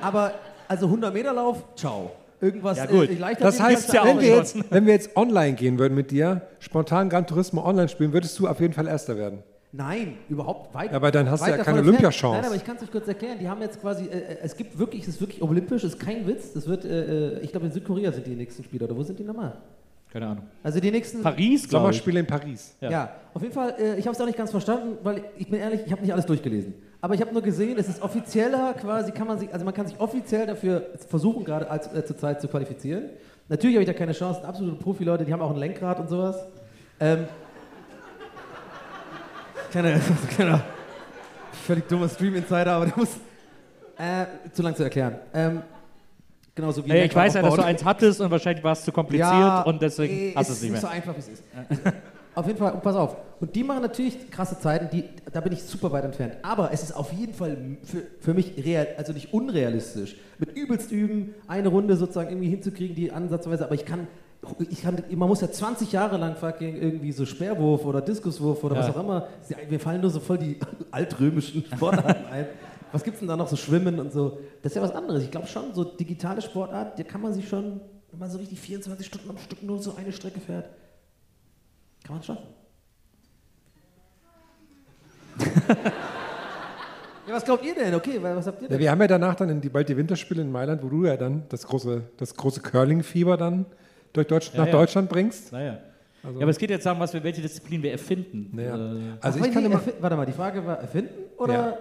Aber, 0.00 0.34
also 0.68 0.86
100 0.86 1.12
Meter 1.12 1.32
Lauf, 1.32 1.64
ciao. 1.74 2.12
Irgendwas, 2.40 2.78
Ja, 2.78 2.86
gut. 2.86 3.10
Äh, 3.10 3.14
leichter 3.14 3.44
Das 3.44 3.60
heißt, 3.60 3.92
ja 3.92 4.02
auch 4.02 4.06
wenn, 4.06 4.20
wir 4.20 4.36
jetzt, 4.36 4.56
wenn 4.70 4.86
wir 4.86 4.92
jetzt 4.92 5.16
online 5.16 5.54
gehen 5.54 5.78
würden 5.78 5.94
mit 5.94 6.10
dir, 6.10 6.42
spontan 6.60 7.08
Gran 7.08 7.26
Turismo 7.26 7.64
online 7.64 7.88
spielen, 7.88 8.12
würdest 8.12 8.38
du 8.38 8.46
auf 8.46 8.60
jeden 8.60 8.72
Fall 8.72 8.86
Erster 8.86 9.16
werden. 9.16 9.42
Nein, 9.70 10.14
überhaupt 10.30 10.74
weit. 10.74 10.94
Aber 10.94 11.10
dann 11.10 11.30
hast 11.30 11.46
du 11.46 11.50
ja 11.50 11.58
keine. 11.58 11.80
Olympiachance. 11.80 12.38
Nein, 12.38 12.44
aber 12.46 12.54
ich 12.54 12.64
kann 12.64 12.76
es 12.76 12.82
euch 12.82 12.90
kurz 12.90 13.06
erklären. 13.06 13.38
Die 13.38 13.48
haben 13.48 13.60
jetzt 13.60 13.80
quasi, 13.80 14.04
äh, 14.06 14.18
äh, 14.18 14.38
es 14.42 14.56
gibt 14.56 14.78
wirklich, 14.78 15.02
es 15.02 15.08
ist 15.08 15.20
wirklich 15.20 15.42
olympisch, 15.42 15.84
es 15.84 15.94
ist 15.94 16.00
kein 16.00 16.26
Witz. 16.26 16.54
Das 16.54 16.66
wird, 16.66 16.84
äh, 16.86 17.36
äh, 17.36 17.40
ich 17.40 17.50
glaube 17.50 17.66
in 17.66 17.72
Südkorea 17.72 18.10
sind 18.12 18.26
die 18.26 18.34
nächsten 18.34 18.64
Spiele 18.64 18.86
oder 18.86 18.96
wo 18.96 19.02
sind 19.02 19.18
die 19.18 19.24
nochmal? 19.24 19.58
Keine 20.10 20.26
Ahnung. 20.28 20.44
Also 20.62 20.80
die 20.80 20.90
nächsten. 20.90 21.22
Paris, 21.22 21.68
glaube 21.68 21.90
ich. 21.90 21.98
Sommerspiele 21.98 22.20
in 22.20 22.26
Paris. 22.26 22.76
Ja. 22.80 22.90
Ja. 22.90 23.12
auf 23.34 23.42
jeden 23.42 23.52
Fall. 23.52 23.74
Äh, 23.78 23.98
ich 23.98 24.06
habe 24.06 24.14
es 24.14 24.20
auch 24.22 24.26
nicht 24.26 24.38
ganz 24.38 24.50
verstanden, 24.50 24.96
weil 25.02 25.22
ich 25.36 25.50
bin 25.50 25.60
ehrlich, 25.60 25.82
ich 25.84 25.92
habe 25.92 26.00
nicht 26.00 26.12
alles 26.12 26.24
durchgelesen. 26.24 26.72
Aber 27.00 27.14
ich 27.14 27.20
habe 27.20 27.32
nur 27.32 27.42
gesehen, 27.42 27.78
es 27.78 27.88
ist 27.88 28.02
offizieller 28.02 28.74
quasi, 28.74 29.12
kann 29.12 29.26
man 29.28 29.38
sich, 29.38 29.52
also 29.52 29.64
man 29.64 29.72
kann 29.74 29.86
sich 29.86 29.98
offiziell 30.00 30.46
dafür 30.46 30.86
versuchen, 31.08 31.44
gerade 31.44 31.70
als, 31.70 31.86
äh, 31.92 32.04
zur 32.04 32.18
Zeit 32.18 32.40
zu 32.40 32.48
qualifizieren. 32.48 33.04
Natürlich 33.48 33.76
habe 33.76 33.84
ich 33.84 33.88
da 33.88 33.94
keine 33.94 34.12
Chance. 34.12 34.44
Absolute 34.44 34.76
Profi-Leute, 34.82 35.24
die 35.24 35.32
haben 35.32 35.40
auch 35.40 35.50
ein 35.52 35.56
Lenkrad 35.56 36.00
und 36.00 36.08
sowas. 36.08 36.36
Ähm, 37.00 37.26
kleiner, 39.70 40.00
kleiner, 40.30 40.60
völlig 41.66 41.86
dummer 41.88 42.08
Stream-Insider, 42.08 42.72
aber 42.72 42.86
der 42.86 42.96
muss 42.98 43.10
äh, 43.96 44.26
zu 44.52 44.62
lang 44.62 44.74
zu 44.74 44.82
erklären. 44.82 45.16
Ähm, 45.32 45.62
genauso 46.54 46.84
wie 46.84 46.90
Hey, 46.90 47.06
ich 47.06 47.14
weiß 47.14 47.34
ja, 47.34 47.42
dass 47.42 47.54
du 47.54 47.62
eins 47.64 47.84
hattest 47.84 48.20
und 48.20 48.30
wahrscheinlich 48.30 48.64
war 48.64 48.72
es 48.72 48.84
zu 48.84 48.90
kompliziert 48.90 49.30
Ja, 49.30 49.62
und 49.62 49.80
deswegen 49.80 50.14
äh, 50.14 50.32
hast 50.34 50.48
du 50.48 50.52
es 50.52 50.58
es 50.58 50.62
nicht 50.64 50.74
ist 50.74 50.82
mehr. 50.82 50.90
so 50.90 50.96
einfach, 50.96 51.14
wie 51.14 51.20
es 51.20 51.28
ist. 51.28 51.42
auf 52.38 52.46
jeden 52.46 52.58
Fall, 52.58 52.72
und 52.72 52.82
pass 52.82 52.96
auf. 52.96 53.16
Und 53.40 53.54
die 53.54 53.62
machen 53.64 53.82
natürlich 53.82 54.30
krasse 54.30 54.58
Zeiten, 54.58 54.88
die, 54.90 55.04
da 55.32 55.40
bin 55.40 55.52
ich 55.52 55.62
super 55.62 55.92
weit 55.92 56.04
entfernt. 56.04 56.36
Aber 56.42 56.72
es 56.72 56.82
ist 56.82 56.92
auf 56.92 57.12
jeden 57.12 57.34
Fall 57.34 57.56
für, 57.84 58.02
für 58.20 58.34
mich 58.34 58.52
real, 58.64 58.88
also 58.96 59.12
nicht 59.12 59.32
unrealistisch. 59.32 60.16
Mit 60.38 60.56
übelst 60.56 60.90
üben, 60.92 61.34
eine 61.46 61.68
Runde 61.68 61.96
sozusagen 61.96 62.30
irgendwie 62.30 62.48
hinzukriegen, 62.48 62.94
die 62.96 63.12
ansatzweise, 63.12 63.64
aber 63.64 63.74
ich 63.74 63.84
kann, 63.84 64.06
ich 64.70 64.82
kann, 64.82 65.02
man 65.14 65.28
muss 65.28 65.40
ja 65.40 65.50
20 65.50 65.92
Jahre 65.92 66.16
lang 66.16 66.36
fucking 66.36 66.76
irgendwie 66.80 67.12
so 67.12 67.26
Speerwurf 67.26 67.84
oder 67.84 68.00
Diskuswurf 68.00 68.62
oder 68.64 68.76
Ja. 68.76 68.82
was 68.88 68.96
auch 68.96 69.00
immer. 69.00 69.26
Mir 69.68 69.80
fallen 69.80 70.00
nur 70.00 70.10
so 70.10 70.20
voll 70.20 70.38
die 70.38 70.58
altrömischen 70.90 71.64
Sportarten 71.64 72.24
ein. 72.26 72.46
Was 72.92 73.04
gibt's 73.04 73.18
denn 73.20 73.28
da 73.28 73.36
noch 73.36 73.48
so 73.48 73.56
Schwimmen 73.56 74.00
und 74.00 74.12
so? 74.12 74.38
Das 74.62 74.72
ist 74.72 74.76
ja 74.76 74.82
was 74.82 74.92
anderes. 74.92 75.22
Ich 75.22 75.30
glaube 75.30 75.46
schon, 75.46 75.74
so 75.74 75.84
digitale 75.84 76.40
Sportart, 76.40 76.98
da 76.98 77.02
kann 77.02 77.20
man 77.20 77.34
sich 77.34 77.46
schon, 77.48 77.80
wenn 78.10 78.18
man 78.18 78.30
so 78.30 78.38
richtig 78.38 78.58
24 78.60 79.06
Stunden 79.06 79.28
am 79.30 79.38
Stück 79.38 79.62
nur 79.62 79.78
so 79.78 79.94
eine 79.96 80.10
Strecke 80.12 80.40
fährt, 80.40 80.70
kann 82.08 82.16
man 82.16 82.22
schaffen. 82.22 82.46
ja, 87.28 87.34
was 87.34 87.44
glaubt 87.44 87.64
ihr 87.64 87.74
denn? 87.74 87.94
Okay, 87.94 88.18
weil- 88.22 88.34
was 88.36 88.46
habt 88.46 88.60
ihr 88.62 88.64
Ja, 88.64 88.68
denn? 88.70 88.78
wir 88.80 88.90
haben 88.90 89.00
ja 89.02 89.06
danach 89.06 89.34
dann 89.34 89.50
in 89.50 89.60
die, 89.60 89.68
bald 89.68 89.88
die 89.88 89.96
Winterspiele 89.96 90.42
in 90.42 90.50
Mailand, 90.50 90.82
wo 90.82 90.88
du 90.88 91.04
ja 91.04 91.16
dann 91.16 91.42
das 91.50 91.66
große, 91.66 92.02
das 92.16 92.34
große 92.34 92.60
Curling-Fieber 92.60 93.36
dann 93.36 93.66
durch 94.14 94.26
Deutsch, 94.26 94.52
nach 94.54 94.66
ja. 94.66 94.72
Deutschland 94.72 95.08
bringst. 95.10 95.52
Naja. 95.52 95.78
ja, 96.24 96.30
aber 96.30 96.48
es 96.48 96.58
geht 96.58 96.70
jetzt 96.70 96.86
darum, 96.86 96.98
was 97.00 97.12
wir, 97.12 97.22
welche 97.22 97.42
Disziplin 97.42 97.82
wir 97.82 97.92
erfinden. 97.92 98.50
Naja. 98.52 98.74
Äh, 98.74 98.98
Also 99.20 99.38
Ach, 99.42 99.46
ich 99.46 99.52
kann 99.52 99.64
immer, 99.66 99.80
warte 100.00 100.16
mal, 100.16 100.24
die 100.26 100.32
Frage 100.32 100.64
war 100.66 100.78
erfinden 100.80 101.12
oder 101.36 101.52
Ja. 101.54 101.78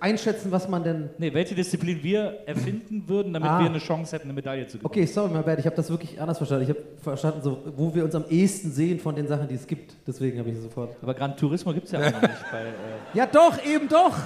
Einschätzen, 0.00 0.50
was 0.52 0.68
man 0.68 0.84
denn. 0.84 1.10
nee, 1.18 1.32
welche 1.34 1.54
Disziplin 1.54 2.02
wir 2.02 2.38
erfinden 2.46 3.04
würden, 3.08 3.32
damit 3.32 3.48
Ah. 3.48 3.58
wir 3.60 3.66
eine 3.66 3.78
Chance 3.78 4.14
hätten, 4.16 4.24
eine 4.26 4.32
Medaille 4.34 4.66
zu 4.66 4.78
gewinnen. 4.78 4.86
Okay, 4.86 5.06
sorry, 5.06 5.32
my 5.32 5.42
bad, 5.42 5.58
ich 5.58 5.66
habe 5.66 5.76
das 5.76 5.90
wirklich 5.90 6.20
anders 6.20 6.36
verstanden. 6.38 6.64
Ich 6.64 6.68
habe 6.70 6.80
verstanden, 7.02 7.40
so, 7.42 7.58
wo 7.76 7.94
wir 7.94 8.04
uns 8.04 8.14
am 8.14 8.24
ehesten 8.28 8.70
sehen 8.70 9.00
von 9.00 9.16
den 9.16 9.26
Sachen, 9.26 9.48
die 9.48 9.54
es 9.54 9.66
gibt. 9.66 9.94
Deswegen 10.06 10.38
habe 10.38 10.50
ich 10.50 10.58
sofort. 10.60 10.96
Aber 11.02 11.14
Gran 11.14 11.36
Turismo 11.36 11.72
gibt 11.72 11.86
es 11.86 11.92
ja 11.92 12.00
auch 12.00 12.12
noch 12.12 12.22
nicht. 12.22 12.50
Bei, 12.52 12.60
äh, 12.62 12.64
Ja, 13.14 13.26
doch, 13.26 13.64
eben 13.64 13.88
doch. 13.88 14.16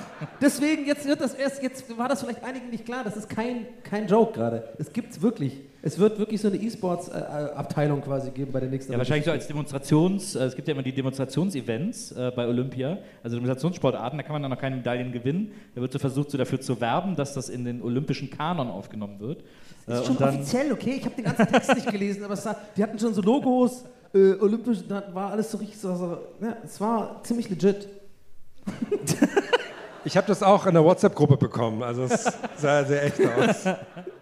Deswegen, 0.41 0.87
jetzt 0.87 1.07
wird 1.07 1.21
das 1.21 1.35
erst, 1.35 1.63
jetzt 1.63 1.97
war 1.97 2.09
das 2.09 2.23
vielleicht 2.23 2.43
einigen 2.45 2.71
nicht 2.71 2.85
klar. 2.85 3.03
Das 3.05 3.17
ist 3.17 3.29
kein, 3.29 3.67
kein 3.83 4.07
Joke 4.07 4.33
gerade. 4.33 4.65
Es 4.79 4.93
gibt's 4.93 5.23
wirklich. 5.23 5.61
Es 5.87 5.99
wird 5.99 6.19
wirklich 6.19 6.41
so 6.41 6.49
eine 6.49 6.57
E-Sports-Abteilung 6.57 8.01
quasi 8.01 8.31
geben 8.31 8.53
bei 8.53 8.61
der 8.61 8.71
nächsten 8.71 8.91
ja, 8.91 8.97
wahrscheinlich 8.97 9.27
so 9.27 9.33
als 9.33 9.47
Demonstrations, 9.47 10.35
äh, 10.35 10.45
es 10.45 10.57
gibt 10.57 10.67
ja 10.67 10.73
immer 10.73 10.83
die 10.83 10.95
Demonstrationsevents 10.95 12.13
äh, 12.13 12.33
bei 12.35 12.49
Olympia, 12.49 12.97
also 13.23 13.37
Demonstrationssportarten, 13.37 14.17
da 14.17 14.23
kann 14.23 14.33
man 14.33 14.41
dann 14.41 14.51
noch 14.51 14.59
keine 14.59 14.77
Medaillen 14.77 15.13
gewinnen. 15.13 15.53
Da 15.75 15.83
wird 15.83 15.93
so 15.93 15.99
versucht, 15.99 16.31
so 16.31 16.39
dafür 16.39 16.59
zu 16.59 16.81
werben, 16.81 17.17
dass 17.17 17.35
das 17.35 17.51
in 17.51 17.67
den 17.67 17.83
olympischen 17.83 18.31
Kanon 18.31 18.69
aufgenommen 18.69 19.21
wird. 19.21 19.43
Äh, 19.43 19.45
Das 19.89 20.01
ist 20.01 20.07
schon 20.07 20.17
offiziell, 20.17 20.73
okay? 20.73 20.95
Ich 20.97 21.05
habe 21.05 21.17
den 21.17 21.25
ganzen 21.27 21.49
Text 21.49 21.75
nicht 21.75 21.91
gelesen, 21.91 22.25
aber 22.25 22.33
es 22.33 22.47
war, 22.47 22.57
die 22.75 22.83
hatten 22.83 22.99
schon 22.99 23.13
so 23.13 23.21
Logos, 23.21 23.85
äh, 24.15 24.37
olympisch, 24.41 24.79
da 24.89 25.03
war 25.13 25.33
alles 25.33 25.51
so 25.51 25.59
richtig 25.59 25.79
so, 25.79 25.95
so 25.95 26.19
ja, 26.41 26.57
es 26.65 26.81
war 26.81 27.23
ziemlich 27.25 27.51
legit. 27.51 27.89
ich 30.07 30.17
habe 30.17 30.27
das 30.27 30.43
auch 30.43 30.65
in 30.67 30.73
der 30.73 30.83
WhatsApp-Gruppe 30.83 31.37
bekommen. 31.37 31.83
Also 31.83 32.05
es 32.05 32.25
sah 32.57 32.85
sehr 32.85 33.05
echt 33.05 33.21
aus. 33.21 33.67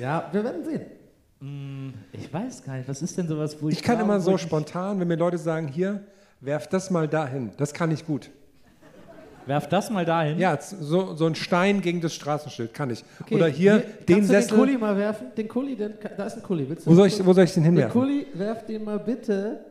Ja, 0.00 0.28
wir 0.32 0.44
werden 0.44 0.64
sehen. 0.64 1.94
ich 2.12 2.32
weiß 2.32 2.64
gar 2.64 2.76
nicht, 2.76 2.88
was 2.88 3.02
ist 3.02 3.16
denn 3.18 3.28
sowas, 3.28 3.56
wo 3.60 3.68
ich. 3.68 3.76
Ich 3.76 3.82
kann 3.82 3.96
glaube, 3.96 4.12
immer 4.12 4.20
so 4.20 4.38
spontan, 4.38 5.00
wenn 5.00 5.08
mir 5.08 5.16
Leute 5.16 5.38
sagen, 5.38 5.68
hier, 5.68 6.02
werf 6.40 6.68
das 6.68 6.90
mal 6.90 7.08
dahin. 7.08 7.52
Das 7.56 7.72
kann 7.72 7.90
ich 7.90 8.06
gut. 8.06 8.30
Werf 9.46 9.66
das 9.68 9.88
mal 9.88 10.04
dahin. 10.04 10.38
Ja, 10.38 10.58
so, 10.60 11.14
so 11.14 11.24
ein 11.24 11.34
Stein 11.34 11.80
gegen 11.80 12.02
das 12.02 12.14
Straßenschild 12.14 12.74
kann 12.74 12.90
ich. 12.90 13.02
Oder 13.30 13.46
hier, 13.48 13.78
den 13.78 14.16
kannst 14.16 14.28
du 14.28 14.34
Sessel. 14.34 14.50
den 14.50 14.58
Kuli 14.58 14.78
mal 14.78 14.96
werfen? 14.96 15.28
Den 15.36 15.48
Kuli, 15.48 15.74
den, 15.74 15.94
da 16.18 16.24
ist 16.26 16.36
ein 16.36 16.42
Kuli. 16.42 16.68
Willst 16.68 16.86
du 16.86 16.90
wo, 16.90 16.94
soll 16.94 17.08
den 17.08 17.18
ich, 17.18 17.26
wo 17.26 17.32
soll 17.32 17.44
ich 17.44 17.54
den 17.54 17.62
Den 17.62 17.72
hinwerfen? 17.72 17.98
Kuli, 17.98 18.26
werf 18.34 18.66
den 18.66 18.84
mal 18.84 18.98
bitte 18.98 19.64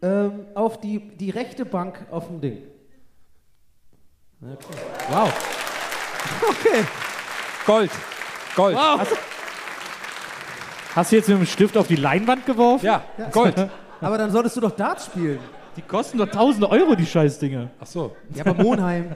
ähm, 0.00 0.46
auf 0.54 0.80
die, 0.80 1.00
die 1.00 1.30
rechte 1.30 1.64
Bank 1.64 2.06
auf 2.10 2.28
dem 2.28 2.40
Ding. 2.40 2.58
Okay. 4.42 4.56
Wow. 5.10 5.32
Okay. 6.48 6.84
Gold. 7.66 7.90
Gold. 8.56 8.76
Hast 8.76 9.12
du 11.12 11.16
jetzt 11.16 11.28
mit 11.28 11.38
dem 11.38 11.46
Stift 11.46 11.76
auf 11.76 11.86
die 11.88 11.96
Leinwand 11.96 12.46
geworfen? 12.46 12.86
Ja, 12.86 13.02
Gold. 13.32 13.54
Aber 14.00 14.18
dann 14.18 14.30
solltest 14.30 14.56
du 14.56 14.60
doch 14.60 14.70
Darts 14.72 15.06
spielen. 15.06 15.38
Die 15.76 15.82
kosten 15.82 16.18
doch 16.18 16.28
tausende 16.28 16.70
Euro, 16.70 16.94
die 16.94 17.04
Scheißdinger. 17.06 17.68
Ach 17.80 17.86
so. 17.86 18.16
Ja, 18.34 18.46
aber 18.46 18.62
Monheim. 18.62 19.12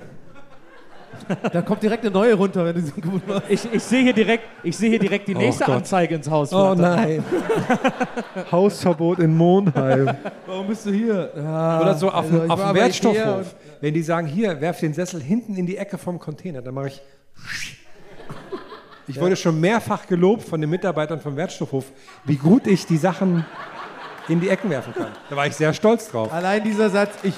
da 1.52 1.62
kommt 1.62 1.82
direkt 1.82 2.04
eine 2.04 2.12
neue 2.12 2.34
runter, 2.34 2.64
wenn 2.66 2.74
du 2.74 2.82
so 2.82 2.92
gut 3.00 3.26
machst. 3.26 3.44
Ich, 3.48 3.72
ich 3.72 3.82
sehe 3.82 4.02
hier 4.02 4.12
direkt, 4.12 4.44
ich 4.62 4.76
sehe 4.76 4.90
hier 4.90 4.98
direkt 4.98 5.26
die 5.28 5.34
nächste 5.34 5.64
Gott. 5.64 5.76
Anzeige 5.76 6.14
ins 6.16 6.28
Haus. 6.28 6.52
Oh 6.52 6.74
flattern. 6.74 6.96
nein. 6.96 7.24
Hausverbot 8.52 9.18
in 9.20 9.34
Monheim. 9.36 10.16
Warum 10.46 10.66
bist 10.66 10.84
du 10.86 10.90
hier? 10.92 11.30
Oder 11.34 11.94
so 11.94 12.08
auf, 12.08 12.24
also 12.26 12.38
dem- 12.40 12.50
auf 12.50 12.62
dem 12.62 12.74
Wertstoffhof. 12.74 13.54
Wenn 13.80 13.94
die 13.94 14.02
sagen, 14.02 14.26
hier, 14.26 14.60
werf 14.60 14.80
den 14.80 14.92
Sessel 14.92 15.20
hinten 15.22 15.56
in 15.56 15.66
die 15.66 15.76
Ecke 15.78 15.96
vom 15.98 16.18
Container, 16.18 16.60
dann 16.62 16.74
mache 16.74 16.88
ich. 16.88 17.02
Ich 19.10 19.20
wurde 19.20 19.34
schon 19.36 19.58
mehrfach 19.60 20.06
gelobt 20.06 20.42
von 20.44 20.60
den 20.60 20.70
Mitarbeitern 20.70 21.20
vom 21.20 21.36
Wertstoffhof, 21.36 21.84
wie 22.24 22.36
gut 22.36 22.66
ich 22.66 22.86
die 22.86 22.96
Sachen 22.96 23.44
in 24.28 24.40
die 24.40 24.48
Ecken 24.48 24.70
werfen 24.70 24.94
kann. 24.94 25.08
Da 25.28 25.34
war 25.36 25.46
ich 25.46 25.54
sehr 25.56 25.72
stolz 25.74 26.08
drauf. 26.10 26.32
Allein 26.32 26.62
dieser 26.62 26.88
Satz, 26.90 27.10
ich. 27.24 27.34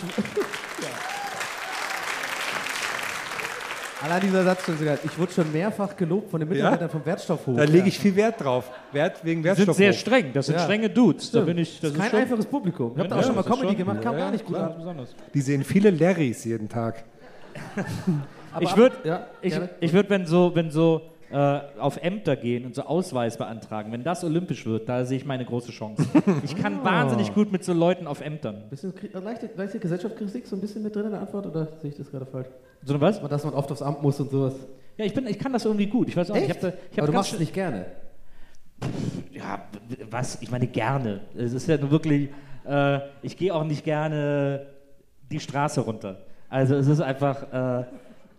Allein 4.03 4.21
dieser 4.21 4.43
Satz 4.43 4.65
schon 4.67 4.77
so 4.77 4.85
geil. 4.85 4.99
Ich 5.05 5.17
wurde 5.17 5.33
schon 5.33 5.53
mehrfach 5.53 5.97
gelobt 5.97 6.29
von 6.31 6.41
den 6.41 6.49
Mitarbeitern 6.49 6.91
vom 6.91 7.07
Wertstoffhof. 7.07 7.57
Da 7.57 7.63
lege 7.65 7.87
ich 7.87 7.99
viel 7.99 8.17
Wert 8.17 8.41
drauf. 8.43 8.69
Wert 8.91 9.25
wegen 9.25 9.43
Die 9.43 9.49
sind 9.49 9.57
Wertstoffhof. 9.59 9.77
sehr 9.77 9.93
streng. 9.93 10.33
Das 10.35 10.47
sind 10.47 10.57
Ja. 10.57 10.63
strenge 10.65 10.91
Dudes. 10.91 11.31
Da 11.31 11.41
bin 11.43 11.57
ich, 11.57 11.79
Das 11.81 11.93
ist 11.93 11.99
kein 11.99 12.11
schon- 12.11 12.19
einfaches 12.19 12.47
Publikum. 12.47 12.93
Ich 12.95 12.99
habe 12.99 13.09
da 13.09 13.15
Ja, 13.15 13.21
auch 13.23 13.25
schon 13.27 13.37
mal 13.37 13.43
das 13.43 13.51
Comedy 13.53 13.69
schon- 13.69 13.77
gemacht, 13.79 14.03
kam 14.03 14.15
ja, 14.15 14.25
gar 14.25 14.31
nicht 14.33 14.45
gut 14.45 14.57
an. 14.57 15.07
Die 15.33 15.41
sehen 15.41 15.63
viele 15.63 15.91
Larrys 15.91 16.45
jeden 16.45 16.69
Tag. 16.69 17.05
Aber 18.53 18.63
Ich 18.65 18.77
würde, 18.77 18.97
ja, 19.05 19.27
ich, 19.41 19.55
ich 19.81 19.93
würd, 19.93 20.11
wenn 20.11 20.27
so, 20.27 20.51
wenn 20.55 20.71
so 20.71 21.01
äh, 21.33 21.61
auf 21.79 21.97
Ämter 22.03 22.37
gehen 22.37 22.67
und 22.67 22.75
so 22.75 22.83
Ausweis 22.83 23.39
beantragen, 23.39 23.91
wenn 23.91 24.05
das 24.05 24.23
olympisch 24.23 24.67
wird, 24.67 24.89
da 24.89 25.05
sehe 25.05 25.17
ich 25.17 25.25
meine 25.25 25.45
große 25.45 25.73
Chance. 25.73 26.05
Ich 26.45 26.55
kann 26.57 26.85
wahnsinnig 26.85 27.33
gut 27.35 27.51
mit 27.51 27.65
so 27.65 27.73
Leuten 27.73 28.07
auf 28.07 28.21
Ämtern. 28.21 28.65
Bisschen 28.69 28.93
äh, 29.15 29.19
leichte, 29.19 29.49
leichte 29.57 29.79
Gesellschaftskritik 29.79 30.47
so 30.47 30.57
ein 30.57 30.61
bisschen 30.61 30.83
mit 30.83 30.95
drin 30.95 31.07
in 31.07 31.13
der 31.13 31.21
Antwort 31.21 31.47
oder 31.47 31.69
sehe 31.81 31.91
ich 31.91 31.97
das 31.97 32.11
gerade 32.11 32.27
falsch? 32.27 32.49
So 32.85 33.01
was? 33.01 33.21
Dass 33.23 33.45
man 33.45 33.55
oft 33.55 33.71
aufs 33.73 33.83
Amt 33.83 34.03
muss 34.03 34.21
und 34.21 34.31
sowas. 34.31 34.55
Ja, 34.99 35.05
ich, 35.05 35.15
bin, 35.15 35.27
ich 35.27 35.39
kann 35.39 35.53
das 35.53 35.65
irgendwie 35.65 35.87
gut. 35.87 36.09
Ich 36.09 36.17
weiß 36.17 36.31
auch 36.31 36.35
nicht. 36.35 36.45
Ich 36.45 36.51
Echt? 36.51 36.63
hab 36.63 36.73
da, 36.73 36.79
ich 36.91 36.99
hab 36.99 37.05
Aber 37.05 37.07
du 37.07 37.13
machst 37.15 37.33
es 37.33 37.41
nicht 37.41 37.55
gerne. 37.55 37.87
Ja, 39.33 39.65
was? 40.11 40.43
Ich 40.43 40.51
meine 40.51 40.67
gerne. 40.67 41.21
Es 41.35 41.55
ist 41.55 41.67
ja 41.67 41.79
nur 41.79 41.91
wirklich, 41.91 42.29
äh, 42.67 42.99
ich 43.23 43.37
gehe 43.37 43.55
auch 43.55 43.65
nicht 43.65 43.85
gerne 43.85 44.67
die 45.31 45.41
Straße 45.41 45.81
runter. 45.81 46.19
Also 46.49 46.75
es 46.75 46.87
ist 46.87 47.01
einfach, 47.01 47.43
äh, 47.81 47.85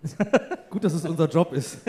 Gut, 0.70 0.84
dass 0.84 0.94
es 0.94 1.06
unser 1.06 1.28
Job 1.30 1.54
ist. 1.54 1.80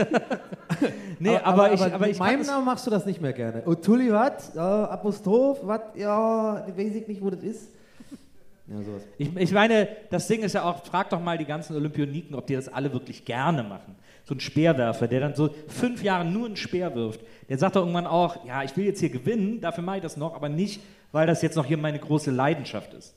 nee, 1.19 1.37
aber, 1.37 1.73
ich, 1.73 1.81
aber 1.81 1.99
mit 1.99 2.11
ich 2.11 2.19
kann 2.19 2.27
meinem 2.27 2.41
es- 2.41 2.47
Namen 2.47 2.65
machst 2.65 2.87
du 2.87 2.91
das 2.91 3.07
nicht 3.07 3.21
mehr 3.21 3.33
gerne. 3.33 3.63
Und 3.63 3.83
Tulli, 3.85 4.13
was? 4.13 4.57
Apostroph, 4.57 5.61
was? 5.63 5.81
Ja, 5.97 6.67
ich 6.69 6.77
weiß 6.77 6.95
ich 6.95 7.09
nicht, 7.09 7.23
wo 7.23 7.31
das 7.31 7.43
ist. 7.43 7.69
Ja, 8.67 8.77
sowas. 8.83 9.03
Ich, 9.19 9.37
ich 9.37 9.53
meine, 9.53 9.89
das 10.11 10.27
Ding 10.27 10.43
ist 10.43 10.55
ja 10.55 10.63
auch, 10.65 10.85
frag 10.85 11.11
doch 11.11 11.21
mal 11.21 11.37
die 11.37 11.45
ganzen 11.45 11.77
Olympioniken, 11.77 12.35
ob 12.35 12.47
die 12.47 12.55
das 12.55 12.69
alle 12.69 12.93
wirklich 12.93 13.25
gerne 13.25 13.63
machen. 13.63 13.95
So 14.25 14.35
ein 14.35 14.41
Speerwerfer, 14.41 15.07
der 15.07 15.21
dann 15.21 15.35
so 15.35 15.51
fünf 15.69 16.03
Jahre 16.03 16.25
nur 16.25 16.47
einen 16.47 16.57
Speer 16.57 16.95
wirft, 16.95 17.21
der 17.51 17.59
sagt 17.59 17.77
doch 17.77 17.83
irgendwann 17.83 18.07
auch, 18.07 18.47
ja, 18.47 18.63
ich 18.63 18.75
will 18.77 18.87
jetzt 18.87 19.01
hier 19.01 19.11
gewinnen, 19.11 19.61
dafür 19.61 19.85
mache 19.85 19.97
ich 19.97 20.03
das 20.03 20.17
noch, 20.17 20.35
aber 20.35 20.49
nicht, 20.49 20.81
weil 21.13 21.27
das 21.27 21.43
jetzt 21.43 21.57
noch 21.57 21.67
hier 21.67 21.77
meine 21.77 21.99
große 21.99 22.31
Leidenschaft 22.31 22.95
ist. 22.95 23.15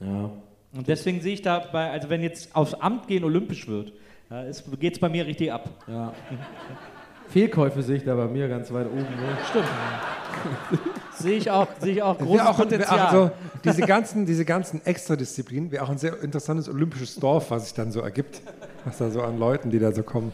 Ja. 0.00 0.30
Und 0.72 0.86
deswegen 0.86 1.20
sehe 1.20 1.34
ich 1.34 1.42
da 1.42 1.58
bei, 1.58 1.90
also 1.90 2.08
wenn 2.08 2.22
jetzt 2.22 2.54
aufs 2.54 2.74
Amt 2.74 3.08
gehen 3.08 3.24
olympisch 3.24 3.66
wird, 3.66 3.92
da 4.30 4.44
geht 4.78 4.94
es 4.94 4.98
bei 4.98 5.08
mir 5.08 5.26
richtig 5.26 5.52
ab. 5.52 5.68
ja. 5.86 6.12
Fehlkäufe 7.30 7.80
sehe 7.82 7.96
ich 7.96 8.04
da 8.04 8.16
bei 8.16 8.26
mir 8.26 8.48
ganz 8.48 8.72
weit 8.72 8.88
oben. 8.88 9.02
Ne? 9.02 9.38
Stimmt. 9.48 9.68
sehe 11.12 11.36
ich 11.36 11.48
auch, 11.48 11.68
sehe 11.78 11.92
ich 11.92 12.02
auch 12.02 12.18
großes 12.18 12.46
auch, 12.46 12.56
Potenzial. 12.56 13.06
auch 13.06 13.12
so, 13.12 13.30
diese 13.62 13.82
ganzen, 13.82 14.26
diese 14.26 14.44
ganzen 14.44 14.84
Extradisziplinen 14.84 15.70
wäre 15.70 15.84
auch 15.84 15.90
ein 15.90 15.98
sehr 15.98 16.20
interessantes 16.22 16.68
olympisches 16.68 17.14
Dorf, 17.16 17.52
was 17.52 17.64
sich 17.64 17.74
dann 17.74 17.92
so 17.92 18.00
ergibt. 18.00 18.42
Was 18.84 18.98
da 18.98 19.10
so 19.10 19.22
an 19.22 19.38
Leuten, 19.38 19.70
die 19.70 19.78
da 19.78 19.92
so 19.92 20.02
kommen. 20.02 20.32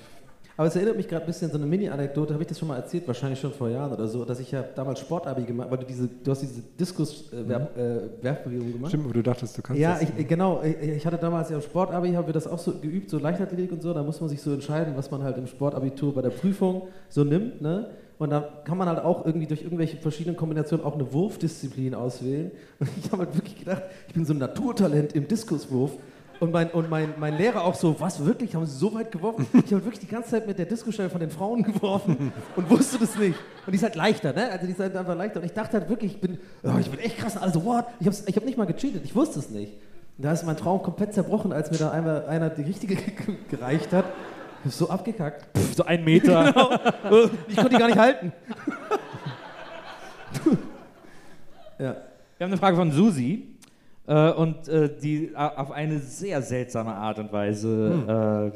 Aber 0.57 0.69
es 0.69 0.77
erinnert 0.77 0.97
mich 0.97 1.07
gerade 1.07 1.25
ein 1.25 1.27
bisschen 1.27 1.49
an 1.49 1.53
so 1.53 1.59
eine 1.59 1.67
Mini-Anekdote, 1.67 2.33
habe 2.33 2.43
ich 2.43 2.49
das 2.49 2.59
schon 2.59 2.69
mal 2.69 2.77
erzählt, 2.77 3.07
wahrscheinlich 3.07 3.39
schon 3.39 3.53
vor 3.53 3.69
Jahren 3.69 3.93
oder 3.93 4.09
so, 4.09 4.25
dass 4.25 4.41
ich 4.41 4.51
ja 4.51 4.63
damals 4.63 5.01
Sportabi 5.01 5.45
gemacht 5.45 5.71
weil 5.71 5.79
du 5.79 5.85
diese, 5.87 6.09
du 6.09 6.31
hast 6.31 6.41
diese 6.41 6.63
Diskus-Werfbewegung 6.81 8.73
gemacht. 8.73 8.91
Stimmt, 8.91 9.09
wo 9.09 9.13
du 9.13 9.23
dachtest, 9.23 9.59
du 9.59 9.63
kannst 9.63 9.81
Ja, 9.81 9.95
das. 9.95 10.03
ich, 10.03 10.19
äh, 10.19 10.25
genau. 10.25 10.63
Ich, 10.63 10.77
ich 10.81 11.07
hatte 11.07 11.19
damals 11.19 11.51
ja 11.51 11.57
im 11.57 11.63
Sportabi, 11.63 12.13
haben 12.13 12.27
wir 12.27 12.33
das 12.33 12.47
auch 12.47 12.59
so 12.59 12.73
geübt, 12.73 13.11
so 13.11 13.19
Leichtathletik 13.19 13.73
und 13.73 13.83
so. 13.83 13.93
Da 13.93 14.03
muss 14.03 14.21
man 14.21 14.31
sich 14.31 14.41
so 14.41 14.53
entscheiden, 14.53 14.95
was 14.97 15.11
man 15.11 15.23
halt 15.23 15.37
im 15.37 15.47
Sportabitur 15.47 16.15
bei 16.15 16.23
der 16.23 16.31
Prüfung 16.31 16.89
so 17.09 17.25
nimmt. 17.25 17.61
Ne? 17.61 17.91
Und 18.19 18.31
da 18.31 18.41
kann 18.65 18.79
man 18.79 18.89
halt 18.89 19.01
auch 19.01 19.27
irgendwie 19.27 19.47
durch 19.47 19.63
irgendwelche 19.63 19.99
verschiedenen 19.99 20.37
Kombinationen 20.37 20.87
auch 20.87 20.95
eine 20.95 21.13
Wurfdisziplin 21.13 21.95
auswählen. 21.95 22.51
Und 22.79 22.89
ich 22.97 23.13
habe 23.13 23.25
halt 23.25 23.37
wirklich 23.37 23.59
gedacht, 23.59 23.83
ich 24.09 24.15
bin 24.15 24.25
so 24.25 24.33
ein 24.33 24.39
Naturtalent 24.39 25.13
im 25.15 25.29
Diskuswurf. 25.29 25.93
Und 26.39 26.53
mein, 26.53 26.71
und 26.71 26.91
mein, 26.91 27.15
mein 27.19 27.37
Lehrer 27.37 27.65
auch 27.65 27.75
so, 27.75 27.99
was 27.99 28.25
wirklich, 28.25 28.55
haben 28.55 28.67
sie 28.67 28.77
so 28.77 28.93
weit 28.95 29.11
geworfen? 29.11 29.47
Ich 29.67 29.73
habe 29.73 29.85
wirklich 29.85 30.01
die 30.01 30.07
ganze 30.07 30.31
Zeit 30.31 30.47
mit 30.47 30.59
der 30.59 30.67
Diskusstelle 30.67 31.09
von 31.09 31.21
den 31.21 31.31
Frauen 31.31 31.63
geworfen 31.63 32.33
und 32.55 32.71
wusste 32.71 32.99
das 32.99 33.17
nicht. 33.17 33.39
Und 33.65 33.73
die 33.73 33.77
ist 33.77 33.83
halt 33.83 33.97
leichter, 33.97 34.33
ne? 34.33 34.51
Also 34.51 34.67
die 34.67 34.73
ist 34.73 34.81
halt 34.81 34.95
einfach 34.97 35.17
leichter. 35.17 35.41
Und 35.41 35.47
ich 35.47 35.53
dachte 35.53 35.79
halt 35.79 35.89
wirklich, 35.89 36.13
ich 36.13 36.21
bin, 36.21 36.39
oh, 36.63 36.79
ich 36.79 36.91
bin 36.91 37.01
echt 37.01 37.19
krass. 37.19 37.37
Also, 37.37 37.65
what? 37.65 37.87
Ich 38.01 38.07
habe 38.07 38.17
ich 38.27 38.37
hab 38.37 38.45
nicht 38.45 38.59
mal 38.59 38.67
gecheatet, 38.67 39.03
ich 39.05 39.15
wusste 39.15 39.39
es 39.39 39.51
nicht. 39.51 39.73
Und 40.19 40.25
da 40.25 40.33
ist 40.33 40.45
mein 40.45 40.57
Traum 40.57 40.83
komplett 40.83 41.15
zerbrochen, 41.15 41.53
als 41.53 41.71
mir 41.71 41.79
da 41.79 41.91
einmal 41.91 42.27
einer 42.27 42.51
die 42.51 42.63
richtige 42.63 42.97
gereicht 43.51 43.93
hat. 43.93 44.05
Ich 44.61 44.67
hab 44.67 44.73
so 44.73 44.91
abgekackt. 44.91 45.47
so 45.75 45.85
ein 45.85 46.05
Meter. 46.05 46.91
Ich 47.49 47.57
konnte 47.57 47.71
die 47.71 47.77
gar 47.77 47.87
nicht 47.87 47.99
halten. 47.99 48.33
Ja. 51.79 51.97
Wir 52.39 52.45
haben 52.45 52.53
eine 52.53 52.57
Frage 52.59 52.77
von 52.77 52.91
Susi. 52.91 53.56
Äh, 54.07 54.31
und 54.33 54.69
äh, 54.69 54.89
die 54.97 55.33
a- 55.35 55.49
auf 55.57 55.73
eine 55.73 55.99
sehr 55.99 56.41
seltsame 56.43 56.95
Art 56.95 57.19
und 57.19 57.33
Weise 57.33 58.05
äh, 58.09 58.47
äh, 58.47 58.51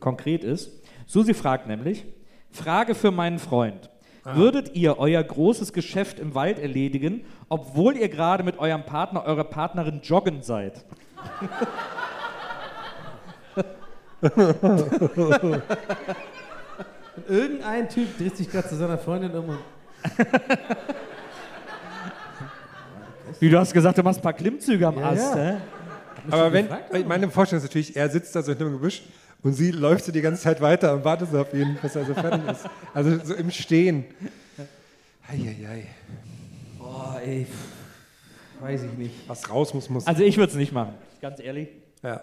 konkret 0.00 0.44
ist. 0.44 0.70
Susi 1.06 1.32
fragt 1.34 1.66
nämlich: 1.66 2.04
Frage 2.50 2.94
für 2.94 3.10
meinen 3.10 3.38
Freund. 3.38 3.88
Würdet 4.24 4.76
ihr 4.76 5.00
euer 5.00 5.20
großes 5.20 5.72
Geschäft 5.72 6.20
im 6.20 6.36
Wald 6.36 6.60
erledigen, 6.60 7.24
obwohl 7.48 7.96
ihr 7.96 8.08
gerade 8.08 8.44
mit 8.44 8.56
eurem 8.56 8.84
Partner, 8.84 9.24
eurer 9.24 9.42
Partnerin 9.42 10.00
joggen 10.00 10.42
seid? 10.42 10.84
Irgendein 17.28 17.88
Typ 17.88 18.16
dreht 18.18 18.36
sich 18.36 18.50
gerade 18.50 18.68
zu 18.68 18.76
seiner 18.76 18.98
Freundin 18.98 19.32
um 19.32 19.48
und 19.50 19.58
Wie 23.40 23.48
du 23.50 23.58
hast 23.58 23.72
gesagt, 23.72 23.98
du 23.98 24.02
machst 24.02 24.20
ein 24.20 24.22
paar 24.22 24.32
Klimmzüge 24.32 24.86
am 24.86 24.98
Ja, 24.98 25.10
Ast, 25.10 25.34
ja. 25.36 25.60
Aber 26.30 26.52
wenn, 26.52 26.66
gefragt, 26.68 27.08
meine 27.08 27.30
Vorstellung 27.30 27.64
ist 27.64 27.68
natürlich, 27.68 27.96
er 27.96 28.08
sitzt 28.08 28.34
da 28.36 28.42
so 28.42 28.52
hinter 28.52 28.64
dem 28.64 28.74
Gebüsch 28.74 29.02
und 29.42 29.54
sie 29.54 29.70
läuft 29.72 30.04
so 30.04 30.12
die 30.12 30.20
ganze 30.20 30.42
Zeit 30.42 30.60
weiter 30.60 30.94
und 30.94 31.04
wartet 31.04 31.30
so 31.32 31.40
auf 31.40 31.52
ihn, 31.52 31.76
bis 31.82 31.96
er 31.96 32.04
so 32.04 32.14
fertig 32.14 32.48
ist. 32.48 32.68
Also 32.94 33.18
so 33.24 33.34
im 33.34 33.50
Stehen. 33.50 34.04
Eieiei. 35.28 35.86
boah, 36.78 37.20
ey, 37.24 37.46
weiß 38.60 38.84
ich 38.84 38.92
nicht. 38.92 39.14
Was 39.28 39.48
raus 39.50 39.74
muss, 39.74 39.88
muss. 39.90 40.06
Also 40.06 40.22
ich 40.22 40.36
würde 40.36 40.50
es 40.52 40.56
nicht 40.56 40.72
machen, 40.72 40.94
ganz 41.20 41.40
ehrlich. 41.40 41.68
ja. 42.02 42.20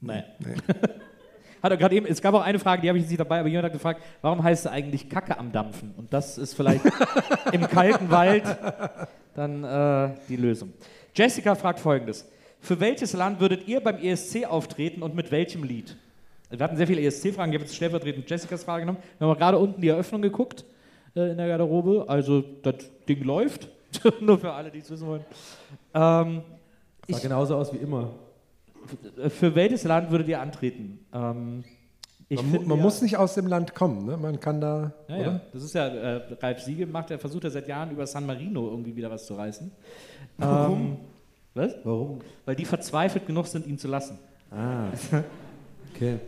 Nee. 0.00 0.22
Hat 1.62 1.72
er 1.72 1.76
gerade 1.76 1.96
eben, 1.96 2.06
es 2.06 2.22
gab 2.22 2.34
auch 2.34 2.42
eine 2.42 2.60
Frage, 2.60 2.82
die 2.82 2.88
habe 2.88 2.98
ich 2.98 3.02
jetzt 3.02 3.10
nicht 3.10 3.18
dabei, 3.18 3.40
aber 3.40 3.48
jemand 3.48 3.66
hat 3.66 3.72
gefragt, 3.72 4.00
warum 4.22 4.44
heißt 4.44 4.66
es 4.66 4.70
eigentlich 4.70 5.08
Kacke 5.10 5.36
am 5.36 5.50
Dampfen? 5.50 5.92
Und 5.96 6.12
das 6.12 6.38
ist 6.38 6.54
vielleicht 6.54 6.84
im 7.52 7.66
kalten 7.66 8.10
Wald 8.10 8.44
dann 9.38 9.64
äh, 9.64 10.14
die 10.28 10.36
Lösung. 10.36 10.72
Jessica 11.14 11.54
fragt 11.54 11.80
folgendes: 11.80 12.28
Für 12.60 12.78
welches 12.80 13.12
Land 13.12 13.40
würdet 13.40 13.66
ihr 13.68 13.80
beim 13.80 13.96
ESC 13.96 14.44
auftreten 14.44 15.02
und 15.02 15.14
mit 15.14 15.30
welchem 15.30 15.64
Lied? 15.64 15.96
Wir 16.50 16.64
hatten 16.64 16.76
sehr 16.76 16.86
viele 16.86 17.02
ESC-Fragen, 17.02 17.52
ich 17.52 17.58
habe 17.58 17.64
jetzt 17.64 17.76
stellvertretend 17.76 18.28
Jessicas 18.28 18.64
Frage 18.64 18.82
genommen. 18.82 18.98
Wir 19.18 19.28
haben 19.28 19.38
gerade 19.38 19.58
unten 19.58 19.80
die 19.80 19.88
Eröffnung 19.88 20.22
geguckt 20.22 20.64
äh, 21.14 21.30
in 21.30 21.36
der 21.36 21.46
Garderobe. 21.46 22.06
Also 22.08 22.42
das 22.62 22.76
Ding 23.06 23.22
läuft. 23.22 23.68
Nur 24.20 24.38
für 24.38 24.52
alle, 24.52 24.70
die 24.70 24.78
es 24.78 24.90
wissen 24.90 25.06
wollen. 25.06 25.24
Ähm, 25.94 26.42
Sah 27.08 27.18
genauso 27.18 27.56
aus 27.56 27.72
wie 27.72 27.78
immer. 27.78 28.10
für 29.28 29.54
welches 29.54 29.84
Land 29.84 30.10
würdet 30.10 30.28
ihr 30.28 30.40
antreten? 30.40 31.04
Ähm, 31.12 31.64
ich 32.28 32.42
Man, 32.42 32.66
man 32.66 32.76
ja- 32.78 32.82
muss 32.84 33.00
nicht 33.02 33.16
aus 33.16 33.34
dem 33.34 33.46
Land 33.46 33.74
kommen, 33.74 34.04
ne? 34.06 34.16
Man 34.16 34.38
kann 34.40 34.60
da. 34.60 34.92
Ja, 35.08 35.14
oder? 35.16 35.24
ja. 35.24 35.40
Das 35.52 35.62
ist 35.62 35.74
ja, 35.74 35.86
äh, 35.88 36.20
Ralf 36.40 36.60
Siege 36.60 36.86
macht, 36.86 37.10
er 37.10 37.18
versucht 37.18 37.44
ja 37.44 37.50
seit 37.50 37.66
Jahren 37.68 37.90
über 37.90 38.06
San 38.06 38.26
Marino 38.26 38.68
irgendwie 38.68 38.94
wieder 38.94 39.10
was 39.10 39.24
zu 39.26 39.34
reißen. 39.34 39.70
Warum? 40.36 40.80
Ähm, 40.80 40.96
was? 41.54 41.74
Warum? 41.84 42.18
Weil 42.44 42.54
die 42.56 42.64
verzweifelt 42.64 43.26
genug 43.26 43.46
sind, 43.46 43.66
ihn 43.66 43.78
zu 43.78 43.88
lassen. 43.88 44.18
Ah. 44.50 44.88
Okay. 45.94 46.18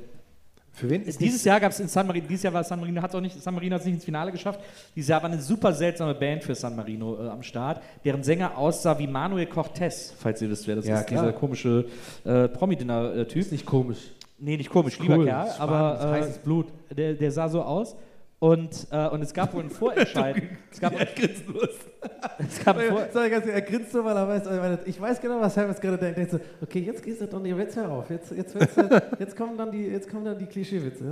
Für 0.72 0.88
wen 0.90 1.02
ist 1.02 1.20
Dieses 1.20 1.44
Jahr 1.44 1.60
gab 1.60 1.70
es 1.70 1.78
in 1.78 1.86
San 1.86 2.06
Marino, 2.06 2.26
dieses 2.26 2.42
Jahr 2.42 2.52
war 2.54 2.64
San 2.64 2.80
Marino, 2.80 3.00
hat 3.02 3.14
auch 3.14 3.20
nicht, 3.20 3.40
San 3.40 3.54
Marino 3.54 3.74
hat 3.74 3.80
es 3.82 3.86
nicht 3.86 3.94
ins 3.96 4.04
Finale 4.04 4.32
geschafft. 4.32 4.58
Dieses 4.96 5.08
Jahr 5.08 5.22
war 5.22 5.30
eine 5.30 5.40
super 5.40 5.72
seltsame 5.72 6.14
Band 6.14 6.42
für 6.42 6.54
San 6.56 6.74
Marino 6.74 7.22
äh, 7.22 7.28
am 7.28 7.42
Start, 7.42 7.82
deren 8.04 8.22
Sänger 8.24 8.56
aussah 8.58 8.98
wie 8.98 9.06
Manuel 9.06 9.46
Cortez, 9.46 10.12
falls 10.18 10.40
ihr 10.42 10.50
wisst, 10.50 10.66
wer 10.66 10.76
das 10.76 10.86
Ja, 10.86 11.00
ist, 11.00 11.06
klar. 11.06 11.22
dieser 11.24 11.32
komische 11.34 11.84
äh, 12.24 12.48
Promi-Dinner-Typ. 12.48 13.36
Ist 13.42 13.52
nicht 13.52 13.66
komisch. 13.66 13.98
Nee, 14.40 14.56
nicht 14.56 14.70
komisch, 14.70 14.98
lieber 14.98 15.16
Cool, 15.18 15.26
Kerl, 15.26 15.50
spannend, 15.50 15.60
aber 15.74 16.00
äh, 16.00 16.20
heißes 16.20 16.38
Blut. 16.38 16.66
Der, 16.96 17.14
der 17.14 17.30
sah 17.30 17.48
so 17.48 17.62
aus. 17.62 17.94
Und, 18.38 18.86
äh, 18.90 19.06
und 19.08 19.20
es 19.20 19.34
gab 19.34 19.52
wohl 19.52 19.62
ein 19.64 19.68
Vorentscheid. 19.68 20.34
es 20.72 20.80
gab, 20.80 20.94
es 22.38 22.64
gab 22.64 22.78
ein 22.78 22.88
Vor 22.88 23.06
Sorry, 23.12 23.28
ganz 23.28 23.46
er 23.46 23.60
grinst 23.60 23.92
so, 23.92 24.02
weil 24.02 24.16
er 24.16 24.26
weiß, 24.26 24.46
er- 24.46 24.78
ich 24.86 24.98
weiß 24.98 25.20
genau, 25.20 25.42
was 25.42 25.54
Helmut 25.58 25.78
gerade 25.78 25.98
denkt. 25.98 26.16
Er 26.18 26.24
denkt 26.24 26.30
so, 26.30 26.40
okay, 26.62 26.78
jetzt 26.80 27.02
gehst 27.02 27.20
du 27.20 27.26
doch 27.26 27.38
nicht, 27.38 27.54
jetzt 27.54 27.76
hör 27.76 27.90
auf. 27.90 28.08
Jetzt, 28.08 28.30
jetzt, 28.34 28.54
jetzt, 28.54 28.78
jetzt, 29.18 29.36
kommen 29.36 29.58
dann 29.58 29.70
die, 29.70 29.82
jetzt 29.88 30.08
kommen 30.10 30.24
dann 30.24 30.38
die 30.38 30.46
Klischeewitze. 30.46 31.04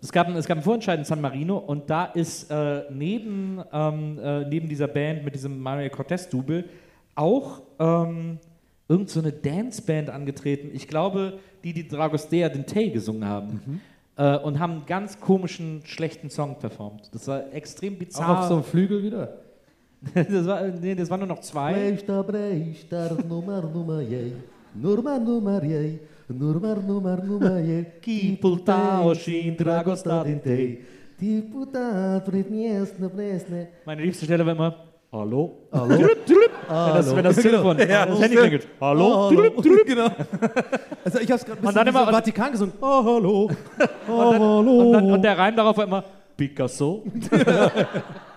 Es 0.00 0.10
gab, 0.10 0.26
ein- 0.28 0.36
es 0.36 0.46
gab 0.46 0.56
einen 0.56 0.64
Vorentscheid 0.64 0.98
in 0.98 1.04
San 1.04 1.20
Marino 1.20 1.58
und 1.58 1.90
da 1.90 2.06
ist 2.06 2.50
äh, 2.50 2.84
neben, 2.90 3.62
ähm, 3.70 4.18
äh, 4.18 4.44
neben 4.48 4.70
dieser 4.70 4.88
Band 4.88 5.26
mit 5.26 5.34
diesem 5.34 5.60
Manuel 5.60 5.90
Cortez-Double 5.90 6.64
auch 7.14 7.60
ähm, 7.78 8.38
irgend 8.88 9.10
so 9.10 9.20
eine 9.20 9.32
Danceband 9.32 10.10
angetreten. 10.10 10.70
Ich 10.72 10.88
glaube, 10.88 11.38
die, 11.64 11.72
die 11.72 11.86
Dragostea 11.86 12.48
den 12.48 12.66
Tay 12.66 12.90
gesungen 12.90 13.24
haben. 13.24 13.80
Äh, 14.16 14.38
und 14.38 14.58
haben 14.58 14.72
einen 14.72 14.86
ganz 14.86 15.20
komischen, 15.20 15.82
schlechten 15.84 16.30
Song 16.30 16.58
performt. 16.58 17.08
Das 17.12 17.28
war 17.28 17.52
extrem 17.52 17.94
Auch 17.94 17.98
bizarr. 17.98 18.40
auf 18.40 18.48
so 18.48 18.54
einem 18.54 18.64
Flügel 18.64 19.02
wieder. 19.02 19.38
das, 20.14 20.46
war, 20.46 20.66
nee, 20.66 20.94
das 20.94 21.08
waren 21.10 21.20
nur 21.20 21.28
noch 21.28 21.40
zwei. 21.40 21.72
Breista, 21.72 22.22
breista, 22.22 23.16
numar, 23.28 23.62
numar, 23.62 24.00
jej. 24.00 24.32
Nurma, 24.74 25.18
numar, 25.18 25.62
jej. 25.62 26.00
Nurmar, 26.28 26.80
numar, 26.80 27.22
numar, 27.22 27.58
jej. 27.60 27.84
Ki 28.00 28.36
pulta 28.40 29.00
oshi 29.02 29.54
dragosta 29.56 30.24
dintei. 30.24 30.78
Die 31.20 31.42
puta, 31.42 32.20
pritniesne, 32.20 33.08
presne. 33.08 33.68
Meine 33.84 34.02
liebste 34.02 34.24
Stelle 34.24 34.46
war 34.46 34.52
immer 34.52 34.87
Hallo. 35.10 35.56
Hallo? 35.72 35.88
Wenn 35.88 36.08
das, 36.68 37.16
wenn 37.16 37.24
das 37.24 37.36
Telefon, 37.36 37.78
das 37.78 37.88
Handy 38.20 38.36
klingelt. 38.36 38.68
Hallo. 38.80 39.30
genau. 39.86 40.08
Also 41.04 41.20
ich 41.20 41.32
hab's 41.32 41.46
gerade 41.46 41.72
dann 41.72 41.86
immer- 41.86 42.06
im 42.06 42.14
Vatikan 42.14 42.52
gesungen. 42.52 42.74
Oh, 42.82 43.02
hallo. 43.04 43.50
Oh, 44.06 44.12
Und, 44.12 44.32
dann, 44.32 44.42
hallo. 44.42 44.78
und, 44.80 44.92
dann, 44.92 45.10
und 45.12 45.22
der 45.22 45.38
Reim 45.38 45.56
darauf 45.56 45.78
war 45.78 45.84
immer 45.84 46.04
Picasso. 46.36 47.04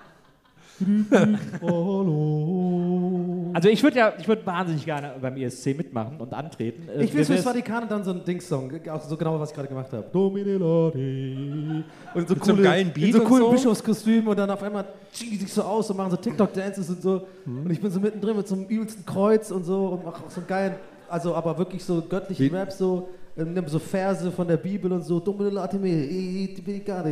Also 3.53 3.70
ich 3.70 3.84
würde 3.84 3.98
ja, 3.98 4.14
ich 4.18 4.28
würde 4.28 4.45
wahnsinnig 4.45 4.86
gerne 4.86 5.14
beim 5.22 5.36
ESC 5.38 5.76
mitmachen 5.78 6.18
und 6.20 6.34
antreten. 6.34 6.88
Äh, 6.90 7.03
Ich 7.03 7.14
will 7.14 7.20
mir 7.22 7.26
fürs 7.26 7.44
Vatikan 7.44 7.84
und 7.84 7.91
dann 7.91 8.03
so 8.03 8.12
ein 8.12 8.24
Dings-Song. 8.24 8.72
Auch 8.90 9.02
so 9.02 9.18
genau, 9.18 9.40
was 9.40 9.49
ich 9.49 9.56
gerade 9.56 9.68
gemacht 9.68 9.91
habe. 9.91 10.06
Domine 10.12 10.58
Lodi. 10.58 11.84
Und 12.14 12.28
so 12.28 12.34
Mit 12.36 12.45
so 12.45 12.56
geilen 12.56 12.91
Beat 12.94 13.06
In 13.08 13.14
so 13.14 13.20
und 13.20 13.26
coolen 13.28 13.44
so? 13.44 13.52
Bischofskostüm 13.52 14.28
und 14.28 14.38
dann 14.40 14.49
auf 14.49 14.64
einmal 14.64 14.86
ziehen 15.12 15.32
die 15.32 15.38
sich 15.38 15.53
so 15.53 15.64
aus 15.64 15.90
und 15.90 15.98
machen 15.98 16.12
so 16.12 16.18
TikTok-Dances 16.18 16.90
und 16.90 17.02
so. 17.02 17.22
Mhm. 17.45 17.66
Und 17.66 17.72
ich 17.72 17.82
bin 17.82 17.91
so 17.91 17.99
mittendrin 17.99 18.38
mit 18.38 18.48
so 18.48 18.56
einem 18.56 18.66
übelsten 18.66 19.06
Kreuz 19.06 19.52
und 19.52 19.64
so 19.66 19.86
und 19.88 20.06
mache 20.06 20.24
auch 20.26 20.30
so 20.30 20.40
einen 20.40 20.48
geilen, 20.48 20.76
also 21.10 21.36
aber 21.36 21.58
wirklich 21.58 21.84
so 21.84 22.02
göttlichen 22.02 22.45
Wie- 22.52 22.56
Rap, 22.56 22.72
so, 22.72 23.10
äh, 23.36 23.44
nimm 23.44 23.68
so 23.68 23.80
Verse 23.80 24.32
von 24.32 24.48
der 24.48 24.58
Bibel 24.58 24.91
und 24.91 25.03
so. 25.03 25.20
Domine 25.20 25.49
Latime, 25.49 26.08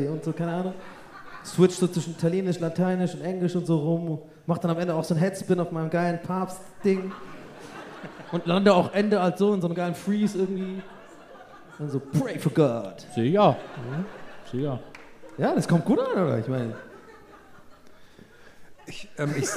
und 0.10 0.24
so, 0.24 0.32
keine 0.32 0.52
Ahnung. 0.54 0.74
Switch 1.46 1.76
so 1.76 1.88
zwischen 1.88 2.12
Italienisch, 2.12 2.60
Lateinisch 2.60 3.16
und 3.16 3.22
Englisch 3.22 3.56
und 3.56 3.66
so 3.66 3.78
rum. 3.78 4.22
Mach 4.46 4.58
dann 4.58 4.72
am 4.72 4.80
Ende 4.80 4.94
auch 4.94 5.04
so 5.04 5.14
einen 5.14 5.24
Headspin 5.24 5.60
auf 5.60 5.72
meinem 5.72 5.90
geilen 5.90 6.22
Papst-Ding. 6.22 7.12
Und 8.32 8.46
lande 8.46 8.74
auch 8.74 8.94
Ende 8.94 9.20
als 9.20 9.40
so 9.40 9.54
in 9.54 9.62
so 9.62 9.68
einem 9.68 9.76
geilen 9.76 9.96
Freeze 9.96 10.38
irgendwie. 10.38 10.82
Dann 11.78 11.90
so, 11.90 12.00
pray 12.00 12.38
for 12.38 12.52
God. 12.52 13.06
Sicher. 13.16 13.58
Sicher. 14.52 14.80
Ja, 15.38 15.56
das 15.56 15.68
kommt 15.68 15.86
gut 15.86 16.00
an, 16.00 16.24
oder? 16.24 16.38
Ich 16.38 16.48
meine, 16.48 16.76
Ich, 18.86 19.08
ähm, 19.18 19.34
ich, 19.38 19.48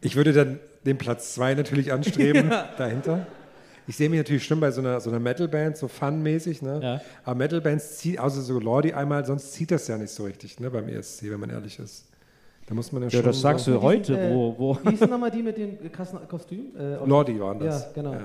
ich 0.00 0.16
würde 0.16 0.32
dann 0.32 0.60
den 0.84 0.98
Platz 0.98 1.34
2 1.34 1.54
natürlich 1.54 1.92
anstreben, 1.92 2.50
dahinter. 2.76 3.26
Ich 3.88 3.96
sehe 3.96 4.08
mich 4.08 4.18
natürlich 4.18 4.44
schon 4.44 4.60
bei 4.60 4.70
so 4.70 4.80
einer, 4.80 5.00
so 5.00 5.10
einer 5.10 5.18
Metal-Band, 5.18 5.76
so 5.76 5.88
fun-mäßig. 5.88 6.62
Ne? 6.62 6.80
Ja. 6.82 7.00
Aber 7.24 7.34
Metal-Bands 7.36 7.98
ziehen, 7.98 8.18
außer 8.18 8.40
so 8.40 8.58
Lordi 8.60 8.92
einmal, 8.92 9.24
sonst 9.24 9.52
zieht 9.52 9.70
das 9.70 9.88
ja 9.88 9.98
nicht 9.98 10.10
so 10.10 10.24
richtig 10.24 10.60
ne, 10.60 10.70
beim 10.70 10.88
ESC, 10.88 11.30
wenn 11.30 11.40
man 11.40 11.50
ehrlich 11.50 11.78
ist. 11.78 12.06
Da 12.66 12.74
muss 12.74 12.92
man 12.92 13.02
ja, 13.02 13.08
Ja, 13.08 13.12
schon 13.18 13.24
das 13.24 13.40
sagst 13.40 13.66
du 13.66 13.82
heute, 13.82 14.16
äh, 14.16 14.32
wo, 14.32 14.54
wo. 14.56 14.78
Wie 14.84 14.90
hießen 14.90 15.10
nochmal 15.10 15.30
die 15.32 15.42
mit 15.42 15.56
dem 15.58 15.90
krassen 15.90 16.18
Kostüm? 16.28 16.76
Äh, 16.78 16.94
Lordi 17.06 17.38
waren 17.40 17.58
das. 17.58 17.86
Ja, 17.86 17.90
genau. 18.02 18.16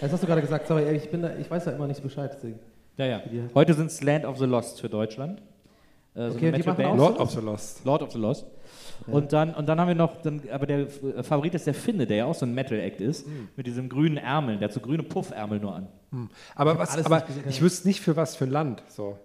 Das 0.00 0.12
hast 0.12 0.22
du 0.22 0.26
gerade 0.26 0.42
gesagt, 0.42 0.66
sorry, 0.66 0.90
ich, 0.94 1.08
bin 1.10 1.22
da, 1.22 1.34
ich 1.36 1.50
weiß 1.50 1.64
ja 1.64 1.72
immer 1.72 1.86
nicht 1.86 1.96
so 1.96 2.02
Bescheid. 2.02 2.30
Deswegen. 2.34 2.58
Ja, 2.98 3.06
ja. 3.06 3.22
Heute 3.54 3.72
sind 3.72 3.86
es 3.86 4.02
Land 4.02 4.24
of 4.26 4.38
the 4.38 4.44
Lost 4.44 4.80
für 4.80 4.88
Deutschland. 4.90 5.40
Äh, 6.14 6.28
so 6.28 6.36
Okay, 6.36 6.48
eine 6.48 6.58
die 6.58 6.62
machen 6.68 6.76
Metal-Band. 6.76 7.00
auch 7.00 7.08
Lord 7.08 7.18
of 7.20 7.30
the 7.30 7.40
Lost. 7.40 7.84
Lord 7.86 8.02
of 8.02 8.12
the 8.12 8.18
Lost. 8.18 8.46
Und, 9.06 9.32
dann, 9.32 9.54
und 9.54 9.68
dann 9.68 9.80
haben 9.80 9.88
wir 9.88 9.94
noch, 9.94 10.20
dann, 10.22 10.42
aber 10.50 10.66
der 10.66 10.80
äh, 10.80 11.22
Favorit 11.22 11.54
ist 11.54 11.66
der 11.66 11.74
Finne, 11.74 12.06
der 12.06 12.16
ja 12.18 12.24
auch 12.26 12.34
so 12.34 12.46
ein 12.46 12.54
Metal-Act 12.54 13.00
ist, 13.00 13.26
Hm. 13.26 13.48
mit 13.56 13.66
diesem 13.66 13.88
grünen 13.88 14.16
Ärmeln. 14.16 14.58
Der 14.58 14.68
hat 14.68 14.74
so 14.74 14.80
grüne 14.80 15.02
Puffärmel 15.02 15.58
nur 15.60 15.74
an. 15.74 15.88
Aber, 16.54 16.78
was, 16.78 17.04
aber 17.04 17.24
ich 17.48 17.62
wüsste 17.62 17.88
nicht 17.88 18.00
für 18.00 18.16
was 18.16 18.36
für 18.36 18.44
ein 18.44 18.50
Land. 18.50 18.82
So. 18.88 19.18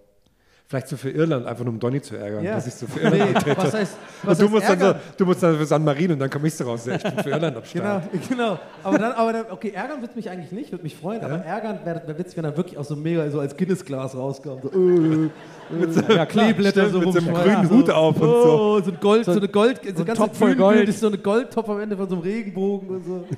Vielleicht 0.70 0.90
so 0.90 0.98
für 0.98 1.10
Irland, 1.10 1.46
einfach 1.46 1.64
nur 1.64 1.74
um 1.74 1.80
Donny 1.80 2.02
zu 2.02 2.18
ärgern, 2.18 2.44
Ja. 2.44 2.56
dass 2.56 2.68
ich 2.68 2.74
so 2.74 2.88
für 2.88 3.00
Irland 3.00 3.46
Nee, 3.48 3.54
was 3.56 3.74
heißt, 3.74 3.98
was 4.24 4.38
Und 4.38 4.48
du 4.48 4.52
musst, 4.54 4.68
dann 4.68 4.80
so, 4.80 4.96
du 5.16 5.26
musst 5.26 5.42
dann 5.42 5.58
für 5.58 5.66
San 5.66 5.82
Marino 5.82 6.12
und 6.12 6.20
dann 6.20 6.30
komme 6.30 6.48
ich 6.50 6.56
so 6.56 6.66
raus. 6.66 6.86
Ja, 6.86 6.96
ich 6.96 7.04
bin 7.04 7.18
für 7.24 7.30
Irland 7.30 7.56
am 7.56 7.64
Genau, 7.72 7.86
Start. 7.86 8.04
genau. 8.30 8.60
Aber 8.84 8.98
dann, 8.98 9.12
aber 9.14 9.32
dann, 9.32 9.46
okay, 9.50 9.72
ärgern 9.74 10.02
wird 10.02 10.18
mich 10.18 10.30
eigentlich 10.30 10.52
nicht, 10.52 10.72
würde 10.74 10.84
mich 10.84 10.98
freuen, 10.98 11.24
aber 11.24 11.36
ärgern 11.36 11.80
wäre 11.86 12.02
wär 12.06 12.20
witzig, 12.20 12.36
wenn 12.36 12.44
er 12.44 12.58
wirklich 12.58 12.78
auch 12.78 12.84
so 12.84 12.98
mega 12.98 13.30
so 13.32 13.40
als 13.40 13.56
Guinness-Glas 13.56 14.14
rauskam. 14.14 14.58
So, 14.62 14.70
äh, 14.70 15.30
mit 15.80 15.94
so 15.94 16.02
ja, 16.02 16.26
Kleeblätter 16.26 16.90
so 16.90 17.00
mit 17.00 17.14
so 17.14 17.20
einem 17.20 17.34
grünen 17.34 17.70
Hut 17.70 17.90
auf 17.90 18.20
und 18.20 18.28
so. 18.28 18.60
Oh, 18.60 18.82
so 18.82 18.92
ein 18.92 18.98
Gold, 19.00 19.24
so, 19.24 19.32
eine 19.32 19.48
Gold, 19.48 19.80
so, 19.86 20.02
ein 20.02 20.06
ganz 20.06 20.20
Topf 20.20 20.38
voll 20.38 20.54
Gold. 20.56 20.90
ist 20.90 21.00
so 21.00 21.08
eine 21.08 21.18
Goldtopf 21.18 21.70
am 21.70 21.80
Ende 21.80 21.96
von 21.96 22.10
so 22.10 22.16
einem 22.16 22.24
Regenbogen 22.24 22.90
und 22.90 23.06
so. 23.06 23.26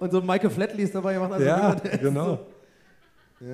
Und 0.00 0.12
so 0.12 0.20
Michael 0.20 0.50
Flatley 0.50 0.82
ist 0.82 0.94
dabei, 0.94 1.12
der 1.12 1.20
macht 1.20 1.32
also 1.32 1.46
Ja, 1.46 1.74
genau. 2.02 2.38
So, 3.40 3.46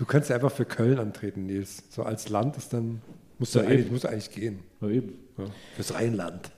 Du 0.00 0.06
kannst 0.06 0.30
ja 0.30 0.36
einfach 0.36 0.50
für 0.50 0.64
Köln 0.64 0.98
antreten, 0.98 1.44
Nils. 1.44 1.84
So 1.90 2.04
als 2.04 2.30
Land 2.30 2.56
ist 2.56 2.72
dann. 2.72 3.02
Muss 3.38 3.52
ja 3.52 3.60
eigentlich, 3.60 3.90
muss 3.90 4.06
eigentlich 4.06 4.30
gehen. 4.30 4.60
Ja, 4.80 4.88
eben. 4.88 5.12
Fürs 5.76 5.92
Rheinland. 5.92 6.50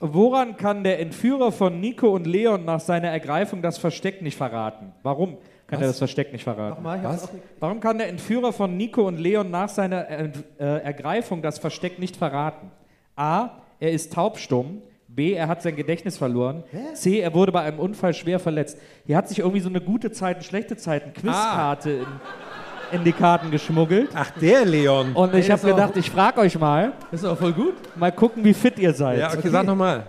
Woran 0.00 0.56
kann 0.56 0.82
der 0.82 0.98
Entführer 0.98 1.52
von 1.52 1.80
Nico 1.80 2.08
und 2.08 2.26
Leon 2.26 2.64
nach 2.64 2.80
seiner 2.80 3.08
Ergreifung 3.08 3.60
das 3.60 3.76
Versteck 3.76 4.22
nicht 4.22 4.34
verraten? 4.34 4.92
Warum 5.02 5.36
kann 5.66 5.82
er 5.82 5.88
das 5.88 5.98
Versteck 5.98 6.32
nicht 6.32 6.44
verraten? 6.44 6.76
Nochmal, 6.76 7.04
Was? 7.04 7.28
Warum 7.60 7.80
kann 7.80 7.98
der 7.98 8.08
Entführer 8.08 8.54
von 8.54 8.78
Nico 8.78 9.06
und 9.06 9.18
Leon 9.18 9.50
nach 9.50 9.68
seiner 9.68 10.08
äh, 10.08 10.30
Ergreifung 10.58 11.42
das 11.42 11.58
Versteck 11.58 11.98
nicht 11.98 12.16
verraten? 12.16 12.70
A. 13.14 13.58
Er 13.78 13.92
ist 13.92 14.10
taubstumm. 14.14 14.80
B. 15.14 15.32
Er 15.34 15.48
hat 15.48 15.62
sein 15.62 15.76
Gedächtnis 15.76 16.18
verloren. 16.18 16.64
C. 16.94 17.20
Er 17.20 17.32
wurde 17.34 17.52
bei 17.52 17.60
einem 17.60 17.78
Unfall 17.78 18.14
schwer 18.14 18.38
verletzt. 18.40 18.78
Hier 19.06 19.16
hat 19.16 19.28
sich 19.28 19.38
irgendwie 19.38 19.60
so 19.60 19.68
eine 19.68 19.80
gute 19.80 20.10
Zeiten, 20.10 20.42
schlechte 20.42 20.76
Zeiten 20.76 21.12
Quizkarte 21.12 21.90
in, 21.90 22.98
in 22.98 23.04
die 23.04 23.12
Karten 23.12 23.50
geschmuggelt. 23.50 24.10
Ach, 24.14 24.30
der 24.32 24.64
Leon. 24.64 25.12
Und 25.12 25.34
ich 25.34 25.50
habe 25.50 25.66
gedacht, 25.66 25.96
ich 25.96 26.10
frage 26.10 26.40
euch 26.40 26.58
mal, 26.58 26.92
ist 27.12 27.24
auch 27.24 27.38
voll 27.38 27.52
gut. 27.52 27.74
mal 27.96 28.10
gucken, 28.12 28.44
wie 28.44 28.54
fit 28.54 28.78
ihr 28.78 28.92
seid. 28.92 29.20
ja, 29.20 29.32
okay, 29.32 29.48
sag 29.48 29.64
nochmal. 29.66 30.06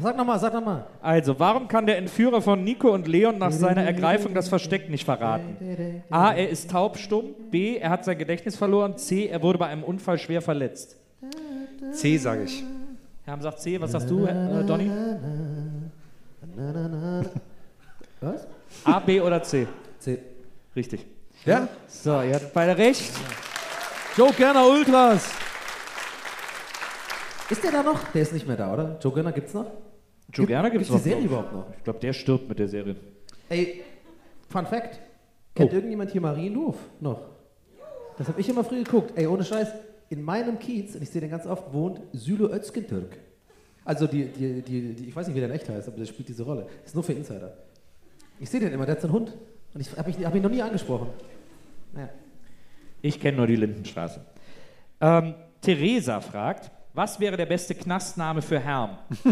Sag 0.00 0.16
nochmal, 0.16 0.38
sag 0.38 0.54
nochmal. 0.54 0.86
Also, 1.02 1.38
warum 1.40 1.66
kann 1.66 1.84
der 1.84 1.98
Entführer 1.98 2.40
von 2.40 2.62
Nico 2.62 2.88
und 2.88 3.08
Leon 3.08 3.36
nach 3.36 3.50
seiner 3.50 3.82
Ergreifung 3.82 4.32
das 4.32 4.48
Versteck 4.48 4.88
nicht 4.88 5.04
verraten? 5.04 5.56
A. 6.08 6.32
Er 6.32 6.48
ist 6.48 6.70
taubstumm. 6.70 7.34
B. 7.50 7.76
Er 7.76 7.90
hat 7.90 8.04
sein 8.04 8.16
Gedächtnis 8.16 8.56
verloren. 8.56 8.96
C. 8.96 9.26
Er 9.26 9.42
wurde 9.42 9.58
bei 9.58 9.66
einem 9.66 9.82
Unfall 9.82 10.18
schwer 10.18 10.40
verletzt. 10.40 10.96
C, 11.92 12.16
sage 12.16 12.44
ich. 12.44 12.62
Herr 13.28 13.38
sagt 13.42 13.60
C. 13.60 13.78
Was 13.78 13.92
sagst 13.92 14.08
du, 14.08 14.24
äh, 14.24 14.64
Donny? 14.64 14.90
Was? 18.22 18.46
A, 18.84 19.00
B 19.00 19.20
oder 19.20 19.42
C? 19.42 19.66
C. 19.98 20.18
Richtig. 20.74 21.04
Ja? 21.44 21.68
So, 21.88 22.22
ihr 22.22 22.34
hattet 22.36 22.54
beide 22.54 22.76
recht. 22.78 23.12
Joe 24.16 24.32
Gerner 24.32 24.66
Ultras. 24.66 25.28
Ist 27.50 27.62
der 27.62 27.70
da 27.70 27.82
noch? 27.82 28.02
Der 28.14 28.22
ist 28.22 28.32
nicht 28.32 28.46
mehr 28.46 28.56
da, 28.56 28.72
oder? 28.72 28.98
Joe 29.02 29.12
Gerner 29.12 29.32
gibt's 29.32 29.52
noch? 29.52 29.66
Joe 30.32 30.46
Gerner 30.46 30.70
gibt's 30.70 30.88
gibt's 30.88 30.90
noch. 30.90 31.02
die 31.02 31.08
Serie 31.10 31.20
ich. 31.20 31.26
überhaupt 31.26 31.52
noch? 31.52 31.66
Ich 31.76 31.84
glaube, 31.84 31.98
der 31.98 32.12
stirbt 32.14 32.48
mit 32.48 32.58
der 32.58 32.68
Serie. 32.68 32.96
Ey, 33.50 33.82
Fun 34.48 34.64
Fact. 34.66 35.00
Kennt 35.54 35.70
Oh. 35.70 35.74
irgendjemand 35.74 36.10
hier 36.12 36.22
Mariendorf 36.22 36.76
noch? 37.00 37.20
Das 38.16 38.26
habe 38.28 38.40
ich 38.40 38.48
immer 38.48 38.64
früh 38.64 38.84
geguckt. 38.84 39.12
Ey, 39.16 39.26
ohne 39.26 39.44
Scheiß, 39.44 39.68
in 40.10 40.22
meinem 40.22 40.58
Kiez, 40.58 40.94
und 40.94 41.02
ich 41.02 41.10
sehe 41.10 41.20
den 41.20 41.30
ganz 41.30 41.46
oft, 41.46 41.72
wohnt 41.72 42.00
Sülo 42.12 42.48
Özgentürk. 42.52 43.18
Also 43.84 44.06
die, 44.06 44.26
die, 44.26 44.62
die, 44.62 44.94
die, 44.94 45.08
ich 45.08 45.16
weiß 45.16 45.26
nicht, 45.26 45.36
wie 45.36 45.40
der 45.40 45.48
in 45.48 45.54
echt 45.54 45.68
heißt, 45.68 45.88
aber 45.88 45.96
der 45.96 46.06
spielt 46.06 46.28
diese 46.28 46.42
Rolle. 46.42 46.66
Das 46.80 46.90
ist 46.90 46.94
nur 46.94 47.04
für 47.04 47.12
Insider. 47.12 47.56
Ich 48.38 48.50
sehe 48.50 48.60
den 48.60 48.72
immer, 48.72 48.86
der 48.86 48.96
hat 48.96 49.02
so 49.02 49.08
einen 49.08 49.14
Hund. 49.14 49.34
Und 49.74 49.80
ich 49.80 49.96
habe 49.96 50.12
hab 50.12 50.34
ihn 50.34 50.42
noch 50.42 50.50
nie 50.50 50.62
angesprochen. 50.62 51.08
Naja. 51.92 52.08
Ich 53.00 53.20
kenne 53.20 53.36
nur 53.38 53.46
die 53.46 53.56
Lindenstraße. 53.56 54.20
Ähm, 55.00 55.34
Theresa 55.60 56.20
fragt, 56.20 56.70
was 56.94 57.20
wäre 57.20 57.36
der 57.36 57.46
beste 57.46 57.74
Knastname 57.74 58.42
für 58.42 58.58
Herm? 58.58 58.98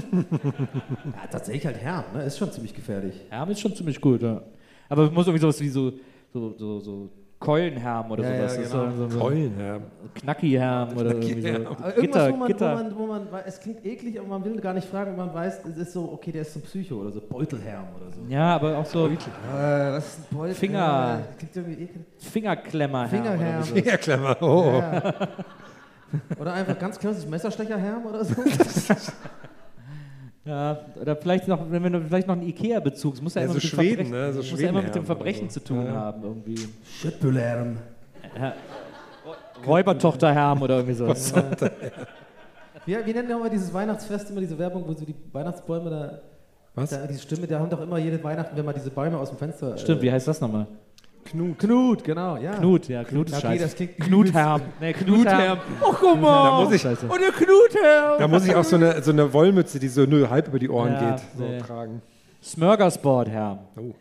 Ja, 1.04 1.26
tatsächlich 1.30 1.66
halt 1.66 1.78
Herr, 1.78 2.04
ne? 2.14 2.22
Ist 2.22 2.38
schon 2.38 2.52
ziemlich 2.52 2.74
gefährlich. 2.74 3.14
Herm 3.30 3.50
ist 3.50 3.60
schon 3.60 3.74
ziemlich 3.74 4.00
gut, 4.00 4.22
ja. 4.22 4.42
Aber 4.88 5.04
es 5.04 5.10
muss 5.10 5.26
irgendwie 5.26 5.40
sowas 5.40 5.60
wie 5.60 5.68
so, 5.68 5.92
so, 6.32 6.56
so, 6.56 6.80
so 6.80 7.10
Keulenherm 7.38 8.10
oder 8.10 8.22
Ja, 8.24 8.48
sowas. 8.48 8.56
ja, 8.56 8.62
genau. 8.80 8.90
so, 8.90 8.96
so, 8.96 9.08
so 9.10 9.18
Keulen, 9.18 9.60
ja. 9.60 9.78
Knackiherm 10.14 10.96
oder 10.96 11.10
irgendwie 11.14 11.42
so. 11.42 11.48
Irgendwas, 11.48 11.94
Gitter, 11.96 12.32
wo 12.32 12.36
man, 12.36 12.48
Gitter. 12.48 12.72
Wo 12.72 12.76
man, 12.76 12.98
wo 12.98 13.06
man, 13.06 13.28
es 13.44 13.60
klingt 13.60 13.84
eklig, 13.84 14.18
aber 14.18 14.28
man 14.28 14.44
will 14.44 14.58
gar 14.58 14.72
nicht 14.72 14.88
fragen, 14.88 15.14
man 15.16 15.34
weiß, 15.34 15.60
es 15.66 15.76
ist 15.76 15.92
so, 15.92 16.10
okay, 16.12 16.32
der 16.32 16.42
ist 16.42 16.54
so 16.54 16.60
ein 16.60 16.62
Psycho 16.62 16.94
oder 16.96 17.12
so, 17.12 17.20
Beutelherm 17.20 17.84
oder 17.94 18.10
so. 18.10 18.20
Ja, 18.28 18.54
aber 18.54 18.78
auch 18.78 18.86
so 18.86 19.06
Äh, 19.06 19.16
was 19.92 20.06
ist 20.06 20.18
ein 20.32 20.36
Beutel? 20.36 20.54
Finger. 20.54 21.22
Klingt 21.38 21.56
irgendwie 21.56 21.82
eklig. 21.84 22.04
Fingerklemmerherm. 22.18 23.10
Fingerherm. 23.10 23.56
Oder, 23.56 23.64
so. 23.64 23.76
Ja, 23.76 23.96
Klemmer. 23.98 24.36
Oh. 24.42 24.78
Ja. 24.80 25.12
Oder 26.38 26.52
einfach 26.54 26.78
ganz 26.78 26.98
klassisch 26.98 27.26
Messerstecherherm 27.28 28.06
oder 28.06 28.24
so. 28.24 28.34
ja, 30.46 30.78
oder 31.00 31.16
vielleicht 31.16 31.48
noch, 31.48 31.70
wenn 31.70 31.82
wir 31.82 32.00
vielleicht 32.02 32.28
noch 32.28 32.36
einen 32.36 32.46
Ikea-Bezug, 32.48 33.14
es 33.14 33.22
muss 33.22 33.34
ja, 33.34 33.42
Ja, 33.42 33.46
immer 33.46 33.54
so 33.54 33.56
mit 33.56 33.64
dem 33.64 33.78
Schweden, 33.78 34.06
Verbrechen, 34.06 34.34
ne? 34.34 34.42
So 34.42 34.50
muss 34.50 34.60
ja 34.60 34.68
immer 34.68 34.82
mit 34.82 34.94
dem 34.94 35.04
Verbrechen 35.04 35.50
so. 35.50 35.60
zu 35.60 35.66
tun 35.66 35.86
Ja, 35.86 35.92
haben 35.92 36.22
irgendwie. 36.22 36.68
Schüttbüllherm. 37.00 37.76
Räubertochterherm 39.66 40.62
oder 40.62 40.76
irgendwie 40.76 40.94
so. 40.94 41.08
Wie, 42.86 42.96
wie 43.04 43.12
nennen 43.12 43.28
wir 43.28 43.36
mal 43.36 43.50
dieses 43.50 43.74
Weihnachtsfest, 43.74 44.30
immer 44.30 44.40
diese 44.40 44.56
Werbung, 44.56 44.84
wo 44.86 44.92
so 44.92 45.04
die 45.04 45.14
Weihnachtsbäume 45.32 45.90
da, 45.90 46.20
Was? 46.76 46.90
da 46.90 47.04
diese 47.08 47.20
Stimme, 47.20 47.48
da 47.48 47.58
haben 47.58 47.68
doch 47.68 47.80
immer 47.80 47.98
jede 47.98 48.22
Weihnachten, 48.22 48.56
wenn 48.56 48.64
man 48.64 48.76
diese 48.76 48.90
Bäume 48.90 49.18
aus 49.18 49.30
dem 49.30 49.38
Fenster... 49.38 49.76
Stimmt, 49.76 50.02
wie 50.02 50.12
heißt 50.12 50.28
das 50.28 50.40
nochmal? 50.40 50.68
Knut. 51.26 51.58
Knut, 51.58 52.04
genau, 52.04 52.36
ja. 52.38 52.52
Knut, 52.54 52.88
ja, 52.88 53.04
Knut 53.04 53.28
ist 53.28 53.36
Okay, 53.44 53.58
scheiße. 53.58 53.86
Knutherm. 53.86 54.62
Nee, 54.80 54.92
Knutherm. 54.94 55.58
Oh, 55.82 55.92
guck 55.98 56.20
mal. 56.20 56.50
Da 56.58 56.64
muss 56.64 56.72
ich, 56.74 56.80
Scheiße. 56.82 57.06
Und 57.06 57.20
der 57.20 57.30
Knutherm. 57.32 58.18
da 58.18 58.28
muss 58.28 58.46
ich 58.46 58.54
auch 58.54 58.64
so 58.64 58.76
eine, 58.76 59.02
so 59.02 59.10
eine 59.12 59.32
Wollmütze, 59.32 59.78
die 59.78 59.88
so 59.88 60.04
nur 60.04 60.30
halb 60.30 60.48
über 60.48 60.58
die 60.58 60.68
Ohren 60.70 60.92
Ja, 60.92 61.10
geht, 61.16 61.20
so 61.36 61.44
nee. 61.44 61.58
tragen. 61.58 62.00
Smörgersbordherm. 62.42 63.58
Oh. 63.76 63.94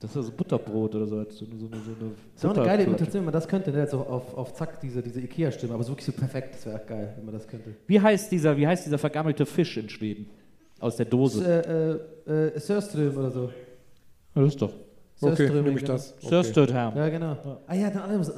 Das 0.00 0.14
ist 0.14 0.26
so 0.26 0.32
Butterbrot 0.32 0.94
oder 0.94 1.06
so. 1.06 1.16
So, 1.30 1.44
eine- 1.46 1.58
so, 1.58 1.66
eine- 1.66 1.82
so 1.82 1.90
eine 1.90 2.10
Das 2.34 2.44
ist 2.44 2.44
auch 2.50 2.56
eine 2.56 2.64
geile 2.66 2.82
Imitation, 2.84 3.14
wenn 3.14 3.24
man 3.24 3.32
das 3.32 3.48
könnte, 3.48 3.72
ne? 3.72 3.78
Jetzt 3.80 3.94
auf, 3.94 4.08
auf, 4.08 4.36
auf 4.38 4.54
Zack, 4.54 4.80
diese, 4.80 5.02
diese 5.02 5.20
Ikea-Stimme, 5.20 5.74
aber 5.74 5.82
so 5.82 5.90
wirklich 5.92 6.06
so 6.06 6.12
perfekt, 6.12 6.54
das 6.54 6.66
wäre 6.66 6.80
geil, 6.86 7.14
wenn 7.16 7.24
man 7.24 7.34
das 7.34 7.48
könnte. 7.48 7.70
Wie 7.88 8.00
heißt, 8.00 8.30
dieser, 8.30 8.56
wie 8.56 8.66
heißt 8.66 8.86
dieser 8.86 8.98
vergammelte 8.98 9.44
Fisch 9.44 9.76
in 9.76 9.88
Schweden? 9.88 10.30
Aus 10.78 10.94
der 10.96 11.06
Dose. 11.06 11.44
Äh, 12.26 12.30
äh, 12.30 12.46
äh, 12.54 12.58
Sörström 12.60 13.16
oder 13.16 13.32
so. 13.32 13.50
Ja, 14.36 14.42
das 14.42 14.48
ist 14.54 14.62
doch. 14.62 14.72
Okay, 15.20 15.50
nehme 15.50 15.70
ich 15.70 15.76
genau. 15.80 15.92
das. 15.94 16.14
Okay. 16.18 16.28
Sörstörtherm. 16.28 16.96
Ja, 16.96 17.08
genau. 17.08 17.36
Ah 17.66 17.74
ja, 17.74 17.90
dann 17.90 18.02
alle 18.02 18.22
so, 18.24 18.32
äh. 18.32 18.36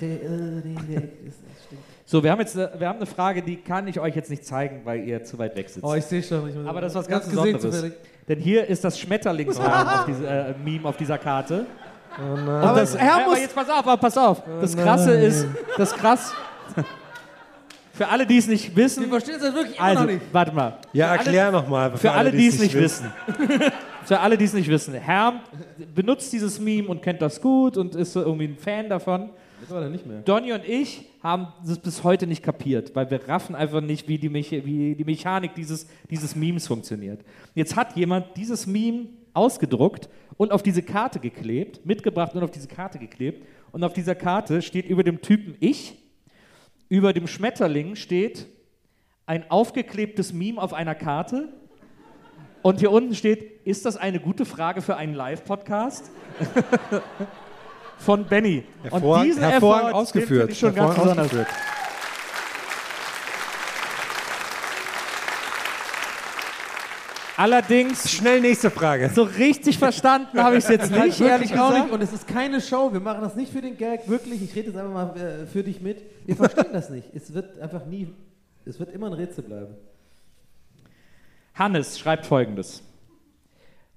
Der, 0.00 0.08
äh, 0.08 0.18
der, 0.88 1.00
der. 1.00 1.08
So, 2.06 2.22
wir 2.24 2.30
haben 2.32 2.40
jetzt 2.40 2.56
äh, 2.56 2.68
wir 2.78 2.88
haben 2.88 2.96
eine 2.96 3.06
Frage, 3.06 3.42
die 3.42 3.56
kann 3.56 3.86
ich 3.86 4.00
euch 4.00 4.16
jetzt 4.16 4.30
nicht 4.30 4.44
zeigen, 4.44 4.80
weil 4.84 5.04
ihr 5.06 5.22
zu 5.24 5.38
weit 5.38 5.54
weg 5.56 5.68
sitzt. 5.68 5.84
Oh, 5.84 5.94
ich 5.94 6.04
sehe 6.04 6.22
schon. 6.22 6.48
Ich 6.48 6.54
muss- 6.56 6.66
Aber 6.66 6.80
das 6.80 6.92
ist 6.92 6.98
was 6.98 7.06
ganz 7.08 7.28
Besonderes. 7.28 7.62
zufällig. 7.62 7.92
Denn 8.26 8.38
hier 8.40 8.66
ist 8.66 8.82
das 8.82 8.98
Schmetterlingsrahmen 8.98 10.24
äh, 10.24 10.54
Meme 10.64 10.88
auf 10.88 10.96
dieser 10.96 11.18
Karte. 11.18 11.66
Und 12.18 12.46
das, 12.46 12.94
er 12.96 13.14
aber 13.14 13.24
muss- 13.26 13.38
jetzt 13.40 13.54
pass 13.54 13.68
auf, 13.68 13.86
aber 13.86 13.96
pass 13.96 14.18
auf. 14.18 14.42
Das 14.60 14.76
Krasse 14.76 15.12
ist, 15.14 15.46
das 15.76 15.92
krass. 15.94 16.32
Für 17.92 18.08
alle, 18.08 18.26
die 18.26 18.38
es 18.38 18.48
nicht 18.48 18.74
wissen. 18.74 19.02
Wir 19.04 19.10
verstehen 19.10 19.36
das 19.40 19.54
wirklich 19.54 19.76
immer 19.76 19.84
Also, 19.86 20.02
noch 20.04 20.10
nicht. 20.10 20.22
warte 20.32 20.52
mal. 20.52 20.78
Ja, 20.92 21.04
Für 21.06 21.10
alle- 21.10 21.18
erklär 21.20 21.50
nochmal. 21.52 21.96
Für 21.96 22.10
alle, 22.12 22.32
die 22.32 22.46
es 22.48 22.58
nicht 22.58 22.74
wissen. 22.74 23.12
Für 24.04 24.20
alle, 24.20 24.36
die 24.36 24.44
es 24.44 24.52
nicht 24.52 24.68
wissen. 24.68 24.94
Herm 24.94 25.40
benutzt 25.94 26.32
dieses 26.32 26.58
Meme 26.60 26.88
und 26.88 27.02
kennt 27.02 27.22
das 27.22 27.40
gut 27.40 27.76
und 27.76 27.94
ist 27.94 28.12
so 28.12 28.22
irgendwie 28.22 28.46
ein 28.46 28.56
Fan 28.56 28.88
davon. 28.88 29.30
Mittlerweile 29.60 29.90
nicht 29.90 30.06
mehr. 30.06 30.20
Donny 30.22 30.52
und 30.52 30.66
ich 30.66 31.06
haben 31.22 31.48
das 31.66 31.78
bis 31.78 32.02
heute 32.02 32.26
nicht 32.26 32.42
kapiert, 32.42 32.94
weil 32.96 33.10
wir 33.10 33.28
raffen 33.28 33.54
einfach 33.54 33.80
nicht, 33.80 34.08
wie 34.08 34.18
die, 34.18 34.30
Mecha 34.30 34.64
wie 34.64 34.94
die 34.94 35.04
Mechanik 35.04 35.54
dieses, 35.54 35.86
dieses 36.10 36.34
Memes 36.34 36.66
funktioniert. 36.66 37.20
Jetzt 37.54 37.76
hat 37.76 37.96
jemand 37.96 38.36
dieses 38.36 38.66
Meme 38.66 39.08
ausgedruckt 39.34 40.08
und 40.36 40.52
auf 40.52 40.62
diese 40.62 40.82
Karte 40.82 41.20
geklebt, 41.20 41.84
mitgebracht 41.84 42.34
und 42.34 42.42
auf 42.42 42.50
diese 42.50 42.68
Karte 42.68 42.98
geklebt. 42.98 43.46
Und 43.72 43.84
auf 43.84 43.92
dieser 43.92 44.14
Karte 44.14 44.62
steht 44.62 44.86
über 44.86 45.04
dem 45.04 45.20
Typen 45.20 45.56
ich, 45.60 45.96
über 46.88 47.12
dem 47.12 47.26
Schmetterling 47.26 47.94
steht 47.94 48.46
ein 49.26 49.48
aufgeklebtes 49.50 50.32
Meme 50.32 50.60
auf 50.60 50.72
einer 50.72 50.94
Karte. 50.94 51.50
Und 52.62 52.80
hier 52.80 52.90
unten 52.90 53.14
steht, 53.14 53.66
ist 53.66 53.86
das 53.86 53.96
eine 53.96 54.20
gute 54.20 54.44
Frage 54.44 54.82
für 54.82 54.96
einen 54.96 55.14
Live-Podcast? 55.14 56.10
Von 57.98 58.24
Benny. 58.24 58.64
Und 58.90 59.02
diesen 59.24 59.42
hervorragend 59.42 59.88
Effort, 59.90 59.94
ausgeführt. 59.94 60.50
Ich 60.50 60.58
schon 60.58 60.74
ganz 60.74 60.96
hervorragend 60.96 61.22
besonders. 61.22 61.48
ausgeführt. 61.48 61.70
Allerdings, 67.36 68.10
Schnell 68.10 68.42
nächste 68.42 68.70
Frage. 68.70 69.08
so 69.14 69.22
richtig 69.22 69.78
verstanden 69.78 70.42
habe 70.42 70.58
ich 70.58 70.64
es 70.64 70.68
jetzt 70.70 70.90
nicht, 71.04 71.18
ehrlich 71.22 71.50
gesagt. 71.50 71.84
nicht. 71.84 71.90
Und 71.90 72.02
es 72.02 72.12
ist 72.12 72.28
keine 72.28 72.60
Show. 72.60 72.92
Wir 72.92 73.00
machen 73.00 73.22
das 73.22 73.34
nicht 73.34 73.50
für 73.50 73.62
den 73.62 73.78
Gag, 73.78 74.06
wirklich. 74.08 74.42
Ich 74.42 74.54
rede 74.54 74.68
jetzt 74.68 74.76
einfach 74.76 74.92
mal 74.92 75.16
äh, 75.16 75.46
für 75.46 75.62
dich 75.62 75.80
mit. 75.80 76.02
Wir 76.26 76.36
verstehen 76.36 76.66
das 76.74 76.90
nicht. 76.90 77.08
Es 77.14 77.32
wird 77.32 77.58
einfach 77.58 77.86
nie, 77.86 78.12
es 78.66 78.78
wird 78.78 78.92
immer 78.92 79.06
ein 79.06 79.14
Rätsel 79.14 79.44
bleiben. 79.44 79.74
Hannes 81.54 81.98
schreibt 81.98 82.26
folgendes. 82.26 82.82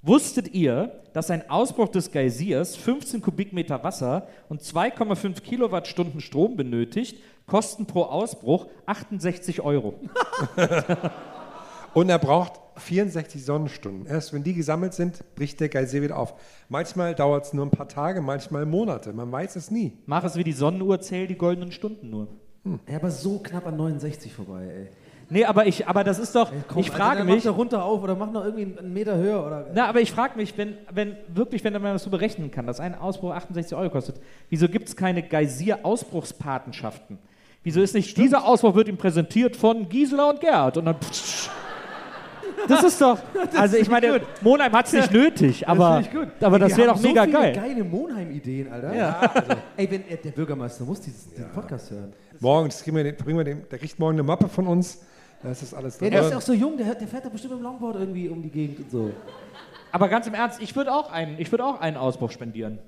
Wusstet 0.02 0.54
ihr, 0.54 1.02
dass 1.14 1.32
ein 1.32 1.50
Ausbruch 1.50 1.88
des 1.88 2.12
Geysirs 2.12 2.76
15 2.76 3.22
Kubikmeter 3.22 3.84
Wasser 3.84 4.28
und 4.50 4.62
2,5 4.62 5.42
Kilowattstunden 5.42 6.20
Strom 6.20 6.58
benötigt? 6.58 7.22
Kosten 7.46 7.86
pro 7.86 8.04
Ausbruch 8.04 8.68
68 8.86 9.62
Euro. 9.62 10.00
Und 11.94 12.10
er 12.10 12.18
braucht 12.18 12.54
64 12.78 13.46
Sonnenstunden. 13.46 14.08
Erst 14.08 14.34
wenn 14.34 14.44
die 14.44 14.56
gesammelt 14.56 14.94
sind, 14.94 15.24
bricht 15.36 15.60
der 15.60 15.70
Geysir 15.70 16.02
wieder 16.02 16.18
auf. 16.18 16.34
Manchmal 16.68 17.14
dauert 17.14 17.46
es 17.46 17.54
nur 17.54 17.66
ein 17.66 17.72
paar 17.72 17.88
Tage, 17.88 18.22
manchmal 18.22 18.66
Monate. 18.66 19.14
Man 19.14 19.32
weiß 19.32 19.56
es 19.58 19.70
nie. 19.70 19.94
Mach 20.08 20.24
es 20.24 20.36
wie 20.36 20.44
die 20.44 20.54
Sonnenuhr, 20.54 21.00
zähl 21.02 21.28
die 21.28 21.38
goldenen 21.38 21.72
Stunden 21.72 22.10
nur. 22.10 22.30
Ja, 22.90 22.96
aber 22.96 23.12
so 23.12 23.40
knapp 23.40 23.68
an 23.68 23.78
69 23.78 24.34
vorbei, 24.34 24.66
ey. 24.66 24.88
Nee, 25.34 25.46
aber 25.46 25.66
ich, 25.66 25.88
aber 25.88 26.04
das 26.04 26.20
ist 26.20 26.36
doch, 26.36 26.52
Komm, 26.68 26.80
ich 26.82 26.92
frage 26.92 27.18
dann 27.18 27.26
mich, 27.26 27.38
Mach 27.38 27.52
da 27.52 27.58
runter 27.58 27.84
auf 27.84 28.04
oder 28.04 28.14
mach 28.16 28.32
noch 28.32 28.46
irgendwie 28.46 28.78
einen 28.78 28.94
Meter 28.94 29.18
höher 29.18 29.44
oder. 29.44 29.66
na, 29.74 29.88
aber 29.88 30.00
ich 30.00 30.12
frage 30.12 30.38
mich, 30.38 30.56
wenn, 30.60 30.78
wenn 30.94 31.18
wirklich, 31.34 31.64
wenn 31.64 31.74
man 31.74 31.84
das 31.94 32.04
so 32.04 32.12
berechnen 32.12 32.52
kann, 32.52 32.68
dass 32.68 32.80
ein 32.80 32.94
Ausbruch 32.94 33.32
68 33.34 33.76
Euro 33.76 33.90
kostet, 33.90 34.18
wieso 34.52 34.68
gibt 34.70 34.90
es 34.90 34.96
keine 34.96 35.24
Geysir-Ausbruchspatenschaften? 35.24 37.18
Wieso 37.64 37.82
ist 37.82 37.96
nicht, 37.96 38.16
dieser 38.18 38.46
Ausbruch 38.46 38.76
wird 38.76 38.88
ihm 38.90 38.98
präsentiert 38.98 39.56
von 39.56 39.90
Gisela 39.90 40.30
und 40.30 40.40
Gerd 40.40 40.78
und 40.78 40.86
dann 40.86 41.00
pssst. 41.00 41.50
Das 42.68 42.84
ist 42.84 43.02
doch, 43.02 43.18
also 43.58 43.76
ich 43.78 43.90
meine, 43.90 44.22
Monheim 44.42 44.72
hat 44.72 44.86
es 44.86 44.94
nicht 44.94 45.12
nötig, 45.12 45.68
aber, 45.68 46.02
das, 46.04 46.12
gut. 46.12 46.28
aber 46.42 46.56
Ey, 46.58 46.62
das 46.62 46.78
wäre 46.78 46.88
doch 46.90 46.98
so 46.98 47.08
mega 47.08 47.24
viele 47.24 47.38
geil. 47.40 47.54
geile 47.56 47.84
Monheim-Ideen, 47.84 48.72
Alter. 48.72 48.96
Ja. 48.96 49.20
Also, 49.34 49.52
ey, 49.78 49.90
wenn, 49.92 50.08
äh, 50.08 50.18
der 50.18 50.30
Bürgermeister 50.32 50.84
muss 50.86 51.02
diesen 51.02 51.50
Podcast 51.54 51.90
hören. 51.92 52.14
Morgen, 52.40 52.70
das 52.70 52.84
kriegen 52.84 52.96
wir, 52.98 53.04
den- 53.04 53.16
bringen 53.18 53.38
wir 53.40 53.44
dem, 53.44 53.68
der 53.70 53.80
kriegt 53.80 53.98
morgen 54.00 54.14
eine 54.14 54.24
Mappe 54.24 54.48
von 54.48 54.68
uns. 54.68 55.02
Da 55.44 55.52
ist 55.52 55.62
das 55.62 55.74
alles 55.74 55.96
Ja, 55.96 56.00
drin. 56.00 56.12
der 56.12 56.22
ist 56.22 56.32
ja 56.32 56.38
auch 56.38 56.42
so 56.42 56.54
jung, 56.54 56.78
der, 56.78 56.96
der 56.96 57.08
fährt 57.08 57.26
da 57.26 57.30
bestimmt 57.30 57.54
im 57.54 57.62
Longboard 57.62 57.98
irgendwie 57.98 58.30
um 58.30 58.42
die 58.42 58.50
Gegend 58.50 58.80
und 58.80 58.92
so. 58.92 59.12
Aber 59.92 60.08
ganz 60.10 60.26
im 60.28 60.34
Ernst, 60.34 60.62
ich 60.62 60.76
würde 60.76 60.94
auch, 60.94 61.12
einen- 61.12 61.38
ich 61.40 61.52
würd 61.52 61.62
auch 61.62 61.80
einen 61.82 61.98
Ausbruch 61.98 62.32
spendieren. 62.32 62.80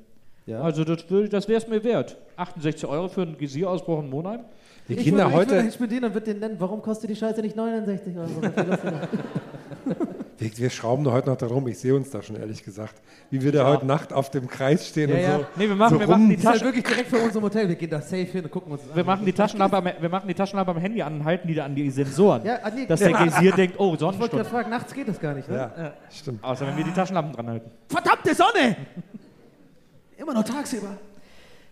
Ja. 0.47 0.61
Also 0.61 0.83
das, 0.83 1.05
das 1.29 1.47
wäre 1.47 1.57
es 1.61 1.67
mir 1.67 1.83
wert. 1.83 2.17
68 2.37 2.85
Euro 2.87 3.07
für 3.09 3.23
einen 3.23 3.37
Geysir-Ausbruch 3.37 3.99
in 3.99 4.09
Monheim? 4.09 4.41
die 4.87 4.93
Ich 4.93 5.03
Kinder 5.03 5.25
würde, 5.25 5.35
heute, 5.35 5.55
Ich 5.55 5.61
würde 5.63 5.71
spendieren 5.71 6.03
und 6.05 6.13
würde 6.13 6.25
den 6.33 6.39
nennen, 6.39 6.55
warum 6.59 6.81
kostet 6.81 7.09
die 7.09 7.15
Scheiße 7.15 7.41
nicht 7.41 7.55
69 7.55 8.15
Euro? 8.17 8.29
Wir, 10.37 10.57
wir 10.57 10.69
schrauben 10.69 11.03
da 11.05 11.11
heute 11.11 11.29
noch 11.29 11.37
darum, 11.37 11.65
ich 11.67 11.77
sehe 11.79 11.95
uns 11.95 12.09
da 12.09 12.21
schon 12.21 12.35
ehrlich 12.35 12.61
gesagt, 12.63 13.01
wie 13.31 13.41
wir 13.41 13.53
da 13.53 13.65
heute 13.67 13.85
Nacht 13.85 14.11
auf 14.11 14.29
dem 14.31 14.47
Kreis 14.47 14.85
stehen 14.87 15.09
Ja, 15.09 15.15
und 15.15 15.21
ja. 15.21 15.37
so. 15.39 15.45
Nee, 15.55 15.67
wir 15.69 15.75
machen, 15.75 15.93
so 15.93 15.99
wir 16.01 16.07
machen 16.07 16.29
die 16.29 16.35
Das 16.35 16.43
ist 16.43 16.47
halt 16.47 16.55
Tasche, 16.59 16.65
wirklich 16.65 16.83
direkt 16.83 17.09
für 17.09 17.17
uns 17.19 17.35
im 17.35 17.41
Hotel. 17.41 17.69
Wir 17.69 17.75
gehen 17.75 17.89
da 17.89 18.01
safe 18.01 18.23
hin 18.25 18.43
und 18.43 18.51
gucken 18.51 18.71
uns 18.73 18.81
Wir 18.93 19.01
an. 19.01 19.05
machen 19.05 19.25
die 19.25 19.31
Taschenlampe, 19.33 19.77
am, 19.77 19.85
wir 19.99 20.09
machen 20.09 20.27
die 20.27 20.33
Taschenlampe 20.33 20.71
am 20.71 20.77
Handy 20.77 21.01
an 21.01 21.13
und 21.19 21.23
halten 21.25 21.47
die 21.47 21.53
da 21.55 21.63
an 21.65 21.73
die 21.73 21.89
Sensoren. 21.89 22.43
Ja, 22.45 22.59
nee, 22.75 22.85
dass 22.85 22.99
der 22.99 23.11
Geysir 23.13 23.53
denkt, 23.53 23.75
oh, 23.79 23.83
Ich 23.83 23.89
wollte 23.91 23.99
Sonnenstunde. 23.99 24.35
gerade 24.35 24.49
fragen, 24.49 24.69
nachts 24.69 24.93
geht 24.93 25.07
das 25.07 25.19
gar 25.19 25.33
nicht, 25.33 25.47
ne? 25.49 25.55
Ja, 25.55 25.93
stimmt. 26.11 26.43
Außer 26.43 26.67
wenn 26.67 26.75
wir 26.75 26.83
die 26.83 26.91
Taschenlampen 26.93 27.33
dran 27.33 27.47
halten. 27.47 27.71
Verdammte 27.87 28.35
Sonne! 28.35 28.75
Immer 30.17 30.33
noch 30.33 30.43
tagsüber. 30.43 30.97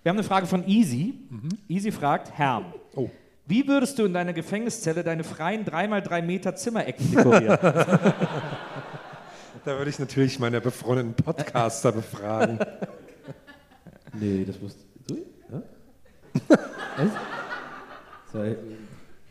Wir 0.03 0.10
haben 0.10 0.18
eine 0.18 0.23
Frage 0.27 0.45
von 0.48 0.68
Easy. 0.68 1.15
Easy 1.68 1.91
fragt, 1.91 2.31
Herr, 2.38 2.61
Oh. 2.95 3.10
Wie 3.53 3.67
würdest 3.67 3.99
du 3.99 4.05
in 4.05 4.13
deiner 4.15 4.34
Gefängniszelle 4.34 5.03
deine 5.03 5.23
freien 5.23 5.63
3x3 5.63 6.23
Meter 6.23 6.55
Zimmerecken 6.55 7.11
dekorieren? 7.11 7.59
Da 9.63 9.77
würde 9.77 9.91
ich 9.91 9.99
natürlich 9.99 10.39
meine 10.39 10.59
befreundeten 10.59 11.13
Podcaster 11.13 11.91
befragen. 11.91 12.57
Nee, 14.11 14.43
das 14.43 14.59
wusste 14.59 14.84
du? 15.07 15.17
Ja? 15.51 15.61
Was? 16.97 17.11
Sei 18.34 18.57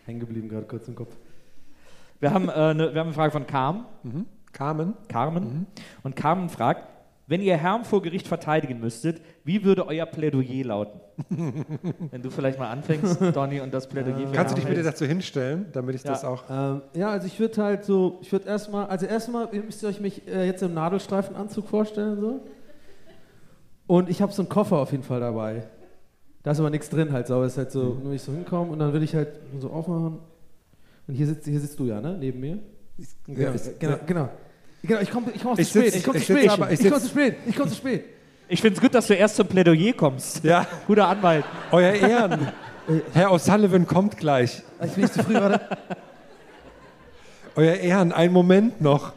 hängen 0.06 0.20
geblieben 0.20 0.48
gerade 0.48 0.66
kurz 0.66 0.86
im 0.86 0.94
Kopf. 0.94 1.14
wir, 2.20 2.32
haben, 2.32 2.48
äh, 2.48 2.52
eine, 2.52 2.94
wir 2.94 3.00
haben 3.00 3.08
eine 3.08 3.14
Frage 3.14 3.32
von 3.32 3.46
Carmen. 3.46 3.86
Carmen? 4.52 4.94
Carmen. 5.08 5.66
Und 6.04 6.14
Carmen 6.14 6.48
fragt, 6.48 6.91
wenn 7.32 7.40
ihr 7.40 7.56
Herrn 7.56 7.84
vor 7.86 8.02
Gericht 8.02 8.28
verteidigen 8.28 8.78
müsstet, 8.78 9.22
wie 9.42 9.64
würde 9.64 9.86
euer 9.86 10.04
Plädoyer 10.04 10.64
lauten? 10.66 11.00
wenn 12.10 12.20
du 12.20 12.28
vielleicht 12.30 12.58
mal 12.58 12.68
anfängst, 12.70 13.22
Donny, 13.34 13.58
und 13.60 13.72
das 13.72 13.88
Plädoyer 13.88 14.28
für 14.28 14.34
Kannst 14.34 14.52
du 14.54 14.60
dich 14.60 14.68
bitte 14.68 14.82
dazu 14.82 15.06
hinstellen, 15.06 15.64
damit 15.72 15.94
ich 15.94 16.04
Ja. 16.04 16.10
das 16.10 16.26
auch. 16.26 16.44
Ähm, 16.50 16.82
ja, 16.94 17.08
also 17.08 17.26
ich 17.26 17.40
würde 17.40 17.62
halt 17.62 17.86
so, 17.86 18.18
ich 18.20 18.30
würde 18.30 18.46
erstmal, 18.48 18.84
also 18.86 19.06
erstmal 19.06 19.48
ihr 19.50 19.62
müsst 19.62 19.82
ihr 19.82 19.88
euch 19.88 19.98
mich 19.98 20.28
äh, 20.28 20.44
jetzt 20.44 20.62
im 20.62 20.74
Nadelstreifenanzug 20.74 21.66
vorstellen 21.68 22.20
so. 22.20 22.40
Und 23.86 24.10
ich 24.10 24.20
habe 24.20 24.30
so 24.32 24.42
einen 24.42 24.50
Koffer 24.50 24.76
auf 24.76 24.92
jeden 24.92 25.02
Fall 25.04 25.20
dabei. 25.20 25.64
Da 26.42 26.50
ist 26.50 26.60
aber 26.60 26.68
nichts 26.68 26.90
drin 26.90 27.12
halt, 27.12 27.28
sauber 27.28 27.46
ist 27.46 27.56
halt 27.56 27.70
so, 27.70 27.96
nur 28.02 28.12
ich 28.12 28.20
so 28.20 28.32
hinkomme 28.32 28.70
und 28.72 28.78
dann 28.78 28.92
würde 28.92 29.06
ich 29.06 29.14
halt 29.14 29.28
so 29.58 29.70
aufmachen. 29.70 30.18
Und 31.08 31.14
hier 31.14 31.26
sitzt, 31.26 31.46
hier 31.46 31.60
sitzt 31.60 31.78
du 31.78 31.86
ja, 31.86 31.98
ne, 31.98 32.14
neben 32.18 32.40
mir. 32.40 32.58
Ja, 33.26 33.44
Ja, 33.44 33.54
ich- 33.54 33.78
genau, 33.78 33.96
genau. 34.06 34.28
Genau, 34.82 35.00
ich 35.00 35.10
komme 35.10 35.26
ich 35.34 35.42
komm 35.42 35.54
zu 35.54 35.62
Ich 35.62 35.68
spät. 35.68 35.94
Ich 35.94 36.04
komme 36.04 36.18
ich 36.18 36.26
zu 36.26 36.32
spät. 36.32 36.44
ich 36.72 36.80
Ich 36.80 36.88
komme 36.90 37.00
zu 37.00 37.08
spät. 37.08 37.36
Ich 37.46 37.56
komme 37.56 37.70
zu 37.70 37.76
spät. 37.76 38.04
Ich 38.48 38.60
finde 38.60 38.76
es 38.76 38.82
gut, 38.82 38.94
dass 38.94 39.06
du 39.06 39.14
erst 39.14 39.36
zum 39.36 39.46
Plädoyer 39.46 39.92
kommst. 39.92 40.42
Ja, 40.44 40.66
Guter 40.86 41.08
Anwalt. 41.08 41.44
euer 41.70 41.92
Ehren. 41.92 42.48
Herr 43.14 43.30
O'Sullivan 43.30 43.86
kommt 43.86 44.16
gleich. 44.18 44.62
Ich 44.84 44.90
bin 44.92 45.02
nicht 45.04 45.14
zu 45.14 45.22
früh, 45.22 45.34
warte. 45.34 45.60
Euer 47.54 47.74
Ehren, 47.74 48.12
einen 48.12 48.32
Moment 48.32 48.80
noch. 48.80 49.12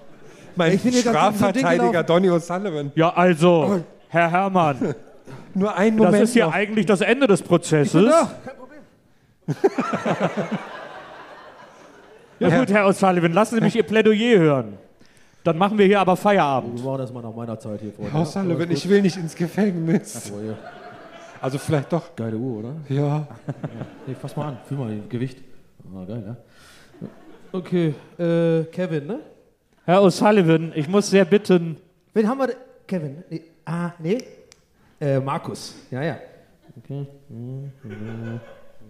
Mein 0.55 0.73
Ich 0.73 0.81
so 0.83 0.91
Strafverteidiger 0.91 1.89
gelaufen. 1.89 2.07
Donny 2.07 2.29
O'Sullivan. 2.29 2.91
Ja, 2.95 3.09
also, 3.13 3.83
Herr 4.09 4.29
Herrmann, 4.31 4.93
Nur 5.53 5.75
einen 5.75 5.97
das 5.97 6.05
Moment 6.05 6.23
ist 6.25 6.33
hier 6.33 6.45
noch. 6.45 6.53
eigentlich 6.53 6.85
das 6.85 7.01
Ende 7.01 7.27
des 7.27 7.41
Prozesses. 7.41 8.13
Ja, 12.39 12.49
Ja 12.49 12.59
gut, 12.59 12.69
Herr 12.71 12.85
O'Sullivan, 12.87 13.31
lassen 13.33 13.55
Sie 13.55 13.61
mich 13.61 13.75
Ihr 13.75 13.83
Plädoyer 13.83 14.39
hören. 14.39 14.77
Dann 15.45 15.59
machen 15.59 15.77
wir 15.77 15.85
hier 15.85 15.99
aber 15.99 16.15
Feierabend. 16.15 16.79
wir 16.79 16.85
machen 16.85 16.97
das 16.97 17.13
mal 17.13 17.21
nach 17.21 17.35
meiner 17.35 17.59
Zeit 17.59 17.79
hier 17.79 17.93
vor. 17.93 18.05
Herr 18.11 18.21
O'Sullivan, 18.21 18.71
ich 18.71 18.89
will 18.89 19.03
nicht 19.03 19.15
ins 19.15 19.35
Gefängnis. 19.35 20.33
Also 21.39 21.59
vielleicht 21.59 21.93
doch. 21.93 22.15
Geile 22.15 22.35
Uhr, 22.35 22.59
oder? 22.59 22.75
Ja. 22.89 23.27
Nee, 24.07 24.15
fass 24.19 24.35
mal 24.35 24.47
an. 24.47 24.57
Fühl 24.67 24.79
mal 24.79 24.97
das 24.97 25.07
Gewicht. 25.07 25.37
Ah, 25.95 26.03
geil, 26.03 26.23
ja. 26.25 27.07
Okay, 27.51 27.93
äh, 28.17 28.63
Kevin, 28.71 29.05
ne? 29.05 29.19
Herr 29.85 30.01
O'Sullivan, 30.01 30.71
ich 30.73 30.89
muss 30.89 31.11
sehr 31.11 31.25
bitten. 31.25 31.77
Wen 32.15 32.27
haben 32.27 32.39
wir 32.39 32.47
denn? 32.47 32.57
Kevin. 32.87 33.23
Nee. 33.29 33.41
Ah, 33.65 33.91
nee. 33.99 34.17
Äh, 34.99 35.19
Markus. 35.19 35.75
Ja, 35.91 36.01
ja. 36.01 36.17
Okay. 36.75 37.05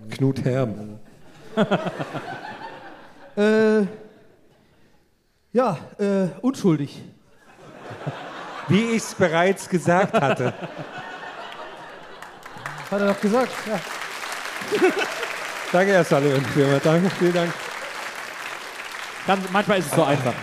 Knut 0.10 0.46
Herm. 0.46 1.00
Äh, 3.36 3.82
ja, 5.56 5.78
äh, 6.00 6.28
unschuldig. 6.42 7.02
Wie 8.68 8.82
ich 8.92 8.98
es 8.98 9.14
bereits 9.16 9.70
gesagt 9.70 10.14
hatte. 10.20 10.54
Hat 12.92 13.00
er 13.02 13.08
doch 13.14 13.22
gesagt. 13.22 13.50
Ja. 13.68 13.80
Danke, 15.72 15.94
Herr 15.94 16.04
Sullivan. 16.04 16.42
Firma. 16.46 16.80
Danke, 16.84 17.10
vielen 17.12 17.34
Dank. 17.34 17.54
Kann, 19.26 19.40
manchmal 19.52 19.80
ist 19.80 19.88
es 19.88 19.94
so 19.96 20.04
einfach. 20.04 20.34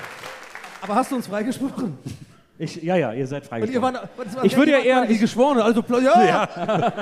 Aber 0.80 0.94
hast 0.94 1.10
du 1.12 1.16
uns 1.16 1.26
freigesprochen? 1.26 1.98
Ich, 2.58 2.76
ja, 2.82 2.96
ja, 2.96 3.12
ihr 3.12 3.26
seid 3.26 3.42
Und 3.42 3.46
ihr 3.46 3.80
freigesprochen. 3.80 3.82
waren, 3.94 4.08
war 4.36 4.44
Ich 4.44 4.56
würde 4.56 4.72
ja 4.72 4.78
eher- 4.78 5.06
die 5.06 5.18
Geschworene, 5.18 5.62
also 5.64 5.82
pla- 5.82 6.00
ja. 6.00 6.92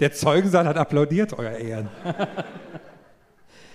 Der 0.00 0.12
Zeugensaal 0.12 0.66
hat 0.66 0.76
applaudiert, 0.76 1.32
euer 1.38 1.52
Ehren. 1.52 1.88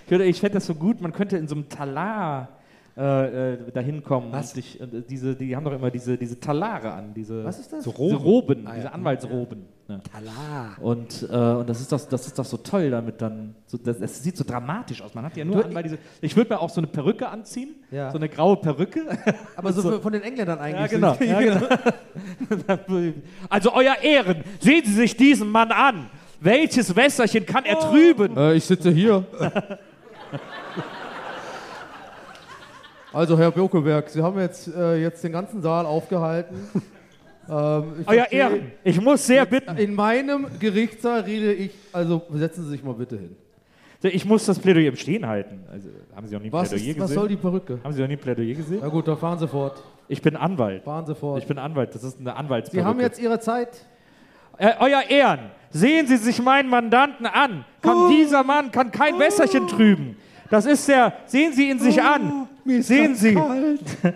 Ich, 0.04 0.10
würde- 0.10 0.24
ich 0.24 0.40
fände 0.40 0.54
das 0.54 0.66
so 0.66 0.74
gut, 0.74 1.00
man 1.00 1.12
könnte 1.12 1.36
in 1.36 1.46
so 1.48 1.54
einem 1.54 1.68
Talar 1.68 2.48
äh, 2.96 3.52
äh, 3.54 3.70
dahin 3.72 4.02
kommen. 4.02 4.32
Was? 4.32 4.54
Und, 4.54 4.94
äh, 4.94 5.02
diese, 5.08 5.34
die 5.34 5.54
haben 5.54 5.64
doch 5.64 5.72
immer 5.72 5.90
diese, 5.90 6.16
diese 6.18 6.38
Talare 6.38 6.92
an. 6.92 7.14
Diese, 7.14 7.44
Was 7.44 7.58
ist 7.58 7.72
das? 7.72 7.84
So 7.84 7.92
Diese 7.92 8.16
Roben. 8.16 8.66
Ah, 8.66 8.72
diese 8.74 8.86
ja. 8.86 8.92
Anwaltsroben. 8.92 9.64
Ne? 9.88 10.00
Talar. 10.12 10.76
Und, 10.80 11.26
äh, 11.30 11.34
und 11.36 11.68
das, 11.68 11.80
ist 11.80 11.90
doch, 11.90 12.00
das 12.08 12.26
ist 12.26 12.38
doch 12.38 12.44
so 12.44 12.56
toll, 12.58 12.90
damit 12.90 13.20
dann. 13.22 13.54
So, 13.66 13.76
das, 13.78 13.98
das 13.98 14.22
sieht 14.22 14.36
so 14.36 14.44
dramatisch 14.44 15.02
aus. 15.02 15.14
Man 15.14 15.24
hat 15.24 15.36
ja 15.36 15.44
nur 15.44 15.56
Du- 15.56 15.64
Anwalt 15.64 15.86
diese. 15.86 15.98
Ich 16.20 16.36
würde 16.36 16.52
mir 16.54 16.60
auch 16.60 16.70
so 16.70 16.80
eine 16.80 16.86
Perücke 16.88 17.28
anziehen. 17.28 17.70
Ja. 17.90 18.10
So 18.10 18.18
eine 18.18 18.28
graue 18.28 18.56
Perücke. 18.56 19.06
Aber 19.56 19.72
so, 19.72 19.82
für- 19.82 20.00
von 20.00 20.12
den 20.12 20.22
Engländern 20.22 20.58
Ja, 20.58 20.64
eigentlich. 20.64 20.90
genau. 20.90 21.14
Ja, 21.20 21.40
genau. 21.40 21.66
also, 23.48 23.72
euer 23.74 23.96
Ehren, 24.02 24.44
sehen 24.60 24.82
Sie 24.84 24.92
sich 24.94 25.16
diesen 25.16 25.48
Mann 25.50 25.72
an. 25.72 26.10
Welches 26.40 26.94
Wässerchen 26.96 27.44
kann 27.44 27.64
er 27.64 27.78
trüben? 27.78 28.36
Äh, 28.36 28.54
ich 28.54 28.64
sitze 28.64 28.90
hier. 28.90 29.24
Also, 33.12 33.36
Herr 33.38 33.50
Birkeberg, 33.50 34.08
Sie 34.08 34.22
haben 34.22 34.38
jetzt, 34.38 34.68
äh, 34.68 34.96
jetzt 35.02 35.22
den 35.24 35.32
ganzen 35.32 35.62
Saal 35.62 35.86
aufgehalten. 35.86 36.56
Ähm, 37.48 37.84
ich 38.02 38.08
Euer 38.08 38.30
Ehren, 38.30 38.70
ich 38.84 39.00
muss 39.00 39.26
sehr 39.26 39.44
bitten. 39.44 39.76
In 39.76 39.92
meinem 39.96 40.46
Gerichtssaal 40.60 41.22
rede 41.22 41.52
ich, 41.52 41.72
also 41.92 42.22
setzen 42.34 42.62
Sie 42.62 42.70
sich 42.70 42.84
mal 42.84 42.94
bitte 42.94 43.16
hin. 43.16 43.34
Ich 44.02 44.24
muss 44.24 44.46
das 44.46 44.56
Plädoyer 44.60 44.90
im 44.90 44.94
Stehen 44.96 45.26
halten. 45.26 45.58
Also, 45.72 45.88
haben 46.14 46.28
Sie 46.28 46.34
noch 46.34 46.42
nie 46.42 46.48
ein 46.48 46.52
Was, 46.52 46.68
Plädoyer 46.68 46.90
ist, 46.90 46.98
was 46.98 47.02
gesehen? 47.08 47.14
soll 47.18 47.28
die 47.28 47.36
Perücke? 47.36 47.80
haben 47.82 47.92
Sie 47.92 48.00
noch 48.02 48.06
nie 48.06 48.14
ein 48.14 48.20
Plädoyer 48.20 48.54
gesehen? 48.54 48.78
Na 48.80 48.86
gut, 48.88 49.08
dann 49.08 49.16
fahren 49.16 49.38
Sie 49.40 49.48
fort. 49.48 49.82
Ich 50.06 50.22
bin 50.22 50.36
Anwalt. 50.36 50.84
Fahren 50.84 51.06
Sie 51.06 51.14
fort. 51.16 51.40
Ich 51.42 51.48
bin 51.48 51.58
Anwalt. 51.58 51.92
Das 51.92 52.04
ist 52.04 52.20
eine 52.20 52.30
Sie 52.30 52.36
Anwaltsperücke. 52.36 52.86
haben 52.86 53.00
jetzt 53.00 53.20
Ihre 53.20 53.40
Zeit. 53.40 53.84
Äh, 54.58 54.72
euer 54.78 55.02
Ehren, 55.08 55.40
sehen 55.70 56.06
Sie 56.06 56.18
sich 56.18 56.40
meinen 56.40 56.68
Mandanten 56.68 57.26
an. 57.26 57.64
Kann 57.82 57.96
Oh. 57.96 58.08
dieser 58.10 58.44
Mann 58.44 58.70
kann 58.70 58.92
kein 58.92 59.18
Wässerchen 59.18 59.66
trüben. 59.66 60.16
Das 60.50 60.66
ist 60.66 60.86
der. 60.88 61.12
Sehen 61.26 61.52
Sie 61.52 61.70
ihn 61.70 61.78
sich 61.78 62.02
an. 62.02 62.48
Mir 62.64 62.78
ist 62.80 62.88
Sehen 62.88 63.14
Sie. 63.14 63.34
Kalt. 63.34 63.80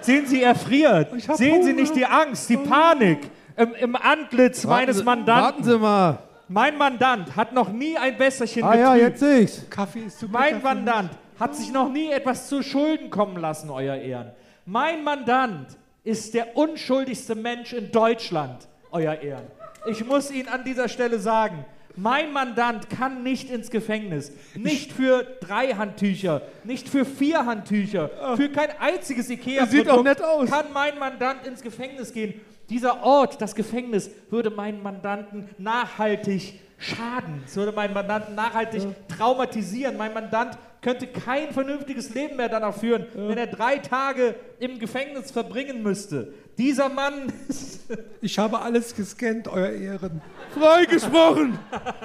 Sehen 0.00 0.26
Sie, 0.26 0.42
er 0.42 0.54
friert. 0.54 1.10
Sehen 1.36 1.62
Sie 1.64 1.70
Hunger. 1.70 1.80
nicht 1.80 1.96
die 1.96 2.06
Angst, 2.06 2.48
die 2.48 2.56
Panik 2.56 3.28
im, 3.56 3.74
im 3.74 3.96
Antlitz 3.96 4.64
meines 4.64 4.98
Sie, 4.98 5.02
Mandanten. 5.04 5.44
warten 5.44 5.64
Sie 5.64 5.78
mal. 5.78 6.18
Mein 6.48 6.78
Mandant 6.78 7.34
hat 7.34 7.52
noch 7.52 7.70
nie 7.72 7.96
ein 7.98 8.16
Wässerchen 8.18 8.62
Ah 8.62 8.76
ja, 8.76 8.94
getrübt. 8.94 9.10
jetzt 9.10 9.20
sehe 9.20 9.38
ich's. 9.40 9.62
Kaffee 9.68 10.00
ist 10.06 10.20
super. 10.20 10.32
Mein 10.38 10.62
Mandant 10.62 11.10
hat 11.40 11.56
sich 11.56 11.72
noch 11.72 11.90
nie 11.90 12.08
etwas 12.12 12.46
zu 12.48 12.62
Schulden 12.62 13.10
kommen 13.10 13.36
lassen, 13.36 13.68
euer 13.70 13.96
Ehren. 13.96 14.30
Mein 14.64 15.02
Mandant 15.02 15.66
ist 16.04 16.34
der 16.34 16.56
unschuldigste 16.56 17.34
Mensch 17.34 17.72
in 17.72 17.90
Deutschland, 17.90 18.68
euer 18.92 19.14
Ehren. 19.14 19.42
Ich 19.88 20.06
muss 20.06 20.30
Ihnen 20.30 20.48
an 20.48 20.62
dieser 20.62 20.88
Stelle 20.88 21.18
sagen, 21.18 21.64
Mein 21.96 22.32
Mandant 22.32 22.90
kann 22.90 23.22
nicht 23.22 23.50
ins 23.50 23.70
Gefängnis. 23.70 24.32
Nicht 24.54 24.92
für 24.92 25.24
drei 25.40 25.68
Handtücher, 25.68 26.42
nicht 26.64 26.88
für 26.88 27.04
vier 27.04 27.46
Handtücher, 27.46 28.10
für 28.36 28.50
kein 28.50 28.68
einziges 28.78 29.30
ikea 29.30 29.62
Das 29.62 29.70
sieht 29.70 29.88
auch 29.88 30.02
nett 30.02 30.22
aus. 30.22 30.50
kann 30.50 30.66
mein 30.72 30.98
Mandant 30.98 31.46
ins 31.46 31.62
Gefängnis 31.62 32.12
gehen. 32.12 32.40
Dieser 32.68 33.02
Ort, 33.02 33.40
das 33.40 33.54
Gefängnis, 33.54 34.10
würde 34.28 34.50
meinen 34.50 34.82
Mandanten 34.82 35.48
nachhaltig 35.56 36.60
schaden. 36.78 37.42
Es 37.46 37.56
würde 37.56 37.72
meinen 37.72 37.94
Mandanten 37.94 38.34
nachhaltig 38.34 38.82
traumatisieren. 39.08 39.96
Mein 39.96 40.12
Mandant 40.12 40.58
könnte 40.82 41.06
kein 41.06 41.52
vernünftiges 41.52 42.14
Leben 42.14 42.36
mehr 42.36 42.48
danach 42.48 42.76
führen, 42.76 43.06
wenn 43.14 43.38
er 43.38 43.46
drei 43.46 43.78
Tage 43.78 44.34
im 44.58 44.78
Gefängnis 44.78 45.30
verbringen 45.30 45.82
müsste. 45.82 46.32
Dieser 46.58 46.88
Mann 46.88 47.32
Ich 48.20 48.38
habe 48.38 48.60
alles 48.60 48.94
gescannt, 48.94 49.48
Euer 49.48 49.70
Ehren. 49.70 50.20
Freigesprochen! 50.58 51.58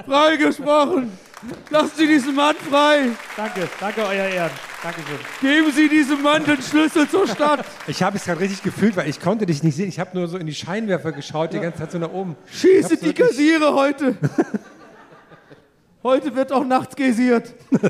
Freigesprochen! 0.06 1.12
Lassen 1.70 1.92
Sie 1.96 2.08
diesen 2.08 2.36
Mann 2.36 2.56
frei! 2.56 3.10
Danke, 3.36 3.68
danke, 3.80 4.02
euer 4.02 4.26
Ehren. 4.26 4.52
Dankeschön. 4.84 5.18
Geben 5.42 5.72
Sie 5.72 5.90
diesem 5.90 6.22
Mann 6.22 6.44
den 6.44 6.62
Schlüssel 6.62 7.08
zur 7.10 7.28
Stadt! 7.28 7.66
Ich 7.88 8.04
habe 8.04 8.18
es 8.18 8.26
gerade 8.26 8.40
richtig 8.40 8.62
gefühlt, 8.62 8.96
weil 8.96 9.10
ich 9.10 9.20
konnte 9.20 9.46
dich 9.46 9.64
nicht 9.64 9.76
sehen. 9.76 9.90
Ich 9.90 10.00
habe 10.00 10.16
nur 10.18 10.28
so 10.28 10.38
in 10.38 10.46
die 10.46 10.54
Scheinwerfer 10.54 11.12
geschaut, 11.12 11.54
die 11.54 11.60
ganze 11.60 11.80
Zeit 11.80 11.92
so 11.92 11.98
nach 11.98 12.12
oben. 12.12 12.36
Schieße 12.52 12.98
die 12.98 13.14
Kassiere 13.14 13.74
heute! 13.74 14.16
heute 16.04 16.36
wird 16.36 16.52
auch 16.52 16.66
nachts 16.66 16.96
kassiert. 16.96 17.54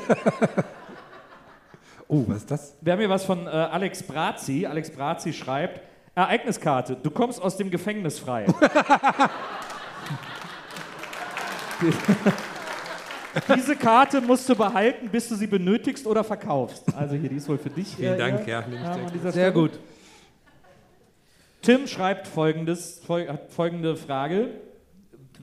Oh, 2.13 2.25
was 2.27 2.37
ist 2.39 2.51
das? 2.51 2.75
Wir 2.81 2.91
haben 2.91 2.99
hier 2.99 3.09
was 3.09 3.23
von 3.23 3.47
äh, 3.47 3.49
Alex 3.49 4.03
Brazi. 4.03 4.65
Alex 4.65 4.91
Brazi 4.91 5.31
schreibt: 5.31 5.79
Ereigniskarte, 6.13 6.97
du 7.01 7.09
kommst 7.09 7.41
aus 7.41 7.55
dem 7.55 7.71
Gefängnis 7.71 8.19
frei. 8.19 8.47
Diese 13.55 13.77
Karte 13.77 14.19
musst 14.19 14.49
du 14.49 14.55
behalten, 14.57 15.07
bis 15.07 15.29
du 15.29 15.35
sie 15.35 15.47
benötigst 15.47 16.05
oder 16.05 16.25
verkaufst. 16.25 16.83
Also 16.97 17.15
hier, 17.15 17.29
die 17.29 17.37
ist 17.37 17.47
wohl 17.47 17.57
für 17.57 17.69
dich. 17.69 17.95
Vielen 17.95 18.15
äh, 18.15 18.17
Dank, 18.17 18.45
ja. 18.45 18.65
Ja, 19.23 19.31
Sehr 19.31 19.53
gut. 19.53 19.79
Tim 21.61 21.87
schreibt 21.87 22.27
folgendes, 22.27 22.99
fol 23.05 23.25
hat 23.25 23.53
folgende 23.53 23.95
Frage 23.95 24.49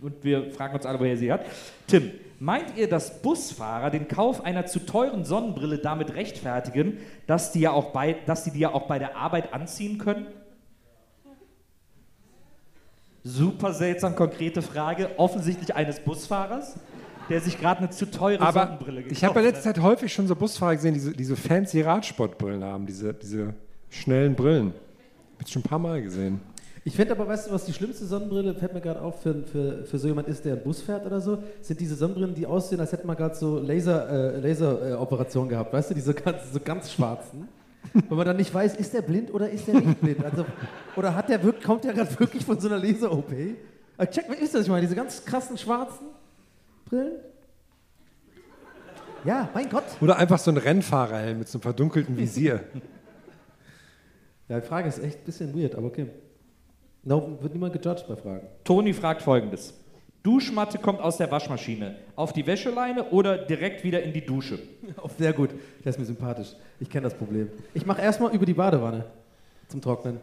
und 0.02 0.22
wir 0.22 0.50
fragen 0.50 0.74
uns 0.74 0.84
alle, 0.84 1.00
woher 1.00 1.16
sie 1.16 1.32
hat. 1.32 1.46
Tim, 1.86 2.10
meint 2.38 2.76
ihr, 2.76 2.88
dass 2.88 3.20
Busfahrer 3.22 3.90
den 3.90 4.08
Kauf 4.08 4.44
einer 4.44 4.66
zu 4.66 4.80
teuren 4.80 5.24
Sonnenbrille 5.24 5.78
damit 5.78 6.14
rechtfertigen, 6.14 6.98
dass 7.26 7.52
die 7.52 7.60
ja 7.60 7.72
auch 7.72 7.92
bei, 7.92 8.16
dass 8.26 8.44
sie 8.44 8.50
die 8.50 8.60
ja 8.60 8.72
auch 8.72 8.86
bei 8.86 8.98
der 8.98 9.16
Arbeit 9.16 9.52
anziehen 9.52 9.98
können? 9.98 10.26
Super 13.24 13.74
seltsam 13.74 14.14
konkrete 14.14 14.62
Frage, 14.62 15.10
offensichtlich 15.18 15.74
eines 15.74 16.00
Busfahrers, 16.00 16.78
der 17.28 17.40
sich 17.40 17.58
gerade 17.58 17.80
eine 17.80 17.90
zu 17.90 18.10
teure 18.10 18.40
Aber 18.40 18.66
Sonnenbrille 18.66 19.02
gekauft 19.02 19.12
ich 19.12 19.24
habe 19.24 19.40
in 19.40 19.46
hat. 19.46 19.52
letzter 19.54 19.74
Zeit 19.74 19.82
häufig 19.82 20.12
schon 20.12 20.26
so 20.26 20.36
Busfahrer 20.36 20.76
gesehen, 20.76 20.94
die 20.94 21.00
so, 21.00 21.10
die 21.10 21.24
so 21.24 21.36
fancy 21.36 21.82
Radsportbrillen 21.82 22.64
haben, 22.64 22.86
diese, 22.86 23.12
diese 23.12 23.54
schnellen 23.90 24.34
Brillen. 24.34 24.72
Hab 25.34 25.46
ich 25.46 25.52
schon 25.52 25.60
ein 25.60 25.68
paar 25.68 25.78
Mal 25.78 26.00
gesehen. 26.02 26.40
Ich 26.88 26.96
finde 26.96 27.12
aber, 27.12 27.28
weißt 27.28 27.48
du, 27.48 27.52
was 27.52 27.66
die 27.66 27.74
schlimmste 27.74 28.06
Sonnenbrille, 28.06 28.54
fällt 28.54 28.72
mir 28.72 28.80
gerade 28.80 29.02
auf, 29.02 29.20
für, 29.20 29.42
für, 29.42 29.84
für 29.84 29.98
so 29.98 30.08
jemand 30.08 30.26
ist, 30.26 30.46
der 30.46 30.54
einen 30.54 30.62
Bus 30.62 30.80
fährt 30.80 31.04
oder 31.04 31.20
so, 31.20 31.42
sind 31.60 31.78
diese 31.80 31.94
Sonnenbrillen, 31.94 32.34
die 32.34 32.46
aussehen, 32.46 32.80
als 32.80 32.92
hätte 32.92 33.06
man 33.06 33.14
gerade 33.14 33.34
so 33.34 33.58
Laser, 33.58 34.08
äh, 34.08 34.40
Laser 34.40 34.98
äh, 34.98 35.48
gehabt, 35.48 35.70
weißt 35.70 35.90
du, 35.90 35.94
diese 35.94 36.14
ganz, 36.14 36.50
so 36.50 36.58
ganz 36.58 36.90
schwarzen. 36.90 37.46
Wo 38.08 38.14
man 38.14 38.24
dann 38.24 38.38
nicht 38.38 38.54
weiß, 38.54 38.76
ist 38.76 38.94
der 38.94 39.02
blind 39.02 39.34
oder 39.34 39.50
ist 39.50 39.68
der 39.68 39.74
nicht 39.74 40.00
blind? 40.00 40.24
Also, 40.24 40.46
oder 40.96 41.14
hat 41.14 41.28
der 41.28 41.42
wirklich, 41.42 41.62
kommt 41.62 41.84
der 41.84 41.92
gerade 41.92 42.18
wirklich 42.18 42.42
von 42.42 42.58
so 42.58 42.68
einer 42.68 42.78
Laser-OP? 42.78 43.32
Äh, 43.32 44.06
Check, 44.06 44.24
ihr, 44.30 44.40
was 44.40 44.54
ich 44.54 44.68
meine? 44.68 44.80
Diese 44.80 44.96
ganz 44.96 45.22
krassen 45.22 45.58
schwarzen 45.58 46.06
Brillen? 46.86 47.18
Ja, 49.26 49.50
mein 49.52 49.68
Gott. 49.68 49.84
Oder 50.00 50.16
einfach 50.16 50.38
so 50.38 50.50
ein 50.50 50.56
Rennfahrerhelm 50.56 51.40
mit 51.40 51.48
so 51.48 51.58
einem 51.58 51.64
verdunkelten 51.64 52.16
Visier. 52.16 52.64
Ja, 54.50 54.60
die 54.60 54.66
Frage 54.66 54.88
ist 54.88 54.98
echt 54.98 55.18
ein 55.18 55.24
bisschen 55.26 55.54
weird, 55.54 55.74
aber 55.74 55.88
okay. 55.88 56.06
No, 57.08 57.38
wird 57.40 57.54
niemand 57.54 57.72
gejudged 57.72 58.06
bei 58.06 58.16
Fragen. 58.16 58.46
Toni 58.64 58.92
fragt 58.92 59.22
folgendes. 59.22 59.72
Duschmatte 60.22 60.76
kommt 60.78 61.00
aus 61.00 61.16
der 61.16 61.30
Waschmaschine. 61.30 61.96
Auf 62.16 62.34
die 62.34 62.46
Wäscheleine 62.46 63.04
oder 63.04 63.38
direkt 63.38 63.82
wieder 63.82 64.02
in 64.02 64.12
die 64.12 64.24
Dusche? 64.24 64.58
Oh, 65.02 65.08
sehr 65.18 65.32
gut. 65.32 65.50
Der 65.84 65.90
ist 65.90 65.98
mir 65.98 66.04
sympathisch. 66.04 66.48
Ich 66.80 66.88
kenne 66.90 67.04
das 67.04 67.14
Problem. 67.14 67.48
Ich 67.72 67.86
mache 67.86 68.02
erstmal 68.02 68.34
über 68.34 68.44
die 68.44 68.52
Badewanne 68.52 69.04
zum 69.68 69.80
Trocknen. 69.80 70.18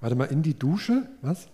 Warte 0.00 0.14
mal, 0.16 0.26
in 0.26 0.42
die 0.42 0.58
Dusche? 0.58 1.02
Was? 1.20 1.46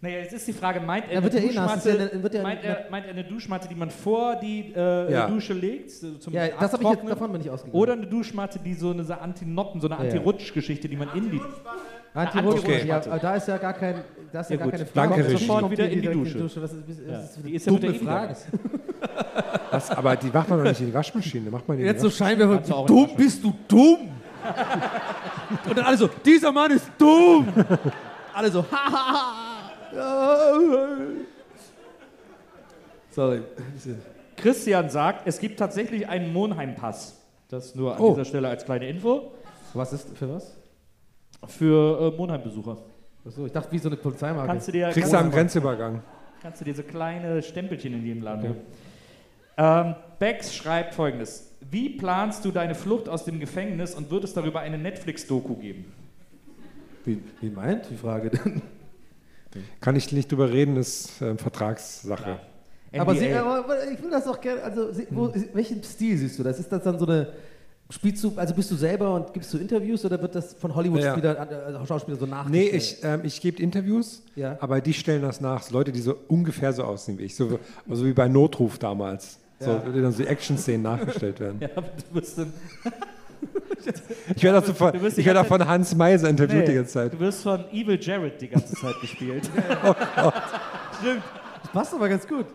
Naja, 0.00 0.18
jetzt 0.20 0.32
ist 0.32 0.48
die 0.48 0.52
Frage, 0.54 0.80
meint 0.80 1.06
er, 1.08 1.14
Ja, 1.16 1.22
wird 1.22 1.34
eine, 1.34 1.44
eh 1.44 1.48
Duschmatte, 1.48 1.88
ja 1.90 1.94
eine- 2.10 2.22
wird 2.22 2.34
ja 2.34 2.42
meint, 2.42 2.64
er, 2.64 2.86
meint 2.90 3.04
er 3.06 3.10
eine 3.12 3.24
Duschmatte, 3.24 3.68
die 3.68 3.74
man 3.74 3.90
vor 3.90 4.36
die 4.36 4.72
äh, 4.74 5.12
Ja. 5.12 5.26
Dusche 5.28 5.52
legt, 5.52 5.90
so 5.90 6.14
zum 6.14 6.32
Ja, 6.32 6.48
das 6.58 6.72
habe 6.72 6.82
ich 6.84 6.88
jetzt, 6.90 7.06
davon 7.06 7.32
bin 7.32 7.40
ich 7.42 7.50
ausgegangen. 7.50 7.78
Oder 7.78 7.92
eine 7.94 8.06
Duschmatte, 8.06 8.58
die 8.60 8.72
so 8.72 8.92
eine 8.92 9.04
so 9.04 9.12
Anti-Noppen, 9.12 9.78
so 9.82 9.88
eine. 9.88 9.98
Anti-Rutsch-Geschichte, 9.98 10.88
die 10.88 10.96
man 10.96 11.14
in 11.14 11.30
die... 11.30 11.40
Anti-Rutsch, 12.12 12.58
Okay. 12.60 12.86
ja, 12.86 12.96
aber 12.96 13.18
da 13.18 13.36
ist 13.36 13.46
ja 13.48 13.56
gar 13.58 13.72
kein, 13.72 14.02
da 14.32 14.40
ist 14.40 14.50
ja, 14.50 14.56
Ja, 14.56 14.62
gar 14.62 14.70
keine 14.72 14.84
Danke, 14.92 15.14
Kommt 15.14 15.26
Regie. 15.28 15.44
sofort 15.46 15.70
wieder 15.70 15.88
in 15.88 16.02
die 16.02 16.08
Dusche. 16.08 16.42
Was 16.44 16.52
ist, 16.56 16.62
was 16.62 16.72
Ja. 17.08 17.18
ist 17.20 17.38
Die 17.44 17.54
ist 17.54 17.66
ja 17.66 17.72
mit 17.72 17.82
dumme 17.84 17.92
der 17.92 18.02
Frage? 18.02 18.36
Was? 19.70 19.90
Aber 19.92 20.16
die 20.16 20.26
macht 20.28 20.48
man 20.48 20.58
doch 20.58 20.64
nicht 20.68 20.80
in 20.80 20.86
die 20.88 20.94
Waschmaschine. 20.94 21.50
Macht 21.50 21.68
man 21.68 21.76
in 21.78 21.84
die 21.84 21.88
Jetzt 21.88 22.02
so. 22.02 22.10
Scheinwerfer, 22.10 22.58
du 22.58 22.80
in 22.80 22.86
dumm 22.86 23.10
bist 23.16 23.44
du 23.44 23.52
dumm? 23.68 24.08
Und 25.68 25.78
dann 25.78 25.84
alle 25.86 25.96
so, 25.96 26.08
dieser 26.24 26.50
Mann 26.50 26.72
ist 26.72 26.90
dumm. 26.98 27.46
alle 28.34 28.50
so, 28.50 28.64
Sorry. 33.10 33.42
Christian 34.36 34.88
sagt, 34.88 35.26
es 35.26 35.38
gibt 35.38 35.58
tatsächlich 35.58 36.08
einen 36.08 36.32
Monheim-Pass. 36.32 37.16
Das 37.48 37.74
nur 37.74 37.94
an 37.96 38.00
Oh. 38.00 38.10
dieser 38.10 38.24
Stelle 38.24 38.48
als 38.48 38.64
kleine 38.64 38.88
Info 38.88 39.32
Was 39.74 39.92
ist, 39.92 40.16
für 40.16 40.32
was? 40.34 40.56
Für 41.46 42.12
äh, 42.12 42.16
Monheim-Besucher. 42.16 42.78
Achso, 43.26 43.46
ich 43.46 43.52
dachte, 43.52 43.72
wie 43.72 43.78
so 43.78 43.88
eine 43.88 43.96
Polizeimarke. 43.96 44.48
Kannst 44.48 44.68
du 44.68 44.72
dir... 44.72 44.84
Kriegst 44.86 45.00
kannst 45.00 45.12
du 45.12 45.18
am 45.18 45.30
Grenzübergang. 45.30 46.02
Kannst 46.42 46.60
du 46.60 46.64
dir 46.64 46.74
so 46.74 46.82
kleine 46.82 47.42
Stempelchen 47.42 47.92
in 47.92 48.06
jedem 48.06 48.22
Laden. 48.22 48.56
Ähm, 49.56 49.94
Bex 50.18 50.54
schreibt 50.54 50.94
folgendes. 50.94 51.54
Wie 51.70 51.90
planst 51.90 52.44
du 52.44 52.50
deine 52.50 52.74
Flucht 52.74 53.08
aus 53.08 53.24
dem 53.24 53.40
Gefängnis 53.40 53.94
und 53.94 54.10
wird 54.10 54.24
es 54.24 54.32
darüber 54.32 54.60
eine 54.60 54.78
Netflix-Doku 54.78 55.56
geben? 55.56 55.92
wie, 57.04 57.22
wie 57.40 57.50
meint 57.50 57.88
die 57.90 57.96
Frage 57.96 58.30
denn? 58.30 58.62
Kann 59.80 59.96
ich 59.96 60.12
nicht 60.12 60.30
drüber 60.30 60.50
reden, 60.50 60.76
ist 60.76 61.20
äh, 61.20 61.36
Vertragssache. 61.36 62.38
Aber, 62.96 63.14
sie, 63.14 63.32
aber 63.32 63.90
ich 63.90 64.02
will 64.02 64.10
das 64.10 64.24
doch 64.24 64.40
gerne, 64.40 64.62
also 64.62 64.92
sie, 64.92 65.06
wo, 65.10 65.32
welchen 65.52 65.82
Stil 65.82 66.16
siehst 66.16 66.38
du 66.38 66.42
das? 66.42 66.58
Ist 66.58 66.70
das 66.70 66.82
dann 66.82 66.98
so 66.98 67.06
eine, 67.06 67.32
spielst 67.90 68.22
du, 68.24 68.32
also 68.36 68.54
bist 68.54 68.70
du 68.70 68.76
selber 68.76 69.14
und 69.14 69.32
gibst 69.34 69.52
du 69.52 69.58
Interviews 69.58 70.04
oder 70.04 70.20
wird 70.22 70.34
das 70.34 70.54
von 70.54 70.74
Hollywood-Spielern, 70.74 71.36
also 71.36 71.84
Schauspielern 71.86 72.18
so 72.20 72.26
Nee, 72.26 72.30
nachgestellt? 72.30 72.74
ich, 72.74 72.96
ähm, 73.04 73.20
ich 73.24 73.40
gebe 73.40 73.62
Interviews, 73.62 74.22
Ja. 74.36 74.56
aber 74.60 74.80
die 74.80 74.92
stellen 74.94 75.22
das 75.22 75.40
nach. 75.40 75.68
Leute, 75.70 75.92
die 75.92 76.00
so 76.00 76.14
ungefähr 76.28 76.72
so 76.72 76.84
aussehen 76.84 77.18
wie 77.18 77.24
ich. 77.24 77.34
So, 77.36 77.58
so 77.88 78.04
wie 78.04 78.12
bei 78.12 78.28
Notruf 78.28 78.78
damals. 78.78 79.38
So, 79.58 79.70
Ja. 79.72 79.78
die 79.94 80.00
dann 80.00 80.12
so 80.12 80.22
Action-Szenen 80.22 80.82
nachgestellt 80.82 81.38
werden. 81.40 81.58
Ja, 81.60 81.68
aber 81.74 81.86
du 81.88 82.20
bist 82.20 82.38
dann, 82.38 82.52
Ich 84.36 84.42
werde 84.42 84.58
auch, 84.58 84.64
von, 84.64 85.00
wirst 85.00 85.16
die 85.16 85.20
ich 85.22 85.26
werde 85.26 85.40
auch 85.40 85.46
von 85.46 85.66
Hans 85.66 85.94
Meiser 85.94 86.28
interviewt 86.28 86.66
die 86.66 86.70
Nee, 86.72 86.74
ganze 86.76 86.92
Zeit. 86.92 87.12
du 87.14 87.18
wirst 87.20 87.42
von 87.42 87.64
Evil 87.72 87.98
Jared 88.00 88.40
die 88.40 88.48
ganze 88.48 88.74
Zeit 88.74 88.94
gespielt. 89.00 89.48
Das 91.62 91.72
passt 91.72 91.94
aber 91.94 92.08
ganz 92.08 92.26
gut. 92.26 92.46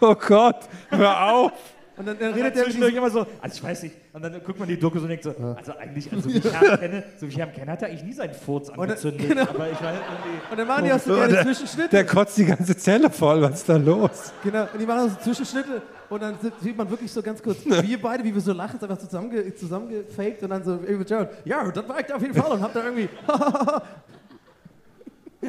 Oh 0.00 0.14
Gott, 0.14 0.60
hör 0.90 1.32
auf! 1.32 1.52
Und 1.98 2.06
dann, 2.06 2.18
dann 2.18 2.34
Redet 2.34 2.54
der 2.56 2.64
zwischendurch 2.64 2.94
immer 2.94 3.08
so, 3.08 3.20
also 3.40 3.56
ich 3.56 3.62
weiß 3.62 3.82
nicht, 3.84 3.94
und 4.12 4.22
dann 4.22 4.32
guckt 4.44 4.58
man 4.58 4.68
die 4.68 4.78
Doku 4.78 4.98
so 4.98 5.04
und 5.04 5.08
denkt 5.08 5.24
so, 5.24 5.30
also 5.30 5.72
eigentlich, 5.78 6.12
also 6.12 6.28
wie 6.28 6.36
ich 6.38 6.52
Herrn 6.52 6.78
kenne, 6.78 7.02
so 7.18 7.26
wie 7.26 7.30
ich 7.30 7.38
Herrn 7.38 7.52
kenne, 7.54 7.72
hat 7.72 7.80
er 7.82 7.88
eigentlich 7.88 8.04
nie 8.04 8.12
seinen 8.12 8.34
Furz 8.34 8.68
angezündet, 8.68 9.26
genau. 9.28 9.42
aber 9.42 9.70
ich 9.70 9.80
weiß 9.80 9.96
irgendwie... 9.96 10.50
und 10.50 10.58
dann 10.58 10.68
machen 10.68 10.84
die 10.84 10.92
auch 10.92 10.98
so 11.00 11.16
der, 11.16 11.42
Zwischenschnitte. 11.42 11.88
der 11.88 12.04
kotzt 12.04 12.36
die 12.36 12.44
ganze 12.44 12.76
Zelle 12.76 13.08
voll, 13.10 13.40
was 13.40 13.60
ist 13.60 13.68
da 13.70 13.76
los? 13.78 14.32
Genau, 14.44 14.64
und 14.72 14.78
die 14.78 14.84
machen 14.84 15.08
auch 15.08 15.10
so 15.10 15.16
Zwischenschnitte 15.24 15.80
und 16.10 16.22
dann 16.22 16.34
sieht- 16.60 16.76
man 16.76 16.90
wirklich 16.90 17.10
so 17.10 17.22
ganz 17.22 17.42
kurz, 17.42 17.64
wir 17.64 18.02
beide, 18.02 18.22
wie 18.24 18.34
wir 18.34 18.42
so 18.42 18.52
lachen, 18.52 18.78
einfach 18.78 18.98
zusammenge, 18.98 19.54
zusammengefaked 19.54 20.42
und 20.42 20.50
dann 20.50 20.64
so, 20.64 20.74
Evil 20.74 21.06
Jared, 21.08 21.30
ja, 21.46 21.66
das 21.70 21.88
war 21.88 21.98
ich 21.98 22.12
auf 22.12 22.20
jeden 22.20 22.34
Fall 22.34 22.52
und 22.52 22.60
hab 22.60 22.74
da 22.74 22.84
irgendwie, 22.84 23.08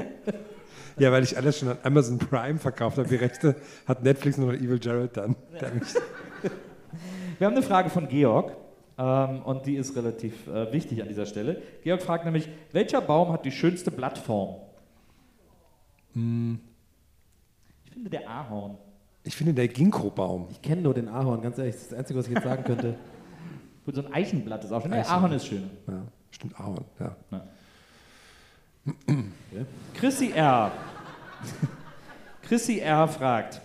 Ja, 1.00 1.12
weil 1.12 1.24
ich 1.24 1.38
alles 1.38 1.60
schon 1.60 1.70
an 1.70 1.78
Amazon 1.84 2.18
Prime 2.18 2.58
verkauft 2.58 2.98
habe, 2.98 3.08
die 3.08 3.18
Rechte, 3.18 3.56
hat 3.86 4.04
Netflix 4.04 4.38
nur 4.38 4.52
noch 4.54 4.60
Evil 4.60 4.80
Jared 4.82 5.16
dann. 5.16 5.36
Mich- 5.74 5.94
Wir 7.38 7.46
haben 7.46 7.54
eine 7.54 7.64
Frage 7.64 7.90
von 7.90 8.08
Georg 8.08 8.56
ähm, 8.98 9.42
und 9.44 9.66
die 9.66 9.76
ist 9.76 9.96
relativ 9.96 10.48
äh, 10.48 10.72
wichtig 10.74 11.02
an 11.02 11.08
dieser 11.08 11.26
Stelle. 11.26 11.62
Georg 11.84 12.02
fragt 12.02 12.26
nämlich, 12.26 12.50
welcher 12.72 13.02
Baum 13.02 13.32
hat 13.32 13.46
die 13.46 13.52
schönste 13.52 13.92
Blattform? 13.92 14.56
Ich 16.14 17.92
finde 17.94 18.10
der 18.10 18.28
Ahorn. 18.28 18.78
Ich 19.24 19.36
finde 19.36 19.54
der 19.54 19.68
Ginkgo-Baum. 19.68 20.48
ich 20.50 20.62
kenne 20.62 20.82
nur 20.82 20.96
den 20.96 21.10
Ahorn, 21.10 21.42
ganz 21.42 21.60
ehrlich, 21.60 21.76
das 21.76 21.84
ist 21.84 21.92
das 21.92 22.00
Einzige, 22.00 22.20
was 22.20 22.28
ich 22.28 22.34
jetzt 22.34 22.44
sagen 22.44 22.64
könnte. 22.64 22.96
Gut, 23.86 23.96
so 23.96 24.04
ein 24.04 24.14
Eichenblatt 24.14 24.64
ist 24.64 24.72
auch 24.72 24.82
schön. 24.82 24.92
Der. 24.92 25.10
Ahorn 25.10 25.32
ist 25.34 25.46
schön. 25.46 25.70
Ja, 25.88 26.02
stimmt, 26.32 26.60
Ahorn, 26.60 26.86
ja. 27.00 27.16
Chrissy 29.94 30.32
R. 30.32 30.72
Chrissy 32.42 32.80
R. 32.80 33.08
fragt, 33.08 33.62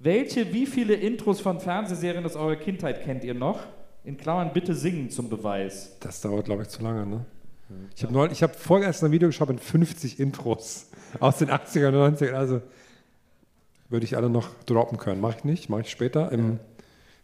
Welche, 0.00 0.52
wie 0.52 0.66
viele 0.66 0.94
Intros 0.94 1.40
von 1.40 1.60
Fernsehserien 1.60 2.24
aus 2.24 2.36
eurer 2.36 2.56
Kindheit 2.56 3.02
kennt 3.02 3.24
ihr 3.24 3.34
noch? 3.34 3.60
In 4.04 4.16
Klammern 4.16 4.52
bitte 4.52 4.74
singen 4.74 5.10
zum 5.10 5.28
Beweis. 5.28 5.96
Das 6.00 6.20
dauert, 6.20 6.44
glaube 6.44 6.62
ich, 6.62 6.68
zu 6.68 6.82
lange, 6.82 7.04
ne? 7.04 7.24
Ich 7.94 8.04
habe 8.04 8.30
habe 8.30 8.54
vorgestern 8.54 9.10
ein 9.10 9.12
Video 9.12 9.28
geschaut 9.28 9.48
mit 9.48 9.60
50 9.60 10.18
Intros 10.20 10.86
aus 11.20 11.38
den 11.38 11.50
80er 11.50 11.88
und 11.88 12.16
90ern. 12.16 12.32
Also 12.32 12.62
würde 13.88 14.04
ich 14.04 14.16
alle 14.16 14.30
noch 14.30 14.48
droppen 14.64 14.98
können. 14.98 15.20
Mache 15.20 15.36
ich 15.38 15.44
nicht, 15.44 15.68
mache 15.68 15.82
ich 15.82 15.90
später. 15.90 16.32
Im, 16.32 16.60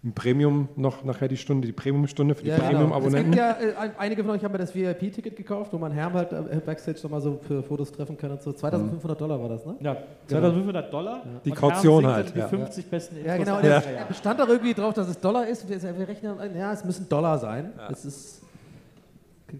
im 0.05 0.13
Premium 0.13 0.69
noch 0.77 1.03
nachher 1.03 1.29
die 1.29 1.37
Stunde, 1.39 1.67
die 1.67 1.73
Premium-Stunde 1.73 2.35
für 2.35 2.43
die 2.45 2.51
Ja, 2.51 2.57
genau. 2.57 2.67
Es 2.69 2.75
Premium-Abonnenten. 2.75 3.31
gibt 3.31 3.37
ja, 3.37 3.51
äh, 3.53 3.75
ein- 3.75 3.93
einige 3.97 4.23
von 4.23 4.33
euch 4.33 4.45
haben 4.45 4.53
ja 4.53 4.59
das 4.59 4.75
VIP-Ticket 4.75 5.35
gekauft, 5.35 5.73
wo 5.73 5.79
man 5.79 5.93
Herrn 5.93 6.13
halt 6.13 6.31
äh, 6.33 6.61
Backstage 6.65 6.99
nochmal 7.03 7.23
so 7.23 7.41
für 7.49 7.63
Fotos 7.63 7.91
treffen 7.91 8.15
kann 8.19 8.31
und 8.33 8.43
so. 8.43 8.53
2500 8.53 9.19
Dollar 9.19 9.41
war 9.41 9.49
das, 9.49 9.65
ne? 9.65 9.77
Ja, 9.81 9.97
2500 10.27 10.93
Dollar. 10.93 11.23
Die 11.45 11.51
Und 11.51 11.57
Kaution 11.57 12.07
halt, 12.07 12.27
dann 12.29 12.35
Die 12.35 12.39
ja. 12.41 12.49
50 12.49 12.87
besten 12.91 13.17
Intros. 13.17 13.33
Ja, 13.33 13.39
genau. 13.39 13.57
80er 13.59 14.11
es 14.11 14.19
stand 14.19 14.41
doch 14.41 14.49
irgendwie 14.49 14.75
drauf, 14.75 14.93
dass 14.93 15.09
es 15.09 15.19
Dollar 15.19 15.47
ist. 15.49 15.67
Wir, 15.69 15.81
wir 15.99 16.07
rechnen, 16.07 16.37
ja, 16.55 16.73
es 16.75 16.85
müssen 16.85 17.09
Dollar 17.09 17.39
sein. 17.39 17.73
Es 17.91 18.05
ist 18.05 18.43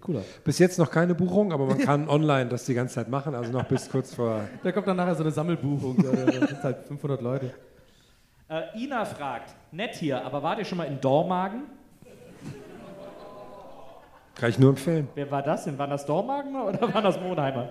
cooler. 0.01 0.21
Bis 0.43 0.59
jetzt 0.59 0.77
noch 0.77 0.91
keine 0.91 1.15
Buchung, 1.15 1.53
aber 1.53 1.65
man 1.65 1.77
kann 1.79 2.07
online 2.09 2.49
das 2.49 2.65
die 2.65 2.73
ganze 2.75 2.95
Zeit 2.95 3.09
machen, 3.09 3.33
also 3.33 3.51
noch 3.51 3.63
bis 3.63 3.89
kurz 3.89 4.13
vor. 4.13 4.41
Da 4.61 4.71
kommt 4.73 4.85
dann 4.87 4.97
nachher 4.97 5.15
so 5.15 5.23
eine 5.23 5.31
Sammelbuchung. 5.31 5.95
da 6.03 6.11
da 6.11 6.47
sind 6.47 6.61
halt 6.63 6.77
500 6.87 7.21
Leute. 7.21 7.51
Äh, 8.47 8.83
Ina 8.83 9.05
fragt, 9.05 9.55
nett 9.71 9.95
hier, 9.95 10.23
aber 10.23 10.43
wart 10.43 10.59
ihr 10.59 10.65
schon 10.65 10.77
mal 10.77 10.85
in 10.85 11.01
Dormagen? 11.01 11.63
Kann 14.35 14.49
ich 14.49 14.59
nur 14.59 14.69
empfehlen. 14.71 15.07
Wer 15.15 15.31
war 15.31 15.41
das 15.41 15.63
denn? 15.63 15.77
Waren 15.77 15.89
das 15.89 16.05
Dormagen 16.05 16.55
oder 16.55 16.93
waren 16.93 17.03
das 17.03 17.19
Monheimer? 17.19 17.69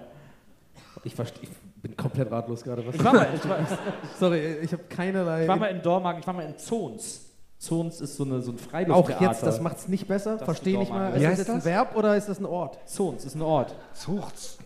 Ich, 1.05 1.13
ich 1.19 1.49
bin 1.83 1.97
komplett 1.97 2.31
ratlos 2.31 2.63
gerade. 2.65 2.87
Was 2.87 2.95
Ich 2.95 3.05
war 3.05 3.13
mal, 3.13 3.29
ich 3.35 3.49
war, 3.49 3.59
Sorry, 4.19 4.57
ich 4.63 4.73
habe 4.73 4.85
keinerlei. 4.85 5.43
ich 5.43 5.49
war 5.49 5.57
mal 5.57 5.67
in 5.67 5.83
Dormagen, 5.83 6.21
ich 6.21 6.27
war 6.27 6.35
mal 6.35 6.47
in 6.47 6.57
Zons. 6.57 7.21
Zons 7.59 8.01
ist 8.01 8.17
so, 8.17 8.25
eine, 8.25 8.41
so 8.41 8.53
ein 8.53 8.57
auch 8.57 8.61
Freilufttheater. 8.71 9.25
jetzt, 9.25 9.43
das 9.43 9.61
macht 9.61 9.77
es 9.77 9.89
nicht 9.89 10.09
besser. 10.09 10.39
Verstehe 10.39 10.79
nicht 10.79 10.91
mal. 10.91 11.15
Ist 11.15 11.23
das 11.23 11.39
jetzt 11.39 11.51
ein? 11.51 11.65
Verb 11.65 11.95
oder 11.97 12.17
ist 12.17 12.29
das 12.29 12.41
ein 12.41 12.47
Ort? 12.47 12.79
Zons 12.87 13.25
ist 13.25 13.35
ein 13.35 13.43
Ort. 13.43 13.75
Sucht's. 13.93 14.59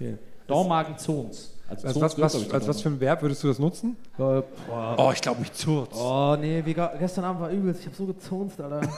Dormagen 0.47 0.97
Zons. 0.97 1.58
Also 1.69 1.87
Als 1.87 1.99
Zons 1.99 2.19
was, 2.19 2.35
was, 2.35 2.43
ich, 2.43 2.55
als 2.55 2.67
was 2.67 2.81
für 2.81 2.89
ein 2.89 2.99
Verb 2.99 3.21
würdest 3.21 3.45
du 3.45 3.49
das 3.49 3.59
nutzen? 3.59 3.97
Äh. 4.19 4.43
Oh, 4.71 5.11
ich 5.13 5.21
glaube 5.21 5.41
mich 5.41 5.53
zurz. 5.53 5.95
Oh 5.95 6.35
nee, 6.41 6.63
wie 6.65 6.73
gestern 6.73 7.25
Abend 7.25 7.43
war 7.43 7.51
übelst. 7.51 7.81
Ich 7.81 7.87
habe 7.87 7.97
so 7.97 8.07
gezonst, 8.07 8.59
Alter. 8.61 8.81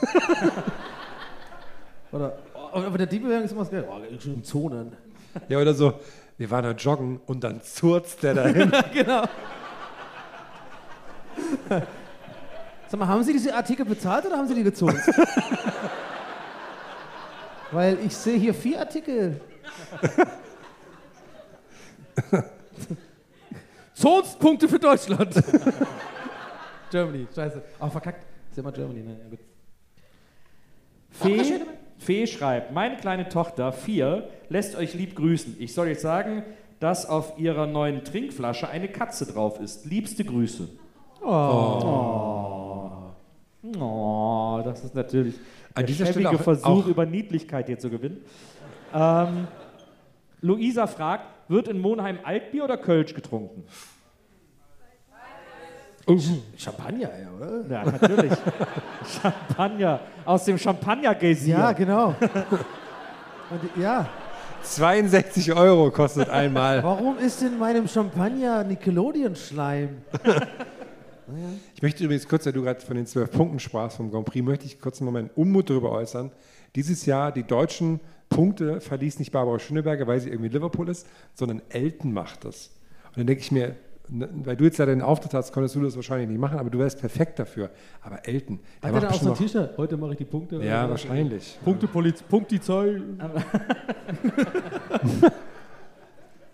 Oder, 2.13 2.37
oh, 2.53 2.77
aber 2.77 2.97
der 2.97 3.07
Diebbewegung 3.07 3.43
ist 3.43 3.51
immer 3.51 3.61
das 3.61 3.69
Gleiche. 3.69 3.87
Oh, 3.89 4.19
schon 4.19 4.43
Zonen. 4.43 4.91
Ja, 5.47 5.59
oder 5.59 5.73
so, 5.73 5.93
wir 6.37 6.51
waren 6.51 6.63
da 6.63 6.71
joggen 6.71 7.21
und 7.25 7.41
dann 7.43 7.61
zurzt 7.61 8.21
der 8.23 8.33
dahin. 8.33 8.71
genau. 8.93 9.23
Sag 12.89 12.99
mal, 12.99 13.07
haben 13.07 13.23
Sie 13.23 13.31
diese 13.31 13.55
Artikel 13.55 13.85
bezahlt 13.85 14.25
oder 14.25 14.35
haben 14.37 14.47
Sie 14.47 14.55
die 14.55 14.63
gezonst? 14.63 15.07
Weil 17.71 17.97
ich 18.05 18.13
sehe 18.13 18.37
hier 18.37 18.53
vier 18.53 18.79
Artikel. 18.79 19.39
Zonstpunkte 23.93 24.67
für 24.67 24.79
Deutschland. 24.79 25.33
Germany, 26.91 27.27
scheiße. 27.33 27.61
Oh, 27.79 27.89
verkackt. 27.89 28.25
Ist 28.49 28.57
immer 28.57 28.71
Germany, 28.71 29.01
ne? 29.01 29.17
Ja, 29.23 29.29
gut. 29.29 29.39
Fee, 31.11 31.61
Fee 31.97 32.27
schreibt, 32.27 32.71
meine 32.73 32.97
kleine 32.97 33.29
Tochter, 33.29 33.71
vier, 33.73 34.29
lässt 34.49 34.75
euch 34.75 34.93
lieb 34.93 35.15
grüßen. 35.15 35.55
Ich 35.59 35.73
soll 35.73 35.87
jetzt 35.89 36.01
sagen, 36.01 36.43
dass 36.79 37.05
auf 37.05 37.37
ihrer 37.37 37.67
neuen 37.67 38.03
Trinkflasche 38.03 38.67
eine 38.69 38.87
Katze 38.87 39.31
drauf 39.31 39.59
ist. 39.59 39.85
Liebste 39.85 40.23
Grüße. 40.25 40.67
Oh, 41.23 43.11
das 44.63 44.83
ist 44.83 44.95
natürlich 44.95 45.35
An 45.75 45.85
dieser 45.85 46.07
Stelle 46.07 46.29
auch- 46.31 46.41
Versuch, 46.41 46.65
auch- 46.65 46.87
über 46.87 47.05
Niedlichkeit 47.05 47.67
hier 47.67 47.77
zu 47.77 47.89
gewinnen. 47.89 48.23
Ähm, 48.93 49.47
Luisa 50.41 50.87
fragt, 50.87 51.25
wird 51.51 51.67
in 51.67 51.79
Monheim 51.79 52.19
Altbier 52.23 52.63
oder 52.63 52.77
Kölsch 52.77 53.13
getrunken? 53.13 53.63
Champagner, 56.57 57.09
ja, 57.21 57.31
oder? 57.37 57.65
Ja, 57.69 57.85
natürlich. 57.85 58.33
Champagner. 59.21 59.99
Aus 60.25 60.45
dem 60.45 60.57
Champagner-Geysir. 60.57 61.57
Ja, 61.57 61.71
genau. 61.73 62.15
Und, 63.49 63.81
ja, 63.81 64.09
62 64.63 65.53
Euro 65.53 65.91
kostet 65.91 66.29
einmal. 66.29 66.83
warum 66.83 67.17
ist 67.17 67.41
in 67.41 67.57
meinem 67.57 67.87
Champagner 67.87 68.63
Nickelodeon-Schleim? 68.63 69.97
Ich 71.75 71.81
möchte 71.81 72.03
übrigens 72.03 72.27
kurz, 72.27 72.43
da 72.43 72.51
du 72.51 72.61
gerade 72.61 72.81
von 72.81 72.97
den 72.97 73.05
zwölf 73.05 73.31
Punkten 73.31 73.59
sprachst 73.59 73.95
vom 73.95 74.11
Grand 74.11 74.25
Prix, 74.25 74.45
möchte 74.45 74.65
ich 74.65 74.81
kurz 74.81 74.99
einen 74.99 75.05
Moment 75.05 75.31
Unmut 75.37 75.69
darüber 75.69 75.91
äußern. 75.91 76.29
Dieses 76.75 77.05
Jahr 77.05 77.31
die 77.31 77.43
deutschen 77.43 78.01
Punkte 78.31 78.81
verließ 78.81 79.19
nicht 79.19 79.31
Barbara 79.31 79.59
Schöneberger, 79.59 80.07
weil 80.07 80.19
sie 80.19 80.29
irgendwie 80.29 80.49
Liverpool 80.49 80.89
ist, 80.89 81.05
sondern 81.35 81.61
Elton 81.69 82.11
macht 82.13 82.45
das. 82.45 82.71
Und 83.09 83.17
dann 83.17 83.27
denke 83.27 83.41
ich 83.41 83.51
mir, 83.51 83.75
ne, 84.09 84.27
weil 84.43 84.55
du 84.55 84.63
jetzt 84.63 84.79
ja 84.79 84.85
den 84.85 85.01
Auftritt 85.01 85.33
hast, 85.33 85.51
konntest 85.51 85.75
du 85.75 85.81
das 85.81 85.95
wahrscheinlich 85.97 86.29
nicht 86.29 86.39
machen, 86.39 86.57
aber 86.57 86.69
du 86.69 86.79
wärst 86.79 86.99
perfekt 86.99 87.37
dafür. 87.39 87.69
Aber 88.01 88.25
Elton, 88.27 88.59
der 88.81 88.89
Hat 88.89 88.95
er 88.95 89.01
macht 89.01 89.03
da 89.03 89.15
auch 89.15 89.21
so 89.21 89.31
ein 89.33 89.37
T-Shirt? 89.37 89.77
Heute 89.77 89.97
mache 89.97 90.11
ich 90.13 90.17
die 90.17 90.25
Punkte. 90.25 90.63
Ja, 90.63 90.89
wahrscheinlich. 90.89 91.59
Punkte, 91.63 91.87
Poliz 91.87 92.23
Punktizei. 92.23 93.01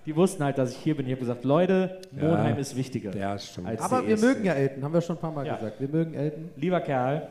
Die 0.06 0.16
wussten 0.16 0.42
halt, 0.44 0.58
dass 0.58 0.72
ich 0.72 0.78
hier 0.78 0.96
bin. 0.96 1.06
Ich 1.06 1.12
habe 1.12 1.20
gesagt, 1.20 1.44
Leute, 1.44 2.00
Ja. 2.16 2.30
Monheim 2.30 2.58
ist 2.58 2.78
wichtiger. 2.78 3.14
Ja, 3.16 3.38
stimmt. 3.38 3.68
als 3.68 3.82
Aber 3.82 4.02
die 4.02 4.08
wir 4.08 4.18
mögen 4.18 4.46
ja 4.46 4.54
Elton, 4.54 4.84
haben 4.84 4.94
wir 4.94 5.02
schon 5.02 5.18
ein 5.18 5.20
paar 5.20 5.34
Mal 5.34 5.46
Ja. 5.46 5.56
gesagt. 5.58 5.82
Wir 5.82 5.90
mögen 5.90 6.14
Elton. 6.14 6.50
Lieber 6.56 6.80
Kerl, 6.80 7.28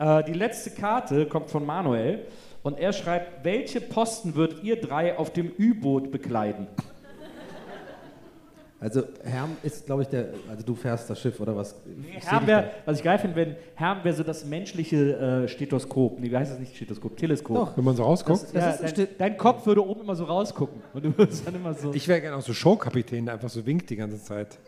äh, 0.00 0.24
die 0.24 0.32
letzte 0.32 0.70
Karte 0.70 1.26
kommt 1.26 1.50
von 1.50 1.64
Manuel 1.64 2.18
und 2.66 2.80
er 2.80 2.92
schreibt, 2.92 3.44
welche 3.44 3.80
Posten 3.80 4.34
würdet 4.34 4.64
ihr 4.64 4.80
drei 4.80 5.16
auf 5.16 5.32
dem 5.32 5.52
U-Boot 5.56 6.10
bekleiden? 6.10 6.66
Also 8.80 9.04
Herm 9.22 9.56
ist, 9.62 9.86
glaube 9.86 10.02
ich, 10.02 10.08
der, 10.08 10.30
also 10.50 10.64
du 10.66 10.74
fährst 10.74 11.08
das 11.08 11.20
Schiff 11.20 11.38
oder 11.38 11.56
was? 11.56 11.76
Ich 12.16 12.24
seh 12.24 12.30
Herm 12.30 12.40
dich 12.40 12.48
wär, 12.48 12.72
was 12.84 12.98
ich 12.98 13.04
geil 13.04 13.18
finde, 13.20 13.36
wenn 13.36 13.56
Herm 13.76 14.02
wäre 14.02 14.14
so 14.16 14.24
das 14.24 14.44
menschliche 14.44 15.44
äh, 15.44 15.48
Stethoskop. 15.48 16.18
Nee, 16.18 16.30
wie 16.30 16.36
heißt 16.36 16.52
das 16.52 16.58
nicht 16.58 16.74
Stethoskop? 16.74 17.16
Teleskop. 17.16 17.56
Doch. 17.56 17.76
Wenn 17.76 17.84
man 17.84 17.94
so 17.94 18.02
rausguckt. 18.02 18.42
Das 18.52 18.52
Ja, 18.52 18.70
ist 18.70 18.82
ein 18.82 18.94
dein, 18.96 19.08
dein 19.16 19.36
Kopf 19.36 19.64
würde 19.64 19.86
oben 19.86 20.00
immer 20.00 20.16
so 20.16 20.24
rausgucken. 20.24 20.82
Und 20.92 21.04
du 21.04 21.16
würdest 21.16 21.46
dann 21.46 21.54
immer 21.54 21.72
so. 21.72 21.94
Ich 21.94 22.08
wäre 22.08 22.20
gerne 22.20 22.36
auch 22.36 22.42
so 22.42 22.52
Showkapitän, 22.52 23.26
der 23.26 23.34
einfach 23.34 23.48
so 23.48 23.64
winkt 23.64 23.88
die 23.90 23.96
ganze 23.96 24.20
Zeit. 24.20 24.58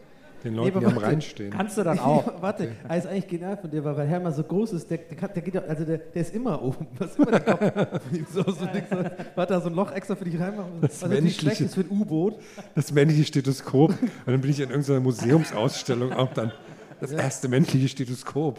Den 0.45 0.55
Leuten, 0.55 0.77
aber 0.77 0.87
die 0.87 0.93
am. 0.93 0.99
Rhein 0.99 1.21
stehen. 1.21 1.51
kannst 1.51 1.77
du 1.79 1.83
dann 1.83 1.99
auch. 1.99 2.27
Ja, 2.27 2.35
warte, 2.41 2.71
er 2.89 2.97
ist 2.97 3.07
eigentlich 3.07 3.27
genial 3.27 3.57
von 3.57 3.71
dir, 3.71 3.85
weil 3.85 4.07
Hermann 4.07 4.33
so 4.33 4.43
groß 4.45 4.73
ist, 4.75 4.89
der, 4.91 4.99
der, 4.99 5.17
kann, 5.17 5.31
der 5.35 5.43
geht 5.43 5.55
ja, 5.55 5.63
also 5.63 5.85
der, 5.85 5.99
der 5.99 6.23
ist 6.23 6.35
immer 6.35 6.63
oben. 6.63 6.87
Was 6.99 7.17
immer 7.17 7.31
der 7.31 7.41
Kopf 7.41 7.61
so, 8.33 8.43
so 8.45 8.53
so, 8.53 8.67
warte, 9.35 9.53
da 9.55 9.61
so 9.61 9.69
ein 9.69 9.75
Loch 9.75 9.91
extra 9.93 10.15
für 10.15 10.25
dich 10.25 10.39
reinmachen. 10.39 10.71
Was 10.81 11.01
natürlich 11.03 11.23
menschliche- 11.25 11.41
schlecht 11.41 11.61
ist 11.63 11.75
für 11.75 11.81
ein 11.81 11.91
U-Boot. 11.91 12.37
Das 12.75 12.93
männliche 12.93 13.25
Stethoskop. 13.25 13.91
Und 13.91 14.01
dann 14.27 14.41
bin 14.41 14.51
ich 14.51 14.61
in 14.61 14.71
irgendeiner 14.71 15.01
Museumsausstellung 15.01 16.13
auch 16.13 16.33
dann. 16.33 16.53
Das 17.01 17.13
erste 17.13 17.49
menschliche 17.49 17.89
Stethoskop. 17.89 18.59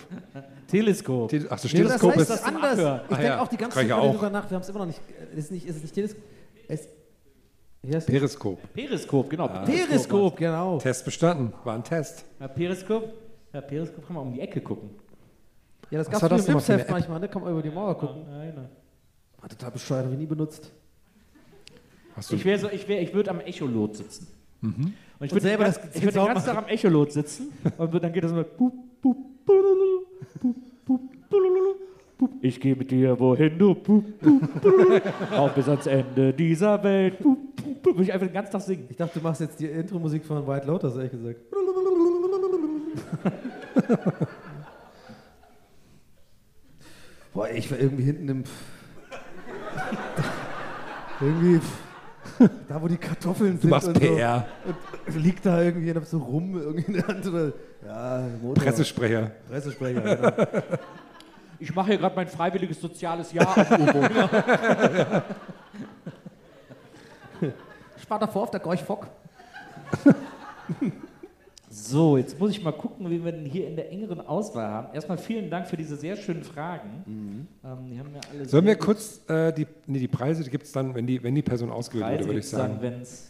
Teleskop. 0.67 1.31
Ach 1.49 1.57
so, 1.57 1.67
Nee, 1.67 1.83
das 1.83 1.95
Stethoskop 1.95 2.09
heißt 2.11 2.19
ist. 2.21 2.29
das 2.29 2.43
anders. 2.43 2.71
Abhören. 2.79 3.01
Ich 3.07 3.11
Ah, 3.11 3.15
denke 3.15 3.23
ja. 3.25 3.41
auch 3.41 3.47
die 3.47 3.57
ganze 3.57 3.75
Zeit 3.75 3.85
ich 3.85 3.91
über 3.91 4.01
auch. 4.01 4.13
drüber 4.13 4.29
nach. 4.29 4.49
Wir 4.49 4.55
haben 4.55 4.61
es 4.61 4.69
immer 4.69 4.79
noch 4.79 4.85
nicht. 4.85 5.01
Es 5.33 5.37
ist 5.45 5.51
nicht, 5.51 5.67
es 5.69 5.75
ist 5.77 5.81
nicht 5.83 5.93
Teleskop. 5.95 6.21
Es, 6.67 6.81
das? 6.81 6.89
Periskop. 7.81 8.73
Periskop, 8.73 9.29
genau. 9.29 9.47
Periskop, 9.65 10.35
genau. 10.37 10.77
Test 10.79 11.05
bestanden. 11.05 11.53
War 11.63 11.75
ein 11.75 11.83
Test. 11.83 12.25
Ja, 12.39 12.47
Periskop. 12.47 13.13
Ja, 13.53 13.61
Periskop 13.61 14.05
kann 14.05 14.15
man 14.15 14.27
um 14.27 14.33
die 14.33 14.41
Ecke 14.41 14.59
gucken. 14.61 14.89
Ja, 15.89 15.99
das 15.99 16.09
gab 16.09 16.21
es 16.21 16.29
das 16.29 16.47
im 16.47 16.53
Impfheft 16.55 16.89
manchmal, 16.89 17.19
ne? 17.19 17.27
Kann 17.29 17.41
man 17.41 17.51
über 17.53 17.61
die 17.63 17.69
Mauer 17.71 17.97
gucken. 17.97 18.23
Ja, 18.29 18.45
genau. 18.45 18.69
War 19.41 19.49
total 19.49 19.71
bescheuert, 19.71 20.03
habe 20.05 20.13
ich 20.13 20.19
nie 20.19 20.25
benutzt. 20.27 20.71
Hast 22.15 22.31
du 22.31 22.35
Ich 22.35 22.45
wäre 22.45 22.59
so, 22.59 22.69
ich 22.69 22.87
wäre, 22.87 23.01
ich 23.01 23.13
würde 23.13 23.31
am 23.31 23.39
Echolot 23.39 23.95
sitzen. 23.95 24.27
Und 24.61 24.93
ich 25.21 25.31
würde 25.31 25.41
selber 25.41 25.63
den, 25.63 25.73
das 25.73 25.81
ganz- 25.81 25.95
ich 25.95 26.03
würd 26.03 26.15
den 26.15 26.25
ganzen 26.25 26.45
Tag 26.45 26.57
am 26.57 26.67
Echolot 26.67 27.11
sitzen 27.13 27.53
und 27.77 27.93
dann 28.03 28.11
geht 28.11 28.23
das 28.25 28.31
immer 28.31 28.43
Ich 32.41 32.59
gehe 32.59 32.75
mit 32.75 32.91
dir 32.91 33.19
wohin 33.19 33.57
du 33.57 33.75
bup, 33.75 34.03
bup, 34.19 34.61
bulululu, 34.61 34.99
auch 35.35 35.51
bis 35.51 35.69
ans 35.69 35.87
Ende 35.87 36.33
dieser 36.33 36.83
Welt. 36.83 37.19
Bup, 37.19 37.37
bup. 37.55 37.85
Würde 37.85 38.03
ich 38.03 38.13
einfach 38.13 38.27
den 38.27 38.33
ganzen 38.33 38.51
Tag 38.51 38.61
singen. 38.61 38.87
Ich 38.89 38.97
dachte, 38.97 39.19
du 39.19 39.23
machst 39.23 39.41
jetzt 39.41 39.59
die 39.59 39.67
Intro-Musik 39.67 40.25
von 40.25 40.45
White 40.45 40.67
Lotus, 40.67 40.95
ehrlich 40.95 41.11
gesagt. 41.11 41.39
Boah, 47.33 47.49
ich 47.49 47.71
war 47.71 47.79
irgendwie 47.79 48.03
hinten 48.03 48.29
im. 48.29 48.43
irgendwie. 51.21 51.61
Da, 52.67 52.81
wo 52.81 52.87
die 52.87 52.97
Kartoffeln 52.97 53.51
sind. 53.51 53.63
Du 53.65 53.67
machst 53.67 53.87
und 53.87 53.95
so. 53.95 54.01
PR. 54.01 54.45
Und 55.07 55.23
liegt 55.23 55.45
da 55.45 55.61
irgendwie 55.61 55.89
und 55.91 55.97
hab 55.97 56.05
so 56.05 56.19
rum 56.19 56.57
irgendwie 56.57 56.85
in 56.87 56.93
der 56.93 57.07
Hand 57.07 57.27
oder. 57.27 57.53
Ja, 57.85 58.27
Motor. 58.41 58.63
Pressesprecher. 58.63 59.31
Pressesprecher, 59.49 60.01
genau. 60.01 60.31
Ich 61.59 61.73
mache 61.75 61.87
hier 61.89 61.97
gerade 61.97 62.15
mein 62.15 62.27
freiwilliges 62.27 62.79
soziales 62.79 63.33
Jahr 63.33 63.57
am 63.57 63.81
U-Boot. 63.81 64.11
Spart 68.01 68.21
davor 68.21 68.43
auf 68.43 68.51
der 68.51 68.59
Gorch 68.59 68.81
Fock. 68.83 69.07
So, 71.71 72.17
jetzt 72.17 72.39
muss 72.39 72.51
ich 72.51 72.63
mal 72.63 72.71
gucken, 72.71 73.09
wie 73.09 73.23
wir 73.23 73.31
denn 73.31 73.45
hier 73.45 73.67
in 73.67 73.75
der 73.75 73.91
engeren 73.91 74.21
Auswahl 74.21 74.67
haben. 74.67 74.87
Erstmal 74.93 75.17
vielen 75.17 75.49
Dank 75.49 75.67
für 75.67 75.77
diese 75.77 75.95
sehr 75.95 76.15
schönen 76.15 76.43
Fragen. 76.43 77.03
Ähm, 77.05 77.47
die 77.91 77.99
haben 77.99 78.09
ja 78.13 78.21
alle 78.31 78.45
Sollen 78.45 78.65
wir 78.65 78.75
kurz 78.75 79.21
äh, 79.29 79.53
die, 79.53 79.67
nee, 79.85 79.99
die 79.99 80.07
Preise, 80.07 80.43
die 80.43 80.49
gibt 80.49 80.65
es 80.65 80.71
dann, 80.71 80.95
wenn 80.95 81.05
die, 81.05 81.21
wenn 81.21 81.35
die 81.35 81.41
Person 81.41 81.69
ausgewählt 81.71 82.07
Preise 82.07 82.19
wurde, 82.21 82.29
würde 82.29 82.39
ich 82.39 82.45
gibt's 82.45 82.57
dann, 82.57 82.79
sagen. 82.79 82.81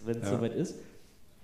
wenn 0.05 0.15
es 0.17 0.23
Ja. 0.23 0.29
soweit 0.37 0.53
ist. 0.53 0.75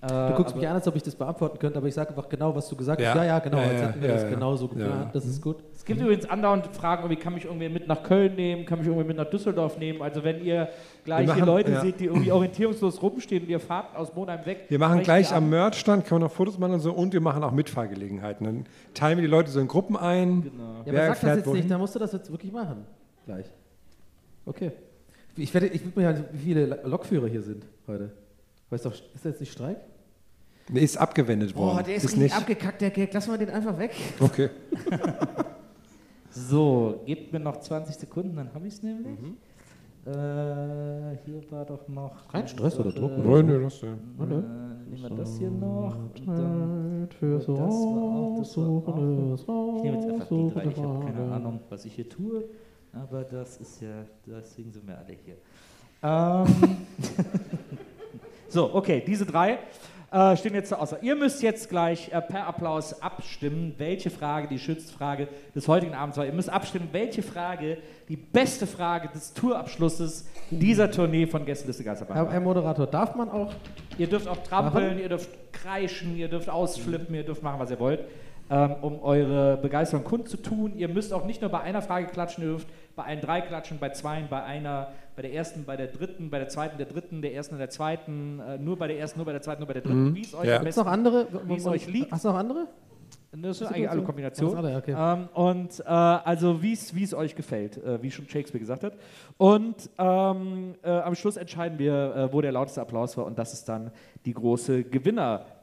Äh, 0.05 0.29
Du 0.29 0.35
guckst 0.35 0.51
aber- 0.53 0.59
mich 0.61 0.67
an, 0.69 0.75
als 0.75 0.87
ob 0.87 0.95
ich 0.95 1.01
das 1.03 1.15
beantworten 1.15 1.57
könnte, 1.57 1.77
aber 1.79 1.87
ich 1.87 1.93
sage 1.95 2.09
einfach 2.09 2.29
genau, 2.29 2.55
was 2.55 2.69
du 2.69 2.75
gesagt 2.75 3.01
Ja. 3.01 3.09
hast. 3.09 3.15
Ja, 3.15 3.23
ja, 3.25 3.39
genau. 3.39 3.57
Ja, 3.57 3.63
hätten 3.63 4.01
wir 4.01 4.07
ja, 4.09 4.13
das 4.13 4.23
ja. 4.23 4.29
genau 4.29 4.55
so 4.55 4.65
Ja. 4.67 4.73
geplant. 4.73 5.15
Das 5.15 5.25
ist 5.25 5.41
gut. 5.41 5.57
Es 5.73 5.83
gibt 5.83 5.99
übrigens 5.99 6.29
andauernd 6.29 6.67
Fragen, 6.75 7.09
wie 7.09 7.15
kann 7.15 7.33
mich 7.33 7.45
irgendwer 7.45 7.69
mit 7.71 7.87
nach 7.87 8.03
Köln 8.03 8.35
nehmen, 8.35 8.65
kann 8.65 8.77
mich 8.79 8.87
irgendwer 8.87 9.07
mit 9.07 9.17
nach 9.17 9.29
Düsseldorf 9.29 9.77
nehmen. 9.79 10.01
Also 10.03 10.23
wenn 10.23 10.43
ihr 10.43 10.69
gleich 11.03 11.25
Wir 11.27 11.33
hier 11.33 11.43
machen- 11.45 11.53
Leute 11.55 11.71
ja. 11.71 11.81
seht, 11.81 11.99
die 11.99 12.05
irgendwie 12.05 12.31
orientierungslos 12.31 13.01
rumstehen 13.01 13.43
und 13.43 13.49
ihr 13.49 13.59
fahrt 13.59 13.95
aus 13.95 14.13
Monheim 14.13 14.45
weg. 14.45 14.65
Wir 14.69 14.77
machen 14.79 15.01
gleich 15.01 15.31
am 15.33 15.45
an. 15.45 15.49
Merchstand, 15.49 16.05
können 16.05 16.21
wir 16.21 16.25
noch 16.25 16.31
Fotos 16.33 16.59
machen 16.59 16.73
und 16.73 16.79
so, 16.81 16.91
und 16.93 17.11
wir 17.13 17.21
machen 17.21 17.43
auch 17.43 17.51
Mitfahrgelegenheiten. 17.51 18.45
Dann 18.45 18.65
teilen 18.93 19.17
wir 19.17 19.23
die 19.23 19.31
Leute 19.31 19.49
so 19.49 19.59
in 19.59 19.67
Gruppen 19.67 19.97
ein. 19.97 20.43
Genau. 20.43 20.63
Ja, 20.85 20.93
Wer 20.93 21.05
aber 21.05 21.15
sag 21.15 21.21
das 21.21 21.35
jetzt 21.37 21.45
wohin? 21.47 21.59
nicht, 21.61 21.71
dann 21.71 21.79
musst 21.79 21.95
du 21.95 21.99
das 21.99 22.11
jetzt 22.13 22.31
wirklich 22.31 22.51
machen. 22.51 22.85
Gleich. 23.25 23.45
Okay. 24.45 24.71
Ich 25.37 25.53
werde, 25.53 25.67
ich 25.67 25.83
würde 25.83 25.99
mir 25.99 26.05
halt, 26.07 26.23
wie 26.31 26.37
viele 26.37 26.79
Lokführer 26.85 27.27
hier 27.27 27.41
sind 27.41 27.65
heute. 27.87 28.11
Weißt 28.69 28.85
du, 28.85 28.89
ist 28.89 29.03
das 29.13 29.23
jetzt 29.23 29.39
nicht 29.41 29.51
Streik? 29.51 29.77
Nee, 30.69 30.81
ist 30.81 30.97
abgewendet 30.97 31.55
worden. 31.55 31.77
Boah, 31.77 31.83
der 31.83 31.95
ist, 31.95 32.03
ist 32.03 32.11
richtig 32.11 32.23
nicht. 32.23 32.37
abgekackt, 32.37 32.81
der 32.81 32.89
Gag. 32.89 33.13
Lass 33.13 33.27
mal 33.27 33.37
den 33.37 33.49
einfach 33.49 33.77
weg. 33.77 33.91
Okay. 34.19 34.49
So, 36.37 37.01
gebt 37.05 37.31
mir 37.31 37.39
noch 37.39 37.61
20 37.61 37.95
Sekunden, 37.95 38.35
dann 38.35 38.53
habe 38.53 38.67
ich 38.67 38.73
es 38.73 38.83
nämlich. 38.83 39.17
Mhm. 39.21 39.37
Äh, 40.05 41.17
hier 41.23 41.41
war 41.49 41.63
doch 41.65 41.87
noch. 41.87 42.27
Kein 42.27 42.45
Stress 42.45 42.77
oder 42.77 42.91
Druck. 42.91 43.23
Wollen 43.23 43.47
wir 43.47 43.61
das 43.61 43.79
denn? 43.79 43.93
äh, 44.19 44.25
nehmen 44.25 45.01
wir 45.01 45.09
das 45.11 45.37
hier 45.37 45.49
noch. 45.49 45.95
Und 45.95 46.27
dann 46.27 47.07
Fürs 47.17 47.45
das 47.45 47.55
war 47.55 47.65
auch, 47.65 48.35
das 48.37 48.57
war 48.57 48.67
auch. 48.67 48.87
Raussuchen, 48.87 49.77
Ich 49.77 49.83
nehme 49.83 49.95
jetzt 49.97 50.09
einfach 50.11 50.27
die 50.27 50.49
drei, 50.49 50.65
ich 50.65 50.77
habe 50.77 51.05
keine 51.05 51.31
Ahnung, 51.31 51.59
was 51.69 51.85
ich 51.85 51.93
hier 51.93 52.09
tue, 52.09 52.43
aber 52.91 53.23
das 53.23 53.57
ist 53.57 53.81
ja, 53.81 54.05
deswegen 54.27 54.73
sind 54.73 54.85
wir 54.85 54.97
alle 54.97 55.15
hier. 55.23 55.37
Ähm, 56.03 56.77
so, 58.49 58.75
okay, 58.75 59.01
diese 59.07 59.25
drei 59.25 59.59
äh, 60.11 60.35
stehen 60.37 60.53
jetzt 60.53 60.69
zur 60.69 60.81
Auswahl. 60.81 60.99
Ihr 61.01 61.15
müsst 61.15 61.41
jetzt 61.41 61.69
gleich 61.69 62.11
äh, 62.11 62.21
per 62.21 62.47
Applaus 62.47 63.01
abstimmen, 63.01 63.75
welche 63.77 64.09
Frage 64.09 64.47
die 64.47 64.59
Schützfrage 64.59 65.27
des 65.53 65.67
heutigen 65.67 65.93
Abends 65.93 66.17
war. 66.17 66.25
Ihr 66.25 66.33
müsst 66.33 66.49
abstimmen, 66.49 66.89
welche 66.91 67.23
Frage 67.23 67.77
die 68.07 68.17
beste 68.17 68.67
Frage 68.67 69.09
des 69.09 69.33
Tourabschlusses 69.33 70.27
dieser 70.51 70.91
Tournee 70.91 71.25
von 71.25 71.45
Gästeliste 71.45 71.83
Geisterbahn 71.83 72.15
Herr, 72.15 72.25
war. 72.25 72.33
Herr 72.33 72.41
Moderator, 72.41 72.87
darf 72.87 73.15
man 73.15 73.29
auch 73.29 73.53
Ihr 73.97 74.07
dürft 74.07 74.27
auch 74.27 74.37
trampeln, 74.43 74.99
ihr 74.99 75.09
dürft 75.09 75.29
kreischen, 75.53 76.17
ihr 76.17 76.27
dürft 76.27 76.49
ausflippen, 76.49 77.15
ihr 77.15 77.23
dürft 77.23 77.43
machen, 77.43 77.59
was 77.59 77.71
ihr 77.71 77.79
wollt, 77.79 78.01
ähm, 78.49 78.75
um 78.81 79.01
eure 79.01 79.57
Begeisterung 79.57 80.03
kundzutun. 80.03 80.77
Ihr 80.77 80.87
müsst 80.87 81.13
auch 81.13 81.25
nicht 81.25 81.41
nur 81.41 81.49
bei 81.49 81.61
einer 81.61 81.81
Frage 81.81 82.07
klatschen, 82.07 82.43
ihr 82.43 82.49
dürft 82.51 82.67
bei 82.95 83.03
allen 83.03 83.21
drei 83.21 83.41
klatschen, 83.41 83.77
bei 83.79 83.89
zweien, 83.89 84.27
bei 84.29 84.43
einer, 84.43 84.89
bei 85.15 85.23
der 85.23 85.33
ersten, 85.33 85.65
bei 85.65 85.75
der 85.75 85.87
dritten, 85.87 86.29
bei 86.29 86.39
der 86.39 86.47
zweiten, 86.49 86.77
der 86.77 86.85
dritten, 86.85 87.21
der 87.21 87.33
ersten 87.33 87.55
und 87.55 87.59
der 87.59 87.69
zweiten, 87.69 88.39
äh, 88.39 88.57
nur 88.57 88.77
bei 88.77 88.87
der 88.87 88.99
ersten, 88.99 89.19
nur 89.19 89.25
bei 89.25 89.31
der 89.33 89.41
zweiten, 89.41 89.61
nur 89.61 89.67
bei 89.67 89.73
der 89.73 89.81
dritten, 89.81 90.15
wie 90.15 90.21
es 90.21 90.33
euch 90.35 90.47
Ja. 90.47 90.57
am 90.57 90.63
besten 90.63 90.81
noch 90.81 90.87
andere? 90.87 91.27
wie 91.45 91.55
es 91.55 91.65
euch 91.65 91.87
liegt. 91.87 92.11
Hast 92.11 92.25
du 92.25 92.29
noch 92.29 92.35
andere? 92.37 92.67
das 93.41 93.57
sind 93.57 93.67
Ist 93.67 93.73
eigentlich 93.73 93.89
alle. 93.89 94.03
Kombinationen. 94.03 94.57
Alle, 94.57 94.77
okay. 94.77 94.95
ähm, 94.97 95.27
und 95.33 95.79
äh, 95.81 95.83
also 95.89 96.61
wie 96.61 96.73
es 96.73 96.95
wie 96.95 97.03
es 97.03 97.13
euch 97.13 97.35
gefällt, 97.35 97.77
äh, 97.83 98.01
wie 98.01 98.09
schon 98.09 98.27
Shakespeare 98.29 98.59
gesagt 98.59 98.83
hat. 98.83 98.93
Und 99.37 99.89
ähm, 99.97 100.75
äh, 100.83 100.89
am 100.89 101.15
Schluss 101.15 101.35
entscheiden 101.37 101.77
wir, 101.77 102.15
äh, 102.15 102.33
wo 102.33 102.41
der 102.41 102.51
lauteste 102.53 102.81
Applaus 102.81 103.17
war. 103.17 103.25
Und 103.25 103.37
das 103.37 103.53
ist 103.53 103.67
dann 103.67 103.91
die 104.25 104.33
große 104.33 104.83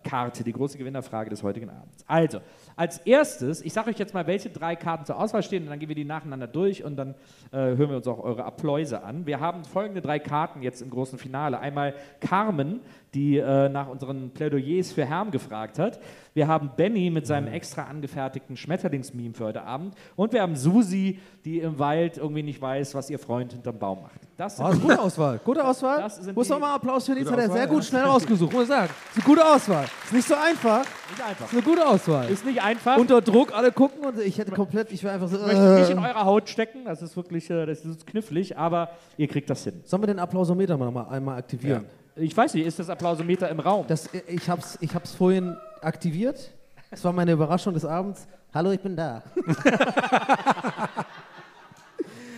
Gewinnerkarte, 0.02 0.44
die 0.44 0.52
große 0.52 0.78
Gewinnerfrage 0.78 1.30
des 1.30 1.42
heutigen 1.42 1.70
Abends. 1.70 2.04
Also, 2.06 2.40
als 2.76 2.98
erstes, 2.98 3.62
ich 3.62 3.72
sage 3.72 3.90
euch 3.90 3.98
jetzt 3.98 4.14
mal, 4.14 4.26
welche 4.26 4.50
drei 4.50 4.76
Karten 4.76 5.04
zur 5.04 5.18
Auswahl 5.18 5.42
stehen, 5.42 5.64
und 5.64 5.70
dann 5.70 5.78
gehen 5.78 5.88
wir 5.88 5.96
die 5.96 6.04
nacheinander 6.04 6.46
durch 6.46 6.84
und 6.84 6.96
dann 6.96 7.14
äh, 7.52 7.76
hören 7.76 7.90
wir 7.90 7.96
uns 7.96 8.08
auch 8.08 8.18
eure 8.18 8.44
Appläuse 8.44 9.02
an. 9.02 9.26
Wir 9.26 9.40
haben 9.40 9.64
folgende 9.64 10.00
drei 10.00 10.18
Karten 10.18 10.62
jetzt 10.62 10.82
im 10.82 10.90
großen 10.90 11.18
Finale. 11.18 11.58
Einmal 11.58 11.94
Carmen, 12.20 12.80
die 13.14 13.36
äh, 13.36 13.68
nach 13.68 13.89
unseren 13.89 14.30
Plädoyers 14.30 14.90
für 14.93 15.05
Herm 15.05 15.30
gefragt 15.30 15.78
hat. 15.78 16.01
Wir 16.32 16.48
haben 16.48 16.70
Benny 16.76 17.10
mit 17.10 17.26
seinem 17.26 17.47
extra 17.52 17.82
angefertigten 17.84 18.56
Schmetterlingsmeme 18.56 19.34
für 19.34 19.44
heute 19.44 19.62
Abend. 19.64 19.94
Und 20.16 20.32
wir 20.32 20.40
haben 20.40 20.56
Susi, 20.56 21.18
die 21.44 21.59
im 21.59 21.78
Wald 21.78 22.16
irgendwie 22.16 22.43
nicht 22.43 22.62
weiß, 22.62 22.94
was 22.94 23.10
ihr 23.10 23.18
Freund 23.18 23.52
hinterm 23.52 23.78
Baum 23.78 24.01
macht. 24.02 24.18
Das 24.39 24.56
sind 24.56 24.64
Oh, 24.64 24.68
ist 24.70 24.74
eine 24.76 24.82
gute 24.82 25.01
Auswahl. 25.02 25.40
Gute 25.44 25.62
Auswahl. 25.62 26.09
Muss 26.34 26.47
die- 26.47 26.52
noch 26.55 26.60
mal 26.60 26.74
Applaus 26.74 27.05
für 27.05 27.14
den, 27.14 27.24
das 27.24 27.32
hat 27.34 27.39
er 27.40 27.51
sehr 27.51 27.60
ja. 27.64 27.66
gut 27.66 27.84
schnell 27.84 28.05
rausgesucht, 28.05 28.51
muss 28.51 28.62
ich 28.62 28.68
sagen. 28.68 28.89
Das 28.89 29.16
ist 29.18 29.26
eine 29.26 29.34
gute 29.34 29.47
Auswahl. 29.47 29.84
Ist 30.05 30.12
nicht 30.14 30.28
so 30.28 30.34
einfach. 30.34 30.78
nicht 31.10 31.22
einfach. 31.28 31.47
Ist 31.47 31.52
eine 31.52 31.62
gute 31.62 31.86
Auswahl. 31.86 32.30
Ist 32.30 32.47
nicht 32.47 32.62
einfach. 32.62 32.97
Unter 32.97 33.20
Druck, 33.20 33.55
alle 33.55 33.72
gucken 33.72 34.06
und 34.06 34.18
ich 34.20 34.39
hätte 34.39 34.52
komplett, 34.52 34.90
ich 34.90 35.05
wäre 35.05 35.12
einfach 35.14 35.28
so. 35.28 35.36
ich 35.36 35.43
möchte 35.47 35.80
nicht 35.80 35.90
in 35.90 35.98
Äh. 35.98 36.09
eurer 36.09 36.24
Haut 36.24 36.48
stecken, 36.48 36.86
das 36.86 37.02
ist 37.02 37.14
wirklich 37.14 37.51
äh, 37.51 37.66
das 37.66 37.84
ist 37.84 38.06
knifflig, 38.06 38.56
aber 38.56 38.89
ihr 39.18 39.28
kriegt 39.28 39.51
das 39.51 39.64
hin. 39.64 39.82
Sollen 39.84 40.02
wir 40.02 40.06
den 40.06 40.18
Applausometer 40.18 40.78
mal, 40.78 40.90
mal 40.90 41.09
einmal 41.09 41.36
aktivieren? 41.39 41.84
Ich 42.16 42.36
weiß 42.36 42.55
nicht, 42.55 42.66
ist 42.66 42.78
das 42.78 42.90
Applausometer 42.90 43.48
im 43.48 43.60
Raum? 43.60 43.86
Das, 43.89 44.10
ich 44.26 44.48
habe 44.51 44.60
es 44.60 44.76
ich 44.80 44.94
hab's 44.94 45.12
vorhin 45.12 45.56
aktiviert. 45.80 46.51
Das 46.90 47.02
war 47.05 47.12
meine 47.12 47.32
Überraschung 47.32 47.72
des 47.72 47.84
Abends. 47.84 48.26
Hallo, 48.52 48.70
ich 48.72 48.80
bin 48.80 48.97
da. 48.97 49.22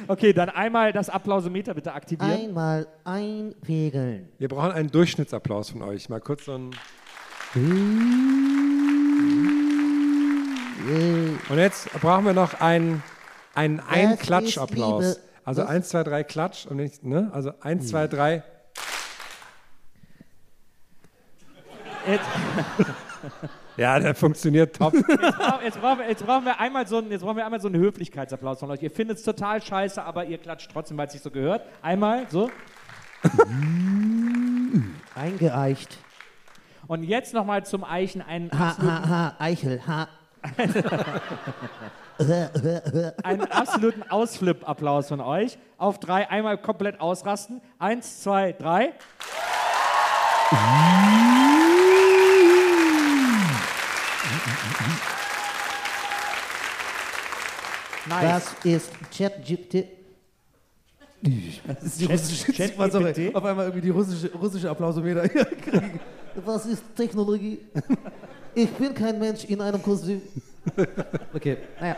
Okay, 0.06 0.34
dann 0.34 0.50
einmal 0.50 0.92
das 0.92 1.08
Applausometer 1.08 1.72
bitte 1.72 1.94
aktivieren. 1.94 2.30
Einmal 2.30 2.86
einpegeln. 3.04 4.28
Wir 4.38 4.48
brauchen 4.48 4.72
einen 4.72 4.90
Durchschnittsapplaus 4.90 5.70
von 5.70 5.80
euch. 5.80 6.10
Mal 6.10 6.20
kurz 6.20 6.44
so 6.44 6.52
ein. 6.52 6.70
Und 11.48 11.56
jetzt 11.56 11.90
brauchen 12.02 12.26
wir 12.26 12.34
noch 12.34 12.60
einen, 12.60 13.02
einen 13.54 13.80
Ein-Klatsch-Applaus. 13.80 15.20
Also 15.42 15.62
Was? 15.62 15.70
1, 15.70 15.88
2, 15.88 16.02
3, 16.02 16.24
Klatsch. 16.24 16.66
Und 16.66 16.76
nicht, 16.76 17.02
ne? 17.02 17.30
Also 17.32 17.52
1, 17.60 17.88
2, 17.88 18.08
3. 18.08 18.42
Jetzt, 22.06 22.24
Ja, 23.76 23.98
der 23.98 24.14
funktioniert 24.14 24.76
top. 24.76 24.94
jetzt, 25.64 25.80
brauchen 25.80 25.98
wir, 25.98 26.08
jetzt 26.08 26.24
brauchen 26.24 26.44
wir 26.44 26.60
einmal 26.60 26.86
so 26.86 26.98
einen, 26.98 27.10
jetzt 27.10 27.22
brauchen 27.22 27.36
wir 27.36 27.44
einmal 27.44 27.60
so 27.60 27.66
einen 27.68 27.80
Höflichkeitsapplaus 27.80 28.60
von 28.60 28.70
euch. 28.70 28.80
Ihr 28.82 28.90
findet 28.90 29.18
es 29.18 29.24
total 29.24 29.60
scheiße, 29.60 30.02
aber 30.02 30.24
ihr 30.26 30.38
klatscht 30.38 30.70
trotzdem, 30.72 30.96
weil 30.96 31.06
es 31.06 31.12
sich 31.12 31.22
so 31.22 31.30
gehört. 31.30 31.62
Einmal 31.82 32.26
so. 32.30 32.50
Eingeeicht. 35.14 35.98
Und 36.86 37.02
jetzt 37.02 37.34
nochmal 37.34 37.64
zum 37.64 37.82
Eichen 37.82 38.22
einen 38.22 38.50
Ha, 38.52 38.76
ha, 38.78 39.08
ha, 39.08 39.34
Eichel, 39.38 39.80
ha. 39.86 40.08
einen 43.24 43.50
absoluten 43.50 44.02
Ausflip-Applaus 44.08 45.08
von 45.08 45.20
euch. 45.20 45.58
Auf 45.78 45.98
drei 45.98 46.28
einmal 46.30 46.58
komplett 46.58 47.00
ausrasten. 47.00 47.60
Eins, 47.78 48.22
zwei, 48.22 48.52
drei. 48.52 48.92
Nice. 58.08 58.54
Das 58.62 58.64
ist 58.64 58.90
ChatGPT. 59.16 59.86
Das 61.66 61.82
ist 61.84 62.00
die 62.00 62.06
Chat- 62.06 62.12
russische, 62.12 62.52
Chat- 62.52 62.76
GPT? 62.76 63.34
auf 63.34 63.44
einmal 63.44 63.64
irgendwie 63.66 63.80
die 63.80 63.90
russische, 63.90 64.30
russische 64.34 64.68
Applausometer 64.70 65.26
kriegen. 65.28 66.00
Was 66.44 66.66
ist 66.66 66.82
Technologie? 66.96 67.60
Ich 68.54 68.68
bin 68.70 68.92
kein 68.94 69.18
Mensch 69.18 69.44
in 69.44 69.60
einem 69.60 69.82
Kostüm. 69.82 70.20
Okay, 71.32 71.56
naja. 71.80 71.96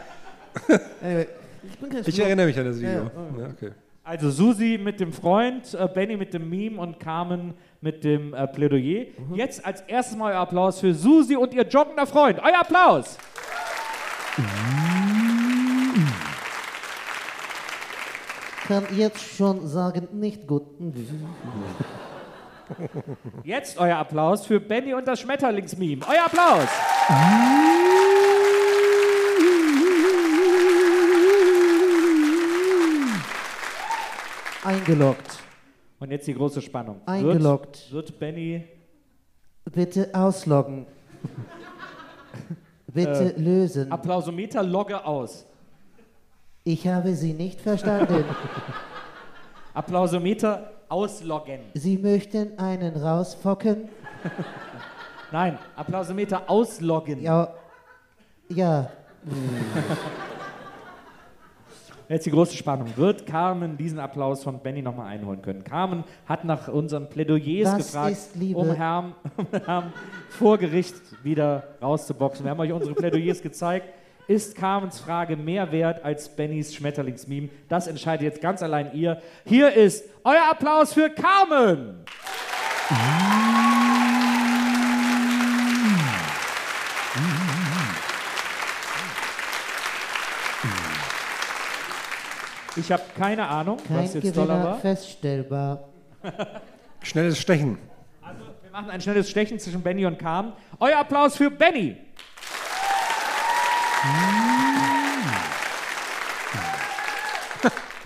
Anyway. 1.02 1.26
Ich 1.68 1.78
bin 1.78 1.90
kein 1.90 2.02
Ich 2.06 2.18
erinnere 2.18 2.46
mich 2.46 2.58
an 2.58 2.66
das 2.66 2.76
Video. 2.76 2.90
Ja, 2.90 3.10
Ja, 3.40 3.46
okay. 3.48 3.70
Also 4.04 4.30
Susi 4.30 4.78
mit 4.80 5.00
dem 5.00 5.12
Freund, 5.12 5.74
äh, 5.74 5.88
Benny 5.92 6.16
mit 6.16 6.32
dem 6.32 6.48
Meme 6.48 6.80
und 6.80 7.00
Carmen 7.00 7.54
mit 7.80 8.04
dem 8.04 8.32
äh, 8.34 8.46
Plädoyer. 8.46 9.06
Jetzt 9.34 9.64
als 9.66 9.80
erstes 9.80 10.16
mal 10.16 10.32
euer 10.32 10.38
Applaus 10.40 10.78
für 10.78 10.94
Susi 10.94 11.34
und 11.34 11.52
ihr 11.52 11.66
joggender 11.66 12.06
Freund. 12.06 12.38
Euer 12.40 12.60
Applaus! 12.60 13.18
Kann 18.66 18.84
jetzt 18.96 19.20
schon 19.36 19.66
sagen, 19.66 20.08
nicht 20.12 20.46
gut. 20.46 20.64
Jetzt 23.44 23.78
euer 23.78 23.96
Applaus 23.96 24.44
für 24.44 24.58
Benny 24.60 24.92
und 24.92 25.06
das 25.06 25.20
Schmetterlingsmeme. 25.20 26.04
Euer 26.08 26.26
Applaus! 26.26 26.68
Eingeloggt. 34.64 35.38
Und 36.00 36.10
jetzt 36.10 36.26
die 36.26 36.34
große 36.34 36.60
Spannung. 36.60 37.00
Eingeloggt. 37.06 37.92
Wird, 37.92 38.08
wird 38.08 38.18
Benny 38.18 38.64
Bitte 39.72 40.10
ausloggen. 40.12 40.86
Bitte 42.92 43.34
lösen. 43.36 43.92
Applausometer 43.92 44.62
logge 44.62 45.04
aus. 45.04 45.46
Ich 46.68 46.84
habe 46.88 47.14
Sie 47.14 47.32
nicht 47.32 47.60
verstanden. 47.60 48.24
Applausometer 49.74 50.72
ausloggen. 50.88 51.60
Sie 51.74 51.96
möchten 51.96 52.58
einen 52.58 52.96
rausfocken? 52.96 53.88
Nein, 55.30 55.60
Applausometer 55.76 56.50
ausloggen. 56.50 57.22
Ja. 57.22 57.54
Ja. 58.48 58.90
Jetzt 62.08 62.26
die 62.26 62.32
große 62.32 62.56
Spannung. 62.56 62.88
Wird 62.96 63.26
Carmen 63.26 63.76
diesen 63.76 64.00
Applaus 64.00 64.42
von 64.42 64.58
Benny 64.58 64.82
nochmal 64.82 65.06
einholen 65.06 65.42
können? 65.42 65.62
Carmen 65.62 66.02
hat 66.26 66.44
nach 66.44 66.66
unseren 66.66 67.08
Plädoyers 67.08 67.74
Was 67.74 67.76
gefragt, 67.76 68.54
um 68.54 68.72
Herrn, 68.72 69.14
um 69.36 69.46
Herrn 69.52 69.92
vor 70.30 70.58
Gericht 70.58 70.96
wieder 71.22 71.62
rauszuboxen. 71.80 72.44
Wir 72.44 72.50
haben 72.50 72.58
euch 72.58 72.72
unsere 72.72 72.96
Plädoyers 72.96 73.40
gezeigt. 73.40 73.86
Ist 74.28 74.56
Carmens 74.56 74.98
Frage 74.98 75.36
mehr 75.36 75.70
wert 75.70 76.04
als 76.04 76.28
Bennys 76.28 76.74
Schmetterlingsmeme? 76.74 77.48
Das 77.68 77.86
entscheidet 77.86 78.22
jetzt 78.24 78.40
ganz 78.40 78.60
allein 78.60 78.92
ihr. 78.92 79.22
Hier 79.44 79.72
ist 79.72 80.04
euer 80.24 80.50
Applaus 80.50 80.92
für 80.92 81.10
Carmen. 81.10 82.04
Ich 92.76 92.92
habe 92.92 93.02
keine 93.16 93.46
Ahnung, 93.48 93.78
Kein 93.86 94.04
was 94.04 94.14
jetzt 94.14 94.34
toller 94.34 94.54
Gewinner 94.54 94.64
war. 94.64 94.78
feststellbar. 94.80 95.84
Schnelles 97.02 97.38
Stechen. 97.38 97.78
Wir 98.62 98.70
machen 98.70 98.90
ein 98.90 99.00
schnelles 99.00 99.30
Stechen 99.30 99.58
zwischen 99.58 99.82
Benny 99.82 100.04
und 100.04 100.18
Carmen. 100.18 100.52
Euer 100.78 100.98
Applaus 100.98 101.36
für 101.36 101.50
Benny. 101.50 101.96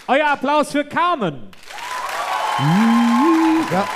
Euer 0.07 0.27
Applaus 0.27 0.73
für 0.73 0.85
Carmen. 0.85 1.51
Ja. 3.71 3.89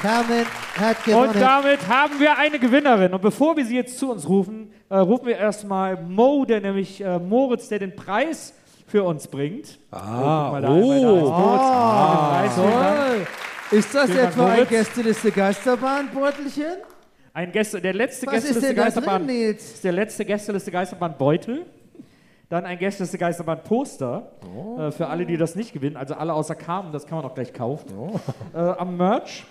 Carmen 0.00 0.46
hat 0.78 1.04
gewonnen. 1.04 1.30
Und 1.30 1.40
damit 1.40 1.88
haben 1.88 2.20
wir 2.20 2.38
eine 2.38 2.58
Gewinnerin. 2.58 3.12
Und 3.12 3.20
bevor 3.20 3.56
wir 3.56 3.66
sie 3.66 3.74
jetzt 3.74 3.98
zu 3.98 4.12
uns 4.12 4.28
rufen, 4.28 4.72
äh, 4.88 4.96
rufen 4.98 5.26
wir 5.26 5.38
erstmal 5.38 6.00
Mo, 6.00 6.44
der 6.44 6.60
nämlich 6.60 7.02
äh, 7.02 7.18
Moritz, 7.18 7.68
der 7.68 7.80
den 7.80 7.96
Preis 7.96 8.54
für 8.86 9.02
uns 9.02 9.26
bringt. 9.26 9.78
Ah, 9.90 10.52
da, 10.52 10.60
da 10.60 10.68
oh. 10.68 10.80
Moritz. 10.80 11.30
Ah, 11.32 12.44
Preis. 12.44 13.26
Ist 13.72 13.92
das 13.92 14.04
Vielen 14.06 14.18
Dank, 14.18 14.30
etwa 14.30 14.44
ein 14.44 14.52
Moritz. 14.52 14.68
Gästeliste 14.68 15.32
Geisterbahn-Beutelchen? 15.32 16.76
Ein 17.36 17.52
Gäste, 17.52 17.82
der 17.82 17.92
letzte 17.92 18.26
Was 18.28 18.36
ist 18.36 18.44
Gästeliste 18.44 18.74
da 18.74 18.84
Geisterbahn 18.84 19.26
drin, 19.26 19.36
Nils? 19.36 19.74
ist 19.74 19.84
der 19.84 19.92
letzte 19.92 20.24
Gästeliste 20.24 20.70
Geisterbahn 20.70 21.18
Beutel. 21.18 21.66
Dann 22.48 22.64
ein 22.64 22.78
Gästeliste 22.78 23.18
Geisterbahn 23.18 23.62
Poster 23.62 24.32
äh, 24.78 24.90
für 24.90 25.08
alle, 25.08 25.26
die 25.26 25.36
das 25.36 25.54
nicht 25.54 25.74
gewinnen, 25.74 25.98
also 25.98 26.14
alle 26.14 26.32
außer 26.32 26.54
Carmen, 26.54 26.92
das 26.92 27.06
kann 27.06 27.18
man 27.18 27.26
auch 27.26 27.34
gleich 27.34 27.52
kaufen. 27.52 27.90
Äh, 28.54 28.58
am 28.58 28.96
Merch. 28.96 29.44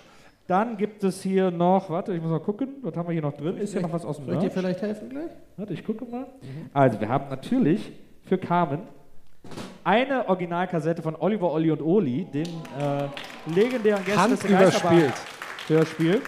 Dann 0.48 0.76
gibt 0.76 1.04
es 1.04 1.22
hier 1.22 1.52
noch, 1.52 1.88
warte, 1.88 2.12
ich 2.12 2.20
muss 2.20 2.32
mal 2.32 2.40
gucken, 2.40 2.70
was 2.82 2.96
haben 2.96 3.06
wir 3.06 3.12
hier 3.12 3.22
noch 3.22 3.34
drin? 3.34 3.56
Ist 3.56 3.70
hier 3.70 3.82
noch 3.82 3.92
was 3.92 4.04
aus 4.04 4.16
dem 4.16 4.26
Soll 4.26 4.34
ich 4.34 4.40
dir 4.40 4.50
vielleicht 4.50 4.82
helfen 4.82 5.08
gleich? 5.08 5.30
Warte, 5.56 5.72
ich 5.72 5.84
gucke 5.84 6.04
mal. 6.06 6.26
Also, 6.72 7.00
wir 7.00 7.08
haben 7.08 7.28
natürlich 7.28 7.92
für 8.24 8.36
Carmen 8.36 8.80
eine 9.84 10.28
Originalkassette 10.28 11.02
von 11.02 11.14
Oliver, 11.14 11.52
Olli 11.52 11.70
und 11.70 11.82
Oli, 11.82 12.24
dem 12.34 12.48
äh, 12.80 13.54
legendären 13.54 14.04
Gästeliste 14.04 14.48
Geisterbahn 14.48 15.12
überspielt. 15.68 16.22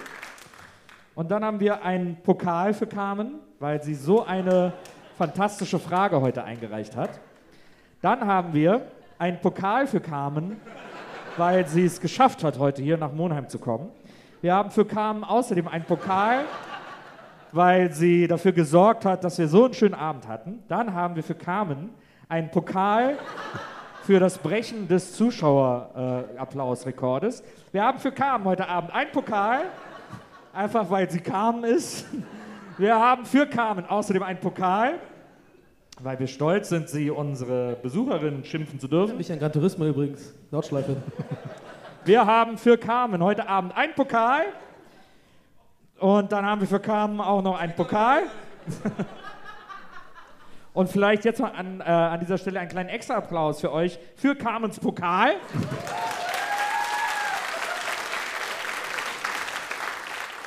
Und 1.18 1.30
dann 1.32 1.42
haben 1.44 1.58
wir 1.58 1.82
einen 1.82 2.14
Pokal 2.22 2.72
für 2.72 2.86
Carmen, 2.86 3.40
weil 3.58 3.82
sie 3.82 3.96
so 3.96 4.24
eine 4.24 4.72
fantastische 5.16 5.80
Frage 5.80 6.20
heute 6.20 6.44
eingereicht 6.44 6.94
hat. 6.94 7.10
Dann 8.00 8.24
haben 8.24 8.54
wir 8.54 8.82
einen 9.18 9.40
Pokal 9.40 9.88
für 9.88 9.98
Carmen, 9.98 10.60
weil 11.36 11.66
sie 11.66 11.84
es 11.84 12.00
geschafft 12.00 12.44
hat, 12.44 12.60
heute 12.60 12.82
hier 12.82 12.98
nach 12.98 13.10
Monheim 13.10 13.48
zu 13.48 13.58
kommen. 13.58 13.88
Wir 14.42 14.54
haben 14.54 14.70
für 14.70 14.84
Carmen 14.84 15.24
außerdem 15.24 15.66
einen 15.66 15.86
Pokal, 15.86 16.44
weil 17.50 17.90
sie 17.90 18.28
dafür 18.28 18.52
gesorgt 18.52 19.04
hat, 19.04 19.24
dass 19.24 19.38
wir 19.38 19.48
so 19.48 19.64
einen 19.64 19.74
schönen 19.74 19.94
Abend 19.94 20.28
hatten. 20.28 20.62
Dann 20.68 20.94
haben 20.94 21.16
wir 21.16 21.24
für 21.24 21.34
Carmen 21.34 21.90
einen 22.28 22.52
Pokal 22.52 23.18
für 24.04 24.20
das 24.20 24.38
Brechen 24.38 24.86
des 24.86 25.14
Zuschauerapplausrekordes. 25.14 27.42
wir 27.72 27.82
haben 27.82 27.98
für 27.98 28.12
Carmen 28.12 28.44
heute 28.44 28.68
Abend 28.68 28.94
einen 28.94 29.10
Pokal, 29.10 29.64
einfach 30.58 30.90
weil 30.90 31.08
sie 31.08 31.20
Carmen 31.20 31.64
ist. 31.64 32.04
Wir 32.78 32.94
haben 32.96 33.24
für 33.24 33.46
Carmen 33.46 33.86
außerdem 33.86 34.22
einen 34.22 34.38
Pokal, 34.38 35.00
weil 36.00 36.16
wir 36.20 36.28
stolz 36.28 36.68
sind, 36.68 36.88
sie 36.88 37.10
unsere 37.10 37.76
Besucherinnen 37.82 38.44
schimpfen 38.44 38.78
zu 38.78 38.86
dürfen. 38.86 39.16
Mich 39.16 39.32
an 39.32 39.40
Gran 39.40 39.50
Turismo 39.50 39.84
übrigens. 39.84 40.32
Nordschleife. 40.52 40.96
Wir 42.04 42.24
haben 42.24 42.56
für 42.56 42.78
Carmen 42.78 43.20
heute 43.20 43.48
Abend 43.48 43.76
einen 43.76 43.94
Pokal. 43.94 44.42
Und 45.98 46.30
dann 46.30 46.46
haben 46.46 46.60
wir 46.60 46.68
für 46.68 46.78
Carmen 46.78 47.20
auch 47.20 47.42
noch 47.42 47.58
einen 47.58 47.74
Pokal. 47.74 48.22
Und 50.72 50.88
vielleicht 50.88 51.24
jetzt 51.24 51.40
mal 51.40 51.50
an, 51.50 51.80
äh, 51.80 51.84
an 51.84 52.20
dieser 52.20 52.38
Stelle 52.38 52.60
einen 52.60 52.70
kleinen 52.70 52.90
Extra-Applaus 52.90 53.60
für 53.60 53.72
euch 53.72 53.98
für 54.14 54.36
Carmens 54.36 54.78
Pokal. 54.78 55.32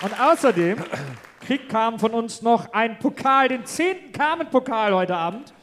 Und 0.02 0.20
außerdem 0.20 0.78
kriegt 1.46 1.70
Carmen 1.70 2.00
von 2.00 2.12
uns 2.12 2.42
noch 2.42 2.74
einen 2.74 2.98
Pokal, 2.98 3.50
den 3.50 3.66
zehnten 3.66 4.12
Carmen-Pokal 4.12 4.94
heute 4.94 5.16
Abend. 5.16 5.54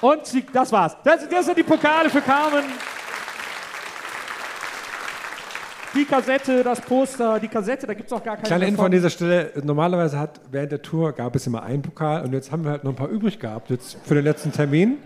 Und 0.00 0.26
sie, 0.26 0.44
das 0.52 0.72
war's. 0.72 0.96
Das, 1.04 1.28
das 1.28 1.46
sind 1.46 1.58
die 1.58 1.62
Pokale 1.62 2.08
für 2.08 2.20
Carmen. 2.20 2.64
Die 5.94 6.04
Kassette, 6.04 6.62
das 6.62 6.80
Poster, 6.80 7.40
die 7.40 7.48
Kassette, 7.48 7.86
da 7.86 7.94
gibt 7.94 8.06
es 8.06 8.12
auch 8.12 8.22
gar 8.22 8.36
keine 8.36 8.46
Kleine 8.46 8.66
Info 8.66 8.82
an 8.82 8.90
dieser 8.90 9.08
Stelle. 9.08 9.52
Normalerweise 9.62 10.18
hat 10.18 10.40
während 10.50 10.72
der 10.72 10.82
Tour 10.82 11.12
gab 11.12 11.34
es 11.34 11.46
immer 11.46 11.62
einen 11.62 11.80
Pokal 11.80 12.22
und 12.22 12.34
jetzt 12.34 12.52
haben 12.52 12.64
wir 12.64 12.72
halt 12.72 12.84
noch 12.84 12.92
ein 12.92 12.96
paar 12.96 13.08
übrig 13.08 13.38
gehabt, 13.38 13.70
jetzt 13.70 13.96
für 14.04 14.14
den 14.14 14.24
letzten 14.24 14.52
Termin. 14.52 14.98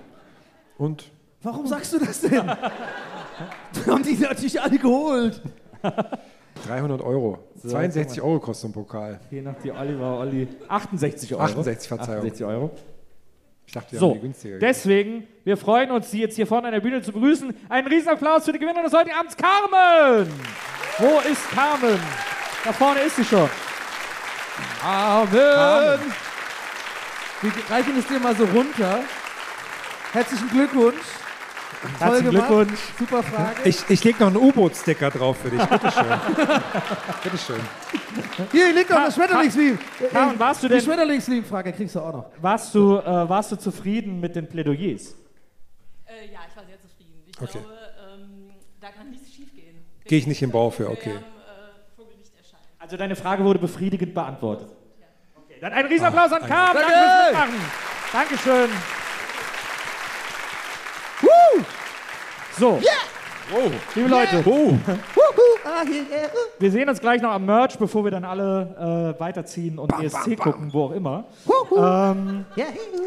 Und 0.78 1.04
Warum 1.42 1.66
sagst 1.66 1.92
du 1.92 1.98
das 1.98 2.20
denn? 2.20 2.32
Wir 3.84 3.92
haben 3.92 4.02
die 4.02 4.16
natürlich 4.16 4.60
alle 4.60 4.78
geholt. 4.78 5.40
300 6.70 7.02
Euro. 7.02 7.38
So, 7.62 7.68
62 7.68 8.22
Euro 8.22 8.38
kostet 8.40 8.62
so 8.62 8.68
ein 8.68 8.72
Pokal. 8.72 9.20
Je 9.30 9.42
nach 9.42 9.54
die 9.62 9.70
Oliver 9.72 10.18
Olli. 10.20 10.48
68 10.68 11.34
Euro. 11.34 11.42
68, 11.44 11.88
Verzeihung. 11.88 12.18
68 12.18 12.46
Euro. 12.46 12.70
Ich 13.66 13.72
dachte, 13.72 13.92
wir 13.92 14.00
haben 14.00 14.08
So, 14.08 14.14
die 14.14 14.20
günstiger. 14.20 14.58
deswegen, 14.58 15.26
wir 15.44 15.56
freuen 15.56 15.90
uns, 15.92 16.10
Sie 16.10 16.20
jetzt 16.20 16.34
hier 16.36 16.46
vorne 16.46 16.66
an 16.68 16.72
der 16.74 16.80
Bühne 16.80 17.02
zu 17.02 17.12
begrüßen. 17.12 17.54
Einen 17.68 17.86
Riesenapplaus 17.86 18.44
für 18.44 18.52
die 18.52 18.58
Gewinnerin 18.58 18.84
des 18.84 18.92
heutigen 18.92 19.16
Abends, 19.16 19.36
Carmen! 19.36 20.28
Wo 20.98 21.18
ist 21.30 21.48
Carmen? 21.50 21.98
Da 22.64 22.72
vorne 22.72 23.00
ist 23.00 23.16
sie 23.16 23.24
schon. 23.24 23.48
Amen. 24.84 26.00
Wir 27.42 27.52
reichen 27.70 27.98
es 27.98 28.06
dir 28.06 28.18
mal 28.18 28.34
so 28.36 28.44
runter. 28.44 29.00
Herzlichen 30.12 30.48
Glückwunsch. 30.50 30.96
Toll 31.80 31.90
Herzlichen 31.98 32.30
gemacht. 32.32 32.48
Glückwunsch. 32.48 32.80
Super 32.98 33.22
Frage. 33.22 33.56
Ich, 33.64 33.88
ich 33.88 34.04
lege 34.04 34.18
noch 34.20 34.26
einen 34.26 34.36
U-Boot-Sticker 34.36 35.10
drauf 35.10 35.38
für 35.38 35.50
dich. 35.50 35.62
Bitteschön. 35.62 36.04
Bitteschön. 37.24 37.60
Hier 38.52 38.72
liegt 38.74 38.90
noch 38.90 39.04
das 39.06 39.14
Schmetterlingslied. 39.14 39.78
Carmen, 40.12 40.38
warst 40.38 40.62
du 40.62 40.68
Die 40.68 40.74
denn, 40.74 40.82
Schmetterlingslied-Frage 40.84 41.72
kriegst 41.72 41.94
du 41.94 42.00
auch 42.00 42.12
noch. 42.12 42.26
warst 42.40 42.74
du, 42.74 42.96
äh, 42.98 43.28
warst 43.28 43.52
du 43.52 43.56
zufrieden 43.56 44.20
mit 44.20 44.36
den 44.36 44.46
Plädoyers? 44.46 45.14
Äh, 46.06 46.26
ja, 46.32 46.40
ich 46.48 46.56
war 46.56 46.64
sehr 46.66 46.78
zufrieden. 46.80 47.22
Ich 47.26 47.40
Okay. 47.40 47.58
glaube, 47.58 47.68
ähm, 48.14 48.50
da 48.80 48.88
kann 48.88 49.10
nichts 49.10 49.30
schief 49.32 49.54
gehen. 49.54 49.76
Gehe 50.04 50.18
ich 50.18 50.26
nicht 50.26 50.42
im 50.42 50.50
Bauch 50.50 50.72
für, 50.74 50.90
okay. 50.90 51.14
Äh. 51.14 52.02
Also 52.78 52.96
deine 52.96 53.14
Frage 53.16 53.44
wurde 53.44 53.58
befriedigend 53.58 54.12
beantwortet. 54.14 54.68
Okay, 55.46 55.58
dann 55.60 55.72
ein 55.72 55.86
Riesenapplaus 55.86 56.32
an 56.32 56.42
Carmen. 56.46 56.74
Danke 56.74 56.92
Danke. 56.92 56.92
fürs 56.92 57.30
Mitmachen. 57.30 57.70
Dankeschön. 58.12 58.70
So. 62.60 62.78
Liebe 63.94 64.08
Leute, 64.08 64.44
Ah, 65.64 65.82
hier, 65.82 66.04
hier. 66.04 66.30
wir 66.58 66.70
sehen 66.70 66.88
uns 66.90 67.00
gleich 67.00 67.22
noch 67.22 67.30
am 67.30 67.46
Merch, 67.46 67.78
bevor 67.78 68.04
wir 68.04 68.10
dann 68.10 68.24
alle 68.26 69.14
äh, 69.16 69.20
weiterziehen 69.20 69.78
und 69.78 69.90
ESC 69.98 70.36
gucken, 70.38 70.70
wo 70.70 70.84
auch 70.84 70.90
immer. 70.92 71.24
Ähm, 71.74 72.44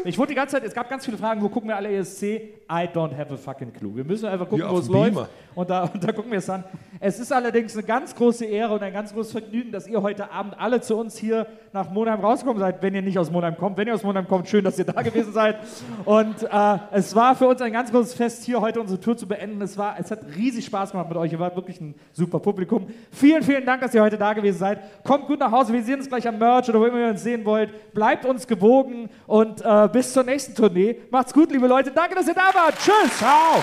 ich 0.04 0.18
wurde 0.18 0.30
die 0.30 0.34
ganze 0.34 0.56
Zeit, 0.56 0.64
es 0.64 0.74
gab 0.74 0.90
ganz 0.90 1.04
viele 1.04 1.18
Fragen, 1.18 1.40
wo 1.40 1.48
gucken 1.48 1.68
wir 1.68 1.76
alle 1.76 1.88
ESC? 1.96 2.40
I 2.70 2.86
don't 2.86 3.16
have 3.16 3.32
a 3.32 3.36
fucking 3.36 3.72
clue. 3.72 3.94
Wir 3.94 4.04
müssen 4.04 4.26
einfach 4.26 4.48
gucken, 4.48 4.66
wo 4.68 4.78
es 4.78 4.88
läuft. 4.88 5.28
Und 5.54 5.70
da, 5.70 5.84
und 5.94 6.02
da 6.02 6.12
gucken 6.12 6.30
wir 6.30 6.38
es 6.38 6.48
an. 6.48 6.64
Es 6.98 7.18
ist 7.20 7.32
allerdings 7.32 7.76
eine 7.76 7.86
ganz 7.86 8.14
große 8.14 8.44
Ehre 8.44 8.74
und 8.74 8.82
ein 8.82 8.92
ganz 8.92 9.12
großes 9.12 9.32
Vergnügen, 9.32 9.70
dass 9.70 9.86
ihr 9.86 10.00
heute 10.00 10.30
Abend 10.30 10.58
alle 10.58 10.80
zu 10.80 10.96
uns 10.96 11.16
hier 11.16 11.46
nach 11.72 11.90
Monheim 11.90 12.20
rausgekommen 12.20 12.60
seid, 12.60 12.82
wenn 12.82 12.94
ihr 12.94 13.02
nicht 13.02 13.18
aus 13.18 13.30
Monheim 13.30 13.56
kommt. 13.56 13.76
Wenn 13.76 13.86
ihr 13.86 13.94
aus 13.94 14.02
Monheim 14.02 14.26
kommt, 14.26 14.48
schön, 14.48 14.64
dass 14.64 14.78
ihr 14.78 14.86
da 14.86 15.02
gewesen 15.02 15.32
seid. 15.32 15.58
Und 16.04 16.42
äh, 16.42 16.78
es 16.92 17.14
war 17.14 17.34
für 17.34 17.46
uns 17.46 17.60
ein 17.60 17.72
ganz 17.72 17.90
großes 17.90 18.14
Fest, 18.14 18.44
hier 18.44 18.60
heute 18.60 18.80
unsere 18.80 18.98
Tour 18.98 19.16
zu 19.16 19.28
beenden. 19.28 19.60
Es, 19.60 19.76
war, 19.76 19.96
es 19.98 20.10
hat 20.10 20.20
riesig 20.34 20.64
Spaß 20.64 20.92
gemacht 20.92 21.08
mit 21.08 21.18
euch. 21.18 21.32
Ihr 21.32 21.40
wart 21.40 21.56
wirklich 21.56 21.80
ein 21.80 21.94
super 22.12 22.40
Publikum. 22.40 22.86
Vielen, 23.10 23.42
vielen 23.42 23.66
Dank, 23.66 23.82
dass 23.82 23.94
ihr 23.94 24.02
heute 24.02 24.16
da 24.16 24.32
gewesen 24.32 24.58
seid. 24.58 24.80
Kommt 25.04 25.26
gut 25.26 25.38
nach 25.38 25.52
Hause. 25.52 25.72
Wir 25.72 25.82
sehen 25.82 25.98
uns 25.98 26.08
gleich 26.08 26.26
am 26.26 26.38
Merch 26.38 26.68
oder 26.68 26.80
wo 26.80 26.86
immer 26.86 27.00
ihr 27.00 27.08
uns 27.08 27.22
sehen 27.22 27.44
wollt. 27.44 27.92
Bleibt 27.92 28.24
uns 28.24 28.46
gewogen 28.46 29.10
und 29.26 29.62
äh, 29.62 29.88
bis 29.92 30.12
zur 30.12 30.24
nächsten 30.24 30.54
Tournee. 30.54 30.96
Macht's 31.10 31.32
gut, 31.32 31.52
liebe 31.52 31.66
Leute. 31.66 31.90
Danke, 31.90 32.14
dass 32.14 32.26
ihr 32.26 32.34
da 32.34 32.53
wart. 32.53 32.53
Tschüss. 32.78 33.18
Ciao. 33.18 33.62